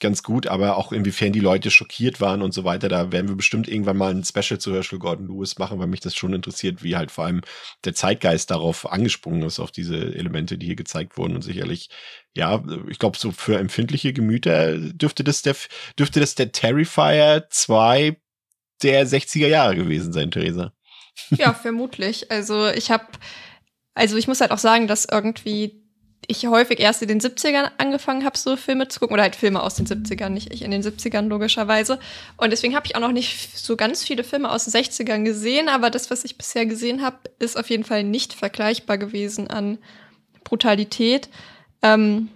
ganz 0.00 0.22
gut, 0.22 0.46
aber 0.46 0.78
auch 0.78 0.92
inwiefern 0.92 1.32
die 1.32 1.40
Leute 1.40 1.70
schockiert 1.70 2.20
waren 2.20 2.40
und 2.40 2.52
so 2.52 2.64
weiter. 2.64 2.88
Da 2.88 3.12
werden 3.12 3.28
wir 3.28 3.36
bestimmt 3.36 3.68
irgendwann 3.68 3.98
mal 3.98 4.10
ein 4.10 4.24
Special 4.24 4.58
zu 4.58 4.72
Herschel 4.72 4.98
Gordon 4.98 5.28
Lewis 5.28 5.58
machen, 5.58 5.78
weil 5.78 5.86
mich 5.86 6.00
das 6.00 6.16
schon 6.16 6.32
interessiert, 6.32 6.82
wie 6.82 6.96
halt 6.96 7.10
vor 7.10 7.26
allem 7.26 7.42
der 7.84 7.94
Zeitgeist 7.94 8.50
darauf 8.50 8.90
angesprungen 8.90 9.42
ist, 9.42 9.60
auf 9.60 9.70
diese 9.70 9.96
Elemente, 9.96 10.56
die 10.56 10.66
hier 10.66 10.76
gezeigt 10.76 11.18
wurden. 11.18 11.34
Und 11.34 11.42
sicherlich, 11.42 11.90
ja, 12.34 12.62
ich 12.88 12.98
glaube, 12.98 13.18
so 13.18 13.32
für 13.32 13.58
empfindliche 13.58 14.14
Gemüter 14.14 14.78
dürfte 14.78 15.24
das 15.24 15.42
der, 15.42 15.56
dürfte 15.98 16.20
das 16.20 16.34
der 16.34 16.52
Terrifier 16.52 17.46
2 17.50 18.16
der 18.82 19.06
60er 19.06 19.46
Jahre 19.46 19.76
gewesen 19.76 20.12
sein, 20.12 20.30
Theresa. 20.30 20.72
Ja, 21.30 21.54
vermutlich. 21.62 22.30
Also 22.30 22.68
ich 22.68 22.90
habe, 22.90 23.06
also 23.94 24.16
ich 24.16 24.28
muss 24.28 24.40
halt 24.40 24.50
auch 24.50 24.58
sagen, 24.58 24.86
dass 24.86 25.04
irgendwie 25.04 25.80
ich 26.26 26.46
häufig 26.46 26.78
erst 26.78 27.02
in 27.02 27.08
den 27.08 27.20
70ern 27.20 27.70
angefangen 27.78 28.24
habe, 28.24 28.38
so 28.38 28.56
Filme 28.56 28.88
zu 28.88 29.00
gucken, 29.00 29.14
oder 29.14 29.22
halt 29.22 29.34
Filme 29.34 29.62
aus 29.62 29.74
den 29.74 29.86
70ern, 29.86 30.28
nicht 30.28 30.52
ich 30.52 30.62
in 30.62 30.70
den 30.70 30.82
70ern 30.82 31.28
logischerweise. 31.28 31.98
Und 32.36 32.50
deswegen 32.50 32.76
habe 32.76 32.86
ich 32.86 32.94
auch 32.94 33.00
noch 33.00 33.12
nicht 33.12 33.58
so 33.58 33.76
ganz 33.76 34.04
viele 34.04 34.22
Filme 34.22 34.50
aus 34.50 34.64
den 34.64 34.72
60ern 34.72 35.24
gesehen, 35.24 35.68
aber 35.68 35.90
das, 35.90 36.10
was 36.10 36.24
ich 36.24 36.38
bisher 36.38 36.66
gesehen 36.66 37.02
habe, 37.02 37.18
ist 37.38 37.58
auf 37.58 37.68
jeden 37.68 37.84
Fall 37.84 38.04
nicht 38.04 38.34
vergleichbar 38.34 38.98
gewesen 38.98 39.48
an 39.48 39.78
Brutalität. 40.44 41.28
Ähm, 41.82 42.28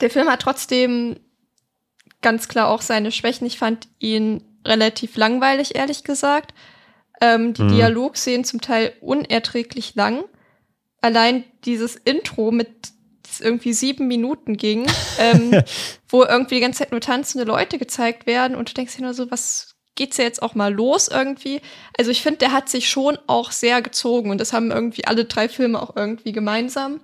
der 0.00 0.10
Film 0.10 0.28
hat 0.28 0.42
trotzdem 0.42 1.16
ganz 2.22 2.48
klar 2.48 2.68
auch 2.68 2.82
seine 2.82 3.12
Schwächen. 3.12 3.46
Ich 3.46 3.58
fand 3.58 3.88
ihn 3.98 4.42
relativ 4.66 5.16
langweilig, 5.16 5.74
ehrlich 5.74 6.04
gesagt. 6.04 6.54
Ähm, 7.20 7.54
die 7.54 7.62
mhm. 7.62 7.68
Dialogszenen 7.68 8.44
zum 8.44 8.60
Teil 8.60 8.92
unerträglich 9.00 9.94
lang. 9.94 10.24
Allein 11.00 11.44
dieses 11.64 11.96
Intro 11.96 12.50
mit 12.50 12.68
irgendwie 13.40 13.72
sieben 13.72 14.06
Minuten 14.06 14.56
ging, 14.56 14.86
ähm, 15.18 15.62
wo 16.08 16.24
irgendwie 16.24 16.56
die 16.56 16.60
ganze 16.60 16.80
Zeit 16.80 16.92
nur 16.92 17.00
tanzende 17.00 17.44
Leute 17.44 17.78
gezeigt 17.78 18.26
werden 18.26 18.56
und 18.56 18.70
du 18.70 18.74
denkst 18.74 18.96
dir 18.96 19.02
nur 19.02 19.14
so, 19.14 19.30
was 19.30 19.76
geht's 19.94 20.18
ja 20.18 20.24
jetzt 20.24 20.42
auch 20.42 20.54
mal 20.54 20.72
los 20.72 21.08
irgendwie? 21.08 21.60
Also 21.98 22.10
ich 22.10 22.22
finde, 22.22 22.38
der 22.38 22.52
hat 22.52 22.68
sich 22.68 22.88
schon 22.88 23.18
auch 23.26 23.50
sehr 23.50 23.82
gezogen 23.82 24.30
und 24.30 24.40
das 24.40 24.52
haben 24.52 24.70
irgendwie 24.70 25.06
alle 25.06 25.24
drei 25.24 25.48
Filme 25.48 25.80
auch 25.80 25.96
irgendwie 25.96 26.32
gemeinsam. 26.32 27.00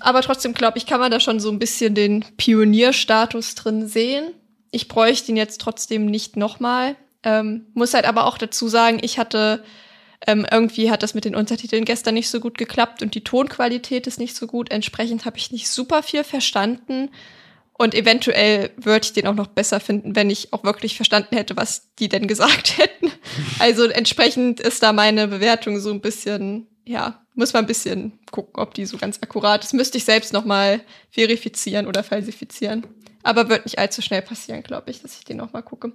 Aber 0.00 0.22
trotzdem 0.22 0.54
glaube 0.54 0.78
ich, 0.78 0.86
kann 0.86 1.00
man 1.00 1.10
da 1.10 1.20
schon 1.20 1.40
so 1.40 1.50
ein 1.50 1.58
bisschen 1.58 1.94
den 1.94 2.24
Pionierstatus 2.36 3.54
drin 3.54 3.88
sehen. 3.88 4.32
Ich 4.76 4.88
bräuchte 4.88 5.32
ihn 5.32 5.38
jetzt 5.38 5.60
trotzdem 5.60 6.04
nicht 6.04 6.36
nochmal. 6.36 6.96
Ähm, 7.22 7.66
muss 7.72 7.94
halt 7.94 8.04
aber 8.04 8.26
auch 8.26 8.36
dazu 8.36 8.68
sagen, 8.68 8.98
ich 9.00 9.18
hatte 9.18 9.64
ähm, 10.26 10.46
irgendwie 10.50 10.90
hat 10.90 11.02
das 11.02 11.14
mit 11.14 11.24
den 11.24 11.34
Untertiteln 11.34 11.86
gestern 11.86 12.12
nicht 12.12 12.28
so 12.28 12.40
gut 12.40 12.58
geklappt 12.58 13.02
und 13.02 13.14
die 13.14 13.24
Tonqualität 13.24 14.06
ist 14.06 14.18
nicht 14.18 14.36
so 14.36 14.46
gut. 14.46 14.70
Entsprechend 14.70 15.24
habe 15.24 15.38
ich 15.38 15.50
nicht 15.50 15.68
super 15.68 16.02
viel 16.02 16.24
verstanden. 16.24 17.10
Und 17.78 17.94
eventuell 17.94 18.70
würde 18.76 19.04
ich 19.04 19.12
den 19.14 19.26
auch 19.26 19.34
noch 19.34 19.48
besser 19.48 19.80
finden, 19.80 20.14
wenn 20.14 20.30
ich 20.30 20.52
auch 20.52 20.62
wirklich 20.62 20.96
verstanden 20.96 21.36
hätte, 21.36 21.56
was 21.56 21.94
die 21.98 22.08
denn 22.08 22.26
gesagt 22.26 22.78
hätten. 22.78 23.10
Also 23.58 23.84
entsprechend 23.84 24.60
ist 24.60 24.82
da 24.82 24.92
meine 24.92 25.26
Bewertung 25.28 25.80
so 25.80 25.90
ein 25.90 26.02
bisschen, 26.02 26.66
ja, 26.84 27.22
muss 27.34 27.54
man 27.54 27.64
ein 27.64 27.68
bisschen 27.68 28.18
gucken, 28.30 28.60
ob 28.60 28.74
die 28.74 28.86
so 28.86 28.98
ganz 28.98 29.18
akkurat 29.22 29.64
ist. 29.64 29.74
Müsste 29.74 29.98
ich 29.98 30.04
selbst 30.04 30.32
noch 30.32 30.44
mal 30.44 30.80
verifizieren 31.10 31.86
oder 31.86 32.02
falsifizieren. 32.02 32.86
Aber 33.26 33.48
wird 33.48 33.64
nicht 33.64 33.78
allzu 33.78 34.02
schnell 34.02 34.22
passieren, 34.22 34.62
glaube 34.62 34.90
ich, 34.90 35.02
dass 35.02 35.18
ich 35.18 35.24
den 35.24 35.38
noch 35.38 35.52
mal 35.52 35.62
gucke. 35.62 35.92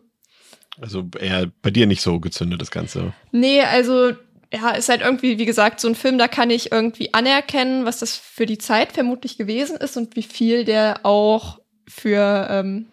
Also 0.79 1.09
eher 1.17 1.49
bei 1.61 1.71
dir 1.71 1.87
nicht 1.87 2.01
so 2.01 2.19
gezündet, 2.19 2.61
das 2.61 2.71
Ganze. 2.71 3.13
Nee, 3.31 3.61
also 3.61 4.11
ja, 4.53 4.71
ist 4.71 4.89
halt 4.89 5.01
irgendwie, 5.01 5.37
wie 5.37 5.45
gesagt, 5.45 5.79
so 5.79 5.87
ein 5.87 5.95
Film, 5.95 6.17
da 6.17 6.27
kann 6.27 6.49
ich 6.49 6.73
irgendwie 6.73 7.13
anerkennen, 7.13 7.85
was 7.85 7.99
das 7.99 8.17
für 8.17 8.45
die 8.45 8.57
Zeit 8.57 8.91
vermutlich 8.91 9.37
gewesen 9.37 9.77
ist 9.77 9.95
und 9.95 10.17
wie 10.17 10.23
viel 10.23 10.65
der 10.65 11.05
auch 11.05 11.59
für 11.87 12.47
ähm, 12.49 12.87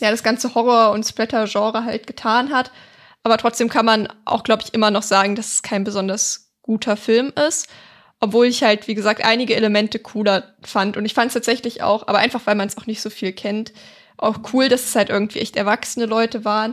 ja, 0.00 0.10
das 0.10 0.22
ganze 0.22 0.54
Horror- 0.54 0.92
und 0.92 1.04
Splatter-Genre 1.04 1.84
halt 1.84 2.06
getan 2.06 2.52
hat. 2.52 2.70
Aber 3.22 3.38
trotzdem 3.38 3.70
kann 3.70 3.86
man 3.86 4.08
auch, 4.26 4.42
glaube 4.42 4.62
ich, 4.62 4.74
immer 4.74 4.90
noch 4.90 5.02
sagen, 5.02 5.36
dass 5.36 5.54
es 5.54 5.62
kein 5.62 5.84
besonders 5.84 6.52
guter 6.60 6.98
Film 6.98 7.32
ist. 7.48 7.68
Obwohl 8.24 8.46
ich 8.46 8.62
halt, 8.62 8.88
wie 8.88 8.94
gesagt, 8.94 9.22
einige 9.22 9.54
Elemente 9.54 9.98
cooler 9.98 10.54
fand. 10.62 10.96
Und 10.96 11.04
ich 11.04 11.12
fand 11.12 11.26
es 11.26 11.34
tatsächlich 11.34 11.82
auch, 11.82 12.08
aber 12.08 12.20
einfach, 12.20 12.40
weil 12.46 12.54
man 12.54 12.68
es 12.68 12.78
auch 12.78 12.86
nicht 12.86 13.02
so 13.02 13.10
viel 13.10 13.34
kennt, 13.34 13.74
auch 14.16 14.38
cool, 14.54 14.70
dass 14.70 14.84
es 14.84 14.96
halt 14.96 15.10
irgendwie 15.10 15.40
echt 15.40 15.56
erwachsene 15.56 16.06
Leute 16.06 16.42
waren. 16.42 16.72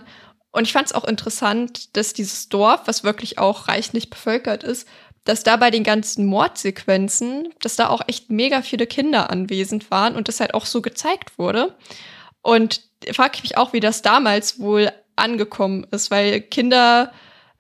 Und 0.54 0.64
ich 0.64 0.72
fand 0.72 0.86
es 0.86 0.94
auch 0.94 1.04
interessant, 1.04 1.98
dass 1.98 2.14
dieses 2.14 2.48
Dorf, 2.48 2.84
was 2.86 3.04
wirklich 3.04 3.38
auch 3.38 3.68
reichlich 3.68 4.10
bevölkert 4.10 4.64
ist, 4.64 4.88
dass 5.26 5.44
da 5.44 5.58
bei 5.58 5.72
den 5.72 5.84
ganzen 5.84 6.26
Mordsequenzen, 6.26 7.50
dass 7.60 7.76
da 7.76 7.90
auch 7.90 8.04
echt 8.08 8.30
mega 8.30 8.62
viele 8.62 8.88
Kinder 8.88 9.30
anwesend 9.30 9.92
waren 9.92 10.16
und 10.16 10.30
das 10.30 10.40
halt 10.40 10.54
auch 10.54 10.66
so 10.66 10.82
gezeigt 10.82 11.38
wurde. 11.38 11.76
Und 12.42 12.80
frage 13.12 13.34
ich 13.36 13.44
mich 13.44 13.58
auch, 13.58 13.74
wie 13.74 13.82
das 13.82 14.02
damals 14.02 14.58
wohl 14.62 14.90
angekommen 15.18 15.86
ist, 15.92 16.12
weil 16.12 16.40
Kinder 16.40 17.12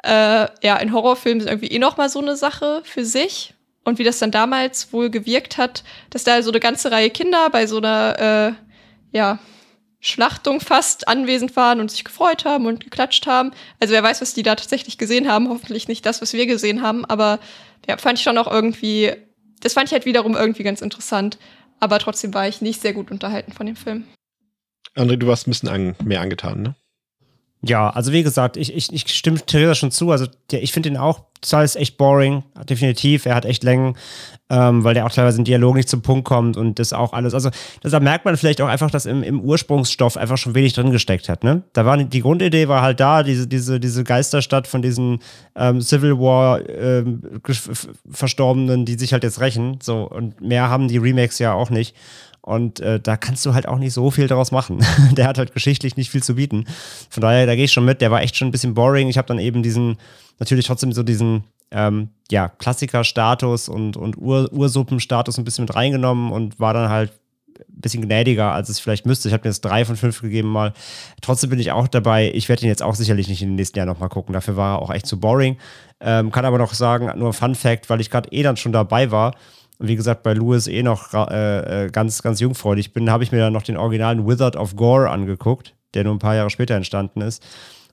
äh, 0.01 0.47
ja 0.63 0.77
in 0.77 0.93
Horrorfilmen 0.93 1.41
sind 1.41 1.49
irgendwie 1.49 1.75
eh 1.75 1.79
noch 1.79 1.97
mal 1.97 2.07
so 2.07 2.19
eine 2.19 2.37
Sache 2.37 2.83
für 2.85 3.03
sich 3.03 3.53
und 3.83 3.99
wie 3.99 4.03
das 4.03 4.19
dann 4.19 4.31
damals 4.31 4.93
wohl 4.93 5.09
gewirkt 5.09 5.57
hat, 5.57 5.83
dass 6.09 6.23
da 6.23 6.41
so 6.43 6.51
eine 6.51 6.59
ganze 6.59 6.91
Reihe 6.91 7.09
Kinder 7.09 7.49
bei 7.49 7.67
so 7.67 7.77
einer 7.77 8.53
äh, 8.53 9.17
ja 9.17 9.39
Schlachtung 10.01 10.59
fast 10.59 11.07
anwesend 11.07 11.55
waren 11.55 11.79
und 11.79 11.91
sich 11.91 12.03
gefreut 12.03 12.43
haben 12.43 12.65
und 12.65 12.83
geklatscht 12.83 13.27
haben. 13.27 13.51
Also 13.79 13.93
wer 13.93 14.01
weiß, 14.01 14.21
was 14.21 14.33
die 14.33 14.43
da 14.43 14.55
tatsächlich 14.55 14.97
gesehen 14.97 15.27
haben. 15.29 15.47
Hoffentlich 15.47 15.87
nicht 15.87 16.05
das, 16.05 16.21
was 16.21 16.33
wir 16.33 16.47
gesehen 16.47 16.81
haben. 16.81 17.05
Aber 17.05 17.39
ja, 17.87 17.97
fand 17.97 18.17
ich 18.17 18.23
schon 18.23 18.37
auch 18.39 18.51
irgendwie, 18.51 19.13
das 19.59 19.73
fand 19.73 19.87
ich 19.87 19.93
halt 19.93 20.05
wiederum 20.05 20.35
irgendwie 20.35 20.63
ganz 20.63 20.81
interessant. 20.81 21.37
Aber 21.79 21.99
trotzdem 21.99 22.33
war 22.33 22.47
ich 22.47 22.61
nicht 22.61 22.81
sehr 22.81 22.93
gut 22.93 23.11
unterhalten 23.11 23.51
von 23.51 23.67
dem 23.67 23.75
Film. 23.75 24.05
André, 24.95 25.17
du 25.17 25.27
warst 25.27 25.47
ein 25.47 25.51
bisschen 25.51 25.69
an, 25.69 25.95
mehr 26.03 26.21
angetan, 26.21 26.61
ne? 26.63 26.75
Ja, 27.63 27.91
also 27.91 28.11
wie 28.11 28.23
gesagt, 28.23 28.57
ich, 28.57 28.75
ich, 28.75 28.91
ich 28.91 29.07
stimme 29.13 29.39
Theresa 29.39 29.75
schon 29.75 29.91
zu. 29.91 30.09
Also 30.09 30.25
der, 30.49 30.63
ich 30.63 30.73
finde 30.73 30.89
ihn 30.89 30.97
auch, 30.97 31.25
das 31.41 31.71
ist 31.71 31.75
echt 31.75 31.97
boring, 31.97 32.43
definitiv. 32.67 33.27
Er 33.27 33.35
hat 33.35 33.45
echt 33.45 33.63
Längen, 33.63 33.95
ähm, 34.49 34.83
weil 34.83 34.95
der 34.95 35.05
auch 35.05 35.11
teilweise 35.11 35.37
im 35.37 35.43
Dialog 35.43 35.75
nicht 35.75 35.87
zum 35.87 36.01
Punkt 36.01 36.25
kommt 36.25 36.57
und 36.57 36.79
das 36.79 36.91
auch 36.91 37.13
alles. 37.13 37.35
Also 37.35 37.51
da 37.83 37.99
merkt 37.99 38.25
man 38.25 38.35
vielleicht 38.35 38.61
auch 38.61 38.67
einfach, 38.67 38.89
dass 38.89 39.05
im, 39.05 39.21
im 39.21 39.41
Ursprungsstoff 39.41 40.17
einfach 40.17 40.37
schon 40.37 40.55
wenig 40.55 40.73
drin 40.73 40.91
gesteckt 40.91 41.29
hat. 41.29 41.43
Ne? 41.43 41.61
Da 41.73 41.85
war 41.85 41.97
die 41.97 42.21
Grundidee 42.21 42.67
war 42.67 42.81
halt 42.81 42.99
da, 42.99 43.21
diese, 43.21 43.47
diese, 43.47 43.79
diese 43.79 44.03
Geisterstadt 44.03 44.67
von 44.67 44.81
diesen 44.81 45.19
ähm, 45.55 45.81
Civil 45.81 46.17
War 46.17 46.67
ähm, 46.67 47.21
Verstorbenen, 48.09 48.85
die 48.85 48.95
sich 48.97 49.13
halt 49.13 49.23
jetzt 49.23 49.39
rächen. 49.39 49.77
So 49.83 50.09
und 50.09 50.41
mehr 50.41 50.69
haben 50.69 50.87
die 50.87 50.97
Remakes 50.97 51.37
ja 51.37 51.53
auch 51.53 51.69
nicht. 51.69 51.95
Und 52.41 52.79
äh, 52.79 52.99
da 52.99 53.17
kannst 53.17 53.45
du 53.45 53.53
halt 53.53 53.67
auch 53.67 53.77
nicht 53.77 53.93
so 53.93 54.09
viel 54.09 54.27
daraus 54.27 54.51
machen. 54.51 54.83
der 55.11 55.27
hat 55.27 55.37
halt 55.37 55.53
geschichtlich 55.53 55.95
nicht 55.95 56.09
viel 56.09 56.23
zu 56.23 56.35
bieten. 56.35 56.65
Von 57.09 57.21
daher, 57.21 57.45
da 57.45 57.55
gehe 57.55 57.65
ich 57.65 57.71
schon 57.71 57.85
mit. 57.85 58.01
Der 58.01 58.11
war 58.11 58.21
echt 58.21 58.35
schon 58.35 58.47
ein 58.47 58.51
bisschen 58.51 58.73
boring. 58.73 59.09
Ich 59.09 59.17
habe 59.17 59.27
dann 59.27 59.39
eben 59.39 59.61
diesen, 59.61 59.97
natürlich 60.39 60.65
trotzdem 60.65 60.91
so 60.91 61.03
diesen, 61.03 61.43
ähm, 61.69 62.09
ja, 62.29 62.49
Klassiker-Status 62.49 63.69
und, 63.69 63.95
und 63.95 64.17
Ur 64.17 64.51
Ursuppen-Status 64.51 65.37
ein 65.37 65.43
bisschen 65.43 65.65
mit 65.65 65.75
reingenommen 65.75 66.31
und 66.31 66.59
war 66.59 66.73
dann 66.73 66.89
halt 66.89 67.11
ein 67.59 67.81
bisschen 67.81 68.01
gnädiger, 68.01 68.51
als 68.51 68.69
es 68.69 68.79
vielleicht 68.79 69.05
müsste. 69.05 69.27
Ich 69.27 69.33
habe 69.33 69.43
mir 69.43 69.51
jetzt 69.51 69.61
drei 69.61 69.85
von 69.85 69.95
fünf 69.95 70.21
gegeben 70.21 70.49
mal. 70.49 70.73
Trotzdem 71.21 71.51
bin 71.51 71.59
ich 71.59 71.71
auch 71.71 71.87
dabei. 71.87 72.31
Ich 72.33 72.49
werde 72.49 72.63
ihn 72.63 72.69
jetzt 72.69 72.81
auch 72.81 72.95
sicherlich 72.95 73.27
nicht 73.27 73.43
in 73.43 73.49
den 73.49 73.55
nächsten 73.55 73.77
Jahren 73.77 73.87
nochmal 73.87 74.09
gucken. 74.09 74.33
Dafür 74.33 74.57
war 74.57 74.77
er 74.77 74.81
auch 74.81 74.89
echt 74.89 75.05
zu 75.05 75.19
boring. 75.19 75.57
Ähm, 75.99 76.31
kann 76.31 76.45
aber 76.45 76.57
noch 76.57 76.73
sagen, 76.73 77.11
nur 77.19 77.33
Fun 77.33 77.53
Fact, 77.53 77.89
weil 77.89 78.01
ich 78.01 78.09
gerade 78.09 78.31
eh 78.31 78.41
dann 78.41 78.57
schon 78.57 78.71
dabei 78.71 79.11
war 79.11 79.35
und 79.81 79.87
wie 79.87 79.95
gesagt, 79.95 80.21
bei 80.21 80.35
Lewis 80.35 80.67
eh 80.67 80.83
noch 80.83 81.11
äh, 81.11 81.85
äh, 81.85 81.89
ganz, 81.89 82.21
ganz 82.21 82.39
jungfräulich 82.39 82.93
bin, 82.93 83.09
habe 83.09 83.23
ich 83.23 83.31
mir 83.31 83.39
dann 83.39 83.51
noch 83.51 83.63
den 83.63 83.77
originalen 83.77 84.27
Wizard 84.27 84.55
of 84.55 84.75
Gore 84.75 85.09
angeguckt, 85.09 85.73
der 85.95 86.03
nur 86.03 86.13
ein 86.13 86.19
paar 86.19 86.35
Jahre 86.35 86.51
später 86.51 86.75
entstanden 86.75 87.21
ist. 87.21 87.43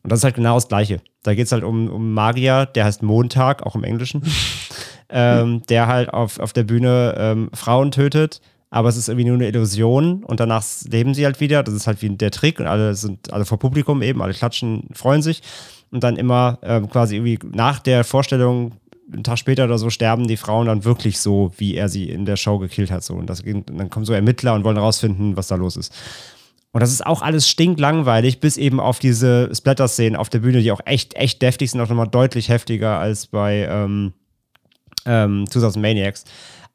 Und 0.03 0.13
das 0.13 0.21
ist 0.21 0.25
halt 0.25 0.35
genau 0.35 0.57
das 0.57 0.69
Gleiche. 0.69 1.01
Da 1.23 1.35
geht 1.35 1.47
es 1.47 1.53
halt 1.53 1.65
um, 1.65 1.89
um 1.89 2.13
Magier, 2.13 2.67
der 2.67 2.85
heißt 2.85 3.03
Montag, 3.03 3.63
auch 3.63 3.75
im 3.75 3.85
Englischen, 3.85 4.23
ähm, 5.09 5.63
der 5.71 5.87
halt 5.87 6.13
auf, 6.13 6.39
auf 6.39 6.53
der 6.53 6.65
Bühne 6.65 7.15
ähm, 7.17 7.49
Frauen 7.55 7.91
tötet, 7.91 8.43
aber 8.69 8.91
es 8.91 8.99
ist 8.99 9.09
irgendwie 9.09 9.25
nur 9.25 9.37
eine 9.37 9.49
Illusion 9.49 10.25
und 10.25 10.41
danach 10.41 10.63
leben 10.91 11.15
sie 11.15 11.25
halt 11.25 11.41
wieder. 11.41 11.63
Das 11.63 11.73
ist 11.73 11.87
halt 11.87 12.03
wie 12.03 12.11
der 12.11 12.31
Trick 12.31 12.61
und 12.61 12.67
alle 12.67 12.95
sind 12.97 13.33
alle 13.33 13.47
vor 13.47 13.59
Publikum 13.59 14.03
eben, 14.03 14.21
alle 14.21 14.35
klatschen, 14.35 14.91
freuen 14.93 15.23
sich 15.23 15.43
und 15.91 16.05
dann 16.05 16.17
immer 16.17 16.59
ähm, 16.63 16.91
quasi 16.91 17.17
irgendwie 17.17 17.39
nach 17.51 17.79
der 17.79 18.05
Vorstellung 18.05 18.73
einen 19.13 19.25
Tag 19.25 19.39
später 19.39 19.65
oder 19.65 19.79
so 19.79 19.91
sterben 19.91 20.27
die 20.27 20.37
Frauen 20.37 20.67
dann 20.67 20.85
wirklich 20.85 21.19
so, 21.19 21.53
wie 21.57 21.75
er 21.75 21.89
sie 21.89 22.09
in 22.11 22.25
der 22.25 22.37
Show 22.37 22.59
gekillt 22.59 22.91
hat. 22.91 23.05
So. 23.05 23.15
Und, 23.15 23.29
das, 23.31 23.41
und 23.41 23.71
dann 23.71 23.91
kommen 23.91 24.05
so 24.05 24.13
Ermittler 24.13 24.55
und 24.55 24.65
wollen 24.65 24.77
herausfinden, 24.77 25.37
was 25.37 25.49
da 25.49 25.55
los 25.55 25.77
ist. 25.77 25.95
Und 26.73 26.83
das 26.83 26.93
ist 26.93 27.07
auch 27.07 27.23
alles 27.23 27.49
stinklangweilig, 27.49 28.41
bis 28.41 28.57
eben 28.57 28.79
auf 28.79 28.99
diese 28.99 29.51
Splatter-Szenen 29.55 30.17
auf 30.17 30.29
der 30.29 30.41
Bühne, 30.41 30.61
die 30.61 30.71
auch 30.71 30.81
echt, 30.85 31.15
echt 31.15 31.41
deftig 31.41 31.71
sind, 31.71 31.81
auch 31.81 31.89
nochmal 31.89 32.09
deutlich 32.09 32.51
heftiger 32.51 32.99
als 32.99 33.27
bei 33.27 33.67
ähm, 33.71 34.13
ähm, 35.07 35.47
2000 35.49 35.83
Maniacs. 35.83 36.25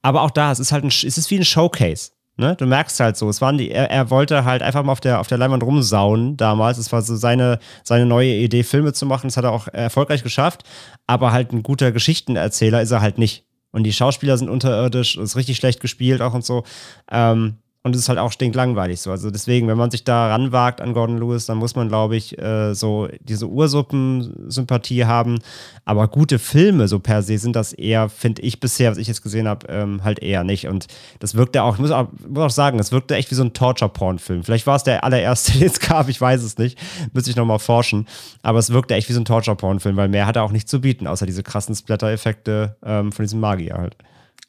Aber 0.01 0.23
auch 0.23 0.31
da, 0.31 0.51
es 0.51 0.59
ist 0.59 0.71
halt 0.71 0.83
ein, 0.83 0.87
es 0.87 1.17
ist 1.17 1.29
wie 1.29 1.37
ein 1.37 1.45
Showcase. 1.45 2.11
Ne? 2.35 2.55
Du 2.55 2.65
merkst 2.65 2.99
halt 2.99 3.15
so, 3.15 3.29
es 3.29 3.41
waren 3.41 3.59
die, 3.59 3.69
er, 3.69 3.91
er, 3.91 4.09
wollte 4.09 4.43
halt 4.43 4.63
einfach 4.63 4.83
mal 4.83 4.91
auf 4.91 4.99
der, 4.99 5.19
auf 5.19 5.27
der 5.27 5.37
Leinwand 5.37 5.61
rumsauen 5.61 6.35
damals. 6.35 6.79
Es 6.79 6.91
war 6.91 7.03
so 7.03 7.15
seine, 7.15 7.59
seine 7.83 8.07
neue 8.07 8.33
Idee, 8.33 8.63
Filme 8.63 8.93
zu 8.93 9.05
machen. 9.05 9.27
Das 9.27 9.37
hat 9.37 9.43
er 9.43 9.51
auch 9.51 9.67
erfolgreich 9.67 10.23
geschafft. 10.23 10.63
Aber 11.05 11.31
halt 11.31 11.53
ein 11.53 11.61
guter 11.61 11.91
Geschichtenerzähler 11.91 12.81
ist 12.81 12.91
er 12.91 13.01
halt 13.01 13.19
nicht. 13.19 13.45
Und 13.71 13.83
die 13.83 13.93
Schauspieler 13.93 14.37
sind 14.37 14.49
unterirdisch, 14.49 15.15
ist 15.15 15.35
richtig 15.35 15.57
schlecht 15.57 15.79
gespielt 15.79 16.21
auch 16.21 16.33
und 16.33 16.45
so. 16.45 16.63
Ähm, 17.11 17.57
und 17.85 17.93
es 17.95 18.03
ist 18.03 18.09
halt 18.09 18.17
auch 18.17 18.31
stinklangweilig 18.31 19.01
so. 19.01 19.11
Also 19.11 19.29
deswegen, 19.29 19.67
wenn 19.67 19.77
man 19.77 19.91
sich 19.91 20.05
da 20.05 20.29
ranwagt 20.29 20.79
an 20.79 20.93
Gordon 20.93 21.17
Lewis, 21.17 21.47
dann 21.47 21.57
muss 21.57 21.75
man, 21.75 21.89
glaube 21.89 22.15
ich, 22.15 22.37
äh, 22.39 22.73
so 22.73 23.09
diese 23.19 23.47
Ursuppen-Sympathie 23.47 25.03
haben. 25.03 25.39
Aber 25.83 26.07
gute 26.07 26.39
Filme 26.39 26.87
so 26.87 26.99
per 26.99 27.21
se 27.23 27.37
sind 27.37 27.57
das 27.57 27.73
eher, 27.73 28.07
finde 28.07 28.41
ich 28.41 28.61
bisher, 28.61 28.91
was 28.91 28.97
ich 28.97 29.09
jetzt 29.09 29.21
gesehen 29.21 29.49
habe, 29.49 29.67
ähm, 29.67 30.01
halt 30.01 30.19
eher 30.19 30.45
nicht. 30.45 30.67
Und 30.67 30.87
das 31.19 31.35
wirkte 31.35 31.61
auch, 31.61 31.73
ich 31.73 31.81
muss 31.81 31.91
auch, 31.91 32.07
muss 32.25 32.43
auch 32.43 32.49
sagen, 32.55 32.79
es 32.79 32.93
wirkte 32.93 33.15
echt 33.15 33.29
wie 33.31 33.35
so 33.35 33.43
ein 33.43 33.51
Torture-Porn-Film. 33.51 34.45
Vielleicht 34.45 34.65
war 34.65 34.77
es 34.77 34.83
der 34.83 35.03
allererste, 35.03 35.51
den 35.59 35.67
es 35.67 35.81
gab, 35.81 36.07
ich 36.07 36.21
weiß 36.21 36.41
es 36.41 36.57
nicht. 36.57 36.79
Müsste 37.11 37.31
ich 37.31 37.35
nochmal 37.35 37.59
forschen. 37.59 38.07
Aber 38.43 38.59
es 38.59 38.71
wirkte 38.71 38.95
echt 38.95 39.09
wie 39.09 39.13
so 39.13 39.19
ein 39.19 39.25
Torture-Porn-Film, 39.25 39.97
weil 39.97 40.07
mehr 40.07 40.25
hat 40.25 40.37
er 40.37 40.43
auch 40.43 40.53
nicht 40.53 40.69
zu 40.69 40.79
bieten, 40.79 41.05
außer 41.05 41.25
diese 41.25 41.43
krassen 41.43 41.75
Splatter-Effekte 41.75 42.77
ähm, 42.85 43.11
von 43.11 43.25
diesem 43.25 43.41
Magier 43.41 43.75
halt. 43.75 43.97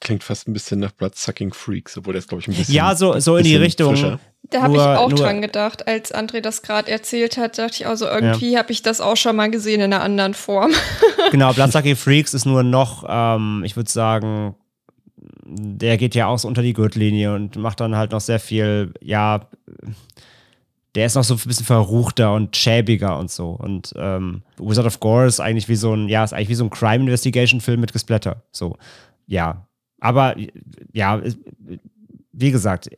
Klingt 0.01 0.25
fast 0.25 0.49
ein 0.49 0.53
bisschen 0.53 0.81
nach 0.81 0.93
Bloodsucking 0.93 1.53
Freaks, 1.53 1.97
obwohl 1.97 2.15
das, 2.15 2.27
glaube 2.27 2.43
ich, 2.43 2.49
ein 2.49 2.55
bisschen. 2.55 2.75
Ja, 2.75 2.95
so, 2.95 3.19
so 3.21 3.37
in 3.37 3.45
die 3.45 3.57
Richtung. 3.57 3.95
Frischer. 3.95 4.21
Da 4.51 4.63
habe 4.63 4.75
ich 4.75 4.81
auch 4.81 5.09
nur, 5.09 5.19
dran 5.19 5.41
gedacht, 5.41 5.89
als 5.89 6.15
André 6.15 6.41
das 6.41 6.63
gerade 6.63 6.91
erzählt 6.91 7.39
hat, 7.39 7.57
dachte 7.59 7.77
ich 7.81 7.87
auch 7.87 7.97
so, 7.97 8.07
irgendwie 8.07 8.53
ja. 8.53 8.59
habe 8.59 8.73
ich 8.73 8.83
das 8.83 9.01
auch 9.01 9.17
schon 9.17 9.37
mal 9.37 9.51
gesehen 9.51 9.81
in 9.81 9.93
einer 9.93 10.03
anderen 10.03 10.35
Form. 10.35 10.73
genau, 11.31 11.53
Bloodsucking 11.55 11.97
Freaks 11.97 12.35
ist 12.35 12.45
nur 12.45 12.63
noch, 12.63 13.05
ähm, 13.09 13.63
ich 13.65 13.77
würde 13.77 13.91
sagen, 13.91 14.55
der 15.47 15.97
geht 15.97 16.15
ja 16.15 16.27
auch 16.27 16.39
so 16.39 16.49
unter 16.49 16.63
die 16.63 16.75
Gürtellinie 16.75 17.35
und 17.35 17.57
macht 17.57 17.81
dann 17.81 17.97
halt 17.97 18.13
noch 18.13 18.21
sehr 18.21 18.39
viel, 18.39 18.93
ja, 19.01 19.49
der 20.95 21.07
ist 21.07 21.15
noch 21.15 21.25
so 21.25 21.35
ein 21.35 21.41
bisschen 21.45 21.67
verruchter 21.67 22.33
und 22.35 22.57
schäbiger 22.57 23.19
und 23.19 23.31
so. 23.31 23.51
Und 23.51 23.93
ähm, 23.97 24.43
Wizard 24.59 24.87
of 24.87 25.01
Gore 25.01 25.27
ist 25.27 25.41
eigentlich 25.41 25.69
wie 25.69 25.77
so 25.77 25.95
ein, 25.95 26.09
ja, 26.09 26.23
ist 26.23 26.33
eigentlich 26.33 26.51
wie 26.51 26.55
so 26.55 26.65
ein 26.65 26.71
Crime-Investigation-Film 26.71 27.81
mit 27.81 27.93
Gesplatter. 27.93 28.45
So, 28.53 28.77
ja, 29.27 29.67
aber 30.05 30.37
ja, 30.93 31.23
wie 32.33 32.51
gesagt, 32.51 32.91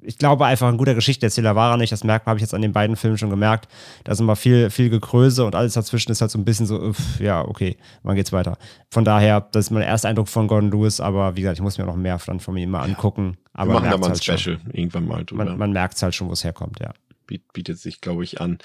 ich 0.00 0.16
glaube 0.16 0.46
einfach, 0.46 0.68
ein 0.68 0.78
guter 0.78 0.94
Geschichtenerzähler 0.94 1.54
war 1.54 1.72
er 1.72 1.76
nicht. 1.76 1.92
Das 1.92 2.04
merkt 2.04 2.26
habe 2.26 2.38
ich 2.38 2.40
jetzt 2.40 2.54
an 2.54 2.62
den 2.62 2.72
beiden 2.72 2.96
Filmen 2.96 3.18
schon 3.18 3.28
gemerkt. 3.28 3.68
Da 4.04 4.12
ist 4.12 4.20
immer 4.20 4.34
viel, 4.34 4.70
viel 4.70 4.88
Gekröse 4.88 5.44
und 5.44 5.54
alles 5.54 5.74
dazwischen 5.74 6.10
ist 6.10 6.22
halt 6.22 6.30
so 6.30 6.38
ein 6.38 6.44
bisschen 6.46 6.64
so, 6.64 6.80
uff, 6.80 7.20
ja, 7.20 7.46
okay, 7.46 7.76
wann 8.02 8.16
geht's 8.16 8.32
weiter? 8.32 8.56
Von 8.90 9.04
daher, 9.04 9.42
das 9.52 9.66
ist 9.66 9.70
mein 9.72 9.82
erster 9.82 10.08
Eindruck 10.08 10.28
von 10.28 10.46
Gordon 10.48 10.70
Lewis, 10.70 11.00
aber 11.00 11.36
wie 11.36 11.42
gesagt, 11.42 11.58
ich 11.58 11.62
muss 11.62 11.76
mir 11.76 11.84
noch 11.84 11.96
mehr 11.96 12.18
von, 12.18 12.40
von 12.40 12.56
ihm 12.56 12.70
mal 12.70 12.82
angucken. 12.82 13.36
Aber 13.52 13.74
Wir 13.74 13.80
machen 13.80 13.90
da 13.90 13.98
mal 13.98 14.06
ein 14.06 14.12
halt 14.12 14.24
Special 14.24 14.38
schon. 14.58 14.70
irgendwann 14.72 15.06
mal 15.06 15.24
drüber. 15.24 15.44
Man, 15.44 15.58
man 15.58 15.72
merkt 15.72 15.96
es 15.96 16.02
halt 16.02 16.14
schon, 16.14 16.28
wo 16.28 16.32
es 16.32 16.44
herkommt, 16.44 16.80
ja 16.80 16.92
bietet 17.26 17.78
sich, 17.78 18.00
glaube 18.00 18.24
ich, 18.24 18.40
an. 18.40 18.58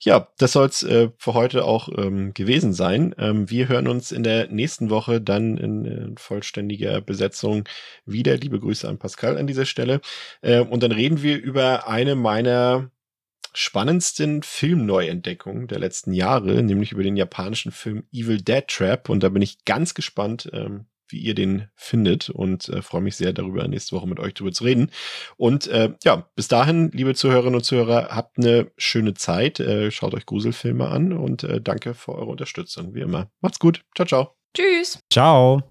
Ja, 0.00 0.28
das 0.38 0.52
soll 0.52 0.66
es 0.66 0.82
äh, 0.82 1.10
für 1.18 1.34
heute 1.34 1.64
auch 1.64 1.88
ähm, 1.96 2.34
gewesen 2.34 2.72
sein. 2.72 3.14
Ähm, 3.18 3.50
wir 3.50 3.68
hören 3.68 3.88
uns 3.88 4.12
in 4.12 4.22
der 4.22 4.48
nächsten 4.48 4.90
Woche 4.90 5.20
dann 5.20 5.56
in, 5.56 5.84
in, 5.84 6.16
vollständiger 6.18 7.00
Besetzung 7.00 7.64
wieder. 8.04 8.36
Liebe 8.36 8.60
Grüße 8.60 8.88
an 8.88 8.98
Pascal 8.98 9.38
an 9.38 9.46
dieser 9.46 9.66
Stelle. 9.66 10.00
Äh, 10.42 10.60
und 10.60 10.82
dann 10.82 10.92
reden 10.92 11.22
wir 11.22 11.40
über 11.40 11.88
eine 11.88 12.14
meiner 12.14 12.90
spannendsten 13.52 14.42
Filmneuentdeckungen 14.42 15.66
der 15.66 15.78
letzten 15.78 16.12
Jahre, 16.12 16.62
nämlich 16.62 16.92
über 16.92 17.02
den 17.02 17.16
japanischen 17.16 17.72
Film 17.72 18.04
Evil 18.12 18.42
Dead 18.42 18.66
Trap. 18.68 19.08
Und 19.08 19.22
da 19.22 19.30
bin 19.30 19.40
ich 19.40 19.64
ganz 19.64 19.94
gespannt, 19.94 20.50
ähm, 20.52 20.86
wie 21.08 21.18
ihr 21.18 21.34
den 21.34 21.68
findet 21.74 22.30
und 22.30 22.68
äh, 22.68 22.82
freue 22.82 23.02
mich 23.02 23.16
sehr 23.16 23.32
darüber, 23.32 23.66
nächste 23.68 23.96
Woche 23.96 24.08
mit 24.08 24.20
euch 24.20 24.34
darüber 24.34 24.52
zu 24.52 24.64
reden. 24.64 24.90
Und 25.36 25.66
äh, 25.68 25.92
ja, 26.04 26.28
bis 26.34 26.48
dahin, 26.48 26.90
liebe 26.92 27.14
Zuhörerinnen 27.14 27.56
und 27.56 27.64
Zuhörer, 27.64 28.08
habt 28.10 28.38
eine 28.38 28.70
schöne 28.76 29.14
Zeit, 29.14 29.60
äh, 29.60 29.90
schaut 29.90 30.14
euch 30.14 30.26
Gruselfilme 30.26 30.88
an 30.88 31.12
und 31.12 31.44
äh, 31.44 31.60
danke 31.60 31.94
für 31.94 32.14
eure 32.14 32.30
Unterstützung, 32.30 32.94
wie 32.94 33.00
immer. 33.00 33.30
Macht's 33.40 33.58
gut. 33.58 33.82
Ciao, 33.94 34.06
ciao. 34.06 34.36
Tschüss. 34.54 35.00
Ciao. 35.12 35.62